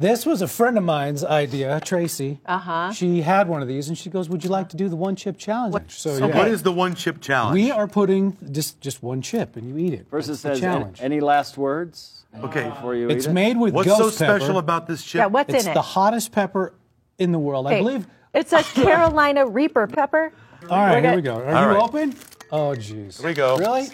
This 0.00 0.24
was 0.24 0.40
a 0.40 0.48
friend 0.48 0.78
of 0.78 0.84
mine's 0.84 1.22
idea, 1.22 1.78
Tracy. 1.84 2.40
Uh 2.46 2.56
huh. 2.58 2.92
She 2.92 3.20
had 3.20 3.48
one 3.48 3.60
of 3.60 3.68
these, 3.68 3.88
and 3.88 3.98
she 3.98 4.08
goes, 4.08 4.30
"Would 4.30 4.42
you 4.42 4.48
like 4.48 4.70
to 4.70 4.76
do 4.76 4.88
the 4.88 4.96
one 4.96 5.14
chip 5.14 5.36
challenge?" 5.36 5.92
So, 5.94 6.16
So 6.16 6.26
yeah. 6.28 6.36
what 6.38 6.48
is 6.48 6.62
the 6.62 6.72
one 6.72 6.94
chip 6.94 7.20
challenge? 7.20 7.52
we 7.54 7.70
are 7.70 7.86
putting 7.86 8.36
just 8.50 8.80
just 8.80 9.02
one 9.02 9.20
chip, 9.20 9.56
and 9.56 9.68
you 9.68 9.76
eat 9.76 9.92
it. 9.92 10.06
Versus 10.10 10.40
the 10.40 10.48
says, 10.50 10.60
challenge. 10.60 11.00
any 11.02 11.20
last 11.20 11.58
words 11.58 12.24
okay. 12.42 12.70
before 12.70 12.94
you 12.94 13.10
It's 13.10 13.26
eat 13.26 13.30
it? 13.30 13.32
made 13.34 13.58
with 13.58 13.74
What's 13.74 13.88
ghost 13.88 14.16
so 14.16 14.24
pepper. 14.24 14.38
special 14.40 14.56
about 14.58 14.86
this 14.86 15.04
chip? 15.04 15.18
Yeah, 15.18 15.26
what's 15.26 15.52
It's 15.52 15.64
in 15.64 15.68
it? 15.68 15.72
It's 15.72 15.78
the 15.78 15.82
hottest 15.82 16.32
pepper 16.32 16.72
in 17.18 17.32
the 17.32 17.38
world, 17.38 17.66
I 17.66 17.78
believe. 17.80 18.06
It's 18.32 18.54
a 18.54 18.62
Carolina 18.80 19.46
Reaper 19.46 19.86
pepper. 19.86 20.32
All 20.62 20.78
right, 20.78 20.92
We're 20.92 20.92
here 20.94 21.02
gonna- 21.02 21.16
we 21.16 21.22
go. 21.22 21.34
Are 21.34 21.54
All 21.54 21.62
you 21.62 21.68
right. 21.76 21.82
open? 21.82 22.14
Oh, 22.50 22.70
jeez. 22.74 23.18
Here 23.20 23.28
we 23.28 23.34
go. 23.34 23.58
Really? 23.58 23.88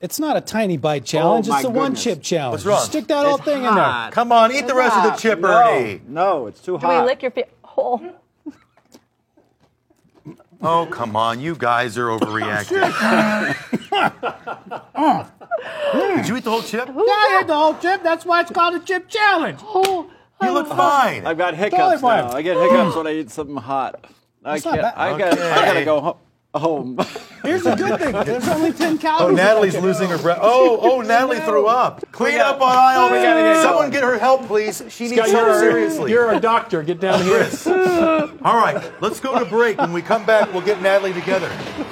It's 0.00 0.20
not 0.20 0.36
a 0.36 0.40
tiny 0.40 0.76
bite 0.76 1.02
oh 1.02 1.04
challenge. 1.04 1.46
Oh, 1.48 1.50
my 1.50 1.56
it's 1.58 1.64
the 1.66 1.70
one 1.70 1.94
chip 1.96 2.22
challenge. 2.22 2.52
What's 2.52 2.66
wrong? 2.66 2.80
You 2.80 2.86
stick 2.86 3.06
that 3.08 3.26
whole 3.26 3.36
It's 3.36 3.44
thing 3.44 3.64
in 3.64 3.74
there. 3.74 4.08
Come 4.12 4.30
on, 4.32 4.52
eat 4.52 4.66
the 4.66 4.74
rest 4.74 4.96
of 4.96 5.02
the 5.04 5.10
chip, 5.18 5.42
Ernie. 5.42 6.00
No, 6.06 6.38
no, 6.40 6.46
it's 6.46 6.60
too 6.60 6.78
hot. 6.78 6.88
Can 6.90 7.02
we 7.02 7.06
lick 7.08 7.22
your 7.22 7.30
feet? 7.32 7.46
Oh. 7.76 8.14
Oh, 10.60 10.86
come 10.90 11.14
on, 11.14 11.38
you 11.40 11.54
guys 11.54 11.96
are 11.98 12.06
overreacting. 12.08 12.82
Oh, 15.90 16.16
Did 16.16 16.28
you 16.28 16.36
eat 16.36 16.44
the 16.44 16.50
whole 16.50 16.62
chip? 16.62 16.86
Yeah, 16.88 16.94
I 16.96 17.36
had 17.38 17.46
the 17.48 17.54
whole 17.54 17.74
chip. 17.74 18.02
That's 18.02 18.24
why 18.24 18.42
it's 18.42 18.50
called 18.50 18.74
a 18.74 18.80
chip 18.80 19.08
challenge. 19.08 19.58
Oh. 19.62 20.08
You 20.42 20.52
look 20.52 20.68
fine. 20.68 21.26
I've 21.26 21.36
got 21.38 21.50
Totally 21.54 21.70
hiccups 21.70 22.00
fine. 22.00 22.24
now. 22.26 22.32
I 22.32 22.42
get 22.42 22.56
hiccups 22.56 22.94
when 22.94 23.06
I 23.08 23.12
eat 23.14 23.30
something 23.30 23.56
hot. 23.56 24.04
I 24.44 24.52
That's 24.52 24.64
not 24.64 24.70
can't. 24.78 24.82
bad. 24.82 24.94
I 24.96 25.18
got. 25.18 25.32
I 25.38 25.64
gotta 25.66 25.84
go 25.84 26.00
ho- 26.00 26.16
home. 26.54 26.96
Oh, 26.98 27.22
Here's 27.42 27.66
a 27.66 27.76
good 27.76 28.00
thing. 28.00 28.12
There's 28.12 28.48
only 28.48 28.72
10 28.72 28.98
calories. 28.98 29.34
Oh, 29.34 29.36
calories. 29.36 29.36
Natalie's 29.36 29.76
losing 29.76 30.08
her 30.08 30.18
breath. 30.18 30.38
Oh, 30.40 30.78
oh, 30.80 31.00
Natalie 31.06 31.40
threw 31.40 31.66
up. 31.66 32.02
Clean 32.12 32.38
up 32.40 32.60
on 32.60 32.74
aisle. 32.74 33.12
we 33.12 33.22
gotta 33.22 33.40
get 33.40 33.62
Someone 33.62 33.90
get 33.90 34.02
her 34.02 34.18
help, 34.18 34.46
please. 34.46 34.82
She 34.88 35.04
needs 35.04 35.16
Scott, 35.16 35.28
help 35.28 35.46
you're, 35.46 35.60
seriously. 35.60 36.10
you're 36.10 36.32
a 36.32 36.40
doctor. 36.40 36.82
Get 36.82 37.00
down 37.00 37.22
here. 37.22 37.38
Chris. 37.44 37.66
All 37.66 38.56
right, 38.56 38.92
let's 39.02 39.20
go 39.20 39.38
to 39.38 39.44
break. 39.44 39.78
When 39.78 39.92
we 39.92 40.02
come 40.02 40.24
back, 40.24 40.52
we'll 40.52 40.62
get 40.62 40.80
Natalie 40.80 41.12
together. 41.12 41.50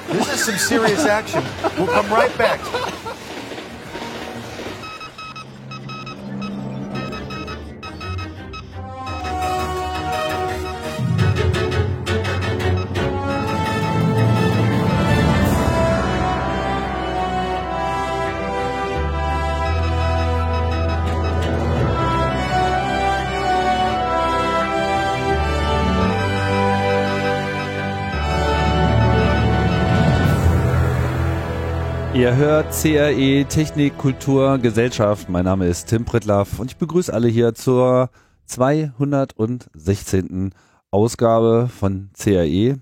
This 0.08 0.32
is 0.32 0.44
some 0.44 0.56
serious 0.56 1.04
action. 1.04 1.44
We'll 1.76 1.88
come 1.88 2.08
right 2.10 2.36
back. 2.38 2.60
Ihr 32.26 32.34
hört 32.34 32.72
CRE 32.72 33.46
Technik, 33.48 33.96
Kultur, 33.98 34.58
Gesellschaft. 34.58 35.28
Mein 35.28 35.44
Name 35.44 35.68
ist 35.68 35.86
Tim 35.86 36.04
Pritlaff 36.04 36.58
und 36.58 36.72
ich 36.72 36.76
begrüße 36.76 37.14
alle 37.14 37.28
hier 37.28 37.54
zur 37.54 38.10
216. 38.46 40.52
Ausgabe 40.90 41.68
von 41.68 42.10
CRE. 42.18 42.72
Und 42.72 42.80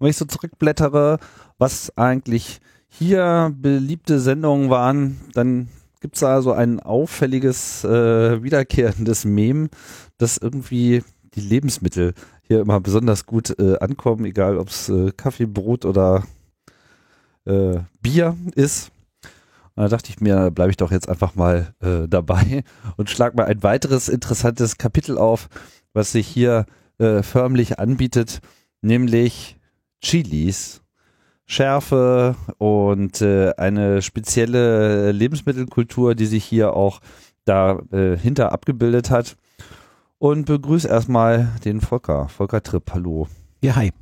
wenn 0.00 0.10
ich 0.10 0.18
so 0.18 0.26
zurückblättere, 0.26 1.18
was 1.56 1.96
eigentlich 1.96 2.60
hier 2.86 3.54
beliebte 3.56 4.20
Sendungen 4.20 4.68
waren, 4.68 5.18
dann 5.32 5.68
gibt's 6.02 6.20
da 6.20 6.42
so 6.42 6.52
ein 6.52 6.78
auffälliges, 6.78 7.84
äh, 7.84 8.42
wiederkehrendes 8.42 9.24
Mem, 9.24 9.70
dass 10.18 10.36
irgendwie 10.36 11.02
die 11.34 11.40
Lebensmittel 11.40 12.12
hier 12.42 12.60
immer 12.60 12.80
besonders 12.80 13.24
gut 13.24 13.58
äh, 13.58 13.78
ankommen, 13.78 14.26
egal 14.26 14.58
ob's 14.58 14.90
äh, 14.90 15.10
Kaffee, 15.16 15.46
Brot 15.46 15.86
oder 15.86 16.24
äh, 17.44 17.80
Bier 18.00 18.36
ist. 18.54 18.90
Und 19.74 19.82
da 19.82 19.88
dachte 19.88 20.10
ich 20.10 20.20
mir, 20.20 20.50
bleibe 20.50 20.70
ich 20.70 20.76
doch 20.76 20.92
jetzt 20.92 21.08
einfach 21.08 21.34
mal 21.34 21.74
äh, 21.80 22.06
dabei 22.08 22.64
und 22.96 23.10
schlag 23.10 23.34
mal 23.34 23.46
ein 23.46 23.62
weiteres 23.62 24.08
interessantes 24.08 24.78
Kapitel 24.78 25.18
auf, 25.18 25.48
was 25.92 26.12
sich 26.12 26.26
hier 26.26 26.66
äh, 26.98 27.22
förmlich 27.22 27.78
anbietet, 27.78 28.40
nämlich 28.82 29.56
Chilis. 30.00 30.80
Schärfe 31.46 32.36
und 32.56 33.20
äh, 33.20 33.52
eine 33.58 34.00
spezielle 34.00 35.12
Lebensmittelkultur, 35.12 36.14
die 36.14 36.24
sich 36.24 36.42
hier 36.42 36.74
auch 36.74 37.00
dahinter 37.44 38.52
abgebildet 38.52 39.10
hat. 39.10 39.36
Und 40.18 40.46
begrüße 40.46 40.88
erstmal 40.88 41.50
den 41.66 41.82
Volker. 41.82 42.28
Volker 42.28 42.62
Tripp, 42.62 42.92
hallo. 42.94 43.28
Ja, 43.60 43.76
hi. 43.76 43.92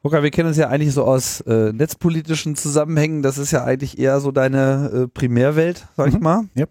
Volker, 0.00 0.22
wir 0.22 0.30
kennen 0.30 0.48
uns 0.48 0.56
ja 0.56 0.68
eigentlich 0.68 0.94
so 0.94 1.04
aus 1.04 1.40
äh, 1.42 1.72
netzpolitischen 1.72 2.54
Zusammenhängen. 2.54 3.22
Das 3.22 3.36
ist 3.36 3.50
ja 3.50 3.64
eigentlich 3.64 3.98
eher 3.98 4.20
so 4.20 4.30
deine 4.30 4.90
äh, 5.04 5.08
Primärwelt, 5.08 5.86
sag 5.96 6.08
ich 6.08 6.14
Mhm. 6.14 6.22
mal. 6.22 6.44
Yep. 6.56 6.70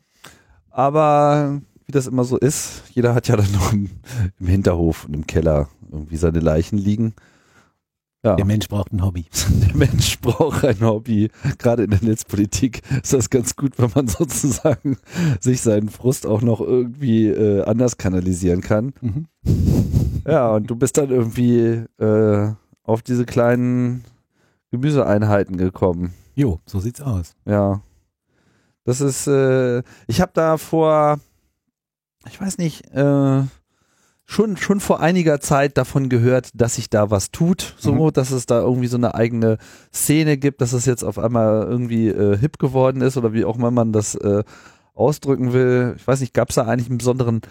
Aber 0.70 1.62
wie 1.86 1.92
das 1.92 2.08
immer 2.08 2.24
so 2.24 2.38
ist, 2.38 2.84
jeder 2.94 3.14
hat 3.14 3.28
ja 3.28 3.36
dann 3.36 3.52
noch 3.52 3.74
im, 3.74 3.90
im 4.40 4.48
Hinterhof 4.48 5.06
und 5.06 5.14
im 5.14 5.28
Keller 5.28 5.68
irgendwie 5.92 6.16
seine 6.18 6.40
Leichen 6.40 6.78
liegen. 6.78 7.16
Ja, 8.24 8.36
Der 8.36 8.46
Mensch 8.46 8.68
braucht 8.70 8.94
ein 8.94 9.04
Hobby. 9.04 9.26
der 9.68 9.76
Mensch 9.76 10.20
braucht 10.22 10.64
ein 10.64 10.80
Hobby. 10.82 11.30
Gerade 11.58 11.84
in 11.84 11.90
der 11.92 12.04
Netzpolitik 12.04 12.82
ist 13.04 13.12
das 13.14 13.30
ganz 13.30 13.56
gut, 13.58 13.74
wenn 13.78 13.92
man 13.94 14.08
sozusagen 14.08 14.98
sich 15.42 15.62
seinen 15.62 15.90
Frust 15.90 16.26
auch 16.26 16.42
noch 16.42 16.62
irgendwie 16.62 17.28
äh, 17.28 17.64
anders 17.64 17.98
kanalisieren 17.98 18.62
kann. 18.62 18.94
Mhm. 19.02 19.26
Ja, 20.26 20.50
und 20.56 20.68
du 20.70 20.76
bist 20.78 20.98
dann 20.98 21.10
irgendwie 21.10 21.84
äh, 22.00 22.52
auf 22.88 23.04
diese 23.04 23.26
kleinen 23.26 24.04
Gemüseeinheiten 24.72 25.58
gekommen. 25.58 26.14
Jo, 26.36 26.60
so 26.66 26.80
sieht's 26.80 27.02
aus. 27.02 27.36
Ja. 27.46 27.82
Das 28.84 29.02
ist, 29.02 29.28
äh, 29.28 29.84
ich 30.08 30.22
habe 30.22 30.32
da 30.34 30.58
vor, 30.58 31.20
ich 32.28 32.40
weiß 32.40 32.58
nicht, 32.58 32.86
äh, 32.94 33.44
schon, 34.26 34.58
schon 34.58 34.80
vor 34.80 35.00
einiger 35.00 35.40
Zeit 35.40 35.78
davon 35.78 36.10
gehört, 36.10 36.50
dass 36.54 36.76
sich 36.76 36.90
da 36.90 37.10
was 37.12 37.32
tut, 37.32 37.76
so, 37.78 37.94
Mhm. 37.94 38.14
dass 38.14 38.32
es 38.32 38.46
da 38.46 38.60
irgendwie 38.62 38.88
so 38.88 38.98
eine 38.98 39.16
eigene 39.16 39.58
Szene 39.94 40.38
gibt, 40.38 40.62
dass 40.62 40.74
es 40.74 40.86
jetzt 40.86 41.04
auf 41.04 41.18
einmal 41.20 41.64
irgendwie 41.64 42.08
äh, 42.10 42.38
hip 42.38 42.60
geworden 42.60 43.02
ist 43.02 43.18
oder 43.18 43.34
wie 43.34 43.46
auch 43.46 43.58
immer 43.58 43.72
man 43.72 43.92
das 43.94 44.16
äh, 44.16 44.44
ausdrücken 44.94 45.54
will. 45.54 45.96
Ich 45.98 46.08
weiß 46.08 46.22
nicht, 46.22 46.34
gab 46.34 46.50
es 46.50 46.56
da 46.56 46.66
eigentlich 46.66 46.90
einen 46.90 46.98
besonderen 46.98 47.42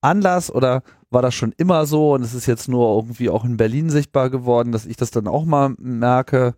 Anlass 0.00 0.50
oder 0.50 0.82
war 1.10 1.22
das 1.22 1.34
schon 1.34 1.52
immer 1.56 1.86
so 1.86 2.14
und 2.14 2.22
es 2.22 2.34
ist 2.34 2.46
jetzt 2.46 2.68
nur 2.68 2.94
irgendwie 2.96 3.30
auch 3.30 3.44
in 3.44 3.56
Berlin 3.56 3.90
sichtbar 3.90 4.30
geworden, 4.30 4.72
dass 4.72 4.86
ich 4.86 4.96
das 4.96 5.10
dann 5.10 5.28
auch 5.28 5.44
mal 5.44 5.74
merke? 5.78 6.54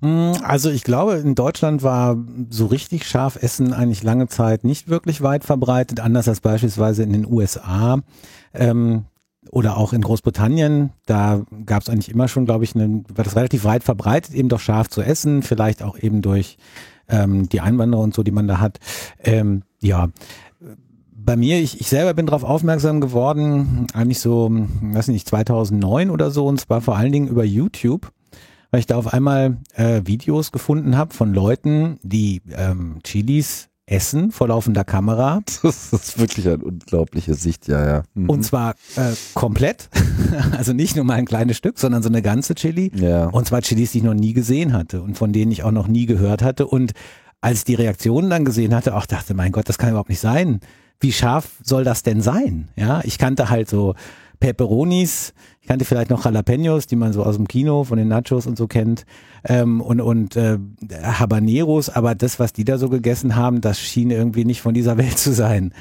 Mm, 0.00 0.32
Also 0.44 0.70
ich 0.70 0.84
glaube, 0.84 1.14
in 1.14 1.34
Deutschland 1.34 1.82
war 1.82 2.16
so 2.50 2.66
richtig 2.66 3.06
scharf 3.06 3.36
Essen 3.42 3.72
eigentlich 3.72 4.02
lange 4.02 4.28
Zeit 4.28 4.64
nicht 4.64 4.88
wirklich 4.88 5.22
weit 5.22 5.44
verbreitet, 5.44 6.00
anders 6.00 6.28
als 6.28 6.40
beispielsweise 6.40 7.02
in 7.02 7.12
den 7.12 7.26
USA 7.26 8.00
ähm, 8.52 9.04
oder 9.50 9.76
auch 9.76 9.92
in 9.92 10.02
Großbritannien. 10.02 10.90
Da 11.06 11.42
gab 11.66 11.82
es 11.82 11.88
eigentlich 11.88 12.10
immer 12.10 12.28
schon, 12.28 12.44
glaube 12.44 12.64
ich, 12.64 12.74
eine, 12.74 13.02
war 13.14 13.24
das 13.24 13.36
relativ 13.36 13.64
weit 13.64 13.82
verbreitet, 13.84 14.34
eben 14.34 14.48
doch 14.48 14.60
scharf 14.60 14.88
zu 14.88 15.02
essen, 15.02 15.42
vielleicht 15.42 15.82
auch 15.82 15.98
eben 15.98 16.22
durch 16.22 16.58
ähm, 17.08 17.48
die 17.48 17.60
Einwanderer 17.60 18.02
und 18.02 18.14
so, 18.14 18.22
die 18.22 18.30
man 18.30 18.46
da 18.46 18.60
hat. 18.60 18.78
Ähm, 19.18 19.62
ja, 19.80 20.08
bei 21.24 21.36
mir, 21.36 21.60
ich, 21.60 21.80
ich 21.80 21.88
selber 21.88 22.14
bin 22.14 22.26
darauf 22.26 22.44
aufmerksam 22.44 23.00
geworden, 23.00 23.86
eigentlich 23.94 24.20
so, 24.20 24.50
weiß 24.50 25.08
nicht, 25.08 25.28
2009 25.28 26.10
oder 26.10 26.30
so, 26.30 26.46
und 26.46 26.60
zwar 26.60 26.80
vor 26.80 26.96
allen 26.96 27.12
Dingen 27.12 27.28
über 27.28 27.44
YouTube, 27.44 28.10
weil 28.70 28.80
ich 28.80 28.86
da 28.86 28.96
auf 28.96 29.12
einmal 29.12 29.58
äh, 29.74 30.02
Videos 30.04 30.52
gefunden 30.52 30.96
habe 30.96 31.14
von 31.14 31.32
Leuten, 31.34 31.98
die 32.02 32.42
ähm, 32.56 32.98
Chilis 33.04 33.68
essen 33.86 34.30
vor 34.30 34.48
laufender 34.48 34.84
Kamera. 34.84 35.40
Das 35.62 35.92
ist 35.92 36.18
wirklich 36.18 36.46
eine 36.46 36.58
unglaubliche 36.58 37.34
Sicht, 37.34 37.68
ja, 37.68 37.84
ja. 37.84 38.02
Mhm. 38.14 38.30
Und 38.30 38.42
zwar 38.44 38.74
äh, 38.96 39.12
komplett, 39.34 39.90
also 40.56 40.72
nicht 40.72 40.96
nur 40.96 41.04
mal 41.04 41.14
ein 41.14 41.26
kleines 41.26 41.56
Stück, 41.56 41.78
sondern 41.78 42.02
so 42.02 42.08
eine 42.08 42.22
ganze 42.22 42.54
Chili. 42.54 42.90
ja. 42.94 43.26
Und 43.26 43.46
zwar 43.46 43.62
Chilis, 43.62 43.92
die 43.92 43.98
ich 43.98 44.04
noch 44.04 44.14
nie 44.14 44.32
gesehen 44.32 44.72
hatte 44.72 45.02
und 45.02 45.18
von 45.18 45.32
denen 45.32 45.52
ich 45.52 45.62
auch 45.62 45.72
noch 45.72 45.88
nie 45.88 46.06
gehört 46.06 46.42
hatte. 46.42 46.66
Und 46.66 46.92
als 47.40 47.58
ich 47.58 47.64
die 47.64 47.74
Reaktionen 47.74 48.30
dann 48.30 48.44
gesehen 48.44 48.74
hatte, 48.74 48.94
auch 48.96 49.06
dachte, 49.06 49.34
mein 49.34 49.52
Gott, 49.52 49.68
das 49.68 49.76
kann 49.76 49.90
überhaupt 49.90 50.10
nicht 50.10 50.20
sein. 50.20 50.60
Wie 51.02 51.12
scharf 51.12 51.50
soll 51.62 51.84
das 51.84 52.02
denn 52.02 52.20
sein? 52.20 52.68
Ja, 52.76 53.00
ich 53.04 53.18
kannte 53.18 53.50
halt 53.50 53.68
so 53.68 53.94
Pepperonis, 54.38 55.34
ich 55.60 55.68
kannte 55.68 55.84
vielleicht 55.84 56.10
noch 56.10 56.24
Jalapenos, 56.24 56.86
die 56.86 56.96
man 56.96 57.12
so 57.12 57.22
aus 57.24 57.36
dem 57.36 57.46
Kino 57.46 57.84
von 57.84 57.98
den 57.98 58.08
Nachos 58.08 58.46
und 58.46 58.56
so 58.56 58.66
kennt, 58.66 59.04
ähm, 59.44 59.80
und, 59.80 60.00
und 60.00 60.36
äh, 60.36 60.58
Habaneros, 61.02 61.88
aber 61.88 62.14
das, 62.14 62.38
was 62.38 62.52
die 62.52 62.64
da 62.64 62.78
so 62.78 62.88
gegessen 62.88 63.36
haben, 63.36 63.60
das 63.60 63.78
schien 63.80 64.10
irgendwie 64.10 64.44
nicht 64.44 64.60
von 64.60 64.74
dieser 64.74 64.96
Welt 64.98 65.18
zu 65.18 65.32
sein. 65.32 65.72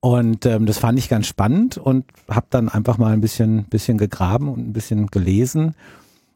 Und 0.00 0.46
ähm, 0.46 0.64
das 0.64 0.78
fand 0.78 0.98
ich 0.98 1.10
ganz 1.10 1.26
spannend 1.26 1.76
und 1.76 2.06
habe 2.28 2.46
dann 2.48 2.70
einfach 2.70 2.96
mal 2.96 3.12
ein 3.12 3.20
bisschen, 3.20 3.64
bisschen 3.64 3.98
gegraben 3.98 4.48
und 4.48 4.68
ein 4.68 4.72
bisschen 4.72 5.08
gelesen 5.08 5.74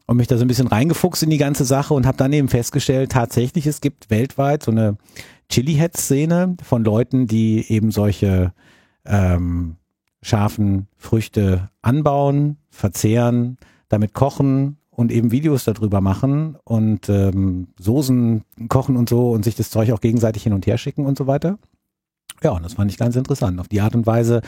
und 0.05 0.17
mich 0.17 0.27
da 0.27 0.37
so 0.37 0.45
ein 0.45 0.47
bisschen 0.47 0.67
reingefuchst 0.67 1.23
in 1.23 1.31
die 1.31 1.39
ganze 1.39 1.65
Sache 1.65 1.95
und 1.95 2.05
habe 2.05 2.17
dann 2.17 2.31
eben 2.31 2.47
festgestellt, 2.47 3.11
tatsächlich, 3.11 3.65
es 3.65 3.81
gibt 3.81 4.11
weltweit 4.11 4.61
so 4.61 4.71
eine 4.71 4.97
Chili-Head-Szene 5.49 6.57
von 6.61 6.83
Leuten, 6.83 7.27
die 7.27 7.71
eben 7.71 7.91
solche 7.91 8.53
ähm, 9.05 9.75
scharfen 10.21 10.87
Früchte 10.97 11.69
anbauen, 11.81 12.57
verzehren, 12.69 13.57
damit 13.89 14.13
kochen 14.13 14.77
und 14.89 15.11
eben 15.11 15.31
Videos 15.31 15.65
darüber 15.65 16.01
machen 16.01 16.57
und 16.63 17.09
ähm, 17.09 17.67
Soßen 17.79 18.43
kochen 18.69 18.97
und 18.97 19.09
so 19.09 19.31
und 19.31 19.43
sich 19.43 19.55
das 19.55 19.69
Zeug 19.69 19.91
auch 19.91 20.01
gegenseitig 20.01 20.43
hin 20.43 20.53
und 20.53 20.65
her 20.65 20.77
schicken 20.77 21.05
und 21.05 21.17
so 21.17 21.27
weiter. 21.27 21.59
Ja, 22.43 22.51
und 22.51 22.63
das 22.63 22.73
fand 22.73 22.91
ich 22.91 22.97
ganz 22.97 23.15
interessant. 23.15 23.59
Auf 23.59 23.67
die 23.67 23.81
Art 23.81 23.95
und 23.95 24.05
Weise 24.07 24.41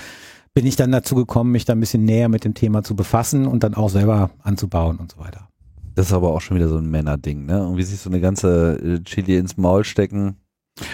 bin 0.53 0.65
ich 0.65 0.75
dann 0.75 0.91
dazu 0.91 1.15
gekommen, 1.15 1.51
mich 1.51 1.65
da 1.65 1.73
ein 1.73 1.79
bisschen 1.79 2.05
näher 2.05 2.29
mit 2.29 2.43
dem 2.43 2.53
Thema 2.53 2.83
zu 2.83 2.95
befassen 2.95 3.45
und 3.45 3.63
dann 3.63 3.75
auch 3.75 3.89
selber 3.89 4.31
anzubauen 4.41 4.97
und 4.97 5.11
so 5.11 5.19
weiter. 5.19 5.47
Das 5.93 6.07
ist 6.07 6.13
aber 6.13 6.33
auch 6.33 6.41
schon 6.41 6.57
wieder 6.57 6.69
so 6.69 6.77
ein 6.77 6.89
Männerding, 6.89 7.45
ne? 7.45 7.57
Irgendwie 7.57 7.83
sich 7.83 8.00
so 8.00 8.09
eine 8.09 8.19
ganze 8.19 8.77
äh, 8.77 9.03
Chili 9.03 9.38
ins 9.38 9.57
Maul 9.57 9.83
stecken. 9.83 10.38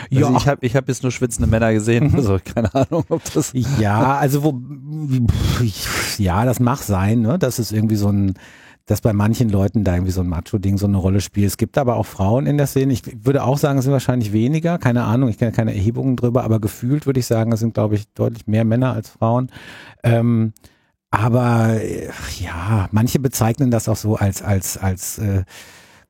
Ja. 0.09 0.27
Also 0.27 0.37
ich 0.37 0.47
habe 0.47 0.65
ich 0.65 0.75
hab 0.75 0.87
jetzt 0.87 1.03
nur 1.03 1.11
schwitzende 1.11 1.49
Männer 1.49 1.73
gesehen, 1.73 2.09
Mhm. 2.11 2.15
also 2.15 2.39
keine 2.43 2.73
Ahnung, 2.73 3.03
ob 3.09 3.21
das. 3.33 3.51
Ja, 3.79 4.17
also 4.17 4.43
wo, 4.43 4.61
ja, 6.17 6.45
das 6.45 6.59
mag 6.59 6.79
sein, 6.79 7.21
ne, 7.21 7.39
dass 7.39 7.59
es 7.59 7.71
irgendwie 7.71 7.95
so 7.95 8.09
ein, 8.09 8.33
dass 8.85 9.01
bei 9.01 9.13
manchen 9.13 9.49
Leuten 9.49 9.83
da 9.83 9.93
irgendwie 9.93 10.11
so 10.11 10.21
ein 10.21 10.27
Macho-Ding 10.27 10.77
so 10.77 10.87
eine 10.87 10.97
Rolle 10.97 11.21
spielt. 11.21 11.47
Es 11.47 11.57
gibt 11.57 11.77
aber 11.77 11.95
auch 11.95 12.05
Frauen 12.05 12.45
in 12.47 12.57
der 12.57 12.67
Szene. 12.67 12.91
Ich 12.93 13.03
würde 13.25 13.43
auch 13.43 13.57
sagen, 13.57 13.77
es 13.79 13.85
sind 13.85 13.93
wahrscheinlich 13.93 14.33
weniger. 14.33 14.77
Keine 14.77 15.03
Ahnung, 15.05 15.29
ich 15.29 15.37
kenne 15.37 15.53
keine 15.53 15.73
Erhebungen 15.73 16.15
drüber, 16.17 16.43
aber 16.43 16.59
gefühlt 16.59 17.05
würde 17.05 17.19
ich 17.21 17.25
sagen, 17.25 17.51
es 17.53 17.61
sind, 17.61 17.73
glaube 17.75 17.95
ich, 17.95 18.07
deutlich 18.13 18.45
mehr 18.47 18.65
Männer 18.65 18.93
als 18.93 19.09
Frauen. 19.09 19.49
Ähm, 20.03 20.51
aber 21.11 21.79
äh, 21.81 22.09
ja, 22.39 22.87
manche 22.91 23.19
bezeichnen 23.19 23.71
das 23.71 23.87
auch 23.87 23.95
so 23.95 24.15
als 24.15 24.41
als 24.41 24.77
als 24.77 25.17
äh, 25.19 25.43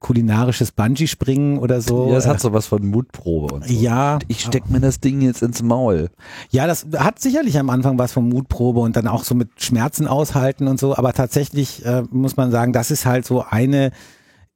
kulinarisches 0.04 0.72
Bungee-Springen 0.72 1.58
oder 1.58 1.82
so. 1.82 2.12
Ja, 2.12 2.18
es 2.18 2.28
hat 2.28 2.40
sowas 2.40 2.68
von 2.68 2.86
Mutprobe 2.86 3.56
und 3.56 3.66
so. 3.66 3.74
ja, 3.74 4.20
Ich 4.28 4.42
steck 4.42 4.70
mir 4.70 4.80
das 4.80 5.00
Ding 5.00 5.22
jetzt 5.22 5.42
ins 5.42 5.64
Maul. 5.64 6.10
ja, 6.52 6.68
das 6.68 6.86
hat 6.96 7.20
sicherlich 7.20 7.58
am 7.58 7.72
Anfang 7.72 7.98
was 7.98 8.12
von 8.12 8.30
Mutprobe 8.30 8.82
und 8.82 8.96
dann 8.96 9.08
auch 9.08 9.24
so 9.24 9.34
mit 9.34 9.50
Schmerzen 9.64 10.06
aushalten 10.06 10.68
und 10.68 10.80
so, 10.80 10.96
aber 10.96 11.14
tatsächlich 11.14 11.84
äh, 11.86 12.04
muss 12.12 12.38
man 12.38 12.52
sagen, 12.52 12.74
das 12.74 12.92
ist 12.92 13.08
halt 13.08 13.26
so 13.26 13.44
eine 13.50 13.92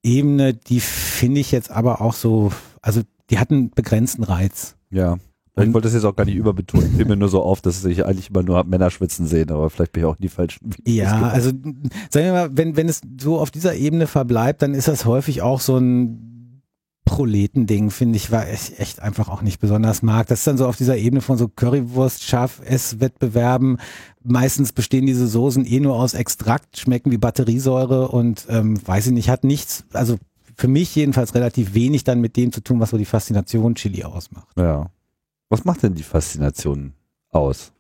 Ebene, 0.03 0.53
die 0.53 0.79
finde 0.79 1.39
ich 1.41 1.51
jetzt 1.51 1.71
aber 1.71 2.01
auch 2.01 2.13
so, 2.13 2.51
also 2.81 3.01
die 3.29 3.39
hat 3.39 3.49
einen 3.49 3.71
begrenzten 3.71 4.23
Reiz. 4.23 4.75
Ja. 4.89 5.17
Ich 5.57 5.73
wollte 5.73 5.87
das 5.87 5.93
jetzt 5.93 6.05
auch 6.05 6.15
gar 6.15 6.25
nicht 6.25 6.35
überbetonen. 6.35 6.95
Fiel 6.95 7.05
mir 7.05 7.15
nur 7.15 7.29
so 7.29 7.41
auf, 7.41 7.61
dass 7.61 7.83
ich 7.83 8.05
eigentlich 8.05 8.29
immer 8.29 8.43
nur 8.43 8.63
Männer 8.63 8.91
schwitzen 8.91 9.27
sehen, 9.27 9.51
aber 9.51 9.69
vielleicht 9.69 9.91
bin 9.91 10.03
ich 10.03 10.05
auch 10.05 10.15
in 10.15 10.21
die 10.21 10.29
falschen 10.29 10.59
Videos 10.65 10.95
Ja, 10.95 11.29
also 11.29 11.49
sagen 11.49 12.25
wir 12.25 12.33
mal, 12.33 12.49
wenn, 12.53 12.75
wenn 12.75 12.89
es 12.89 13.01
so 13.19 13.39
auf 13.39 13.51
dieser 13.51 13.75
Ebene 13.75 14.07
verbleibt, 14.07 14.61
dann 14.61 14.73
ist 14.73 14.87
das 14.87 15.05
häufig 15.05 15.41
auch 15.41 15.59
so 15.59 15.77
ein 15.77 16.27
Proletending, 17.05 17.89
finde 17.89 18.17
ich, 18.17 18.31
war 18.31 18.47
ich 18.49 18.79
echt 18.79 19.01
einfach 19.01 19.29
auch 19.29 19.41
nicht 19.41 19.59
besonders 19.59 20.01
mag. 20.01 20.27
Das 20.27 20.39
ist 20.39 20.47
dann 20.47 20.57
so 20.57 20.67
auf 20.67 20.75
dieser 20.75 20.97
Ebene 20.97 21.21
von 21.21 21.37
so 21.37 21.47
Currywurst, 21.47 22.23
Schaf-Ess-Wettbewerben. 22.23 23.77
Meistens 24.23 24.73
bestehen 24.73 25.05
diese 25.05 25.25
Soßen 25.25 25.65
eh 25.65 25.79
nur 25.79 25.95
aus 25.95 26.13
Extrakt, 26.13 26.77
schmecken 26.77 27.11
wie 27.11 27.17
Batteriesäure 27.17 28.09
und 28.09 28.45
ähm, 28.49 28.77
weiß 28.85 29.07
ich 29.07 29.13
nicht, 29.13 29.29
hat 29.29 29.45
nichts, 29.45 29.85
also 29.93 30.17
für 30.55 30.67
mich 30.67 30.93
jedenfalls 30.95 31.33
relativ 31.33 31.73
wenig 31.73 32.03
dann 32.03 32.19
mit 32.19 32.35
dem 32.35 32.51
zu 32.51 32.61
tun, 32.61 32.79
was 32.79 32.89
so 32.89 32.97
die 32.97 33.05
Faszination 33.05 33.75
Chili 33.75 34.03
ausmacht. 34.03 34.49
Ja. 34.57 34.87
Was 35.49 35.63
macht 35.65 35.83
denn 35.83 35.93
die 35.95 36.03
Faszination 36.03 36.93
aus? 37.29 37.71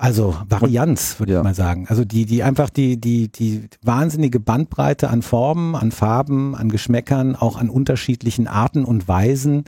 Also 0.00 0.36
Varianz, 0.48 1.18
würde 1.18 1.32
Ja. 1.32 1.38
ich 1.40 1.44
mal 1.44 1.54
sagen. 1.54 1.86
Also 1.88 2.04
die, 2.04 2.26
die 2.26 2.42
einfach 2.42 2.70
die, 2.70 3.00
die, 3.00 3.28
die 3.28 3.68
wahnsinnige 3.82 4.40
Bandbreite 4.40 5.08
an 5.08 5.22
Formen, 5.22 5.74
an 5.74 5.92
Farben, 5.92 6.54
an 6.54 6.68
Geschmäckern, 6.68 7.36
auch 7.36 7.56
an 7.58 7.70
unterschiedlichen 7.70 8.46
Arten 8.48 8.84
und 8.84 9.08
Weisen, 9.08 9.64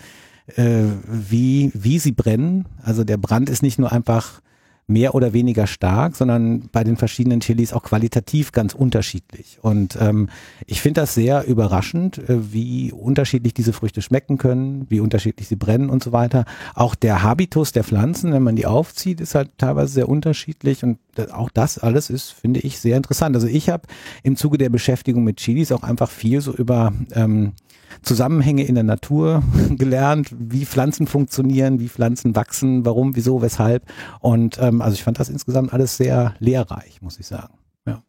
äh, 0.57 0.85
wie, 1.07 1.71
wie 1.75 1.99
sie 1.99 2.13
brennen. 2.13 2.67
Also 2.83 3.05
der 3.05 3.17
Brand 3.19 3.49
ist 3.51 3.63
nicht 3.63 3.79
nur 3.79 3.93
einfach 3.93 4.41
mehr 4.89 5.17
oder 5.17 5.33
weniger 5.33 5.67
stark, 5.67 6.15
sondern 6.15 6.69
bei 6.71 6.85
den 6.85 6.97
verschiedenen 6.97 7.41
Chilis 7.41 7.73
auch 7.73 7.83
qualitativ 7.83 8.53
ganz 8.53 8.73
unterschiedlich. 8.73 9.59
Und 9.61 9.99
ähm, 10.01 10.29
ich 10.65 10.81
finde 10.81 11.01
das 11.01 11.15
sehr 11.15 11.45
überraschend, 11.47 12.19
äh, 12.19 12.53
wie 12.53 12.93
unterschiedlich 12.93 13.53
diese 13.53 13.73
Früchte 13.73 14.01
schmecken 14.01 14.39
können, 14.39 14.87
wie 14.89 15.01
unterschiedlich 15.01 15.49
sie 15.49 15.57
brennen 15.57 15.91
und 15.91 16.05
so 16.05 16.13
weiter. 16.13 16.45
Auch 16.75 16.95
der 16.95 17.25
Habitus 17.25 17.73
der 17.73 17.83
Pflanzen, 17.83 18.33
wenn 18.33 18.45
man 18.45 18.55
die 18.55 18.67
aufzieht, 18.67 19.21
ist 19.21 19.35
halt 19.35 19.51
teilweise 19.59 19.93
sehr 19.93 20.09
unterschiedlich 20.09 20.85
und 20.85 20.99
auch 21.33 21.51
das 21.51 21.79
alles 21.79 22.09
ist, 22.09 22.31
finde 22.31 22.61
ich, 22.61 22.79
sehr 22.79 22.97
interessant. 22.97 23.35
Also 23.35 23.49
ich 23.49 23.69
habe 23.69 23.89
im 24.23 24.37
Zuge 24.37 24.59
der 24.59 24.71
Beschäftigung 24.71 25.25
mit 25.25 25.39
Chilis 25.39 25.73
auch 25.73 25.83
einfach 25.83 26.11
viel 26.11 26.41
so 26.41 26.55
über 26.55 26.93
ähm, 27.13 27.55
Zusammenhänge 28.03 28.65
in 28.65 28.75
der 28.75 28.85
Natur 28.85 29.43
gelernt, 29.71 30.35
wie 30.39 30.67
Pflanzen 30.67 31.07
funktionieren, 31.07 31.81
wie 31.81 31.89
Pflanzen 31.89 32.37
wachsen, 32.37 32.85
warum, 32.85 33.17
wieso, 33.17 33.43
weshalb. 33.43 33.85
Und 34.21 34.59
ähm, 34.61 34.83
also 34.83 34.95
ich 34.95 35.05
fand 35.05 35.19
das 35.19 35.29
insgesamt 35.29 35.73
alles 35.73 35.97
sehr 35.97 36.35
lehrreich, 36.39 37.01
muss 37.03 37.19
ich 37.19 37.27
sagen. 37.27 37.55
Ja. 37.87 38.03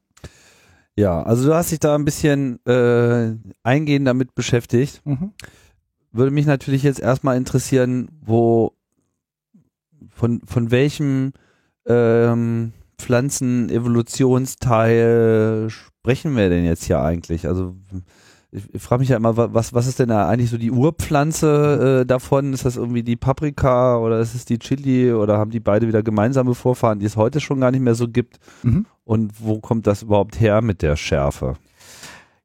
Ja, 0.95 1.23
also 1.23 1.47
du 1.47 1.53
hast 1.53 1.71
dich 1.71 1.79
da 1.79 1.95
ein 1.95 2.05
bisschen 2.05 2.63
äh, 2.65 3.35
eingehend 3.63 4.07
damit 4.07 4.35
beschäftigt. 4.35 5.01
Mhm. 5.05 5.33
Würde 6.11 6.31
mich 6.31 6.45
natürlich 6.45 6.83
jetzt 6.83 6.99
erstmal 6.99 7.37
interessieren, 7.37 8.09
wo 8.21 8.73
von, 10.09 10.41
von 10.45 10.71
welchem 10.71 11.33
ähm, 11.85 12.73
Pflanzen-Evolutionsteil 12.97 15.69
sprechen 15.69 16.35
wir 16.35 16.49
denn 16.49 16.65
jetzt 16.65 16.83
hier 16.85 16.99
eigentlich? 16.99 17.47
Also 17.47 17.75
ich, 18.51 18.81
frage 18.81 19.01
mich 19.01 19.09
ja 19.09 19.17
immer, 19.17 19.35
wa- 19.35 19.49
was, 19.51 19.73
was 19.73 19.87
ist 19.87 19.99
denn 19.99 20.09
da 20.09 20.27
eigentlich 20.27 20.49
so 20.49 20.57
die 20.57 20.71
Urpflanze 20.71 22.01
äh, 22.01 22.05
davon? 22.05 22.53
Ist 22.53 22.65
das 22.65 22.77
irgendwie 22.77 23.03
die 23.03 23.15
Paprika 23.15 23.97
oder 23.97 24.19
ist 24.19 24.35
es 24.35 24.45
die 24.45 24.59
Chili 24.59 25.11
oder 25.13 25.37
haben 25.37 25.51
die 25.51 25.59
beide 25.59 25.87
wieder 25.87 26.03
gemeinsame 26.03 26.55
Vorfahren, 26.55 26.99
die 26.99 27.05
es 27.05 27.17
heute 27.17 27.39
schon 27.39 27.59
gar 27.59 27.71
nicht 27.71 27.81
mehr 27.81 27.95
so 27.95 28.07
gibt? 28.07 28.37
Mhm. 28.63 28.85
Und 29.03 29.33
wo 29.39 29.59
kommt 29.59 29.87
das 29.87 30.03
überhaupt 30.03 30.39
her 30.39 30.61
mit 30.61 30.81
der 30.81 30.95
Schärfe? 30.95 31.55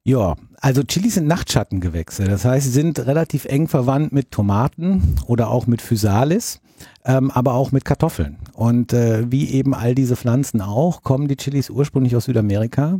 Ja, 0.05 0.35
also 0.61 0.83
Chilis 0.83 1.15
sind 1.15 1.29
Nachtschattengewächse. 1.29 2.25
Das 2.25 2.45
heißt, 2.45 2.67
sie 2.67 2.73
sind 2.73 2.99
relativ 3.07 3.45
eng 3.45 3.69
verwandt 3.69 4.13
mit 4.13 4.33
Tomaten 4.33 5.15
oder 5.27 5.49
auch 5.49 5.69
mit 5.69 5.81
Physalis, 5.81 6.61
ähm, 7.05 7.31
aber 7.31 7.55
auch 7.55 7.71
mit 7.71 7.85
Kartoffeln. 7.85 8.39
Und 8.53 8.93
äh, 8.93 9.31
wie 9.31 9.51
eben 9.51 9.75
all 9.75 9.95
diese 9.95 10.17
Pflanzen 10.17 10.61
auch, 10.61 11.05
kommen 11.05 11.29
die 11.29 11.37
Chilis 11.37 11.71
ursprünglich 11.71 12.17
aus 12.17 12.25
Südamerika, 12.25 12.99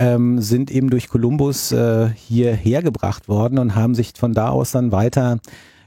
ähm, 0.00 0.40
sind 0.40 0.70
eben 0.70 0.88
durch 0.88 1.08
Kolumbus 1.08 1.72
äh, 1.72 2.08
hierher 2.16 2.82
gebracht 2.82 3.28
worden 3.28 3.58
und 3.58 3.74
haben 3.74 3.94
sich 3.94 4.14
von 4.16 4.32
da 4.32 4.48
aus 4.48 4.72
dann 4.72 4.92
weiter 4.92 5.40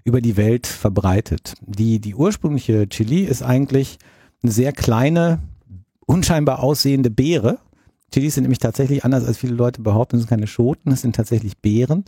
über 0.03 0.21
die 0.21 0.37
Welt 0.37 0.67
verbreitet. 0.67 1.55
Die, 1.65 1.99
die 1.99 2.13
ursprüngliche 2.13 2.87
Chili 2.87 3.21
ist 3.21 3.41
eigentlich 3.41 3.97
eine 4.43 4.51
sehr 4.51 4.71
kleine, 4.71 5.39
unscheinbar 6.05 6.61
aussehende 6.61 7.09
Beere. 7.09 7.57
Chilis 8.13 8.35
sind 8.35 8.43
nämlich 8.43 8.59
tatsächlich 8.59 9.03
anders 9.03 9.25
als 9.25 9.39
viele 9.39 9.55
Leute 9.55 9.81
behaupten, 9.81 10.17
es 10.17 10.23
sind 10.23 10.29
keine 10.29 10.45
Schoten, 10.45 10.91
es 10.91 11.01
sind 11.01 11.15
tatsächlich 11.15 11.57
Beeren. 11.57 12.05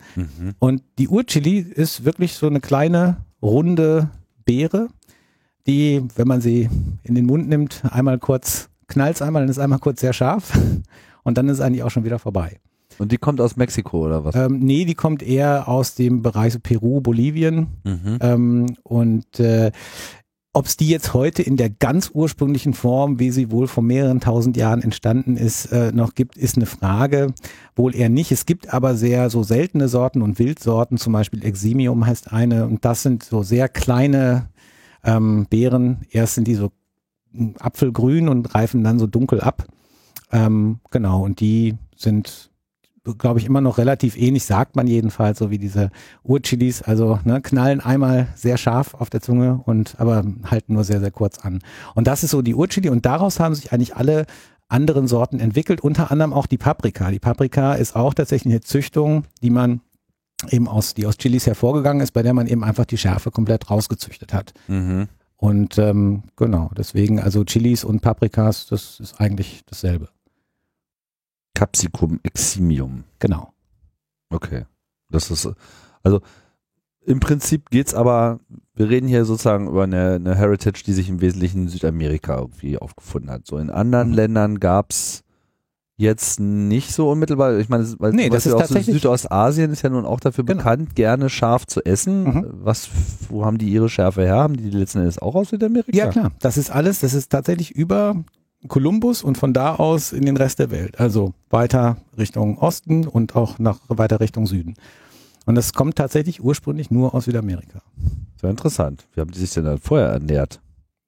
Und 0.59 0.83
die 0.99 1.07
Urchili 1.07 1.57
ist 1.57 2.05
wirklich 2.05 2.33
so 2.33 2.45
eine 2.45 2.59
kleine, 2.59 3.17
runde 3.41 4.11
Beere, 4.45 4.89
die, 5.65 6.03
wenn 6.15 6.27
man 6.27 6.41
sie 6.41 6.69
in 7.01 7.15
den 7.15 7.25
Mund 7.25 7.49
nimmt, 7.49 7.81
einmal 7.89 8.19
kurz 8.19 8.69
knallt 8.87 9.19
einmal, 9.23 9.41
dann 9.41 9.49
ist 9.49 9.57
einmal 9.57 9.79
kurz 9.79 10.01
sehr 10.01 10.13
scharf 10.13 10.53
und 11.25 11.37
dann 11.37 11.49
ist 11.49 11.55
es 11.55 11.61
eigentlich 11.61 11.83
auch 11.83 11.91
schon 11.91 12.05
wieder 12.05 12.19
vorbei. 12.19 12.59
Und 12.97 13.11
die 13.11 13.17
kommt 13.17 13.41
aus 13.41 13.57
Mexiko 13.57 14.05
oder 14.05 14.23
was? 14.23 14.35
Ähm, 14.35 14.59
nee, 14.59 14.85
die 14.85 14.95
kommt 14.95 15.21
eher 15.21 15.67
aus 15.67 15.95
dem 15.95 16.21
Bereich 16.21 16.53
so 16.53 16.59
Peru, 16.59 17.01
Bolivien 17.01 17.67
Mhm. 17.83 18.17
ähm, 18.21 18.65
und 18.83 19.39
äh, 19.41 19.71
ob 20.53 20.67
es 20.67 20.77
die 20.77 20.87
jetzt 20.87 21.13
heute 21.13 21.41
in 21.41 21.57
der 21.57 21.69
ganz 21.69 22.11
ursprünglichen 22.13 22.73
Form, 22.73 23.19
wie 23.19 23.29
sie 23.31 23.51
wohl 23.51 23.67
vor 23.67 23.83
mehreren 23.83 24.21
tausend 24.21 24.55
Jahren 24.55 24.81
entstanden 24.81 25.35
ist, 25.35 25.65
äh, 25.73 25.91
noch 25.91 26.15
gibt, 26.15 26.37
ist 26.37 26.55
eine 26.55 26.65
Frage. 26.65 27.33
Wohl 27.75 27.93
eher 27.93 28.07
nicht. 28.07 28.31
Es 28.31 28.45
gibt 28.45 28.73
aber 28.73 28.95
sehr 28.95 29.29
so 29.29 29.43
seltene 29.43 29.89
Sorten 29.89 30.21
und 30.21 30.39
Wildsorten, 30.39 30.97
zum 30.97 31.11
Beispiel 31.11 31.43
Eximium 31.43 32.05
heißt 32.05 32.31
eine, 32.31 32.67
und 32.67 32.85
das 32.85 33.03
sind 33.03 33.23
so 33.23 33.43
sehr 33.43 33.67
kleine 33.67 34.47
ähm, 35.03 35.45
Beeren. 35.49 36.05
Erst 36.09 36.35
sind 36.35 36.47
die 36.47 36.55
so 36.55 36.71
mm, 37.33 37.49
apfelgrün 37.59 38.29
und 38.29 38.55
reifen 38.55 38.81
dann 38.85 38.97
so 38.97 39.07
dunkel 39.07 39.41
ab. 39.41 39.65
Ähm, 40.31 40.79
genau, 40.91 41.23
und 41.23 41.39
die 41.39 41.75
sind 41.95 42.49
glaube 43.17 43.39
ich, 43.39 43.45
immer 43.45 43.61
noch 43.61 43.77
relativ 43.77 44.17
ähnlich, 44.17 44.45
sagt 44.45 44.75
man 44.75 44.87
jedenfalls, 44.87 45.37
so 45.37 45.51
wie 45.51 45.59
diese 45.59 45.91
Urchilis, 46.23 46.81
also 46.81 47.19
ne, 47.23 47.41
knallen 47.41 47.79
einmal 47.79 48.27
sehr 48.35 48.57
scharf 48.57 48.95
auf 48.95 49.09
der 49.09 49.21
Zunge 49.21 49.61
und 49.63 49.95
aber 49.99 50.23
halten 50.45 50.73
nur 50.73 50.83
sehr, 50.83 50.99
sehr 50.99 51.11
kurz 51.11 51.37
an. 51.39 51.59
Und 51.93 52.07
das 52.07 52.23
ist 52.23 52.31
so 52.31 52.41
die 52.41 52.55
Urchili 52.55 52.89
und 52.89 53.05
daraus 53.05 53.39
haben 53.39 53.53
sich 53.53 53.71
eigentlich 53.71 53.95
alle 53.95 54.25
anderen 54.67 55.07
Sorten 55.07 55.39
entwickelt, 55.39 55.81
unter 55.81 56.11
anderem 56.11 56.33
auch 56.33 56.47
die 56.47 56.57
Paprika. 56.57 57.11
Die 57.11 57.19
Paprika 57.19 57.75
ist 57.75 57.95
auch 57.95 58.15
tatsächlich 58.15 58.51
eine 58.51 58.61
Züchtung, 58.61 59.25
die 59.43 59.51
man 59.51 59.81
eben 60.49 60.67
aus, 60.67 60.95
die 60.95 61.05
aus 61.05 61.17
Chilis 61.17 61.45
hervorgegangen 61.45 62.01
ist, 62.01 62.11
bei 62.11 62.23
der 62.23 62.33
man 62.33 62.47
eben 62.47 62.63
einfach 62.63 62.85
die 62.85 62.97
Schärfe 62.97 63.29
komplett 63.29 63.69
rausgezüchtet 63.69 64.33
hat. 64.33 64.53
Mhm. 64.67 65.07
Und 65.37 65.77
ähm, 65.77 66.23
genau, 66.35 66.71
deswegen, 66.77 67.19
also 67.19 67.43
Chilis 67.43 67.83
und 67.83 68.01
Paprikas, 68.01 68.67
das 68.67 68.99
ist 68.99 69.19
eigentlich 69.19 69.63
dasselbe. 69.65 70.09
Capsicum 71.53 72.19
eximium. 72.23 73.03
Genau. 73.19 73.53
Okay. 74.29 74.65
Das 75.09 75.31
ist, 75.31 75.49
also, 76.03 76.21
im 77.01 77.19
Prinzip 77.19 77.69
geht's 77.69 77.93
aber, 77.93 78.39
wir 78.73 78.89
reden 78.89 79.07
hier 79.07 79.25
sozusagen 79.25 79.67
über 79.67 79.83
eine, 79.83 80.15
eine 80.15 80.35
Heritage, 80.35 80.83
die 80.85 80.93
sich 80.93 81.09
im 81.09 81.21
Wesentlichen 81.21 81.63
in 81.63 81.67
Südamerika 81.67 82.37
irgendwie 82.37 82.77
aufgefunden 82.77 83.29
hat. 83.29 83.45
So 83.45 83.57
in 83.57 83.69
anderen 83.69 84.09
Mhm. 84.09 84.15
Ländern 84.15 84.59
gab's 84.59 85.23
jetzt 85.97 86.39
nicht 86.39 86.91
so 86.93 87.09
unmittelbar, 87.09 87.57
ich 87.57 87.69
meine, 87.69 87.85
weil 87.99 88.11
Nee, 88.11 88.29
das 88.29 88.45
ist 88.45 88.51
auch 88.53 88.57
so 88.57 88.73
tatsächlich- 88.73 88.95
Südostasien 88.97 89.71
ist 89.71 89.81
ja 89.81 89.89
nun 89.89 90.05
auch 90.05 90.19
dafür 90.19 90.43
Genau. 90.43 90.57
bekannt, 90.57 90.95
gerne 90.95 91.29
scharf 91.29 91.65
zu 91.67 91.83
essen. 91.85 92.23
Mhm. 92.25 92.45
Was, 92.63 92.89
wo 93.29 93.45
haben 93.45 93.57
die 93.57 93.69
ihre 93.69 93.87
Schärfe 93.89 94.23
her? 94.23 94.35
Haben 94.35 94.57
die 94.57 94.69
die 94.69 94.77
letzten 94.77 94.99
Endes 94.99 95.19
auch 95.19 95.35
aus 95.35 95.49
Südamerika? 95.49 95.95
Ja, 95.95 96.07
klar. 96.07 96.31
Das 96.41 96.57
ist 96.57 96.69
alles, 96.69 96.99
das 96.99 97.13
ist 97.13 97.29
tatsächlich 97.31 97.71
über 97.71 98.23
Kolumbus 98.67 99.23
und 99.23 99.37
von 99.37 99.53
da 99.53 99.75
aus 99.75 100.11
in 100.11 100.25
den 100.25 100.35
Rest 100.37 100.59
der 100.59 100.69
Welt. 100.71 100.99
Also 100.99 101.33
weiter 101.49 101.97
Richtung 102.17 102.57
Osten 102.57 103.07
und 103.07 103.35
auch 103.35 103.57
nach 103.59 103.79
weiter 103.87 104.19
Richtung 104.19 104.47
Süden. 104.47 104.73
Und 105.45 105.55
das 105.55 105.73
kommt 105.73 105.95
tatsächlich 105.95 106.43
ursprünglich 106.43 106.89
nur 106.91 107.13
aus 107.13 107.25
Südamerika. 107.25 107.79
Sehr 108.41 108.49
interessant. 108.49 109.05
Wie 109.13 109.21
haben 109.21 109.31
die 109.31 109.39
sich 109.39 109.51
denn 109.53 109.63
dann 109.65 109.77
vorher 109.77 110.07
ernährt? 110.09 110.59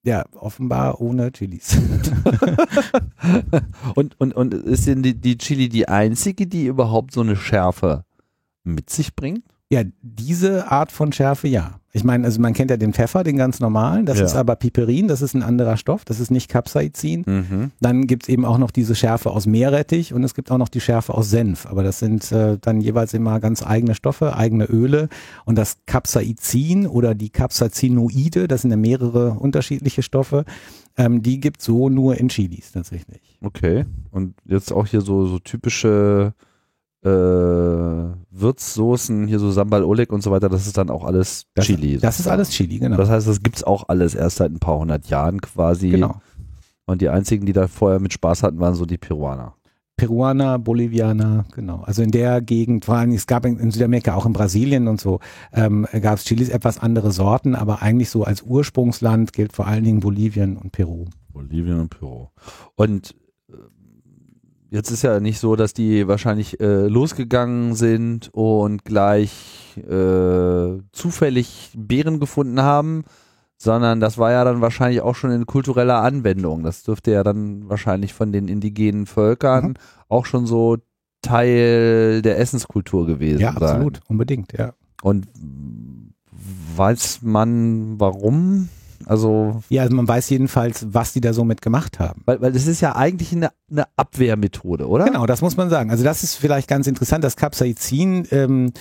Ja, 0.07 0.23
offenbar 0.39 1.01
ohne 1.01 1.33
Chilis. 1.33 1.75
Und, 3.95 4.17
und, 4.21 4.33
und 4.33 4.53
ist 4.53 4.87
denn 4.87 5.03
die, 5.03 5.15
die 5.15 5.37
Chili 5.37 5.67
die 5.67 5.89
einzige, 5.89 6.47
die 6.47 6.67
überhaupt 6.67 7.11
so 7.11 7.19
eine 7.19 7.35
Schärfe 7.35 8.05
mit 8.63 8.89
sich 8.89 9.17
bringt? 9.17 9.43
Ja, 9.69 9.81
diese 10.01 10.71
Art 10.71 10.93
von 10.93 11.11
Schärfe, 11.11 11.49
ja. 11.49 11.81
Ich 11.97 12.03
meine, 12.03 12.25
also 12.25 12.39
man 12.39 12.53
kennt 12.53 12.69
ja 12.71 12.77
den 12.77 12.93
Pfeffer, 12.93 13.23
den 13.23 13.37
ganz 13.37 13.59
normalen. 13.59 14.05
Das 14.05 14.19
Ja. 14.19 14.25
ist 14.25 14.35
aber 14.35 14.55
Piperin, 14.55 15.07
das 15.07 15.21
ist 15.23 15.33
ein 15.33 15.41
anderer 15.43 15.77
Stoff, 15.77 16.05
das 16.05 16.19
ist 16.19 16.29
nicht 16.29 16.47
Capsaicin. 16.49 17.23
Mhm. 17.25 17.71
Dann 17.81 18.05
gibt's 18.07 18.29
eben 18.29 18.45
auch 18.45 18.59
noch 18.59 18.69
diese 18.71 18.93
Schärfe 18.95 19.31
aus 19.31 19.47
Meerrettich 19.47 20.13
und 20.13 20.23
es 20.23 20.35
gibt 20.35 20.51
auch 20.51 20.57
noch 20.59 20.69
die 20.69 20.79
Schärfe 20.79 21.13
aus 21.15 21.29
Senf. 21.31 21.65
Aber 21.65 21.81
das 21.83 21.99
sind 21.99 22.31
äh, 22.31 22.57
dann 22.61 22.81
jeweils 22.81 23.13
immer 23.13 23.39
ganz 23.39 23.65
eigene 23.65 23.95
Stoffe, 23.95 24.35
eigene 24.35 24.65
Öle. 24.65 25.09
Und 25.45 25.57
das 25.57 25.77
Capsaicin 25.87 26.85
oder 26.87 27.15
die 27.15 27.29
Capsaicinoide, 27.29 28.47
das 28.47 28.61
sind 28.61 28.71
ja 28.71 28.77
mehrere 28.77 29.31
unterschiedliche 29.31 30.03
Stoffe, 30.03 30.45
ähm, 30.97 31.21
die 31.23 31.39
gibt's 31.39 31.65
so 31.65 31.89
nur 31.89 32.17
in 32.17 32.29
Chilis 32.29 32.71
tatsächlich. 32.71 33.37
Okay. 33.43 33.85
Und 34.11 34.35
jetzt 34.45 34.71
auch 34.71 34.85
hier 34.87 35.01
so, 35.01 35.25
so 35.27 35.39
typische 35.39 36.33
äh, 37.03 37.09
Würzsoßen, 38.31 39.27
hier 39.27 39.39
so 39.39 39.51
Sambal 39.51 39.83
Oleg 39.83 40.11
und 40.11 40.21
so 40.23 40.31
weiter, 40.31 40.49
das 40.49 40.67
ist 40.67 40.77
dann 40.77 40.89
auch 40.89 41.03
alles 41.03 41.45
Das, 41.55 41.65
Chili. 41.65 41.97
Das 41.97 42.19
ist 42.19 42.27
alles 42.27 42.49
Chili, 42.49 42.79
genau. 42.79 42.97
Das 42.97 43.09
heißt, 43.09 43.27
das 43.27 43.41
gibt's 43.41 43.63
auch 43.63 43.85
alles 43.87 44.15
erst 44.15 44.37
seit 44.37 44.51
ein 44.51 44.59
paar 44.59 44.79
hundert 44.79 45.07
Jahren 45.07 45.41
quasi. 45.41 45.89
genau. 45.89 46.21
Und 46.85 47.01
die 47.01 47.09
einzigen, 47.09 47.45
die 47.45 47.53
da 47.53 47.67
vorher 47.67 47.99
mit 47.99 48.13
Spaß 48.13 48.43
hatten, 48.43 48.59
waren 48.59 48.73
so 48.73 48.85
die 48.85 48.97
Peruaner. 48.97 49.55
Peruaner, 49.97 50.59
Bolivianer, 50.59 51.45
genau. 51.53 51.81
Also 51.83 52.03
in 52.03 52.11
der 52.11 52.39
Gegend, 52.41 52.85
vor 52.85 52.95
allem, 52.95 53.11
es 53.11 53.25
gab 53.25 53.45
in, 53.45 53.71
Südamerika, 53.71 54.13
auch 54.13 54.27
in 54.27 54.33
Brasilien 54.33 54.87
und 54.87 55.01
so, 55.01 55.19
ähm, 55.51 55.87
gab 56.01 56.19
es 56.19 56.23
Chilis 56.23 56.49
etwas 56.49 56.79
andere 56.79 57.11
Sorten, 57.11 57.55
aber 57.55 57.81
eigentlich 57.81 58.09
so 58.11 58.23
als 58.23 58.43
Ursprungsland 58.43 59.33
gilt 59.33 59.53
vor 59.53 59.65
allen 59.65 59.83
Dingen 59.83 59.99
Bolivien 59.99 60.55
und 60.55 60.71
Peru. 60.71 61.05
Bolivien 61.33 61.79
und 61.79 61.89
Peru. 61.89 62.27
Und 62.75 63.15
jetzt 64.69 64.91
ist 64.91 65.01
ja 65.03 65.19
nicht 65.19 65.39
so, 65.39 65.55
dass 65.55 65.73
die 65.73 66.07
wahrscheinlich 66.07 66.59
äh, 66.59 66.87
losgegangen 66.87 67.73
sind 67.75 68.29
und 68.33 68.83
gleich 68.85 69.77
äh, 69.77 70.79
zufällig 70.91 71.71
Beeren 71.75 72.19
gefunden 72.19 72.61
haben, 72.61 73.03
sondern 73.57 73.99
das 73.99 74.17
war 74.17 74.31
ja 74.31 74.43
dann 74.43 74.61
wahrscheinlich 74.61 75.01
auch 75.01 75.15
schon 75.15 75.31
in 75.31 75.45
kultureller 75.45 76.01
Anwendung. 76.01 76.63
Das 76.63 76.83
dürfte 76.83 77.11
ja 77.11 77.23
dann 77.23 77.67
wahrscheinlich 77.69 78.13
von 78.13 78.31
den 78.31 78.47
indigenen 78.47 79.05
Völkern 79.05 79.69
Mhm. 79.69 79.73
auch 80.09 80.25
schon 80.25 80.45
so 80.45 80.77
Teil 81.21 82.21
der 82.21 82.37
Essenskultur 82.39 83.05
gewesen 83.07 83.41
Ja, 83.41 83.53
sein. 83.53 83.63
absolut, 83.63 84.01
unbedingt, 84.07 84.53
ja. 84.53 84.73
Und 85.01 85.27
weiß 86.75 87.19
man 87.23 87.99
warum? 87.99 88.69
Also 89.05 89.61
Ja, 89.69 89.83
also 89.83 89.95
man 89.95 90.07
weiß 90.07 90.29
jedenfalls, 90.29 90.87
was 90.91 91.13
die 91.13 91.21
da 91.21 91.33
so 91.33 91.43
mit 91.43 91.61
gemacht 91.61 91.99
haben. 91.99 92.21
Weil, 92.25 92.41
weil 92.41 92.51
das 92.51 92.67
ist 92.67 92.81
ja 92.81 92.95
eigentlich 92.95 93.31
eine, 93.33 93.51
eine 93.69 93.85
Abwehrmethode, 93.95 94.87
oder? 94.87 95.05
Genau, 95.05 95.25
das 95.25 95.41
muss 95.41 95.57
man 95.57 95.69
sagen. 95.69 95.91
Also 95.91 96.03
das 96.03 96.23
ist 96.23 96.35
vielleicht 96.35 96.67
ganz 96.67 96.87
interessant, 96.87 97.23
das 97.23 97.35
Capsaicin, 97.35 98.27
ähm, 98.31 98.71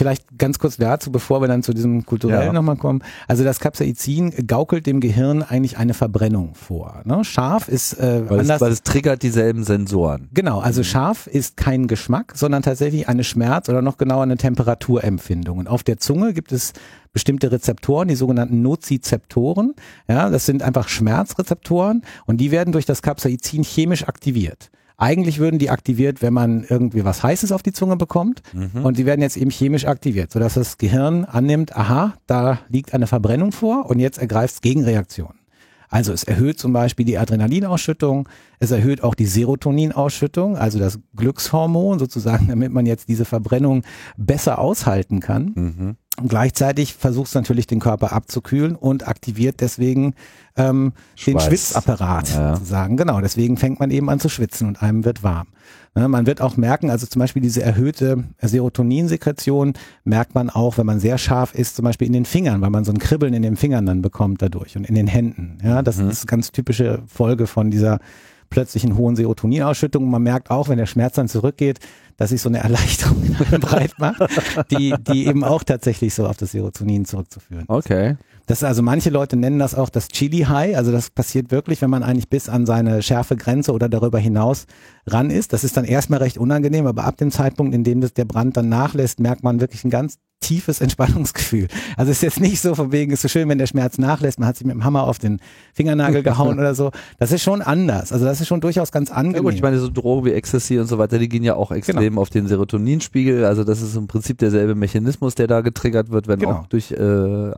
vielleicht 0.00 0.38
ganz 0.38 0.58
kurz 0.58 0.78
dazu, 0.78 1.12
bevor 1.12 1.42
wir 1.42 1.48
dann 1.48 1.62
zu 1.62 1.74
diesem 1.74 2.06
kulturellen 2.06 2.46
Ja. 2.46 2.52
nochmal 2.54 2.76
kommen. 2.76 3.02
Also 3.28 3.44
das 3.44 3.60
Capsaicin 3.60 4.46
gaukelt 4.46 4.86
dem 4.86 5.00
Gehirn 5.00 5.42
eigentlich 5.42 5.76
eine 5.76 5.92
Verbrennung 5.92 6.54
vor. 6.54 7.02
Ne? 7.04 7.22
Scharf 7.22 7.68
ist 7.68 8.00
äh, 8.00 8.22
Weil, 8.30 8.36
es, 8.38 8.40
anders. 8.44 8.60
weil 8.62 8.72
es 8.72 8.82
triggert 8.82 9.22
dieselben 9.22 9.62
Sensoren. 9.62 10.30
Genau, 10.32 10.60
also 10.60 10.82
scharf 10.82 11.26
ist 11.26 11.58
kein 11.58 11.86
Geschmack, 11.86 12.32
sondern 12.34 12.62
tatsächlich 12.62 13.10
eine 13.10 13.24
Schmerz- 13.24 13.68
oder 13.68 13.82
noch 13.82 13.98
genauer 13.98 14.22
eine 14.22 14.38
Temperaturempfindung. 14.38 15.58
Und 15.58 15.68
auf 15.68 15.82
der 15.82 15.98
Zunge 15.98 16.32
gibt 16.32 16.50
es 16.50 16.72
bestimmte 17.12 17.52
Rezeptoren, 17.52 18.08
die 18.08 18.14
sogenannten 18.14 18.62
Nozizeptoren. 18.62 19.74
Ja, 20.08 20.30
das 20.30 20.46
sind 20.46 20.62
einfach 20.62 20.88
Schmerzrezeptoren 20.88 22.02
und 22.24 22.38
die 22.38 22.50
werden 22.50 22.72
durch 22.72 22.86
das 22.86 23.02
Capsaicin 23.02 23.64
chemisch 23.64 24.08
aktiviert. 24.08 24.70
Eigentlich 25.00 25.38
würden 25.38 25.58
die 25.58 25.70
aktiviert, 25.70 26.20
wenn 26.20 26.34
man 26.34 26.62
irgendwie 26.68 27.04
was 27.04 27.22
Heißes 27.22 27.52
auf 27.52 27.62
die 27.62 27.72
Zunge 27.72 27.96
bekommt. 27.96 28.42
Und 28.82 28.98
die 28.98 29.06
werden 29.06 29.22
jetzt 29.22 29.38
eben 29.38 29.50
chemisch 29.50 29.86
aktiviert, 29.86 30.30
sodass 30.30 30.54
das 30.54 30.76
Gehirn 30.76 31.24
annimmt, 31.24 31.74
aha, 31.74 32.14
da 32.26 32.58
liegt 32.68 32.92
eine 32.92 33.06
Verbrennung 33.06 33.50
vor 33.50 33.88
und 33.88 33.98
jetzt 33.98 34.18
ergreift 34.18 34.54
es 34.54 34.60
Gegenreaktionen. 34.60 35.40
Also 35.90 36.12
es 36.12 36.22
erhöht 36.22 36.58
zum 36.60 36.72
Beispiel 36.72 37.04
die 37.04 37.18
Adrenalinausschüttung, 37.18 38.28
es 38.60 38.70
erhöht 38.70 39.02
auch 39.02 39.16
die 39.16 39.26
Serotoninausschüttung, 39.26 40.56
also 40.56 40.78
das 40.78 41.00
Glückshormon 41.16 41.98
sozusagen, 41.98 42.46
damit 42.48 42.72
man 42.72 42.86
jetzt 42.86 43.08
diese 43.08 43.24
Verbrennung 43.24 43.82
besser 44.16 44.60
aushalten 44.60 45.18
kann. 45.20 45.52
Mhm. 45.54 45.96
Und 46.20 46.28
gleichzeitig 46.28 46.94
versucht 46.94 47.28
es 47.28 47.34
natürlich 47.34 47.66
den 47.66 47.80
Körper 47.80 48.12
abzukühlen 48.12 48.76
und 48.76 49.08
aktiviert 49.08 49.60
deswegen 49.60 50.14
ähm, 50.68 50.92
den. 51.26 51.40
Schwitzapparat 51.40 52.30
Ja. 52.34 52.54
sozusagen. 52.56 52.96
Genau, 52.96 53.20
deswegen 53.20 53.56
fängt 53.56 53.80
man 53.80 53.90
eben 53.90 54.08
an 54.10 54.20
zu 54.20 54.28
schwitzen 54.28 54.68
und 54.68 54.82
einem 54.82 55.04
wird 55.04 55.22
warm. 55.22 55.48
Ne, 55.94 56.06
man 56.08 56.24
wird 56.26 56.40
auch 56.40 56.56
merken, 56.56 56.88
also 56.88 57.06
zum 57.06 57.18
Beispiel 57.18 57.42
diese 57.42 57.62
erhöhte 57.62 58.22
Serotoninsekretion 58.40 59.74
merkt 60.04 60.34
man 60.34 60.48
auch, 60.48 60.78
wenn 60.78 60.86
man 60.86 61.00
sehr 61.00 61.18
scharf 61.18 61.52
ist, 61.54 61.76
zum 61.76 61.84
Beispiel 61.84 62.06
in 62.06 62.12
den 62.12 62.24
Fingern, 62.24 62.60
weil 62.60 62.70
man 62.70 62.84
so 62.84 62.92
ein 62.92 62.98
Kribbeln 62.98 63.34
in 63.34 63.42
den 63.42 63.56
Fingern 63.56 63.86
dann 63.86 64.00
bekommt 64.00 64.40
dadurch 64.40 64.76
und 64.76 64.88
in 64.88 64.94
den 64.94 65.08
Händen. 65.08 65.58
Ja, 65.64 65.82
das 65.82 65.98
ist 65.98 66.26
ganz 66.28 66.52
typische 66.52 67.02
Folge 67.06 67.46
von 67.48 67.70
dieser 67.70 67.98
plötzlichen 68.50 68.96
hohen 68.96 69.16
Serotoninausschüttung. 69.16 70.08
Man 70.10 70.22
merkt 70.22 70.50
auch, 70.50 70.68
wenn 70.68 70.78
der 70.78 70.86
Schmerz 70.86 71.14
dann 71.14 71.28
zurückgeht, 71.28 71.78
dass 72.16 72.30
sich 72.30 72.42
so 72.42 72.48
eine 72.48 72.58
Erleichterung 72.58 73.22
breit 73.60 73.94
macht, 73.98 74.20
die, 74.70 74.94
die 75.08 75.26
eben 75.26 75.44
auch 75.44 75.62
tatsächlich 75.62 76.14
so 76.14 76.26
auf 76.26 76.36
das 76.36 76.52
Serotonin 76.52 77.04
zurückzuführen. 77.04 77.64
Okay. 77.68 78.16
Das 78.50 78.64
also 78.64 78.82
manche 78.82 79.10
Leute 79.10 79.36
nennen 79.36 79.60
das 79.60 79.76
auch 79.76 79.90
das 79.90 80.08
Chili 80.08 80.38
High. 80.40 80.76
Also 80.76 80.90
das 80.90 81.10
passiert 81.10 81.52
wirklich, 81.52 81.82
wenn 81.82 81.90
man 81.90 82.02
eigentlich 82.02 82.28
bis 82.28 82.48
an 82.48 82.66
seine 82.66 83.00
Schärfegrenze 83.00 83.70
oder 83.70 83.88
darüber 83.88 84.18
hinaus 84.18 84.66
ran 85.06 85.30
ist. 85.30 85.52
Das 85.52 85.64
ist 85.64 85.76
dann 85.76 85.84
erstmal 85.84 86.20
recht 86.20 86.38
unangenehm, 86.38 86.86
aber 86.86 87.04
ab 87.04 87.16
dem 87.16 87.30
Zeitpunkt, 87.30 87.74
in 87.74 87.84
dem 87.84 88.00
das 88.00 88.12
der 88.14 88.24
Brand 88.24 88.56
dann 88.56 88.68
nachlässt, 88.68 89.20
merkt 89.20 89.42
man 89.42 89.60
wirklich 89.60 89.84
ein 89.84 89.90
ganz 89.90 90.16
tiefes 90.42 90.80
Entspannungsgefühl. 90.80 91.68
Also 91.98 92.10
es 92.10 92.18
ist 92.18 92.22
jetzt 92.22 92.40
nicht 92.40 92.62
so 92.62 92.74
von 92.74 92.92
wegen, 92.92 93.12
ist 93.12 93.20
so 93.20 93.28
schön, 93.28 93.46
wenn 93.50 93.58
der 93.58 93.66
Schmerz 93.66 93.98
nachlässt, 93.98 94.38
man 94.40 94.48
hat 94.48 94.56
sich 94.56 94.66
mit 94.66 94.74
dem 94.74 94.84
Hammer 94.84 95.02
auf 95.04 95.18
den 95.18 95.38
Fingernagel 95.74 96.22
gehauen 96.30 96.58
oder 96.58 96.74
so. 96.74 96.92
Das 97.18 97.30
ist 97.30 97.42
schon 97.42 97.60
anders. 97.60 98.10
Also 98.10 98.24
das 98.24 98.40
ist 98.40 98.48
schon 98.48 98.62
durchaus 98.62 98.90
ganz 98.90 99.10
Ja 99.10 99.16
angenehm. 99.16 99.44
gut, 99.44 99.52
ich 99.52 99.60
meine, 99.60 99.78
so 99.78 99.90
Drogen 99.90 100.24
wie 100.24 100.32
Ecstasy 100.32 100.78
und 100.78 100.86
so 100.86 100.96
weiter, 100.96 101.18
die 101.18 101.28
gehen 101.28 101.42
ja 101.44 101.56
auch 101.56 101.70
extrem 101.72 102.16
auf 102.18 102.30
den 102.30 102.46
Serotoninspiegel. 102.48 103.44
Also 103.44 103.64
das 103.64 103.82
ist 103.82 103.94
im 103.96 104.06
Prinzip 104.06 104.38
derselbe 104.38 104.74
Mechanismus, 104.74 105.34
der 105.34 105.46
da 105.46 105.60
getriggert 105.60 106.10
wird, 106.10 106.26
wenn 106.26 106.38
Genau. 106.38 106.52
auch 106.60 106.66
durch 106.68 106.90
äh, 106.92 106.96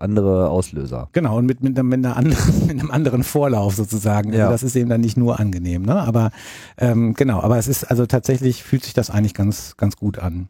andere 0.01 0.51
Auslöser. 0.51 1.09
Genau, 1.13 1.39
und 1.39 1.47
mit, 1.47 1.63
mit, 1.63 1.79
einer- 1.79 1.85
mit, 1.85 2.05
anderen, 2.05 2.37
mit 2.67 2.81
einem 2.81 2.91
anderen 2.91 3.23
Vorlauf 3.23 3.77
sozusagen. 3.77 4.31
Also 4.31 4.41
Ja. 4.41 4.51
das 4.51 4.65
ist 4.65 4.75
eben 4.75 4.91
dann 4.91 5.01
nicht 5.03 5.17
nur 5.17 5.39
angenehm, 5.39 5.83
ne? 5.83 5.95
Aber 6.01 6.33
ähm, 6.79 7.15
genau, 7.15 7.32
aber 7.41 7.59
es 7.59 7.69
ist 7.69 7.85
also 7.85 8.07
tatsächlich 8.07 8.63
fühlt 8.63 8.85
sich 8.85 8.95
das 8.95 9.11
eigentlich 9.11 9.35
ganz, 9.35 9.77
ganz 9.77 9.97
gut 9.97 10.19
an. 10.19 10.49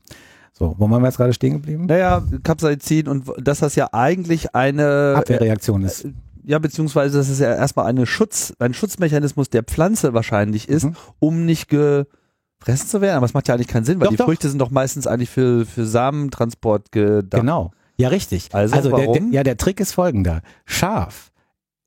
So, 0.52 0.74
wo 0.78 0.88
waren 0.90 1.00
wir 1.02 1.06
jetzt 1.08 1.16
gerade 1.16 1.32
stehen 1.32 1.54
geblieben? 1.54 1.86
Naja, 1.86 2.22
Capsaicin 2.44 3.08
und 3.08 3.24
dass 3.38 3.60
das 3.60 3.74
ja 3.74 3.88
eigentlich 3.92 4.54
eine 4.54 5.14
Abwehrreaktion 5.16 5.82
ist. 5.82 6.06
ja, 6.44 6.58
beziehungsweise 6.58 7.16
dass 7.18 7.28
es 7.28 7.38
ja 7.38 7.54
erstmal 7.54 7.86
eine 7.86 8.04
Schutz, 8.06 8.52
ein 8.58 8.74
Schutzmechanismus 8.74 9.48
der 9.50 9.62
Pflanze 9.62 10.12
wahrscheinlich 10.14 10.68
ist, 10.68 10.84
Mhm. 10.84 10.96
um 11.20 11.44
nicht 11.46 11.68
gefressen 11.68 12.86
zu 12.88 13.00
werden. 13.00 13.16
Aber 13.16 13.26
es 13.26 13.34
macht 13.34 13.48
ja 13.48 13.54
eigentlich 13.54 13.68
keinen 13.68 13.84
Sinn, 13.84 13.98
weil 13.98 14.06
Doch, 14.06 14.10
die 14.12 14.16
doch. 14.18 14.24
Früchte 14.26 14.48
sind 14.50 14.58
doch 14.58 14.70
meistens 14.70 15.06
eigentlich 15.06 15.30
für, 15.30 15.64
für 15.66 15.86
Samentransport 15.86 16.92
gedacht. 16.92 17.40
Genau. 17.40 17.72
Ja, 17.96 18.08
richtig. 18.08 18.54
Also, 18.54 18.74
der, 18.74 18.90
der, 18.98 19.06
warum? 19.08 19.32
ja, 19.32 19.42
der 19.42 19.56
Trick 19.56 19.80
ist 19.80 19.92
folgender. 19.92 20.42
Scharf 20.66 21.31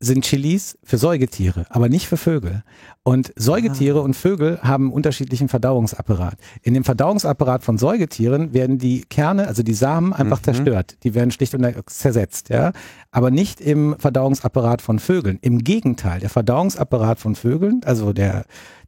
sind 0.06 0.26
Chilis 0.26 0.78
für 0.84 0.98
Säugetiere, 0.98 1.66
aber 1.70 1.90
nicht 1.90 2.08
für 2.08 2.18
Vögel. 2.18 2.64
Und 3.04 3.34
Säugetiere 3.36 4.02
und 4.02 4.16
Vögel 4.16 4.60
haben 4.62 4.92
unterschiedlichen 4.92 5.48
Verdauungsapparat. 5.48 6.36
In 6.64 6.74
dem 6.74 6.84
Verdauungsapparat 6.84 7.64
von 7.64 7.78
Säugetieren 7.78 8.54
werden 8.54 8.78
die 8.78 9.02
Kerne, 9.02 9.48
also 9.48 9.64
die 9.64 9.74
Samen, 9.74 10.14
einfach 10.14 10.42
zerstört. 10.42 10.98
Die 11.04 11.14
werden 11.14 11.32
schlicht 11.32 11.54
und 11.54 11.64
ergreifend 11.64 11.90
zersetzt, 11.90 12.50
ja. 12.50 12.72
Aber 13.12 13.32
nicht 13.32 13.62
im 13.62 13.96
Verdauungsapparat 14.00 14.82
von 14.82 15.00
Vögeln. 15.00 15.40
Im 15.42 15.60
Gegenteil, 15.60 16.20
der 16.20 16.30
Verdauungsapparat 16.30 17.20
von 17.20 17.36
Vögeln, 17.36 17.82
also 17.86 18.14
der, 18.14 18.46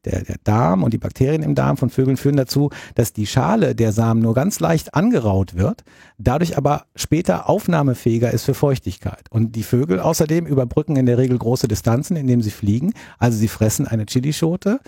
der, 0.07 0.23
der 0.23 0.37
Darm 0.43 0.83
und 0.83 0.93
die 0.93 0.97
Bakterien 0.97 1.43
im 1.43 1.55
Darm 1.55 1.77
von 1.77 1.89
Vögeln 1.89 2.17
führen 2.17 2.37
dazu, 2.37 2.69
dass 2.95 3.13
die 3.13 3.27
Schale 3.27 3.75
der 3.75 3.91
Samen 3.91 4.21
nur 4.21 4.33
ganz 4.33 4.59
leicht 4.59 4.93
angeraut 4.93 5.55
wird, 5.55 5.83
dadurch 6.17 6.57
aber 6.57 6.85
später 6.95 7.49
aufnahmefähiger 7.49 8.31
ist 8.31 8.45
für 8.45 8.53
Feuchtigkeit. 8.53 9.25
Und 9.29 9.55
die 9.55 9.63
Vögel 9.63 9.99
außerdem 9.99 10.45
überbrücken 10.45 10.95
in 10.95 11.05
der 11.05 11.17
Regel 11.17 11.37
große 11.37 11.67
Distanzen, 11.67 12.17
indem 12.17 12.41
sie 12.41 12.51
fliegen. 12.51 12.93
Also 13.19 13.37
sie 13.37 13.47
fressen 13.47 13.87
eine 13.87 14.05
Chilischote, 14.05 14.79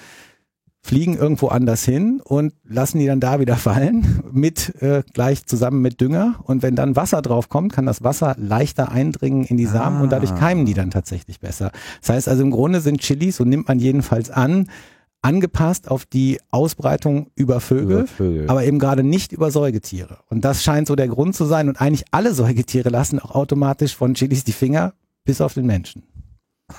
fliegen 0.81 1.17
irgendwo 1.17 1.49
anders 1.49 1.83
hin 1.83 2.21
und 2.23 2.53
lassen 2.63 2.99
die 2.99 3.05
dann 3.05 3.19
da 3.19 3.39
wieder 3.39 3.57
fallen, 3.57 4.23
mit 4.31 4.81
äh, 4.81 5.03
gleich 5.13 5.45
zusammen 5.45 5.81
mit 5.81 6.01
Dünger. 6.01 6.39
Und 6.43 6.63
wenn 6.63 6.75
dann 6.75 6.95
Wasser 6.95 7.21
drauf 7.21 7.49
kommt, 7.49 7.73
kann 7.73 7.85
das 7.85 8.03
Wasser 8.03 8.35
leichter 8.37 8.91
eindringen 8.91 9.43
in 9.43 9.57
die 9.57 9.65
Samen 9.65 10.01
und 10.01 10.11
dadurch 10.11 10.35
keimen 10.35 10.65
die 10.65 10.73
dann 10.73 10.91
tatsächlich 10.91 11.39
besser. 11.39 11.71
Das 12.01 12.09
heißt 12.09 12.27
also 12.29 12.43
im 12.43 12.51
Grunde 12.51 12.81
sind 12.81 13.01
Chilis, 13.01 13.37
so 13.37 13.43
nimmt 13.43 13.67
man 13.67 13.79
jedenfalls 13.79 14.29
an, 14.29 14.67
angepasst 15.21 15.89
auf 15.91 16.05
die 16.05 16.39
Ausbreitung 16.49 17.29
über 17.35 17.59
Vögel, 17.59 17.99
Über 17.99 18.07
Vögel. 18.07 18.49
aber 18.49 18.63
eben 18.63 18.79
gerade 18.79 19.03
nicht 19.03 19.31
über 19.31 19.51
Säugetiere. 19.51 20.19
Und 20.29 20.45
das 20.45 20.63
scheint 20.63 20.87
so 20.87 20.95
der 20.95 21.07
Grund 21.07 21.35
zu 21.35 21.45
sein. 21.45 21.67
Und 21.67 21.81
eigentlich 21.81 22.05
alle 22.11 22.33
Säugetiere 22.33 22.89
lassen 22.89 23.19
auch 23.19 23.31
automatisch 23.35 23.95
von 23.95 24.13
Chilis 24.13 24.43
die 24.43 24.53
Finger, 24.53 24.93
bis 25.25 25.41
auf 25.41 25.53
den 25.53 25.65
Menschen. 25.65 26.03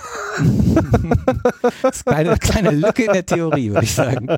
das 1.83 1.97
ist 1.97 2.09
eine 2.09 2.37
kleine 2.39 2.71
Lücke 2.71 3.05
in 3.05 3.13
der 3.13 3.27
Theorie, 3.27 3.71
würde 3.71 3.85
ich 3.85 3.95
sagen. 3.95 4.29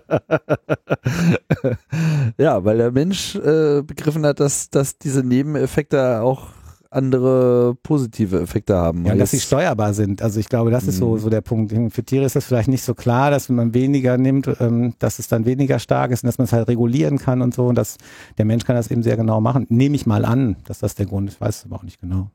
Ja, 2.39 2.65
weil 2.65 2.79
der 2.79 2.91
Mensch 2.91 3.37
äh, 3.37 3.83
begriffen 3.83 4.25
hat, 4.25 4.41
dass, 4.41 4.71
dass 4.71 4.99
diese 4.99 5.23
Nebeneffekte 5.23 6.23
auch 6.23 6.49
andere 6.93 7.75
positive 7.83 8.41
Effekte 8.41 8.77
haben. 8.77 9.07
Ja, 9.07 9.13
und 9.13 9.19
dass 9.19 9.31
sie 9.31 9.41
steuerbar 9.41 9.95
sind. 9.95 10.23
Also 10.23 10.39
ich 10.41 10.49
glaube, 10.49 10.71
das 10.71 10.87
ist 10.87 10.99
so, 10.99 11.15
Mhm. 11.15 11.19
so 11.19 11.31
der 11.31 11.41
Punkt. 11.41 11.73
Für 11.93 12.03
Tiere 12.05 12.25
ist 12.25 12.37
das 12.37 12.45
vielleicht 12.45 12.69
nicht 12.69 12.83
so 12.85 12.95
klar, 12.95 13.31
dass 13.31 13.49
wenn 13.49 13.57
man 13.57 13.75
weniger 13.75 14.19
nimmt, 14.19 14.49
ähm, 14.61 14.95
dass 14.99 15.19
es 15.19 15.29
dann 15.29 15.45
weniger 15.47 15.79
stark 15.79 16.11
ist 16.11 16.23
und 16.23 16.27
dass 16.29 16.39
man 16.39 16.45
es 16.47 16.53
halt 16.53 16.69
regulieren 16.69 17.19
kann 17.19 17.41
und 17.43 17.55
so. 17.55 17.67
Und 17.67 17.77
dass 17.77 17.99
der 18.39 18.45
Mensch 18.45 18.65
kann 18.65 18.77
das 18.77 18.91
eben 18.91 19.03
sehr 19.03 19.17
genau 19.17 19.41
machen. 19.41 19.67
Nehme 19.69 19.97
ich 19.97 20.07
mal 20.07 20.25
an, 20.25 20.57
dass 20.67 20.79
das 20.81 20.95
der 20.95 21.07
Grund 21.07 21.29
ist. 21.29 21.35
Ich 21.37 21.41
weiß 21.41 21.59
es 21.61 21.65
aber 21.65 21.77
auch 21.77 21.83
nicht 21.83 22.01
genau. 22.01 22.31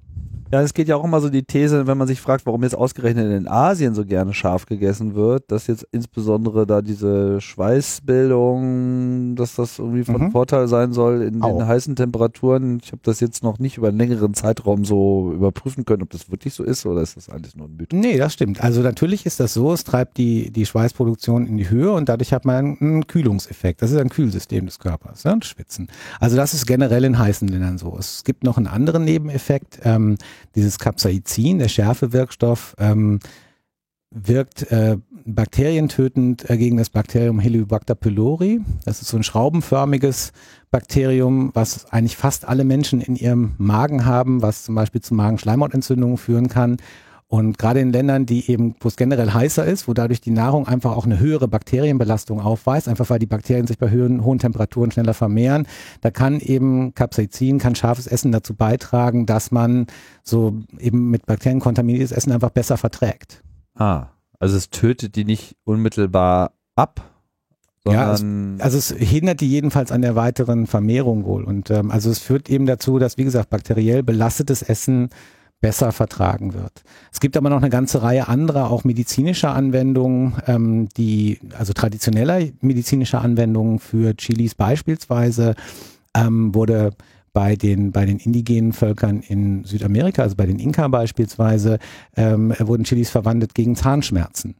Ja, 0.51 0.61
es 0.61 0.73
geht 0.73 0.87
ja 0.87 0.95
auch 0.95 1.03
immer 1.03 1.19
so 1.19 1.29
die 1.29 1.43
These, 1.43 1.87
wenn 1.87 1.97
man 1.97 2.07
sich 2.07 2.21
fragt, 2.21 2.45
warum 2.45 2.63
jetzt 2.63 2.75
ausgerechnet 2.75 3.31
in 3.31 3.47
Asien 3.47 3.93
so 3.95 4.05
gerne 4.05 4.33
scharf 4.33 4.65
gegessen 4.65 5.13
wird, 5.15 5.51
dass 5.51 5.67
jetzt 5.67 5.85
insbesondere 5.91 6.65
da 6.65 6.81
diese 6.81 7.41
Schweißbildung, 7.41 9.35
dass 9.35 9.55
das 9.55 9.79
irgendwie 9.79 10.03
von 10.03 10.21
Mhm. 10.21 10.31
Vorteil 10.31 10.67
sein 10.67 10.93
soll 10.93 11.21
in 11.23 11.41
Auch. 11.41 11.57
den 11.57 11.67
heißen 11.67 11.95
Temperaturen. 11.95 12.79
Ich 12.83 12.91
habe 12.91 13.01
das 13.03 13.19
jetzt 13.19 13.43
noch 13.43 13.59
nicht 13.59 13.77
über 13.77 13.89
einen 13.89 13.97
längeren 13.97 14.33
Zeitraum 14.33 14.85
so 14.85 15.31
überprüfen 15.33 15.85
können, 15.85 16.03
ob 16.03 16.09
das 16.11 16.31
wirklich 16.31 16.53
so 16.53 16.63
ist 16.63 16.85
oder 16.85 17.01
ist 17.01 17.17
das 17.17 17.29
alles 17.29 17.55
nur 17.55 17.67
ein 17.67 17.75
Mythos? 17.75 17.99
Nee, 17.99 18.17
das 18.17 18.33
stimmt. 18.33 18.61
Also 18.63 18.81
natürlich 18.81 19.25
ist 19.25 19.39
das 19.39 19.53
so, 19.53 19.73
es 19.73 19.83
treibt 19.83 20.17
die, 20.17 20.51
die 20.51 20.65
Schweißproduktion 20.65 21.45
in 21.45 21.57
die 21.57 21.69
Höhe 21.69 21.91
und 21.91 22.09
dadurch 22.09 22.33
hat 22.33 22.45
man 22.45 22.77
einen 22.79 23.07
Kühlungseffekt. 23.07 23.81
Das 23.81 23.91
ist 23.91 23.97
ein 23.97 24.09
Kühlsystem 24.09 24.65
des 24.65 24.79
Körpers, 24.79 25.23
ne? 25.25 25.37
Schwitzen. 25.41 25.87
Also 26.19 26.35
das 26.35 26.53
ist 26.53 26.65
generell 26.65 27.03
in 27.03 27.19
heißen 27.19 27.47
Ländern 27.47 27.77
so. 27.77 27.95
Es 27.99 28.23
gibt 28.23 28.43
noch 28.43 28.57
einen 28.57 28.67
anderen 28.67 29.03
Nebeneffekt. 29.03 29.79
Ähm, 29.83 30.17
dieses 30.55 30.79
Capsaicin, 30.79 31.59
der 31.59 31.67
Schärfewirkstoff, 31.69 32.75
ähm, 32.79 33.19
wirkt 34.09 34.71
äh, 34.71 34.97
bakterientötend 35.25 36.49
äh, 36.49 36.57
gegen 36.57 36.77
das 36.77 36.89
Bakterium 36.89 37.39
Helicobacter 37.39 37.95
pylori. 37.95 38.61
Das 38.85 39.01
ist 39.01 39.09
so 39.09 39.17
ein 39.17 39.23
schraubenförmiges 39.23 40.31
Bakterium, 40.71 41.51
was 41.53 41.91
eigentlich 41.91 42.15
fast 42.15 42.47
alle 42.47 42.63
Menschen 42.63 43.01
in 43.01 43.15
ihrem 43.15 43.55
Magen 43.57 44.05
haben, 44.05 44.41
was 44.41 44.63
zum 44.63 44.75
Beispiel 44.75 45.01
zu 45.01 45.13
Magenschleimhautentzündungen 45.13 46.17
führen 46.17 46.47
kann. 46.47 46.77
Und 47.29 47.57
gerade 47.57 47.81
in 47.81 47.91
Ländern, 47.91 48.25
die 48.25 48.49
eben, 48.49 48.75
wo 48.79 48.87
es 48.87 48.95
generell 48.95 49.33
heißer 49.33 49.65
ist, 49.65 49.89
wo 49.89 49.93
dadurch 49.93 50.21
die 50.21 50.31
Nahrung 50.31 50.65
einfach 50.65 50.95
auch 50.95 51.05
eine 51.05 51.19
höhere 51.19 51.49
Bakterienbelastung 51.49 52.39
aufweist, 52.39 52.87
einfach 52.87 53.09
weil 53.09 53.19
die 53.19 53.25
Bakterien 53.25 53.67
sich 53.67 53.77
bei 53.77 53.89
höhen, 53.89 54.23
hohen 54.23 54.39
Temperaturen 54.39 54.91
schneller 54.91 55.13
vermehren, 55.13 55.67
da 55.99 56.09
kann 56.09 56.39
eben 56.39 56.93
Capsaicin, 56.93 57.59
kann 57.59 57.75
scharfes 57.75 58.07
Essen 58.07 58.31
dazu 58.31 58.53
beitragen, 58.55 59.25
dass 59.25 59.51
man 59.51 59.87
so 60.23 60.57
eben 60.79 61.09
mit 61.09 61.25
Bakterien 61.25 61.59
kontaminiertes 61.59 62.13
Essen 62.13 62.31
einfach 62.31 62.51
besser 62.51 62.77
verträgt. 62.77 63.43
Ah, 63.75 64.07
also 64.39 64.55
es 64.55 64.69
tötet 64.69 65.17
die 65.17 65.25
nicht 65.25 65.57
unmittelbar 65.65 66.53
ab, 66.75 67.01
Ja, 67.85 68.15
sondern 68.15 68.61
Also 68.61 68.77
es 68.77 68.91
hindert 68.91 69.41
die 69.41 69.49
jedenfalls 69.49 69.91
an 69.91 70.01
der 70.01 70.15
weiteren 70.15 70.65
Vermehrung 70.65 71.25
wohl. 71.25 71.43
Und 71.43 71.71
ähm, 71.71 71.91
also 71.91 72.09
es 72.09 72.19
führt 72.19 72.49
eben 72.49 72.65
dazu, 72.67 72.99
dass, 72.99 73.17
wie 73.17 73.25
gesagt, 73.25 73.49
bakteriell 73.49 74.01
belastetes 74.01 74.61
Essen 74.61 75.09
besser 75.61 75.91
vertragen 75.91 76.53
wird. 76.53 76.83
Es 77.11 77.19
gibt 77.19 77.35
aber 77.35 77.49
noch 77.49 77.61
eine 77.61 77.69
ganze 77.69 78.03
Reihe 78.03 78.27
anderer, 78.27 78.69
auch 78.69 78.83
medizinischer 78.83 79.53
Anwendungen, 79.53 80.35
ähm, 80.45 80.89
die, 80.97 81.39
also 81.57 81.73
traditioneller 81.73 82.39
medizinischer 82.61 83.21
Anwendungen 83.21 83.79
für 83.79 84.15
Chilis 84.15 84.53
beispielsweise, 84.53 85.55
ähm, 86.15 86.53
wurde 86.53 86.91
bei 87.33 87.55
den, 87.55 87.91
bei 87.91 88.05
den 88.05 88.17
indigenen 88.17 88.73
Völkern 88.73 89.21
in 89.21 89.63
Südamerika, 89.63 90.23
also 90.23 90.35
bei 90.35 90.45
den 90.45 90.59
Inka 90.59 90.87
beispielsweise, 90.87 91.79
ähm, 92.15 92.53
wurden 92.59 92.83
Chilis 92.83 93.09
verwendet 93.09 93.53
gegen 93.53 93.75
Zahnschmerzen. 93.75 94.55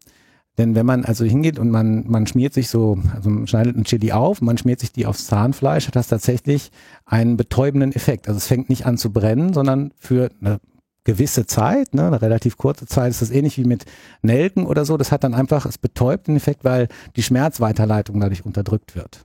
Denn 0.57 0.73
wenn 0.73 0.88
man 0.88 1.05
also 1.05 1.23
hingeht 1.23 1.60
und 1.60 1.69
man, 1.69 2.05
man 2.07 2.25
schmiert 2.25 2.53
sich 2.53 2.69
so, 2.69 2.97
also 3.13 3.29
man 3.29 3.45
schneidet 3.45 3.77
ein 3.77 3.83
Chili 3.83 4.12
auf, 4.12 4.41
man 4.41 4.57
schmiert 4.57 4.79
sich 4.79 4.91
die 4.91 5.05
aufs 5.05 5.27
Zahnfleisch, 5.27 5.88
hat 5.88 5.95
das 5.95 6.07
tatsächlich 6.07 6.71
einen 7.05 7.38
betäubenden 7.38 7.93
Effekt. 7.93 8.27
Also 8.27 8.39
es 8.39 8.47
fängt 8.47 8.69
nicht 8.69 8.88
an 8.88 8.97
zu 8.97 9.12
brennen, 9.12 9.53
sondern 9.53 9.91
für 9.99 10.31
eine 10.41 10.60
gewisse 11.08 11.46
Zeit, 11.46 11.93
ne, 11.93 12.06
eine 12.06 12.22
relativ 12.22 12.58
kurze 12.58 12.86
Zeit, 12.86 13.12
ist 13.12 13.22
das 13.22 13.32
ähnlich 13.32 13.58
wie 13.58 13.63
mit 13.63 13.86
Nelken 14.22 14.65
oder 14.65 14.84
so. 14.84 14.98
Das 14.98 15.12
hat 15.12 15.24
dann 15.24 15.34
einfach, 15.34 15.65
es 15.65 15.78
betäubt 15.78 16.28
den 16.28 16.36
Effekt, 16.36 16.65
weil 16.65 16.89
die 17.15 17.24
Schmerzweiterleitung 17.24 18.20
dadurch 18.20 18.46
unterdrückt 18.46 18.96
wird. 18.96 19.24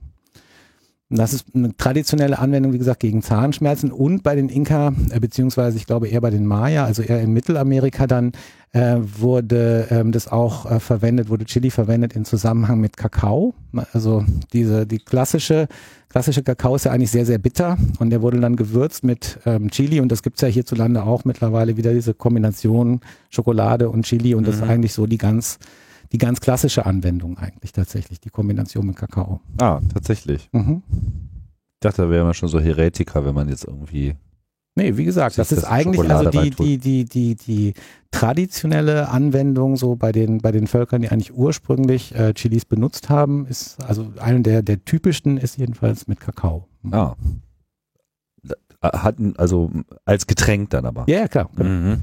Und 1.13 1.19
das 1.19 1.35
ist 1.35 1.45
eine 1.55 1.77
traditionelle 1.77 2.39
Anwendung, 2.39 2.73
wie 2.73 2.79
gesagt, 2.79 3.01
gegen 3.01 3.21
Zahnschmerzen 3.21 3.93
und 3.93 4.23
bei 4.23 4.35
den 4.35 4.49
Inka, 4.49 4.95
äh, 5.11 5.21
beziehungsweise 5.21 5.77
ich 5.77 5.85
glaube 5.85 6.09
eher 6.09 6.23
bei 6.23 6.31
den 6.31 6.47
Maya, 6.47 6.87
also 6.87 7.03
eher 7.03 7.21
in 7.21 7.35
Mittelamerika 7.35 8.07
dann, 8.07 8.33
äh, 8.73 8.97
wurde 8.99 9.89
ähm, 9.91 10.11
das 10.13 10.29
auch 10.29 10.71
äh, 10.71 10.81
verwendet, 10.81 11.29
wurde 11.29 11.45
Chili 11.45 11.69
verwendet 11.69 12.15
in 12.15 12.25
Zusammenhang 12.25 12.81
mit 12.81 12.97
Kakao. 12.97 13.53
Also 13.93 14.25
diese, 14.55 14.87
die 14.87 15.01
klassische, 15.01 15.69
klassische 16.09 16.43
Kakao 16.43 16.77
ist 16.77 16.87
ja 16.87 16.93
eigentlich 16.93 17.11
sehr, 17.11 17.27
sehr 17.27 17.37
bitter 17.37 17.77
und 17.99 18.09
der 18.09 18.23
wurde 18.23 18.41
dann 18.41 18.57
gewürzt 18.57 19.05
mit 19.05 19.39
ähm, 19.45 19.71
Chili 19.71 20.01
und 20.01 20.11
das 20.11 20.23
gibt's 20.23 20.41
ja 20.41 20.49
hierzulande 20.49 21.03
auch 21.03 21.27
mittlerweile 21.27 21.77
wieder 21.77 21.93
diese 21.93 22.15
Kombination 22.15 23.03
Schokolade 23.29 23.91
und 23.91 24.07
Chili 24.07 24.35
und 24.35 24.49
das 24.49 24.55
ist 24.57 24.63
eigentlich 24.63 24.95
so 24.95 25.07
die 25.07 25.19
ganz, 25.19 25.59
die 26.13 26.19
ganz 26.19 26.41
klassische 26.41 26.87
Anwendung 26.87 27.39
eigentlich 27.39 27.73
tatsächlich, 27.73 28.21
die 28.21 28.31
Kombination 28.31 28.87
mit 28.87 28.97
Kakao. 28.97 29.41
ah, 29.61 29.81
tatsächlich. 29.93 30.49
Mhm. 30.53 30.83
Ich 31.75 31.81
dachte, 31.81 32.03
da 32.03 32.11
wäre 32.11 32.25
man 32.25 32.35
schon 32.35 32.49
so 32.49 32.61
Heretiker, 32.61 33.25
wenn 33.25 33.35
man 33.35 33.49
jetzt 33.49 33.65
irgendwie 33.65 34.15
Nee, 34.75 34.97
wie 34.97 35.05
gesagt, 35.05 35.37
das 35.37 35.51
Sich 35.51 35.59
ist 35.59 35.65
das 35.65 35.71
eigentlich 35.71 35.97
Schokolade 35.97 36.29
also 36.29 36.41
die, 36.65 36.79
die, 36.79 36.79
die, 36.79 37.05
die, 37.05 37.35
die 37.35 37.75
traditionelle 38.11 39.11
Anwendung 39.11 39.77
so 39.77 39.97
bei 39.97 40.13
den, 40.13 40.39
bei 40.39 40.51
den 40.51 40.67
Völkern, 40.67 41.03
die 41.03 41.11
eigentlich 41.11 41.35
ursprünglich 41.35 42.15
äh, 42.15 42.33
Chilis 42.33 42.65
benutzt 42.65 43.11
haben, 43.11 43.47
ist 43.47 43.83
also 43.85 44.11
eine 44.19 44.41
der, 44.41 44.63
der 44.63 44.83
typischsten 44.83 45.37
ist 45.37 45.59
jedenfalls 45.59 46.07
mit 46.07 46.21
Kakao. 46.21 46.69
Ah. 46.91 47.17
Da- 48.43 48.57
Hatten, 49.03 49.35
also 49.37 49.71
als 50.07 50.27
Getränk 50.27 50.71
dann 50.71 50.87
aber. 50.87 51.05
Ja, 51.07 51.29
klar. 51.29 51.51
genau. 51.55 51.69
Mhm. 51.69 52.03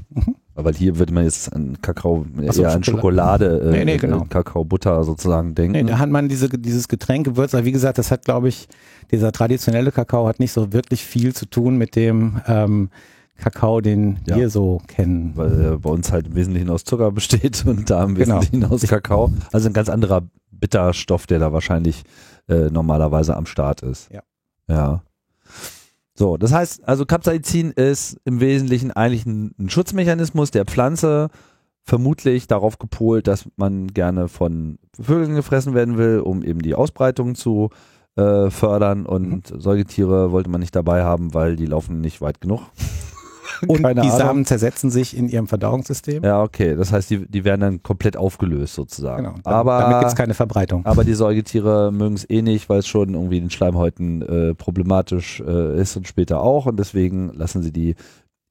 Weil 0.64 0.74
hier 0.74 0.98
würde 0.98 1.12
man 1.12 1.24
jetzt 1.24 1.52
an 1.52 1.78
Kakao, 1.82 2.26
Ach 2.48 2.52
so, 2.52 2.62
eher 2.62 2.72
an 2.72 2.84
Schokolade. 2.84 3.60
Äh, 3.60 3.70
Nee, 3.70 3.84
nee, 3.84 3.96
genau. 3.96 4.22
äh, 4.22 4.26
Kakaobutter 4.28 5.02
sozusagen 5.04 5.54
denken. 5.54 5.72
Nee, 5.72 5.84
da 5.84 5.98
hat 5.98 6.10
man 6.10 6.28
diese, 6.28 6.48
dieses 6.48 6.88
Getränk 6.88 7.26
gewürzt, 7.26 7.54
aber 7.54 7.64
wie 7.64 7.72
gesagt, 7.72 7.98
das 7.98 8.10
hat, 8.10 8.24
glaube 8.24 8.48
ich, 8.48 8.68
dieser 9.10 9.32
traditionelle 9.32 9.92
Kakao 9.92 10.26
hat 10.28 10.40
nicht 10.40 10.52
so 10.52 10.72
wirklich 10.72 11.04
viel 11.04 11.34
zu 11.34 11.46
tun 11.46 11.76
mit 11.76 11.96
dem 11.96 12.40
ähm, 12.46 12.90
Kakao, 13.38 13.80
den 13.80 14.18
Ja. 14.26 14.36
wir 14.36 14.50
so 14.50 14.80
kennen. 14.86 15.32
weil 15.34 15.60
er 15.60 15.78
bei 15.78 15.90
uns 15.90 16.12
halt 16.12 16.26
im 16.28 16.34
Wesentlichen 16.34 16.70
aus 16.70 16.84
Zucker 16.84 17.10
besteht 17.10 17.64
und 17.66 17.88
da 17.90 18.04
im 18.04 18.14
Genau. 18.14 18.40
Wesentlichen 18.40 18.64
aus 18.70 18.82
Kakao. 18.82 19.32
Also 19.52 19.68
ein 19.68 19.72
ganz 19.72 19.88
anderer 19.88 20.22
Bitterstoff, 20.52 21.26
der 21.26 21.38
da 21.38 21.52
wahrscheinlich 21.52 22.02
äh, 22.48 22.68
normalerweise 22.70 23.34
am 23.36 23.46
Start 23.46 23.80
ist. 23.82 24.10
Ja. 24.12 24.20
Ja. 24.68 25.02
So, 26.20 26.36
das 26.36 26.52
heißt, 26.52 26.86
also 26.86 27.06
Capsaicin 27.06 27.70
ist 27.70 28.20
im 28.26 28.40
Wesentlichen 28.40 28.90
eigentlich 28.90 29.24
ein, 29.24 29.54
ein 29.58 29.70
Schutzmechanismus 29.70 30.50
der 30.50 30.66
Pflanze, 30.66 31.30
vermutlich 31.82 32.46
darauf 32.46 32.78
gepolt, 32.78 33.26
dass 33.26 33.48
man 33.56 33.86
gerne 33.88 34.28
von 34.28 34.78
Vögeln 35.00 35.34
gefressen 35.34 35.72
werden 35.72 35.96
will, 35.96 36.20
um 36.20 36.42
eben 36.42 36.60
die 36.60 36.74
Ausbreitung 36.74 37.36
zu 37.36 37.70
äh, 38.16 38.50
fördern 38.50 39.06
und 39.06 39.50
Mhm. 39.50 39.60
Säugetiere 39.60 40.30
wollte 40.30 40.50
man 40.50 40.60
nicht 40.60 40.76
dabei 40.76 41.04
haben, 41.04 41.32
weil 41.32 41.56
die 41.56 41.64
laufen 41.64 42.02
nicht 42.02 42.20
weit 42.20 42.42
genug. 42.42 42.60
Und 43.68 43.82
Keine 43.82 44.00
die 44.02 44.08
Ahnung. 44.08 44.18
Samen 44.18 44.44
zersetzen 44.44 44.90
sich 44.90 45.16
in 45.16 45.28
ihrem 45.28 45.46
Verdauungssystem. 45.46 46.22
Ja, 46.24 46.42
okay. 46.42 46.76
Das 46.76 46.92
heißt, 46.92 47.10
die, 47.10 47.26
die 47.26 47.44
werden 47.44 47.60
dann 47.60 47.82
komplett 47.82 48.16
aufgelöst 48.16 48.74
sozusagen. 48.74 49.24
Genau. 49.24 49.38
Aber, 49.44 49.80
damit 49.80 50.00
gibt's 50.00 50.16
keine 50.16 50.34
Verbreitung. 50.34 50.84
aber 50.86 51.04
die 51.04 51.14
Säugetiere 51.14 51.92
mögen 51.92 52.14
es 52.14 52.28
eh 52.28 52.42
nicht, 52.42 52.68
weil 52.68 52.80
es 52.80 52.86
schon 52.86 53.14
irgendwie 53.14 53.38
in 53.38 53.44
den 53.44 53.50
Schleimhäuten 53.50 54.22
äh, 54.22 54.54
problematisch 54.54 55.40
äh, 55.40 55.80
ist 55.80 55.96
und 55.96 56.08
später 56.08 56.40
auch. 56.40 56.66
Und 56.66 56.78
deswegen 56.78 57.32
lassen 57.34 57.62
sie 57.62 57.72
die 57.72 57.94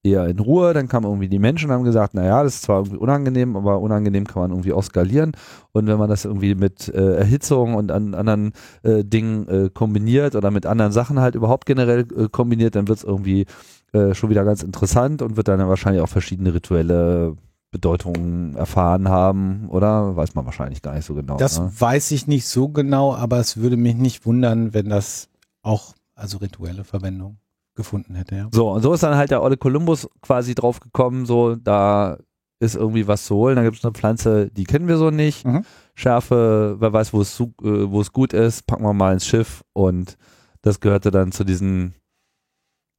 eher 0.04 0.28
in 0.28 0.40
Ruhe. 0.40 0.74
Dann 0.74 0.88
kamen 0.88 1.06
irgendwie 1.06 1.28
die 1.28 1.40
Menschen 1.40 1.70
und 1.70 1.76
haben 1.76 1.84
gesagt, 1.84 2.14
naja, 2.14 2.44
das 2.44 2.56
ist 2.56 2.62
zwar 2.64 2.80
irgendwie 2.80 2.98
unangenehm, 2.98 3.56
aber 3.56 3.80
unangenehm 3.80 4.26
kann 4.26 4.42
man 4.42 4.52
irgendwie 4.52 4.74
auch 4.74 4.84
skalieren. 4.84 5.34
Und 5.72 5.88
wenn 5.88 5.98
man 5.98 6.10
das 6.10 6.26
irgendwie 6.26 6.56
mit 6.56 6.88
äh, 6.90 7.16
Erhitzung 7.18 7.76
und 7.76 7.92
an 7.92 8.14
anderen 8.14 8.54
äh, 8.84 9.04
Dingen 9.04 9.48
äh, 9.48 9.70
kombiniert 9.74 10.36
oder 10.36 10.52
mit 10.52 10.66
anderen 10.66 10.92
Sachen 10.92 11.20
halt 11.20 11.36
überhaupt 11.36 11.66
generell 11.66 12.08
äh, 12.16 12.30
kombiniert, 12.30 12.76
dann 12.76 12.88
wird 12.88 13.00
es 13.00 13.04
irgendwie 13.04 13.46
äh, 13.94 14.14
schon 14.14 14.30
wieder 14.30 14.44
ganz 14.46 14.64
interessant 14.64 15.22
und 15.22 15.38
wird 15.38 15.48
dann 15.48 15.68
wahrscheinlich 15.68 16.02
auch 16.02 16.10
verschiedene 16.10 16.54
rituelle 16.54 17.36
Bedeutungen 17.72 18.56
erfahren 18.56 19.10
haben, 19.10 19.70
oder? 19.70 20.16
Weiß 20.16 20.34
man 20.34 20.46
wahrscheinlich 20.46 20.82
gar 20.82 20.96
nicht 20.96 21.06
so 21.06 21.14
genau. 21.14 21.38
Das 21.38 21.60
ne? 21.60 21.72
weiß 21.78 22.12
ich 22.12 22.26
nicht 22.28 22.48
so 22.48 22.70
genau, 22.70 23.14
aber 23.14 23.38
es 23.38 23.58
würde 23.58 23.78
mich 23.78 23.96
nicht 23.96 24.26
wundern, 24.26 24.74
wenn 24.74 24.90
das 24.90 25.30
auch 25.62 25.94
also 26.16 26.38
rituelle 26.40 26.84
Verwendung 26.84 27.38
gefunden 27.76 28.16
hätte. 28.16 28.36
Ja. 28.36 28.48
So, 28.52 28.72
und 28.72 28.82
so 28.82 28.94
ist 28.94 29.04
dann 29.04 29.16
halt 29.16 29.32
der 29.32 29.42
Olle 29.44 29.56
Kolumbus 29.56 30.10
quasi 30.22 30.56
drauf 30.56 30.80
gekommen, 30.80 31.26
so, 31.26 31.56
da 31.56 32.18
ist 32.60 32.76
irgendwie 32.76 33.08
was 33.08 33.26
zu 33.26 33.36
holen. 33.36 33.56
Da 33.56 33.64
gibt 33.64 33.78
es 33.78 33.86
eine 33.86 33.94
Pflanze, 33.94 34.50
die 34.52 34.66
kennen 34.66 34.88
wir 34.88 34.98
so 34.98 35.12
nicht. 35.12 35.46
Mhm. 35.46 35.64
Schärfe, 35.96 36.76
wer 36.80 36.92
weiß, 36.92 37.14
wo 37.14 37.22
es, 37.22 37.36
su- 37.36 37.54
äh, 37.62 37.90
wo 37.90 38.02
es 38.02 38.12
gut 38.12 38.34
ist, 38.34 38.68
packen 38.68 38.84
wir 38.84 38.94
mal 38.94 39.14
ins 39.14 39.26
Schiff 39.26 39.64
und 39.74 40.18
das 40.62 40.80
gehörte 40.82 41.12
dann 41.12 41.32
zu 41.32 41.46
diesen 41.46 41.94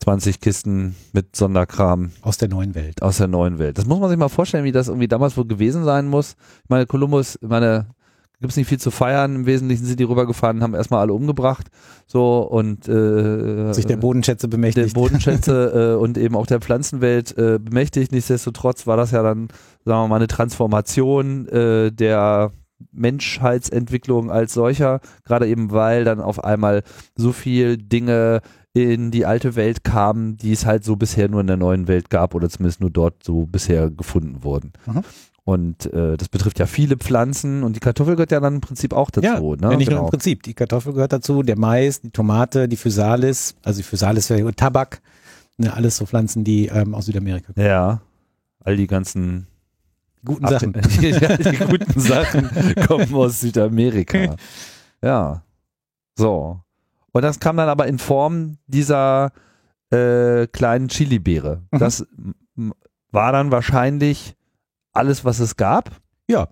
20 0.03 0.41
Kisten 0.41 0.97
mit 1.13 1.37
Sonderkram 1.37 2.11
Aus 2.23 2.39
der 2.39 2.49
neuen 2.49 2.75
Welt. 2.75 3.03
aus 3.03 3.19
der 3.19 3.29
neuen 3.29 3.59
Welt. 3.59 3.77
Das 3.79 3.87
muss 3.87 4.01
man 4.01 4.09
sich 4.09 4.19
mal 4.19 4.29
vorstellen, 4.29 4.65
wie 4.65 4.73
das 4.73 4.89
irgendwie 4.89 5.09
damals 5.09 5.37
wohl 5.37 5.47
gewesen 5.47 5.85
sein 5.85 6.09
muss. 6.09 6.37
Ich 6.65 6.71
meine, 6.71 6.87
Kolumbus, 6.87 7.39
ich 7.41 7.49
meine, 7.49 7.87
gibt 8.41 8.51
es 8.53 8.57
nicht 8.57 8.69
viel 8.69 8.81
zu 8.81 8.91
feiern. 8.91 9.35
Im 9.37 9.47
Wesentlichen 9.47 9.85
sind 9.85 10.01
die 10.01 10.05
rübergefahren, 10.05 10.63
haben 10.63 10.75
erstmal 10.75 11.01
alle 11.01 11.13
umgebracht. 11.13 11.67
So 12.07 12.39
und 12.41 12.89
äh, 12.89 13.73
Sich 13.75 13.85
der 13.87 13.99
Bodenschätze 13.99 14.49
der 14.49 14.57
bemächtigt. 14.57 14.95
Bodenschätze 14.95 15.97
äh, 15.99 16.03
und 16.03 16.17
eben 16.17 16.35
auch 16.35 16.47
der 16.47 16.61
Pflanzenwelt 16.61 17.37
äh, 17.37 17.59
bemächtigt. 17.59 18.13
Nichtsdestotrotz 18.13 18.87
war 18.87 18.97
das 18.97 19.11
ja 19.11 19.23
dann, 19.23 19.49
sagen 19.85 20.03
wir 20.05 20.09
mal, 20.09 20.17
eine 20.17 20.29
Transformation 20.29 21.47
äh, 21.49 21.93
der 21.93 22.53
Menschheitsentwicklung 22.93 24.31
als 24.31 24.55
solcher, 24.55 25.01
gerade 25.25 25.47
eben 25.47 25.71
weil 25.71 26.05
dann 26.05 26.21
auf 26.21 26.43
einmal 26.43 26.83
so 27.15 27.33
viel 27.33 27.77
Dinge 27.77 28.41
in 28.73 29.11
die 29.11 29.27
alte 29.27 29.57
Welt 29.57 29.83
kamen, 29.85 30.37
die 30.37 30.53
es 30.53 30.65
halt 30.65 30.85
so 30.85 30.95
bisher 30.97 31.29
nur 31.29 31.41
in 31.41 31.47
der 31.49 31.57
neuen 31.57 31.89
Welt 31.89 32.09
gab 32.11 32.35
oder 32.35 32.49
zumindest 32.49 32.81
nur 32.81 32.91
dort 32.91 33.25
so 33.25 33.47
bisher 33.47 33.91
gefunden 33.91 34.45
wurden. 34.45 34.73
Mhm. 34.87 35.03
Und 35.45 35.93
äh, 35.93 36.17
das 36.17 36.29
betrifft 36.29 36.61
ja 36.61 36.67
viele 36.67 36.97
Pflanzen 36.97 37.65
und 37.65 37.75
die 37.75 37.81
Kartoffel 37.81 38.15
gehört 38.15 38.31
ja 38.31 38.39
dann 38.39 38.57
im 38.57 38.61
Prinzip 38.61 38.93
auch 38.93 39.11
dazu. 39.11 39.27
ja, 39.27 39.41
ne? 39.41 39.77
nicht 39.77 39.89
nur 39.89 39.97
Genau. 39.97 40.05
im 40.05 40.11
Prinzip. 40.11 40.45
Die 40.45 40.55
Kartoffel 40.55 40.93
gehört 40.93 41.13
dazu, 41.13 41.43
der 41.43 41.59
Mais, 41.59 42.01
die 42.01 42.11
Tomate, 42.11 42.69
die 42.69 42.77
Physalis, 42.77 43.57
also 43.65 43.79
die 43.79 43.83
Physalis 43.83 44.33
Tabak, 44.55 45.01
ne, 45.57 45.73
alles 45.73 45.97
so 45.97 46.07
Pflanzen, 46.07 46.45
die 46.45 46.67
ähm, 46.67 46.95
aus 46.95 47.07
Südamerika 47.07 47.53
kommen. 47.53 47.67
Ja, 47.67 48.01
all 48.63 48.77
die 48.77 48.87
ganzen 48.87 49.49
Guten 50.25 50.45
Ab- 50.45 50.53
Sachen. 50.53 50.75
ja, 51.01 51.37
die 51.39 51.57
guten 51.57 51.99
Sachen 51.99 52.49
kommen 52.87 53.13
aus 53.15 53.41
Südamerika. 53.41 54.37
Ja. 55.03 55.43
So. 56.17 56.61
Und 57.13 57.23
das 57.23 57.41
kam 57.41 57.57
dann 57.57 57.69
aber 57.69 57.87
in 57.87 57.99
Form 57.99 58.59
dieser 58.67 59.33
äh, 59.91 60.47
kleinen 60.47 60.89
Chili-Beere. 60.89 61.63
Mhm. 61.71 61.79
Das 61.79 62.07
war 63.11 63.33
dann 63.33 63.51
wahrscheinlich 63.51 64.37
alles, 64.93 65.25
was 65.25 65.41
es 65.41 65.57
gab. 65.57 65.91
Ja, 66.29 66.49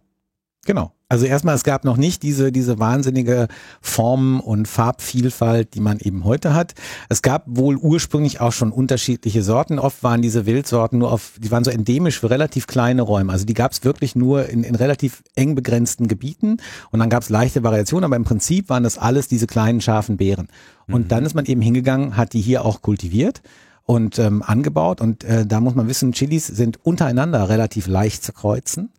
genau. 0.64 0.92
Also 1.10 1.24
erstmal, 1.24 1.54
es 1.54 1.64
gab 1.64 1.84
noch 1.84 1.96
nicht 1.96 2.22
diese, 2.22 2.52
diese 2.52 2.78
wahnsinnige 2.78 3.48
Form- 3.80 4.40
und 4.40 4.68
Farbvielfalt, 4.68 5.72
die 5.72 5.80
man 5.80 5.98
eben 6.00 6.24
heute 6.24 6.52
hat. 6.52 6.74
Es 7.08 7.22
gab 7.22 7.44
wohl 7.46 7.76
ursprünglich 7.76 8.42
auch 8.42 8.52
schon 8.52 8.72
unterschiedliche 8.72 9.42
Sorten. 9.42 9.78
Oft 9.78 10.02
waren 10.02 10.20
diese 10.20 10.44
Wildsorten 10.44 10.98
nur 10.98 11.10
auf, 11.10 11.32
die 11.38 11.50
waren 11.50 11.64
so 11.64 11.70
endemisch 11.70 12.20
für 12.20 12.28
relativ 12.28 12.66
kleine 12.66 13.00
Räume. 13.00 13.32
Also 13.32 13.46
die 13.46 13.54
gab 13.54 13.72
es 13.72 13.84
wirklich 13.84 14.16
nur 14.16 14.50
in, 14.50 14.64
in 14.64 14.74
relativ 14.74 15.22
eng 15.34 15.54
begrenzten 15.54 16.08
Gebieten. 16.08 16.58
Und 16.90 17.00
dann 17.00 17.08
gab 17.08 17.22
es 17.22 17.30
leichte 17.30 17.62
Variationen, 17.62 18.04
aber 18.04 18.16
im 18.16 18.24
Prinzip 18.24 18.68
waren 18.68 18.82
das 18.82 18.98
alles 18.98 19.28
diese 19.28 19.46
kleinen 19.46 19.80
scharfen 19.80 20.18
Beeren. 20.18 20.48
Und 20.88 21.10
dann 21.10 21.24
ist 21.24 21.34
man 21.34 21.46
eben 21.46 21.62
hingegangen, 21.62 22.18
hat 22.18 22.34
die 22.34 22.40
hier 22.42 22.66
auch 22.66 22.82
kultiviert 22.82 23.40
und 23.84 24.18
ähm, 24.18 24.42
angebaut. 24.42 25.00
Und 25.00 25.24
äh, 25.24 25.46
da 25.46 25.60
muss 25.60 25.74
man 25.74 25.88
wissen, 25.88 26.12
Chilis 26.12 26.46
sind 26.46 26.84
untereinander 26.84 27.48
relativ 27.48 27.86
leicht 27.86 28.22
zu 28.24 28.34
kreuzen 28.34 28.90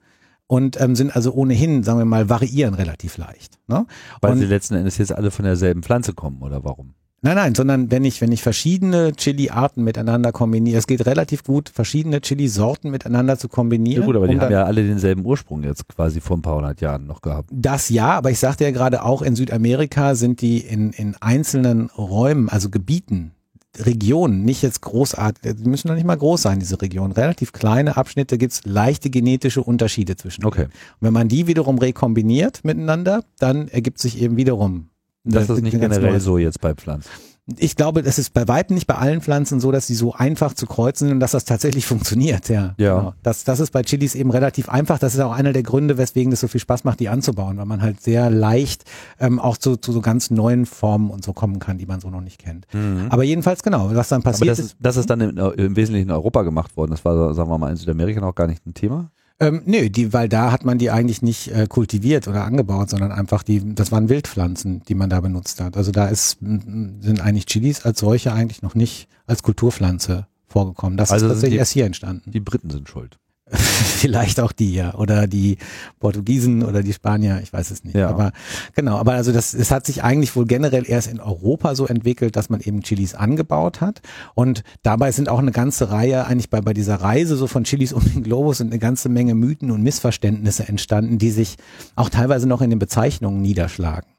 und 0.50 0.82
ähm, 0.82 0.96
sind 0.96 1.16
also 1.16 1.32
ohnehin, 1.32 1.84
sagen 1.84 2.00
wir 2.00 2.06
mal, 2.06 2.28
variieren 2.28 2.74
relativ 2.74 3.18
leicht. 3.18 3.60
Ne? 3.68 3.86
Weil 4.20 4.32
und, 4.32 4.40
sie 4.40 4.46
letzten 4.46 4.74
Endes 4.74 4.98
jetzt 4.98 5.14
alle 5.14 5.30
von 5.30 5.46
derselben 5.46 5.84
Pflanze 5.84 6.14
kommen, 6.14 6.42
oder 6.42 6.64
warum? 6.64 6.96
nein, 7.22 7.36
nein, 7.36 7.54
sondern 7.54 7.92
wenn 7.92 8.04
ich, 8.04 8.20
wenn 8.22 8.32
ich 8.32 8.42
verschiedene 8.42 9.14
Chili-Arten 9.14 9.84
miteinander 9.84 10.32
kombiniere, 10.32 10.80
es 10.80 10.88
geht 10.88 11.06
relativ 11.06 11.44
gut, 11.44 11.70
verschiedene 11.70 12.22
Chili-Sorten 12.22 12.90
miteinander 12.90 13.38
zu 13.38 13.48
kombinieren. 13.48 14.02
Ja 14.02 14.06
gut, 14.08 14.16
aber 14.16 14.28
die 14.28 14.36
um 14.36 14.42
haben 14.42 14.52
ja 14.52 14.64
alle 14.64 14.84
denselben 14.84 15.24
Ursprung 15.24 15.64
jetzt 15.64 15.88
quasi 15.88 16.20
vor 16.20 16.38
ein 16.38 16.42
paar 16.42 16.56
hundert 16.56 16.82
Jahren 16.82 17.06
noch 17.06 17.22
gehabt. 17.22 17.50
Das 17.54 17.90
ja, 17.90 18.12
aber 18.12 18.32
ich 18.32 18.40
sagte 18.40 18.64
ja 18.64 18.72
gerade 18.72 19.04
auch 19.04 19.22
in 19.22 19.36
Südamerika 19.36 20.16
sind 20.16 20.42
die 20.42 20.60
in, 20.60 20.92
in 20.94 21.16
einzelnen 21.20 21.90
Räumen, 21.92 22.50
also 22.50 22.70
Gebieten, 22.70 23.34
Regionen, 23.78 24.44
nicht 24.44 24.62
jetzt 24.62 24.82
großartig, 24.82 25.56
die 25.56 25.70
müssen 25.70 25.90
noch 25.90 25.96
nicht 25.96 26.06
mal 26.06 26.18
groß 26.18 26.42
sein, 26.42 26.60
diese 26.60 26.82
Regionen. 26.82 27.14
Relativ 27.14 27.52
kleine 27.52 27.98
Abschnitte 27.98 28.38
gibt's 28.38 28.62
leichte 28.66 29.10
genetische 29.10 29.62
Unterschiede 29.62 30.16
zwischen. 30.16 30.44
Okay. 30.44 30.64
Und 30.66 30.72
wenn 31.02 31.14
man 31.14 31.28
die 31.28 31.48
wiederum 31.48 31.78
rekombiniert 31.78 32.64
miteinander, 32.64 33.24
dann 33.38 33.68
ergibt 33.68 34.00
sich 34.00 34.22
eben 34.22 34.38
wiederum. 34.38 34.90
Das 35.24 35.50
ist 35.50 35.62
nicht 35.62 35.80
generell 35.80 36.20
so 36.20 36.38
jetzt 36.38 36.62
bei 36.62 36.74
Pflanzen. 36.74 37.10
Ich 37.58 37.76
glaube, 37.76 38.04
das 38.04 38.20
ist 38.20 38.34
bei 38.34 38.48
weitem 38.48 38.76
nicht 38.76 38.88
bei 38.88 38.96
allen 38.96 39.22
Pflanzen 39.22 39.60
so, 39.60 39.72
dass 39.72 39.88
sie 39.88 39.96
so 39.96 40.14
einfach 40.14 40.54
zu 40.54 40.68
kreuzen 40.68 41.08
sind 41.08 41.16
und 41.16 41.20
dass 41.20 41.32
das 41.32 41.46
tatsächlich 41.46 41.86
funktioniert. 41.88 42.50
Ja, 42.50 42.76
Ja. 42.78 42.98
Genau. 43.00 43.14
Das, 43.24 43.44
das 43.44 43.60
ist 43.60 43.72
bei 43.72 43.82
Chilis 43.82 44.14
eben 44.16 44.32
relativ 44.32 44.70
einfach. 44.70 45.00
Das 45.00 45.16
ist 45.16 45.20
auch 45.22 45.32
einer 45.32 45.54
der 45.54 45.64
Gründe, 45.64 45.98
weswegen 45.98 46.32
es 46.32 46.42
so 46.42 46.48
viel 46.48 46.62
Spaß 46.62 46.84
macht, 46.84 47.00
die 47.00 47.10
anzubauen, 47.10 47.58
weil 47.58 47.66
man 47.66 47.82
halt 47.82 48.02
sehr 48.02 48.30
leicht 48.30 48.84
ähm, 49.20 49.40
auch 49.40 49.58
zu, 49.58 49.76
zu 49.76 49.92
so 49.92 50.02
ganz 50.02 50.30
neuen 50.30 50.66
Formen 50.66 51.10
und 51.10 51.26
so 51.26 51.34
kommen 51.34 51.60
kann, 51.60 51.78
die 51.78 51.86
man 51.86 52.00
so 52.00 52.10
noch 52.10 52.22
nicht 52.22 52.40
kennt. 52.40 52.68
Aber 53.10 53.24
jedenfalls 53.24 53.64
genau, 53.64 53.90
was 53.94 54.10
dann 54.10 54.20
Mhm. 54.20 54.24
Aber 54.28 54.32
passiert 54.32 54.50
das 54.52 54.60
ist, 54.60 54.78
das 54.80 54.98
ist 54.98 55.10
dann 55.10 55.22
im, 55.22 55.38
im 55.38 55.76
Wesentlichen 55.76 56.10
in 56.10 56.14
Europa 56.14 56.44
gemacht 56.44 56.76
worden. 56.78 56.92
Das 56.92 57.04
war, 57.06 57.34
sagen 57.34 57.50
wir 57.50 57.58
mal, 57.58 57.72
in 57.72 57.78
Südamerika 57.78 58.20
noch 58.22 58.36
gar 58.36 58.48
nicht 58.48 58.66
ein 58.66 58.74
Thema. 58.74 59.10
Ähm, 59.42 59.62
nö, 59.66 59.90
die, 59.90 60.12
weil 60.12 60.28
da 60.28 60.52
hat 60.52 60.66
man 60.66 60.78
die 60.78 60.92
eigentlich 60.92 61.22
nicht 61.22 61.48
äh, 61.52 61.66
kultiviert 61.68 62.28
oder 62.28 62.44
angebaut, 62.44 62.90
sondern 62.90 63.12
einfach 63.14 63.42
die, 63.44 63.74
das 63.74 63.92
waren 63.92 64.10
Wildpflanzen, 64.10 64.82
die 64.88 64.96
man 64.96 65.10
da 65.10 65.22
benutzt 65.22 65.62
hat. 65.62 65.78
Also 65.78 65.92
da 65.92 66.08
ist, 66.08 66.40
sind 66.42 67.22
eigentlich 67.22 67.46
Chilis 67.46 67.86
als 67.86 68.00
solche 68.00 68.34
eigentlich 68.34 68.62
noch 68.62 68.76
nicht 68.76 69.08
als 69.28 69.42
Kulturpflanze 69.44 70.28
vorgekommen. 70.48 70.98
Das 70.98 71.12
Also 71.12 71.28
ist 71.28 71.32
tatsächlich 71.34 71.54
die- 71.56 71.60
erst 71.60 71.72
hier 71.72 71.86
entstanden. 71.86 72.32
Die 72.32 72.40
Briten 72.42 72.70
sind 72.70 72.90
schuld. 72.90 73.18
Vielleicht 74.00 74.40
auch 74.40 74.52
die, 74.52 74.74
ja. 74.76 74.94
Oder 74.94 75.28
die 75.28 75.58
Portugiesen 76.00 76.64
oder 76.64 76.84
die 76.84 76.94
Spanier, 76.94 77.40
ich 77.42 77.52
weiß 77.52 77.72
es 77.72 77.84
nicht. 77.84 77.96
Ja. 77.96 78.10
Aber 78.10 78.32
genau, 78.76 78.98
aber 78.98 79.14
also 79.14 79.32
das, 79.32 79.54
es 79.54 79.72
hat 79.72 79.86
sich 79.86 80.04
eigentlich 80.04 80.36
wohl 80.36 80.46
generell 80.46 80.84
erst 80.88 81.08
in 81.08 81.20
Europa 81.20 81.74
so 81.74 81.88
entwickelt, 81.88 82.36
dass 82.36 82.50
man 82.50 82.62
eben 82.62 82.82
Chilis 82.82 83.16
angebaut 83.16 83.82
hat. 83.82 84.02
Und 84.36 84.64
dabei 84.84 85.12
sind 85.12 85.30
auch 85.30 85.40
eine 85.40 85.52
ganze 85.52 85.90
Reihe, 85.90 86.28
eigentlich 86.28 86.50
bei, 86.50 86.62
bei 86.62 86.74
dieser 86.74 86.96
Reise 86.96 87.36
so 87.36 87.48
von 87.48 87.64
Chilis 87.64 87.92
um 87.94 88.04
den 88.04 88.24
Globus 88.24 88.60
sind 88.60 88.72
eine 88.72 88.80
ganze 88.80 89.10
Menge 89.10 89.34
Mythen 89.34 89.72
und 89.72 89.82
Missverständnisse 89.82 90.68
entstanden, 90.68 91.18
die 91.18 91.32
sich 91.32 91.58
auch 91.96 92.10
teilweise 92.10 92.48
noch 92.48 92.62
in 92.62 92.70
den 92.70 92.80
Bezeichnungen 92.80 93.42
niederschlagen. 93.42 94.10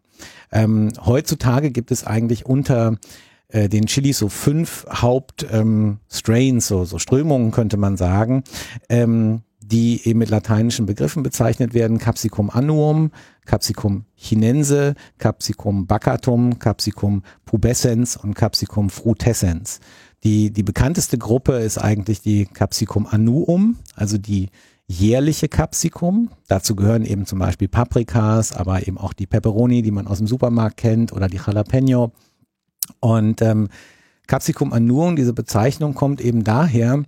Ähm, 0.53 0.91
heutzutage 1.05 1.71
gibt 1.71 1.93
es 1.93 2.05
eigentlich 2.05 2.47
unter 2.47 2.97
äh, 3.53 3.69
den 3.69 3.87
Chilis 3.87 4.19
so 4.19 4.29
fünf 4.29 4.87
Hauptstrains, 4.91 6.01
ähm, 6.23 6.61
so, 6.61 6.85
so 6.85 6.99
Strömungen 6.99 7.51
könnte 7.51 7.77
man 7.77 7.97
sagen, 7.97 8.45
ähm, 8.89 9.43
die 9.71 10.07
eben 10.07 10.19
mit 10.19 10.31
lateinischen 10.31 10.87
Begriffen 10.87 11.23
bezeichnet 11.23 11.75
werden. 11.75 11.99
Capsicum 11.99 12.51
annuum, 12.51 13.13
Capsicum 13.47 14.05
chinense, 14.15 14.95
Capsicum 15.19 15.87
baccatum, 15.87 16.59
Capsicum 16.59 17.23
pubescens 17.45 18.17
und 18.17 18.35
Capsicum 18.35 18.91
frutescens. 18.91 19.81
Die, 20.25 20.51
die 20.51 20.63
bekannteste 20.63 21.19
Gruppe 21.19 21.55
ist 21.55 21.79
eigentlich 21.79 22.21
die 22.21 22.47
Capsicum 22.47 23.07
annuum, 23.07 23.77
also 23.95 24.19
die 24.19 24.51
jährliche 24.87 25.49
Capsicum. 25.49 26.31
Dazu 26.49 26.75
gehören 26.75 27.05
eben 27.05 27.25
zum 27.25 27.39
Beispiel 27.39 27.69
Paprikas, 27.69 28.53
aber 28.53 28.87
eben 28.87 28.99
auch 28.99 29.13
die 29.13 29.27
Peperoni, 29.27 29.83
die 29.83 29.93
man 29.93 30.09
aus 30.09 30.19
dem 30.19 30.27
Supermarkt 30.27 30.77
kennt, 30.77 31.13
oder 31.13 31.29
die 31.29 31.39
Jalapeno. 31.39 32.13
Und 33.01 33.43
ähm, 33.43 33.69
Capsicum 34.27 34.73
annuum, 34.73 35.17
diese 35.17 35.33
Bezeichnung 35.33 35.95
kommt 35.95 36.21
eben 36.21 36.45
daher, 36.45 37.03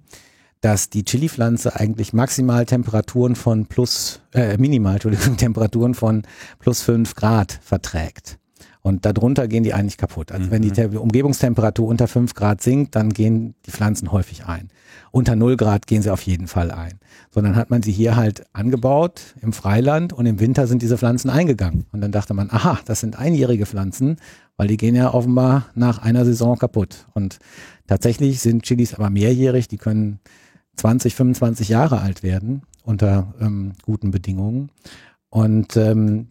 dass 0.60 0.90
die 0.90 1.04
Chili-Pflanze 1.04 1.74
eigentlich 1.74 2.12
maximal 2.12 2.66
Temperaturen 2.66 3.34
von 3.34 3.66
plus, 3.66 4.20
äh, 4.32 4.56
minimal, 4.58 4.94
Entschuldigung, 4.94 5.36
Temperaturen 5.36 5.94
von 5.94 6.22
plus 6.60 6.82
fünf 6.82 7.14
Grad 7.14 7.58
verträgt. 7.62 8.38
Und 8.82 9.06
darunter 9.06 9.46
gehen 9.46 9.62
die 9.62 9.74
eigentlich 9.74 9.96
kaputt. 9.96 10.32
Also 10.32 10.50
wenn 10.50 10.60
die 10.60 10.72
Te 10.72 10.88
Umgebungstemperatur 10.98 11.86
unter 11.86 12.08
5 12.08 12.34
Grad 12.34 12.60
sinkt, 12.60 12.96
dann 12.96 13.10
gehen 13.10 13.54
die 13.64 13.70
Pflanzen 13.70 14.10
häufig 14.10 14.46
ein. 14.46 14.70
Unter 15.12 15.36
0 15.36 15.56
Grad 15.56 15.86
gehen 15.86 16.02
sie 16.02 16.10
auf 16.10 16.22
jeden 16.22 16.48
Fall 16.48 16.72
ein. 16.72 16.98
Sondern 17.30 17.54
hat 17.54 17.70
man 17.70 17.82
sie 17.82 17.92
hier 17.92 18.16
halt 18.16 18.44
angebaut 18.52 19.36
im 19.40 19.52
Freiland 19.52 20.12
und 20.12 20.26
im 20.26 20.40
Winter 20.40 20.66
sind 20.66 20.82
diese 20.82 20.98
Pflanzen 20.98 21.30
eingegangen. 21.30 21.86
Und 21.92 22.00
dann 22.00 22.10
dachte 22.10 22.34
man, 22.34 22.50
aha, 22.50 22.80
das 22.84 22.98
sind 22.98 23.16
einjährige 23.16 23.66
Pflanzen, 23.66 24.16
weil 24.56 24.68
die 24.68 24.76
gehen 24.76 24.94
ja 24.94 25.12
offenbar 25.12 25.66
nach 25.74 25.98
einer 25.98 26.24
Saison 26.24 26.58
kaputt. 26.58 27.06
Und 27.14 27.38
tatsächlich 27.86 28.40
sind 28.40 28.62
Chilis 28.62 28.94
aber 28.94 29.10
mehrjährig, 29.10 29.68
die 29.68 29.78
können 29.78 30.20
20, 30.76 31.14
25 31.14 31.68
Jahre 31.68 32.00
alt 32.00 32.22
werden 32.22 32.62
unter 32.84 33.34
ähm, 33.40 33.72
guten 33.82 34.10
Bedingungen. 34.10 34.70
Und 35.30 35.76
ähm, 35.76 36.26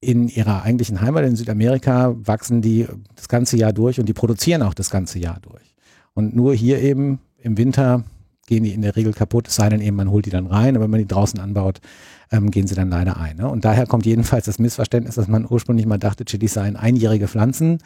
in 0.00 0.28
ihrer 0.28 0.62
eigentlichen 0.62 1.00
Heimat 1.00 1.24
in 1.24 1.36
Südamerika 1.36 2.14
wachsen 2.18 2.60
die 2.60 2.86
das 3.16 3.28
ganze 3.28 3.56
Jahr 3.56 3.72
durch 3.72 3.98
und 3.98 4.08
die 4.08 4.12
produzieren 4.12 4.62
auch 4.62 4.74
das 4.74 4.90
ganze 4.90 5.18
Jahr 5.18 5.38
durch. 5.40 5.74
Und 6.12 6.36
nur 6.36 6.54
hier 6.54 6.80
eben 6.80 7.20
im 7.38 7.56
Winter 7.56 8.04
gehen 8.46 8.64
die 8.64 8.72
in 8.72 8.82
der 8.82 8.96
Regel 8.96 9.14
kaputt, 9.14 9.48
es 9.48 9.54
sei 9.54 9.68
denn 9.68 9.80
eben, 9.80 9.96
man 9.96 10.10
holt 10.10 10.26
die 10.26 10.30
dann 10.30 10.46
rein, 10.46 10.76
aber 10.76 10.84
wenn 10.84 10.90
man 10.90 11.00
die 11.00 11.08
draußen 11.08 11.40
anbaut, 11.40 11.80
ähm, 12.30 12.50
gehen 12.50 12.66
sie 12.66 12.74
dann 12.74 12.90
leider 12.90 13.16
ein. 13.18 13.36
Ne? 13.36 13.48
Und 13.48 13.64
daher 13.64 13.86
kommt 13.86 14.06
jedenfalls 14.06 14.46
das 14.46 14.58
Missverständnis, 14.58 15.14
dass 15.16 15.28
man 15.28 15.46
ursprünglich 15.48 15.86
mal 15.86 15.98
dachte, 15.98 16.24
Chilis 16.24 16.54
seien 16.54 16.76
einjährige 16.76 17.28
Pflanzen, 17.28 17.78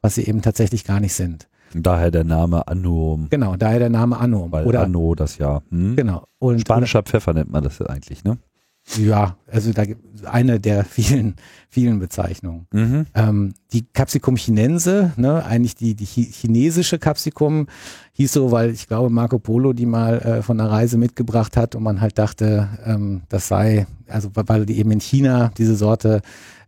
was 0.00 0.14
sie 0.14 0.26
eben 0.26 0.42
tatsächlich 0.42 0.84
gar 0.84 1.00
nicht 1.00 1.14
sind. 1.14 1.48
Daher 1.72 2.10
der 2.10 2.24
Name 2.24 2.66
Anno, 2.66 3.26
Genau, 3.30 3.56
daher 3.56 3.78
der 3.78 3.90
Name 3.90 4.18
Anno. 4.18 4.48
weil 4.50 4.66
Oder 4.66 4.82
Anno 4.82 5.14
das 5.14 5.38
Jahr. 5.38 5.62
Hm? 5.70 5.94
genau. 5.94 6.24
Und, 6.38 6.60
Spanischer 6.60 7.02
Pfeffer 7.02 7.32
nennt 7.32 7.50
man 7.50 7.62
das 7.62 7.78
ja 7.78 7.86
eigentlich, 7.86 8.24
ne? 8.24 8.38
Ja, 8.98 9.36
also 9.50 9.72
da 9.72 9.84
eine 10.24 10.58
der 10.60 10.84
vielen, 10.90 11.36
vielen 11.68 11.98
Bezeichnungen. 11.98 12.66
Mhm. 12.72 13.06
Ähm, 13.14 13.54
die 13.72 13.84
Capsicum 13.92 14.36
chinense, 14.36 15.12
ne, 15.16 15.44
eigentlich 15.44 15.76
die, 15.76 15.94
die 15.94 16.06
chi- 16.06 16.30
chinesische 16.30 16.98
Capsicum, 16.98 17.66
hieß 18.14 18.32
so, 18.32 18.50
weil 18.50 18.70
ich 18.70 18.88
glaube 18.88 19.10
Marco 19.10 19.38
Polo 19.38 19.72
die 19.72 19.86
mal 19.86 20.18
äh, 20.18 20.42
von 20.42 20.60
einer 20.60 20.70
Reise 20.70 20.98
mitgebracht 20.98 21.56
hat 21.56 21.74
und 21.74 21.82
man 21.82 22.00
halt 22.00 22.18
dachte, 22.18 22.68
ähm, 22.84 23.22
das 23.28 23.48
sei, 23.48 23.86
also 24.08 24.30
weil 24.34 24.66
die 24.66 24.78
eben 24.78 24.90
in 24.90 25.00
China 25.00 25.52
diese 25.56 25.76
Sorte, 25.76 26.20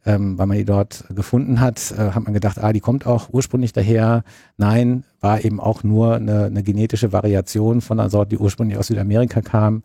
ähm, 0.04 0.36
weil 0.38 0.46
man 0.46 0.56
die 0.56 0.64
dort 0.64 1.04
gefunden 1.14 1.60
hat, 1.60 1.92
äh, 1.92 2.10
hat 2.10 2.24
man 2.24 2.34
gedacht, 2.34 2.58
ah, 2.58 2.72
die 2.72 2.80
kommt 2.80 3.06
auch 3.06 3.28
ursprünglich 3.30 3.72
daher. 3.72 4.24
Nein, 4.56 5.04
war 5.20 5.44
eben 5.44 5.60
auch 5.60 5.84
nur 5.84 6.16
eine, 6.16 6.44
eine 6.44 6.62
genetische 6.62 7.12
Variation 7.12 7.80
von 7.80 8.00
einer 8.00 8.10
Sorte, 8.10 8.30
die 8.30 8.38
ursprünglich 8.38 8.78
aus 8.78 8.88
Südamerika 8.88 9.40
kam. 9.40 9.84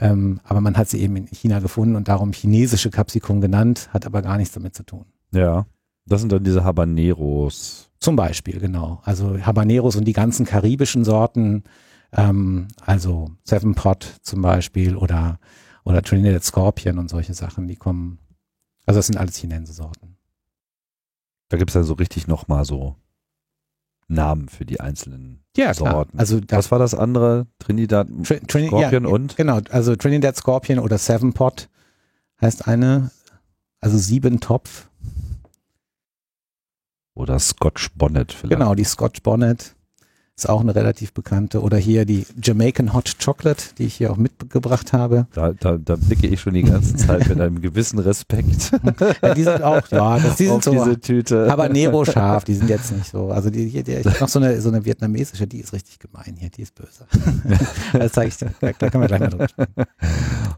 Ähm, 0.00 0.40
aber 0.44 0.60
man 0.60 0.76
hat 0.76 0.88
sie 0.88 1.00
eben 1.00 1.16
in 1.16 1.26
China 1.26 1.60
gefunden 1.60 1.96
und 1.96 2.08
darum 2.08 2.32
chinesische 2.32 2.90
Capsicum 2.90 3.40
genannt, 3.40 3.88
hat 3.92 4.06
aber 4.06 4.22
gar 4.22 4.36
nichts 4.36 4.54
damit 4.54 4.74
zu 4.74 4.82
tun. 4.82 5.06
Ja. 5.32 5.66
Das 6.06 6.20
sind 6.20 6.32
dann 6.32 6.44
diese 6.44 6.64
Habaneros. 6.64 7.90
Zum 7.98 8.16
Beispiel, 8.16 8.60
genau. 8.60 9.00
Also 9.04 9.38
Habaneros 9.40 9.96
und 9.96 10.04
die 10.04 10.12
ganzen 10.12 10.44
karibischen 10.44 11.04
Sorten, 11.04 11.64
ähm, 12.12 12.68
also 12.84 13.30
Seven 13.44 13.74
Pot 13.74 14.18
zum 14.20 14.42
Beispiel 14.42 14.96
oder, 14.96 15.38
oder 15.84 16.02
Trinidad 16.02 16.44
Scorpion 16.44 16.98
und 16.98 17.08
solche 17.08 17.32
Sachen, 17.32 17.66
die 17.66 17.76
kommen, 17.76 18.18
also 18.86 18.98
das 18.98 19.06
sind 19.06 19.16
alles 19.16 19.36
Chinense-Sorten. 19.36 20.16
Da 21.48 21.56
gibt's 21.56 21.74
dann 21.74 21.84
so 21.84 21.94
richtig 21.94 22.26
nochmal 22.26 22.64
so 22.64 22.96
Namen 24.08 24.48
für 24.48 24.64
die 24.64 24.80
einzelnen 24.80 25.42
klar. 25.54 25.74
Sorten. 25.74 26.18
Also 26.18 26.40
das, 26.40 26.58
Was 26.58 26.70
war 26.70 26.78
das 26.78 26.94
andere? 26.94 27.46
Trinidad 27.58 28.08
Trin 28.24 28.46
Trin 28.46 28.66
Scorpion 28.66 29.04
ja, 29.04 29.10
und? 29.10 29.36
Genau, 29.36 29.60
also 29.70 29.96
Trinidad 29.96 30.36
Scorpion 30.36 30.78
oder 30.78 30.98
Seven 30.98 31.32
Pot 31.32 31.68
heißt 32.40 32.68
eine, 32.68 33.10
also 33.80 33.96
sieben 33.96 34.40
Topf. 34.40 34.88
Oder 37.14 37.38
Scotch 37.38 37.92
Bonnet 37.94 38.32
vielleicht. 38.32 38.58
Genau, 38.58 38.74
die 38.74 38.84
Scotch 38.84 39.22
Bonnet 39.22 39.76
ist 40.36 40.48
auch 40.48 40.60
eine 40.60 40.74
relativ 40.74 41.12
bekannte. 41.12 41.62
Oder 41.62 41.76
hier 41.78 42.04
die 42.04 42.26
Jamaican 42.42 42.92
Hot 42.92 43.16
Chocolate, 43.24 43.74
die 43.78 43.84
ich 43.84 43.94
hier 43.94 44.10
auch 44.10 44.16
mitgebracht 44.16 44.92
habe. 44.92 45.26
Da, 45.32 45.52
da, 45.52 45.78
da 45.78 45.96
blicke 45.96 46.26
ich 46.26 46.40
schon 46.40 46.54
die 46.54 46.64
ganze 46.64 46.96
Zeit 46.96 47.28
mit 47.28 47.40
einem 47.40 47.60
gewissen 47.60 47.98
Respekt 48.00 48.72
Ja, 49.22 49.34
die 49.34 49.44
sind 49.44 49.62
auch, 49.62 49.86
ja, 49.90 50.18
das, 50.18 50.36
die 50.36 50.46
sind 50.46 50.64
so 50.64 50.72
diese 50.72 51.00
Tüte. 51.00 51.50
Habanero 51.50 52.04
scharf, 52.04 52.44
die 52.44 52.54
sind 52.54 52.68
jetzt 52.68 52.92
nicht 52.92 53.10
so. 53.10 53.28
Also 53.28 53.50
die, 53.50 53.70
die, 53.70 53.82
die 53.84 53.92
ich 53.92 54.20
noch 54.20 54.28
so 54.28 54.40
eine, 54.40 54.60
so 54.60 54.70
eine 54.70 54.84
vietnamesische, 54.84 55.46
die 55.46 55.60
ist 55.60 55.72
richtig 55.72 55.98
gemein 56.00 56.36
hier, 56.38 56.50
die 56.50 56.62
ist 56.62 56.74
böse. 56.74 57.06
das 57.92 58.12
zeige 58.12 58.28
ich 58.28 58.36
dir, 58.36 58.50
da, 58.60 58.72
da 58.72 58.90
können 58.90 59.02
wir 59.02 59.08
gleich 59.08 59.20
mal 59.20 59.28
drüber 59.28 59.48
sprechen. 59.48 59.72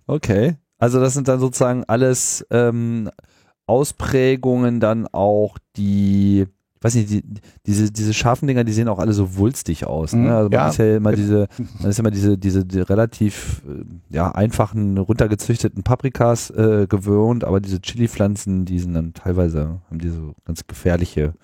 Okay. 0.07 0.57
Also 0.79 1.01
das 1.01 1.15
sind 1.15 1.29
dann 1.29 1.41
sozusagen 1.41 1.85
alles 1.85 2.47
ähm, 2.51 3.11
Ausprägungen 3.67 4.81
dann 4.81 5.07
auch 5.07 5.59
die, 5.77 6.47
ich 6.79 6.85
weiß 6.85 6.95
nicht, 6.95 7.11
die, 7.11 7.25
diese, 7.65 7.91
diese 7.91 8.13
scharfen 8.13 8.47
Dinger, 8.47 8.65
die 8.65 8.73
sehen 8.73 8.89
auch 8.89 8.99
alle 8.99 9.13
so 9.13 9.37
wulstig 9.37 9.87
aus. 9.87 10.13
Mhm, 10.13 10.27
Ne? 10.27 10.37
Also 10.37 10.51
man 10.51 10.59
ja. 10.59 10.69
ist 10.69 10.77
ja 10.79 10.97
immer 10.97 11.13
diese, 11.13 11.49
man 11.81 11.91
ist 11.91 11.99
immer 11.99 12.11
diese, 12.11 12.39
diese 12.39 12.65
die 12.65 12.81
relativ 12.81 13.63
äh, 13.67 13.85
ja, 14.15 14.31
einfachen, 14.31 14.99
runtergezüchteten 14.99 15.83
Paprikas 15.83 16.51
äh, 16.51 16.87
gewöhnt, 16.89 17.45
aber 17.45 17.61
diese 17.61 17.81
Chili-Pflanzen, 17.81 18.65
die 18.65 18.79
sind 18.79 18.95
dann 18.95 19.15
teilweise, 19.15 19.81
haben 19.89 19.99
diese 19.99 20.35
ganz 20.45 20.67
gefährliche 20.67 21.35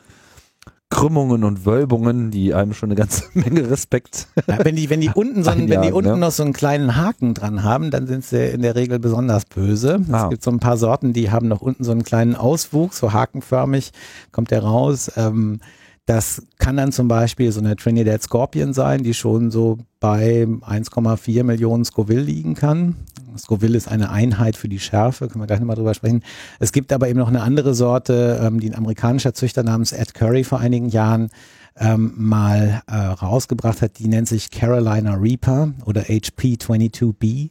Krümmungen 0.92 1.42
und 1.42 1.64
Wölbungen, 1.64 2.30
die 2.30 2.52
einem 2.52 2.74
schon 2.74 2.90
eine 2.90 2.96
ganze 2.96 3.24
Menge 3.34 3.70
Respekt 3.70 4.28
Ja, 4.46 4.62
wenn 4.62 4.76
die, 4.76 4.90
wenn 4.90 5.00
die 5.00 5.08
unten 5.12 5.42
so, 5.42 5.50
einen- 5.50 5.68
wenn 5.70 5.80
die 5.82 5.90
unten 5.92 6.10
ne? 6.12 6.16
noch 6.18 6.30
so 6.32 6.42
einen 6.42 6.52
kleinen 6.52 6.96
Haken 6.96 7.32
dran 7.32 7.62
haben, 7.64 7.90
dann 7.90 8.06
sind 8.06 8.24
sie 8.24 8.44
in 8.50 8.60
der 8.62 8.74
Regel 8.76 8.98
besonders 8.98 9.46
böse. 9.46 10.00
Ah. 10.12 10.24
Es 10.24 10.30
gibt 10.30 10.42
so 10.42 10.50
ein 10.50 10.60
paar 10.60 10.76
Sorten, 10.76 11.12
die 11.14 11.30
haben 11.30 11.48
noch 11.48 11.62
unten 11.62 11.82
so 11.82 11.92
einen 11.92 12.04
kleinen 12.04 12.34
Auswuchs, 12.36 12.98
so 12.98 13.12
hakenförmig 13.12 13.92
kommt 14.32 14.50
der 14.50 14.62
raus. 14.62 15.10
Ähm, 15.16 15.60
das 16.06 16.42
kann 16.58 16.76
dann 16.76 16.90
zum 16.90 17.06
Beispiel 17.06 17.52
so 17.52 17.60
eine 17.60 17.76
Trinidad 17.76 18.22
Scorpion 18.22 18.72
sein, 18.72 19.04
die 19.04 19.14
schon 19.14 19.50
so 19.50 19.78
bei 20.00 20.42
1,4 20.42 21.44
Millionen 21.44 21.84
Scoville 21.84 22.22
liegen 22.22 22.54
kann. 22.54 22.96
Scoville 23.38 23.76
ist 23.76 23.88
eine 23.88 24.10
Einheit 24.10 24.56
für 24.56 24.68
die 24.68 24.80
Schärfe, 24.80 25.28
können 25.28 25.42
wir 25.42 25.46
gleich 25.46 25.60
nochmal 25.60 25.76
drüber 25.76 25.94
sprechen. 25.94 26.22
Es 26.58 26.72
gibt 26.72 26.92
aber 26.92 27.08
eben 27.08 27.20
noch 27.20 27.28
eine 27.28 27.42
andere 27.42 27.74
Sorte, 27.74 28.40
ähm, 28.42 28.58
die 28.58 28.68
ein 28.68 28.76
amerikanischer 28.76 29.32
Züchter 29.32 29.62
namens 29.62 29.92
Ed 29.92 30.12
Curry 30.12 30.42
vor 30.44 30.58
einigen 30.58 30.88
Jahren 30.88 31.30
ähm, 31.76 32.12
mal 32.16 32.82
äh, 32.86 32.96
rausgebracht 32.96 33.80
hat, 33.80 33.98
die 33.98 34.08
nennt 34.08 34.28
sich 34.28 34.50
Carolina 34.50 35.14
Reaper 35.14 35.72
oder 35.86 36.02
HP22B 36.02 37.50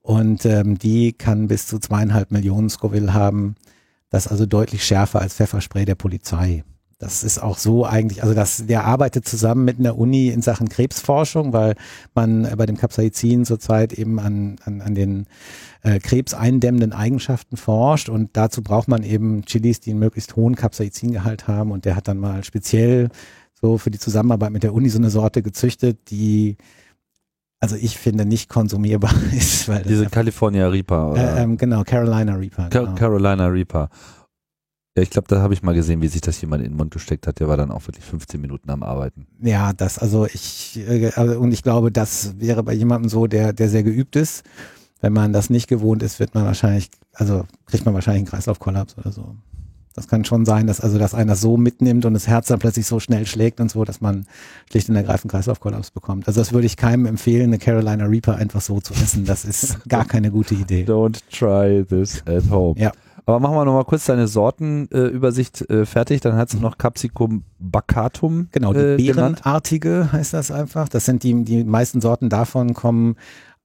und 0.00 0.46
ähm, 0.46 0.78
die 0.78 1.12
kann 1.12 1.48
bis 1.48 1.66
zu 1.66 1.78
zweieinhalb 1.78 2.30
Millionen 2.30 2.70
Scoville 2.70 3.12
haben. 3.12 3.56
Das 4.08 4.26
ist 4.26 4.32
also 4.32 4.46
deutlich 4.46 4.84
schärfer 4.84 5.20
als 5.20 5.34
Pfefferspray 5.34 5.84
der 5.84 5.96
Polizei. 5.96 6.64
Das 7.00 7.22
ist 7.22 7.40
auch 7.40 7.58
so 7.58 7.86
eigentlich, 7.86 8.24
also 8.24 8.34
das, 8.34 8.66
der 8.66 8.84
arbeitet 8.84 9.26
zusammen 9.26 9.64
mit 9.64 9.78
einer 9.78 9.96
Uni 9.96 10.28
in 10.30 10.42
Sachen 10.42 10.68
Krebsforschung, 10.68 11.52
weil 11.52 11.76
man 12.12 12.48
bei 12.56 12.66
dem 12.66 12.76
Capsaicin 12.76 13.44
zurzeit 13.44 13.92
eben 13.92 14.18
an, 14.18 14.56
an, 14.64 14.80
an 14.80 14.96
den 14.96 15.26
äh, 15.82 16.00
krebseindämmenden 16.00 16.92
Eigenschaften 16.92 17.56
forscht 17.56 18.08
und 18.08 18.36
dazu 18.36 18.62
braucht 18.62 18.88
man 18.88 19.04
eben 19.04 19.44
Chilis, 19.44 19.78
die 19.78 19.90
einen 19.90 20.00
möglichst 20.00 20.34
hohen 20.34 20.56
Capsaicingehalt 20.56 21.46
haben 21.46 21.70
und 21.70 21.84
der 21.84 21.94
hat 21.94 22.08
dann 22.08 22.18
mal 22.18 22.42
speziell 22.42 23.10
so 23.54 23.78
für 23.78 23.92
die 23.92 24.00
Zusammenarbeit 24.00 24.50
mit 24.50 24.64
der 24.64 24.74
Uni 24.74 24.88
so 24.88 24.98
eine 24.98 25.10
Sorte 25.10 25.42
gezüchtet, 25.42 26.10
die 26.10 26.56
also 27.60 27.76
ich 27.76 27.98
finde 27.98 28.24
nicht 28.24 28.48
konsumierbar 28.48 29.12
ist, 29.36 29.68
weil 29.68 29.82
Diese 29.82 30.06
California 30.06 30.68
Reaper. 30.68 31.12
Oder? 31.12 31.36
äh, 31.36 31.42
ähm, 31.42 31.56
genau 31.56 31.82
Carolina 31.84 32.34
Reaper. 32.34 32.68
Genau. 32.70 32.94
Carolina 32.94 33.46
Reaper. 33.46 33.88
Ja, 34.98 35.02
ich 35.02 35.10
glaube, 35.10 35.28
da 35.28 35.40
habe 35.40 35.54
ich 35.54 35.62
mal 35.62 35.76
gesehen, 35.76 36.02
wie 36.02 36.08
sich 36.08 36.22
das 36.22 36.40
jemand 36.40 36.64
in 36.64 36.72
den 36.72 36.76
Mund 36.76 36.90
gesteckt 36.90 37.28
hat. 37.28 37.38
Der 37.38 37.46
war 37.46 37.56
dann 37.56 37.70
auch 37.70 37.86
wirklich 37.86 38.04
15 38.04 38.40
Minuten 38.40 38.68
am 38.68 38.82
Arbeiten. 38.82 39.28
Ja, 39.40 39.72
das, 39.72 39.96
also 39.96 40.26
ich, 40.26 40.76
äh, 40.76 41.12
also, 41.14 41.38
und 41.38 41.52
ich 41.52 41.62
glaube, 41.62 41.92
das 41.92 42.34
wäre 42.40 42.64
bei 42.64 42.72
jemandem 42.72 43.08
so, 43.08 43.28
der, 43.28 43.52
der 43.52 43.68
sehr 43.68 43.84
geübt 43.84 44.16
ist. 44.16 44.42
Wenn 45.00 45.12
man 45.12 45.32
das 45.32 45.50
nicht 45.50 45.68
gewohnt 45.68 46.02
ist, 46.02 46.18
wird 46.18 46.34
man 46.34 46.46
wahrscheinlich, 46.46 46.90
also 47.12 47.44
kriegt 47.66 47.84
man 47.84 47.94
wahrscheinlich 47.94 48.22
einen 48.22 48.26
Kreislaufkollaps 48.26 48.98
oder 48.98 49.12
so. 49.12 49.36
Das 49.94 50.08
kann 50.08 50.24
schon 50.24 50.44
sein, 50.44 50.66
dass 50.66 50.80
also, 50.80 50.98
dass 50.98 51.14
einer 51.14 51.34
das 51.34 51.42
so 51.42 51.56
mitnimmt 51.56 52.04
und 52.04 52.14
das 52.14 52.26
Herz 52.26 52.48
dann 52.48 52.58
plötzlich 52.58 52.86
so 52.86 52.98
schnell 52.98 53.24
schlägt 53.24 53.60
und 53.60 53.70
so, 53.70 53.84
dass 53.84 54.00
man 54.00 54.26
schlicht 54.68 54.88
und 54.88 54.96
ergreifend 54.96 55.30
Kreislaufkollaps 55.30 55.92
bekommt. 55.92 56.26
Also 56.26 56.40
das 56.40 56.52
würde 56.52 56.66
ich 56.66 56.76
keinem 56.76 57.06
empfehlen, 57.06 57.50
eine 57.50 57.58
Carolina 57.58 58.04
Reaper 58.06 58.34
einfach 58.34 58.62
so 58.62 58.80
zu 58.80 58.94
essen. 58.94 59.26
Das 59.26 59.44
ist 59.44 59.78
gar 59.88 60.06
keine 60.06 60.32
gute 60.32 60.56
Idee. 60.56 60.84
Don't 60.84 61.20
try 61.30 61.84
this 61.84 62.20
at 62.26 62.50
home. 62.50 62.74
Ja. 62.80 62.90
Aber 63.26 63.40
machen 63.40 63.54
wir 63.54 63.64
nochmal 63.64 63.84
kurz 63.84 64.06
deine 64.06 64.28
Sortenübersicht 64.28 65.68
äh, 65.70 65.86
fertig. 65.86 66.20
Dann 66.20 66.36
hast 66.36 66.54
du 66.54 66.58
noch 66.58 66.78
Capsicum 66.78 67.44
baccatum. 67.58 68.48
Genau, 68.52 68.72
die 68.72 68.78
äh, 68.78 68.96
genannt. 68.96 69.42
Beerenartige 69.42 70.10
heißt 70.12 70.34
das 70.34 70.50
einfach. 70.50 70.88
Das 70.88 71.04
sind 71.04 71.22
die, 71.22 71.44
die 71.44 71.64
meisten 71.64 72.00
Sorten 72.00 72.28
davon 72.28 72.74
kommen 72.74 73.16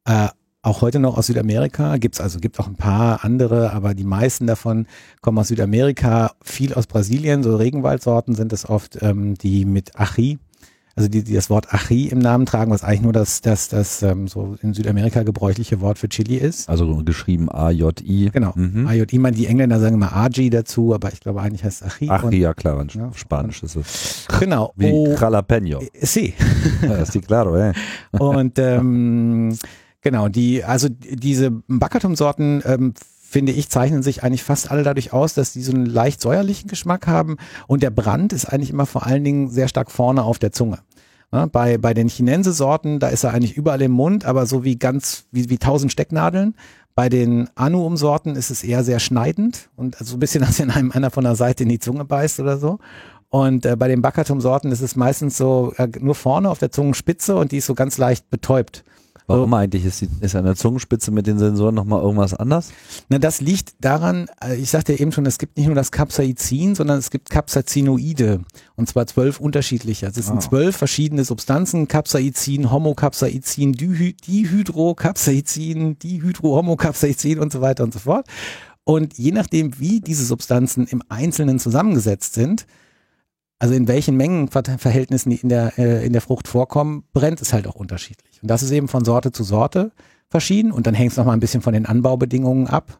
äh, 0.06 0.28
auch 0.64 0.82
heute 0.82 1.00
noch 1.00 1.18
aus 1.18 1.28
Südamerika. 1.28 1.98
Gibt's 1.98 2.22
also, 2.22 2.40
gibt 2.40 2.60
auch 2.60 2.68
ein 2.68 2.78
paar 2.78 3.24
andere, 3.26 3.74
aber 3.74 3.94
die 3.94 4.06
meisten 4.06 4.48
davon 4.48 4.88
kommen 5.22 5.38
aus 5.38 5.50
Südamerika, 5.50 6.32
viel 6.42 6.74
aus 6.74 6.88
Brasilien. 6.88 7.44
So 7.44 7.58
Regenwaldsorten 7.58 8.34
sind 8.34 8.54
es 8.54 8.68
oft, 8.68 9.02
ähm, 9.02 9.36
die 9.36 9.66
mit 9.66 10.00
Achi 10.00 10.40
also 10.96 11.10
die, 11.10 11.24
die 11.24 11.34
das 11.34 11.50
Wort 11.50 11.74
Ají 11.74 12.10
im 12.12 12.20
Namen 12.20 12.46
tragen, 12.46 12.72
was 12.72 12.84
eigentlich 12.84 13.02
nur 13.02 13.14
das, 13.14 13.42
das, 13.42 13.68
das 13.68 14.04
ähm, 14.04 14.28
so 14.28 14.56
in 14.62 14.74
Südamerika 14.76 15.24
gebräuchliche 15.24 15.82
Wort 15.82 15.98
für 15.98 16.08
Chili 16.08 16.36
ist. 16.36 16.70
Also 16.70 16.98
geschrieben 17.04 17.50
A-J-I. 17.52 18.30
Genau. 18.32 18.54
Mhm. 18.56 18.88
AJ, 18.88 19.18
meine, 19.18 19.36
die 19.36 19.48
Engländer 19.48 19.80
sagen 19.80 19.96
immer 19.96 20.16
Aji 20.16 20.50
dazu, 20.52 20.94
aber 20.94 21.12
ich 21.12 21.20
glaube 21.20 21.42
eigentlich 21.42 21.64
heißt 21.64 21.82
es 21.82 21.88
Ají. 21.88 22.08
Ach 22.10 22.24
Und- 22.24 22.34
ja, 22.34 22.54
klar, 22.54 22.86
Ja. 22.94 23.12
Spanisch 23.16 23.64
ist 23.64 23.76
es. 23.76 24.28
Genau. 24.40 24.72
Wie 24.76 24.92
Oh, 24.92 25.16
Jalapeno. 25.20 25.82
sí. 26.00 26.34
Ja, 26.84 26.96
ist 26.96 27.16
die 27.16 27.22
claro, 27.22 27.56
eh? 27.58 27.74
Und 28.12 28.60
ähm, 28.60 29.58
genau, 30.02 30.28
die, 30.30 30.64
also 30.64 30.90
diese 30.90 31.50
Backertum-Sorten, 31.68 32.62
ähm, 32.66 32.94
finde 33.34 33.52
ich, 33.52 33.68
zeichnen 33.68 34.04
sich 34.04 34.24
eigentlich 34.24 34.44
fast 34.44 34.70
alle 34.70 34.84
dadurch 34.84 35.12
aus, 35.12 35.34
dass 35.34 35.54
die 35.54 35.64
so 35.64 35.74
einen 35.74 35.88
leicht 35.88 36.22
säuerlichen 36.22 36.70
Geschmack 36.70 37.08
haben 37.08 37.38
und 37.66 37.82
der 37.82 37.90
Brand 37.90 38.32
ist 38.32 38.46
eigentlich 38.46 38.70
immer 38.70 38.86
vor 38.86 39.08
allen 39.08 39.24
Dingen 39.24 39.50
sehr 39.50 39.68
stark 39.68 39.90
vorne 39.90 40.24
auf 40.24 40.38
der 40.38 40.52
Zunge. 40.52 40.78
Ja, 41.32 41.48
bei, 41.48 41.80
bei 41.80 41.96
den 41.96 42.10
Chinense-Sorten, 42.10 43.00
da 43.00 43.08
ist 43.08 43.24
er 43.24 43.34
eigentlich 43.34 43.58
überall 43.58 43.82
im 43.82 43.92
Mund, 43.92 44.24
aber 44.24 44.46
so 44.46 44.64
wie 44.64 44.78
ganz, 44.78 45.26
wie, 45.32 45.50
wie 45.50 45.58
tausend 45.58 45.92
Stecknadeln. 45.92 46.54
Bei 46.94 47.10
den 47.10 47.50
Anuum-Sorten 47.56 48.36
ist 48.36 48.52
es 48.52 48.64
eher 48.64 48.84
sehr 48.84 49.00
schneidend 49.00 49.70
und 49.76 49.96
so 50.00 50.16
ein 50.18 50.20
bisschen, 50.20 50.44
als 50.46 50.60
wenn 50.60 50.70
einem 50.70 50.92
einer 50.92 51.10
von 51.10 51.24
der 51.24 51.36
Seite 51.36 51.64
in 51.64 51.70
die 51.70 51.80
Zunge 51.80 52.06
beißt 52.06 52.40
oder 52.40 52.60
so. 52.60 52.78
Und 53.30 53.66
äh, 53.66 53.76
bei 53.76 53.88
den 53.88 54.04
Backertum-Sorten 54.04 54.72
ist 54.72 54.82
es 54.82 54.96
meistens 54.96 55.36
so 55.36 55.74
äh, 55.78 55.88
nur 56.00 56.14
vorne 56.14 56.52
auf 56.52 56.60
der 56.60 56.70
Zungenspitze 56.70 57.36
und 57.36 57.52
die 57.52 57.58
ist 57.58 57.66
so 57.66 57.74
ganz 57.74 57.98
leicht 57.98 58.30
betäubt. 58.30 58.84
Warum 59.28 59.54
eigentlich? 59.54 59.86
Ist, 59.86 60.02
die, 60.02 60.10
ist 60.22 60.36
an 60.36 60.46
der 60.46 60.56
Zungenspitze 60.56 61.12
mit 61.12 61.28
den 61.28 61.40
Sensoren 61.40 61.76
nochmal 61.76 62.02
irgendwas 62.02 62.34
anders? 62.34 62.72
Na, 63.10 63.20
das 63.20 63.40
liegt 63.42 63.74
daran, 63.80 64.28
äh, 64.44 64.56
ich 64.56 64.70
sagte 64.70 64.94
ja 64.94 65.00
eben 65.00 65.12
schon, 65.12 65.26
es 65.26 65.38
gibt 65.38 65.58
nicht 65.58 65.68
nur 65.68 65.76
das 65.76 65.92
Capsaicin, 65.92 66.76
sondern 66.76 67.00
es 67.00 67.10
gibt 67.10 67.30
Capsaicinoide. 67.30 68.42
Und 68.76 68.90
zwar 68.90 69.08
zwölf 69.08 69.40
unterschiedliche. 69.40 70.08
Also 70.08 70.20
es 70.20 70.28
sind 70.28 70.38
Ah. 70.38 70.42
zwölf 70.42 70.76
verschiedene 70.76 71.24
Substanzen. 71.24 71.88
Capsaicin, 71.88 72.70
Homocapsaicin, 72.72 73.74
Dihyd 73.74 74.28
Dihydrocapsaicin, 74.28 75.98
Dihydrohomocapsaicin 76.00 77.40
und 77.40 77.52
so 77.52 77.62
weiter 77.62 77.84
und 77.84 77.94
so 77.94 78.00
fort. 78.00 78.28
Und 78.84 79.18
je 79.18 79.32
nachdem, 79.32 79.80
wie 79.80 80.02
diese 80.02 80.26
Substanzen 80.26 80.88
im 80.88 81.02
Einzelnen 81.08 81.60
zusammengesetzt 81.60 82.34
sind, 82.34 82.66
also 83.64 83.76
in 83.76 83.88
welchen 83.88 84.18
Mengenverhältnissen 84.18 85.30
die 85.30 85.38
in 85.38 85.48
der, 85.48 85.80
äh, 85.80 86.06
in 86.06 86.12
der 86.12 86.22
Frucht 86.22 86.50
vorkommen, 86.50 87.06
brennt 87.14 87.42
es 87.42 87.54
halt 87.54 87.66
auch 87.66 87.76
unterschiedlich. 87.76 88.42
Und 88.42 88.52
das 88.52 88.62
ist 88.62 88.72
eben 88.72 88.90
von 88.90 89.06
Sorte 89.06 89.32
zu 89.32 89.46
Sorte 89.46 89.94
verschieden 90.28 90.74
und 90.74 90.86
dann 90.86 90.94
hängt 90.94 91.14
es 91.14 91.18
nochmal 91.18 91.38
ein 91.38 91.40
bisschen 91.40 91.62
von 91.62 91.72
den 91.72 91.86
Anbaubedingungen 91.86 92.68
ab. 92.68 93.00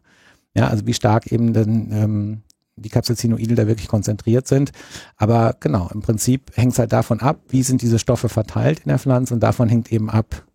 Ja, 0.54 0.68
also 0.68 0.86
wie 0.86 0.94
stark 0.94 1.30
eben 1.30 1.52
dann, 1.52 1.92
ähm, 1.92 2.42
die 2.76 2.88
Capsaicinoide 2.88 3.56
da 3.56 3.66
wirklich 3.66 3.88
konzentriert 3.88 4.48
sind. 4.48 4.72
Aber 5.18 5.54
genau, 5.60 5.90
im 5.92 6.00
Prinzip 6.00 6.50
hängt 6.54 6.72
es 6.72 6.78
halt 6.78 6.94
davon 6.94 7.20
ab, 7.20 7.42
wie 7.50 7.62
sind 7.62 7.82
diese 7.82 7.98
Stoffe 7.98 8.30
verteilt 8.30 8.78
in 8.86 8.88
der 8.88 8.98
Pflanze 8.98 9.34
und 9.34 9.40
davon 9.40 9.68
hängt 9.68 9.92
eben 9.92 10.08
ab, 10.08 10.46